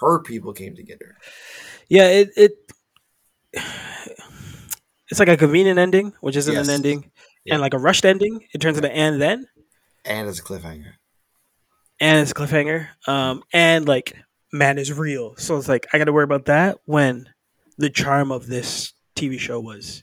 Her 0.00 0.20
people 0.20 0.52
came 0.52 0.74
to 0.76 0.82
get 0.82 1.00
her. 1.00 1.16
Yeah, 1.88 2.08
it 2.08 2.30
it 2.36 2.52
it's 3.54 5.18
like 5.20 5.28
a 5.28 5.36
convenient 5.36 5.78
ending, 5.78 6.12
which 6.20 6.36
isn't 6.36 6.52
Yes. 6.54 6.68
an 6.68 6.74
ending, 6.74 7.10
Yeah. 7.44 7.54
and 7.54 7.60
like 7.60 7.74
a 7.74 7.78
rushed 7.78 8.04
ending. 8.04 8.40
It 8.52 8.60
turns 8.60 8.76
into 8.76 8.90
and 8.92 9.20
then, 9.20 9.46
And 10.04 10.28
it's 10.28 10.38
a 10.38 10.42
cliffhanger. 10.42 10.94
and 12.00 12.18
it's 12.20 12.30
a 12.30 12.34
cliffhanger. 12.34 12.88
Um, 13.06 13.42
and 13.52 13.86
like 13.86 14.16
man 14.52 14.78
is 14.78 14.92
real, 14.92 15.34
so 15.36 15.56
it's 15.56 15.68
like 15.68 15.86
I 15.92 15.98
got 15.98 16.04
to 16.04 16.12
worry 16.12 16.24
about 16.24 16.46
that 16.46 16.78
when 16.84 17.28
the 17.78 17.90
charm 17.90 18.30
of 18.32 18.46
this 18.46 18.92
TV 19.16 19.38
show 19.38 19.60
was 19.60 20.02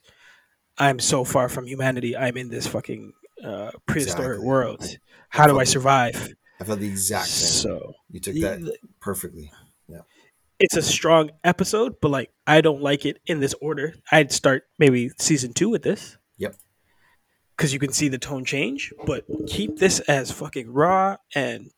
I'm 0.78 1.00
so 1.00 1.24
far 1.26 1.50
from 1.50 1.66
humanity. 1.68 2.16
I'm 2.16 2.38
in 2.38 2.50
this 2.50 2.66
fucking 2.68 3.12
uh, 3.44 3.72
prehistoric 3.86 4.38
Exactly. 4.38 4.48
world. 4.48 4.86
How 5.30 5.46
do 5.46 5.60
I 5.60 5.64
survive? 5.66 6.34
I 6.60 6.64
felt 6.64 6.80
the 6.80 6.88
exact 6.88 7.28
same. 7.28 7.62
So 7.72 7.94
you 8.10 8.20
took 8.22 8.36
that 8.36 8.62
the- 8.62 8.78
perfectly. 9.02 9.52
It's 10.60 10.76
a 10.76 10.82
strong 10.82 11.32
episode, 11.44 11.96
but 12.02 12.10
like 12.12 12.32
I 12.46 12.62
don't 12.62 12.82
like 12.82 13.06
it 13.06 13.20
in 13.26 13.40
this 13.40 13.54
order. 13.62 13.94
I'd 14.12 14.32
start 14.32 14.64
maybe 14.78 15.10
season 15.18 15.54
two 15.54 15.70
with 15.70 15.84
this. 15.84 16.18
Yep. 16.38 16.56
Because 17.58 17.74
you 17.74 17.80
can 17.80 17.92
see 17.92 18.08
the 18.08 18.18
tone 18.18 18.46
change, 18.46 18.94
but 19.06 19.26
keep 19.48 19.78
this 19.80 20.00
as 20.02 20.32
fucking 20.32 20.72
raw 20.72 21.18
and 21.36 21.72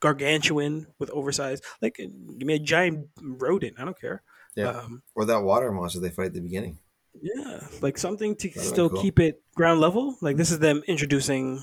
gargantuan 0.00 0.86
with 0.98 1.10
oversized. 1.10 1.62
Like, 1.82 1.96
give 1.96 2.46
me 2.46 2.54
a 2.54 2.58
giant 2.58 3.08
rodent. 3.20 3.74
I 3.78 3.84
don't 3.84 4.00
care. 4.00 4.22
Yeah. 4.56 4.68
Um, 4.70 5.02
Or 5.14 5.24
that 5.26 5.42
water 5.42 5.70
monster 5.72 6.00
they 6.00 6.10
fight 6.10 6.26
at 6.26 6.34
the 6.34 6.40
beginning. 6.40 6.78
yeah. 7.20 7.60
Like 7.82 7.98
something 7.98 8.34
to 8.36 8.48
That'd 8.48 8.62
still 8.62 8.88
cool. 8.90 9.02
keep 9.02 9.18
it 9.20 9.42
ground 9.54 9.80
level. 9.80 10.16
Like 10.22 10.36
this 10.36 10.50
is 10.50 10.58
them 10.58 10.82
introducing 10.86 11.62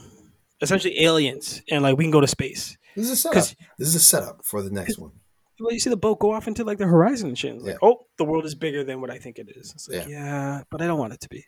essentially 0.62 1.02
aliens, 1.04 1.62
and 1.70 1.82
like 1.84 1.98
we 1.98 2.04
can 2.04 2.12
go 2.12 2.22
to 2.22 2.28
space. 2.28 2.78
This 2.96 3.06
is 3.06 3.12
a 3.12 3.16
setup. 3.16 3.44
This 3.78 3.88
is 3.90 3.96
a 3.96 4.00
setup 4.00 4.46
for 4.46 4.62
the 4.62 4.70
next 4.72 4.98
one. 5.00 5.12
Well, 5.60 5.74
you 5.74 5.80
see 5.80 5.90
the 5.90 5.98
boat 5.98 6.20
go 6.20 6.32
off 6.34 6.48
into 6.48 6.64
like 6.64 6.78
the 6.78 6.86
horizon 6.88 7.30
and 7.30 7.38
shit. 7.38 7.56
It's 7.56 7.64
like, 7.64 7.74
Yeah. 7.82 7.88
oh, 7.90 8.06
the 8.18 8.26
world 8.26 8.46
is 8.46 8.56
bigger 8.56 8.84
than 8.84 9.02
what 9.02 9.10
I 9.10 9.18
think 9.18 9.40
it 9.40 9.50
is. 9.56 9.72
It's 9.74 9.90
like, 9.90 10.08
Yeah. 10.08 10.08
yeah, 10.08 10.62
but 10.70 10.82
I 10.82 10.88
don't 10.88 11.00
want 11.00 11.14
it 11.14 11.22
to 11.22 11.30
be. 11.30 11.46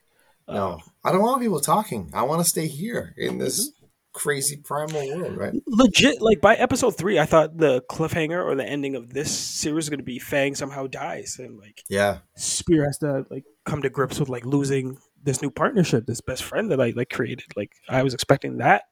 No, 0.47 0.71
Um, 0.73 0.79
I 1.03 1.11
don't 1.11 1.21
want 1.21 1.41
people 1.41 1.59
talking. 1.59 2.09
I 2.13 2.23
want 2.23 2.43
to 2.43 2.49
stay 2.49 2.67
here 2.67 3.13
in 3.17 3.37
this 3.37 3.69
Mm-hmm. 3.69 3.85
crazy 4.13 4.57
primal 4.57 5.05
world, 5.19 5.37
right? 5.37 5.53
legit 5.67 6.19
like 6.21 6.41
by 6.41 6.55
episode 6.55 6.97
three 6.97 7.19
i 7.19 7.25
thought 7.25 7.55
the 7.57 7.79
cliffhanger 7.91 8.43
or 8.43 8.55
the 8.55 8.65
ending 8.65 8.95
of 8.95 9.13
this 9.13 9.29
series 9.31 9.85
is 9.85 9.89
going 9.89 9.99
to 9.99 10.03
be 10.03 10.17
fang 10.17 10.55
somehow 10.55 10.87
dies 10.87 11.37
and 11.39 11.59
like 11.59 11.83
Yeah, 11.89 12.17
spear 12.35 12.85
has 12.85 12.97
to 12.99 13.25
like 13.29 13.43
come 13.65 13.83
to 13.83 13.89
grips 13.89 14.19
with 14.19 14.27
like 14.27 14.45
losing 14.45 14.97
this 15.23 15.43
new 15.43 15.51
partnership 15.51 16.07
this 16.07 16.21
best 16.21 16.43
friend 16.43 16.71
that 16.71 16.81
i 16.81 16.91
like 16.95 17.09
created 17.11 17.45
like 17.55 17.71
i 17.87 18.01
was 18.01 18.15
expecting 18.15 18.57
that 18.57 18.85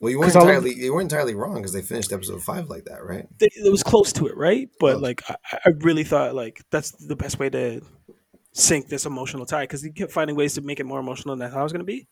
Well, 0.00 0.10
you 0.10 0.18
weren't 0.18 0.32
'Cause 0.32 0.36
all 0.36 0.42
of- 0.42 0.48
entirely 0.48 0.74
you 0.74 0.92
weren't 0.92 1.10
entirely 1.10 1.34
wrong 1.34 1.54
because 1.56 1.72
they 1.72 1.80
finished 1.82 2.12
episode 2.12 2.42
five 2.42 2.68
like 2.68 2.84
that, 2.86 3.04
right? 3.04 3.26
It, 3.40 3.52
it 3.56 3.70
was 3.70 3.82
close 3.82 4.12
to 4.14 4.26
it 4.26 4.36
right 4.36 4.68
but 4.80 5.00
like 5.00 5.22
I, 5.28 5.36
I 5.66 5.70
really 5.80 6.04
thought 6.04 6.34
like 6.34 6.62
that's 6.70 6.90
the 6.92 7.16
best 7.16 7.38
way 7.38 7.48
to 7.50 7.80
sink 8.52 8.88
this 8.88 9.06
emotional 9.06 9.46
tie 9.46 9.62
because 9.64 9.82
he 9.82 9.90
kept 9.90 10.12
finding 10.12 10.36
ways 10.36 10.54
to 10.54 10.60
make 10.60 10.78
it 10.80 10.84
more 10.84 11.00
emotional 11.00 11.34
than 11.36 11.46
I 11.48 11.50
thought 11.50 11.60
it 11.60 11.62
was 11.64 11.72
going 11.72 11.80
to 11.80 11.84
be 11.86 12.06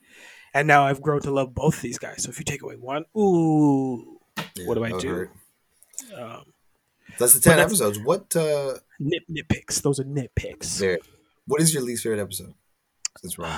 and 0.54 0.66
now 0.66 0.84
i've 0.86 1.00
grown 1.00 1.20
to 1.22 1.30
love 1.30 1.54
both 1.54 1.80
these 1.80 1.98
guys 1.98 2.24
so 2.24 2.30
if 2.30 2.38
you 2.38 2.44
take 2.44 2.62
away 2.62 2.74
one 2.76 3.04
ooh 3.16 4.18
Yeah, 4.56 4.66
What 4.66 4.74
do 4.74 4.84
I 4.84 4.92
do? 4.98 5.28
um, 6.16 6.44
That's 7.18 7.34
the 7.34 7.40
ten 7.40 7.56
that's- 7.58 7.66
episodes. 7.66 7.98
What 7.98 8.34
uh, 8.36 8.78
nit 8.98 9.22
nitpicks 9.30 9.82
those 9.82 10.00
are 10.00 10.04
nitpicks 10.04 10.78
there? 10.78 10.98
What 11.46 11.60
is 11.60 11.72
your 11.74 11.82
least 11.82 12.02
favorite 12.04 12.20
episode? 12.22 12.54
That's 13.22 13.38
wrong. 13.40 13.50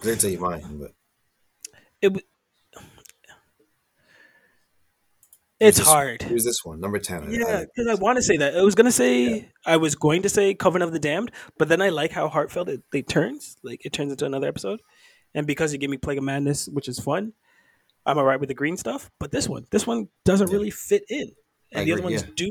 I 0.00 0.04
didn't 0.04 0.20
tell 0.20 0.30
you 0.30 0.40
mine, 0.40 0.78
but 0.78 0.92
it 2.02 2.08
w- 2.08 2.26
it's 5.58 5.78
this- 5.78 5.86
hard 5.86 6.22
here's 6.22 6.44
this 6.44 6.64
one, 6.64 6.80
number 6.80 6.98
ten. 6.98 7.24
I- 7.24 7.30
yeah 7.30 7.58
I- 7.60 7.64
because 7.64 7.86
i 7.88 7.94
want 7.94 8.16
to 8.16 8.22
say 8.22 8.36
that 8.36 8.56
i 8.56 8.62
was 8.62 8.74
gonna 8.74 8.92
say 8.92 9.48
i 9.64 9.76
was 9.76 9.94
going 9.94 10.22
to 10.22 10.28
say 10.28 10.54
coven 10.54 10.82
of 10.82 10.92
the 10.92 10.98
damned 10.98 11.30
but 11.58 11.68
then 11.68 11.80
i 11.80 11.88
like 11.88 12.10
how 12.12 12.28
heartfelt 12.28 12.68
it, 12.68 12.82
it 12.92 13.08
turns 13.08 13.56
like 13.62 13.84
it 13.84 13.92
turns 13.92 14.12
into 14.12 14.26
another 14.26 14.48
episode 14.48 14.80
and 15.34 15.46
because 15.46 15.72
you 15.72 15.78
give 15.78 15.90
me 15.90 15.96
plague 15.96 16.18
of 16.18 16.24
madness 16.24 16.68
which 16.68 16.88
is 16.88 16.98
fun 16.98 17.32
i'm 18.04 18.18
all 18.18 18.24
right 18.24 18.40
with 18.40 18.48
the 18.48 18.54
green 18.54 18.76
stuff 18.76 19.10
but 19.18 19.30
this 19.32 19.48
one 19.48 19.64
this 19.70 19.86
one 19.86 20.08
doesn't 20.24 20.48
Yeah. 20.48 20.54
really 20.56 20.70
fit 20.70 21.04
in 21.08 21.32
I 21.74 21.80
and 21.80 21.88
the 21.88 21.92
other 21.94 22.02
ones 22.02 22.22
yeah. 22.22 22.28
do 22.36 22.50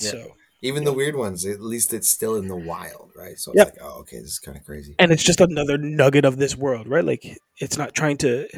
Yeah. 0.00 0.10
so 0.10 0.28
even 0.62 0.84
the 0.84 0.92
weird 0.92 1.16
ones, 1.16 1.44
at 1.44 1.60
least 1.60 1.92
it's 1.92 2.08
still 2.10 2.36
in 2.36 2.48
the 2.48 2.56
wild, 2.56 3.10
right? 3.14 3.38
So 3.38 3.52
it's 3.52 3.58
like, 3.64 3.78
oh, 3.82 4.00
okay, 4.00 4.18
this 4.18 4.32
is 4.32 4.38
kind 4.38 4.56
of 4.56 4.64
crazy. 4.64 4.94
and 4.98 5.12
it's 5.12 5.22
just 5.22 5.40
another 5.40 5.76
nugget 5.78 6.24
of 6.24 6.38
this 6.38 6.56
world 6.56 6.86
right? 6.88 7.04
Like 7.04 7.38
it's 7.60 7.76
not 7.78 7.94
trying 7.94 8.16
to 8.18 8.48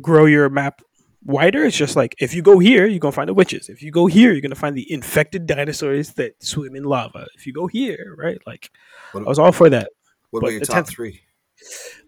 grow 0.00 0.24
your 0.24 0.48
map 0.48 0.80
wider. 1.24 1.64
It's 1.64 1.76
just 1.76 1.96
like 1.96 2.14
if 2.18 2.34
you 2.34 2.42
go 2.42 2.58
here 2.58 2.86
you're 2.86 2.98
gonna 2.98 3.12
find 3.12 3.28
the 3.28 3.34
witches. 3.34 3.68
If 3.68 3.82
you 3.82 3.90
go 3.90 4.06
here 4.06 4.32
you're 4.32 4.40
gonna 4.40 4.54
find 4.54 4.76
the 4.76 4.90
infected 4.90 5.46
dinosaurs 5.46 6.12
that 6.14 6.42
swim 6.42 6.74
in 6.76 6.84
lava. 6.84 7.26
If 7.36 7.46
you 7.46 7.52
go 7.52 7.66
here 7.66 8.14
right? 8.18 8.38
Like 8.46 8.70
What, 9.12 9.24
i 9.24 9.28
was 9.28 9.38
all 9.38 9.52
for 9.52 9.68
that. 9.70 9.90
what 10.30 10.40
but 10.40 10.46
about 10.48 10.52
your 10.52 10.60
top 10.62 10.86
10th 10.86 10.88
three? 10.88 11.20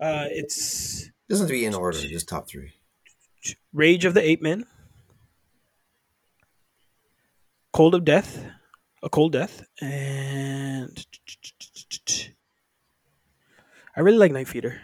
uh 0.01 0.27
it's 0.31 1.09
doesn't 1.29 1.45
have 1.45 1.49
to 1.49 1.55
be 1.55 1.65
in 1.67 1.75
order, 1.75 1.99
just 1.99 2.29
top 2.29 2.49
three. 2.49 2.73
rage 3.73 4.05
of 4.05 4.15
the 4.15 4.23
ape 4.23 4.43
men. 4.43 4.65
Cold 7.73 7.95
of 7.95 8.05
death 8.05 8.43
a 9.03 9.09
cold 9.11 9.33
death 9.33 9.63
and 9.81 11.07
i 13.97 14.01
really 14.01 14.19
like 14.19 14.33
night 14.33 14.49
feeder 14.49 14.81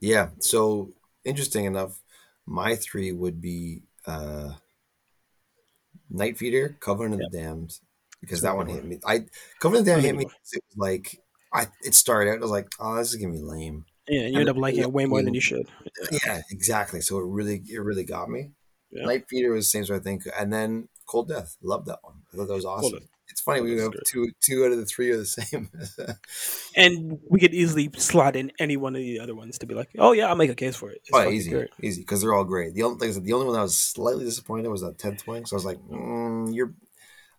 Yeah. 0.00 0.28
So 0.40 0.90
interesting 1.24 1.64
enough, 1.64 2.00
my 2.46 2.76
three 2.76 3.12
would 3.12 3.40
be 3.40 3.82
uh 4.06 4.52
Night 6.10 6.36
Feeder, 6.38 6.76
Covenant 6.80 7.14
of 7.22 7.30
the 7.30 7.38
Damned, 7.38 7.78
because 8.20 8.42
that 8.42 8.54
one 8.56 8.66
hit 8.68 8.84
me. 8.84 8.98
I 9.06 9.24
Covenant 9.60 9.80
of 9.82 9.84
the 9.86 9.90
Damned 9.92 10.04
hit 10.04 10.16
me. 10.16 10.24
It 10.24 10.62
was 10.68 10.76
like 10.76 11.20
I 11.52 11.66
it 11.84 11.94
started 11.94 12.30
out. 12.30 12.38
I 12.38 12.40
was 12.42 12.50
like, 12.50 12.68
oh, 12.80 12.96
this 12.96 13.12
is 13.14 13.16
gonna 13.20 13.32
be 13.32 13.40
lame. 13.40 13.84
yeah 14.08 14.26
you 14.26 14.40
end 14.40 14.48
up 14.48 14.56
liking 14.56 14.80
it 14.82 14.92
way 14.92 15.06
more 15.06 15.22
than 15.22 15.34
you- 15.34 15.38
you 15.38 15.40
should 15.40 15.66
Yeah, 16.24 16.42
exactly. 16.50 17.00
So 17.00 17.18
it 17.18 17.24
really 17.26 17.62
it 17.68 17.78
really 17.78 18.04
got 18.04 18.28
me. 18.28 18.50
Yeah. 18.90 19.06
Night 19.06 19.24
Feeder 19.28 19.52
was 19.52 19.66
the 19.66 19.70
same 19.70 19.84
sort 19.84 19.98
of 19.98 20.04
thing, 20.04 20.20
and 20.38 20.52
then 20.52 20.88
Cold 21.06 21.28
Death. 21.28 21.56
Love 21.62 21.86
that 21.86 22.00
one. 22.02 22.22
I 22.32 22.36
thought 22.36 22.48
that 22.48 22.54
was 22.54 22.64
awesome. 22.66 23.08
Death. 23.44 23.56
It's 23.56 23.60
funny 23.60 23.74
we 23.74 23.80
have 23.80 23.92
Death's 23.92 24.10
two 24.10 24.30
two 24.40 24.64
out 24.64 24.72
of 24.72 24.78
the 24.78 24.86
three 24.86 25.10
are 25.10 25.16
the 25.18 25.26
same. 25.26 25.70
and 26.76 27.18
we 27.28 27.40
could 27.40 27.54
easily 27.54 27.90
slot 27.96 28.36
in 28.36 28.52
any 28.58 28.76
one 28.76 28.94
of 28.94 29.00
the 29.00 29.20
other 29.20 29.34
ones 29.34 29.58
to 29.58 29.66
be 29.66 29.74
like, 29.74 29.90
oh 29.98 30.12
yeah, 30.12 30.26
I'll 30.26 30.36
make 30.36 30.50
a 30.50 30.54
case 30.54 30.76
for 30.76 30.90
it. 30.90 30.98
It's 31.04 31.10
oh, 31.12 31.28
easy, 31.28 31.50
great. 31.50 31.70
easy, 31.80 32.02
because 32.02 32.20
they're 32.20 32.34
all 32.34 32.44
great. 32.44 32.74
The 32.74 32.82
only 32.82 32.98
like 32.98 33.10
I 33.10 33.12
said, 33.12 33.24
the 33.24 33.32
only 33.32 33.46
one 33.46 33.56
I 33.56 33.62
was 33.62 33.76
slightly 33.76 34.24
disappointed 34.24 34.68
was 34.68 34.82
that 34.82 34.98
tenth 34.98 35.26
wing. 35.26 35.46
So 35.46 35.54
I 35.54 35.58
was 35.58 35.64
like, 35.64 35.78
mm, 35.78 36.54
you're. 36.54 36.74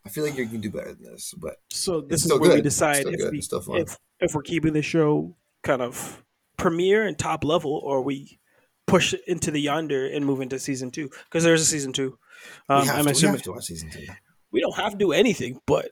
I 0.06 0.10
feel 0.10 0.24
like 0.24 0.36
you 0.36 0.46
can 0.46 0.60
do 0.60 0.70
better 0.70 0.92
than 0.92 1.02
this, 1.02 1.32
but 1.32 1.56
So 1.70 2.02
this 2.02 2.20
is 2.20 2.26
still 2.26 2.38
where 2.38 2.54
we 2.54 2.60
decide 2.60 3.06
if 3.06 3.30
we, 3.30 3.40
if 3.80 3.96
if 4.20 4.34
we're 4.34 4.42
keeping 4.42 4.74
the 4.74 4.82
show 4.82 5.34
kind 5.62 5.80
of 5.80 6.22
premiere 6.58 7.06
and 7.06 7.18
top 7.18 7.42
level, 7.42 7.80
or 7.82 8.02
we 8.02 8.38
push 8.86 9.14
it 9.14 9.22
into 9.26 9.50
the 9.50 9.60
yonder 9.60 10.06
and 10.06 10.26
move 10.26 10.40
into 10.40 10.58
season 10.58 10.90
two 10.90 11.08
because 11.24 11.42
there's 11.42 11.62
a 11.62 11.64
season 11.64 11.92
two. 11.92 12.18
Um, 12.68 12.82
we, 12.82 12.86
have 12.88 12.96
I'm 12.96 13.04
to, 13.04 13.08
we 13.08 13.12
assuming 13.12 13.34
have 13.36 13.42
to 13.42 13.52
watch 13.52 13.64
season 13.64 13.90
two. 13.90 14.06
We 14.54 14.60
don't 14.60 14.76
have 14.76 14.92
to 14.92 14.98
do 14.98 15.12
anything, 15.12 15.60
but 15.66 15.90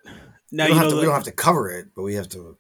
now 0.51 0.65
we, 0.67 0.71
you 0.71 0.75
don't 0.75 0.77
know 0.79 0.83
have 0.85 0.91
to, 0.91 0.97
we 0.97 1.03
don't 1.03 1.15
have 1.15 1.25
to 1.25 1.33
cover 1.33 1.71
it, 1.71 1.89
but 1.95 2.03
we 2.03 2.15
have 2.15 2.29
to. 2.31 2.57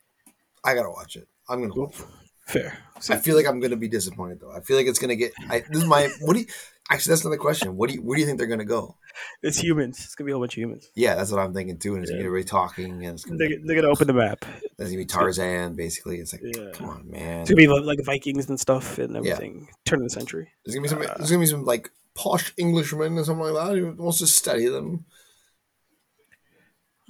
I 0.64 0.74
gotta 0.74 0.90
watch 0.90 1.16
it. 1.16 1.28
I'm 1.48 1.60
gonna 1.62 1.74
watch 1.80 1.98
it. 2.00 2.06
fair. 2.46 2.78
I 3.08 3.16
feel 3.16 3.36
like 3.36 3.46
I'm 3.46 3.60
gonna 3.60 3.76
be 3.76 3.88
disappointed 3.88 4.40
though. 4.40 4.52
I 4.52 4.60
feel 4.60 4.76
like 4.76 4.86
it's 4.86 4.98
gonna 4.98 5.16
get. 5.16 5.32
I, 5.48 5.60
this 5.60 5.82
is 5.82 5.88
my. 5.88 6.08
What 6.20 6.34
do 6.34 6.40
you? 6.40 6.46
Actually, 6.90 7.12
that's 7.12 7.24
another 7.24 7.38
question. 7.38 7.76
What 7.76 7.88
do 7.88 7.94
you? 7.94 8.02
Where 8.02 8.16
do 8.16 8.20
you 8.20 8.26
think 8.26 8.38
they're 8.38 8.46
gonna 8.48 8.64
go? 8.64 8.96
It's 9.42 9.58
humans. 9.58 10.00
It's 10.04 10.14
gonna 10.14 10.26
be 10.26 10.32
a 10.32 10.34
whole 10.34 10.42
bunch 10.42 10.54
of 10.54 10.60
humans. 10.62 10.90
Yeah, 10.94 11.14
that's 11.14 11.30
what 11.30 11.40
I'm 11.40 11.54
thinking 11.54 11.78
too. 11.78 11.94
And 11.94 12.02
it's 12.02 12.10
Yeah. 12.10 12.16
gonna 12.16 12.24
be 12.24 12.26
everybody 12.28 12.48
talking, 12.48 13.04
and 13.04 13.14
it's 13.14 13.24
gonna. 13.24 13.38
They're, 13.38 13.48
Be, 13.50 13.58
they're 13.64 13.76
gonna 13.76 13.88
open 13.92 14.06
the 14.08 14.12
map. 14.14 14.44
That's 14.76 14.90
gonna 14.90 14.96
be 14.96 15.04
Tarzan, 15.06 15.74
basically. 15.74 16.18
It's 16.18 16.32
like, 16.32 16.42
Yeah. 16.44 16.70
come 16.72 16.88
on, 16.88 17.10
man. 17.10 17.42
It's 17.42 17.50
gonna 17.50 17.56
be 17.56 17.68
like 17.68 18.04
Vikings 18.04 18.48
and 18.48 18.58
stuff 18.58 18.98
and 18.98 19.16
everything. 19.16 19.68
Turn 19.84 20.00
of 20.00 20.04
the 20.04 20.10
century. 20.10 20.48
There's 20.64 20.74
gonna 20.74 20.82
be 20.82 20.88
some. 20.88 21.02
Uh, 21.02 21.14
there's 21.18 21.30
gonna 21.30 21.40
be 21.40 21.46
some 21.46 21.64
like 21.64 21.90
posh 22.14 22.52
Englishmen 22.58 23.16
or 23.18 23.24
something 23.24 23.46
like 23.52 23.68
that 23.68 23.76
who 23.78 23.92
wants 23.92 24.18
to 24.18 24.26
study 24.26 24.66
them. 24.68 25.04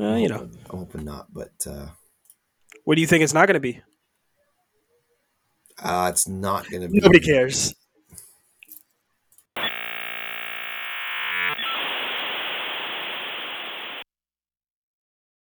Uh, 0.01 0.14
you 0.16 0.28
know, 0.28 0.48
I'm 0.70 0.78
hoping 0.78 1.05
not, 1.05 1.27
but 1.32 1.52
uh, 1.66 1.89
what 2.85 2.94
do 2.97 3.01
you 3.01 3.06
think 3.06 3.23
it's 3.23 3.35
not 3.35 3.47
gonna 3.47 3.60
be? 3.60 3.81
uh, 5.82 6.09
it's 6.12 6.28
not 6.28 6.69
gonna 6.70 6.89
be. 6.89 6.98
Nobody 7.01 7.20
cares. 7.20 7.74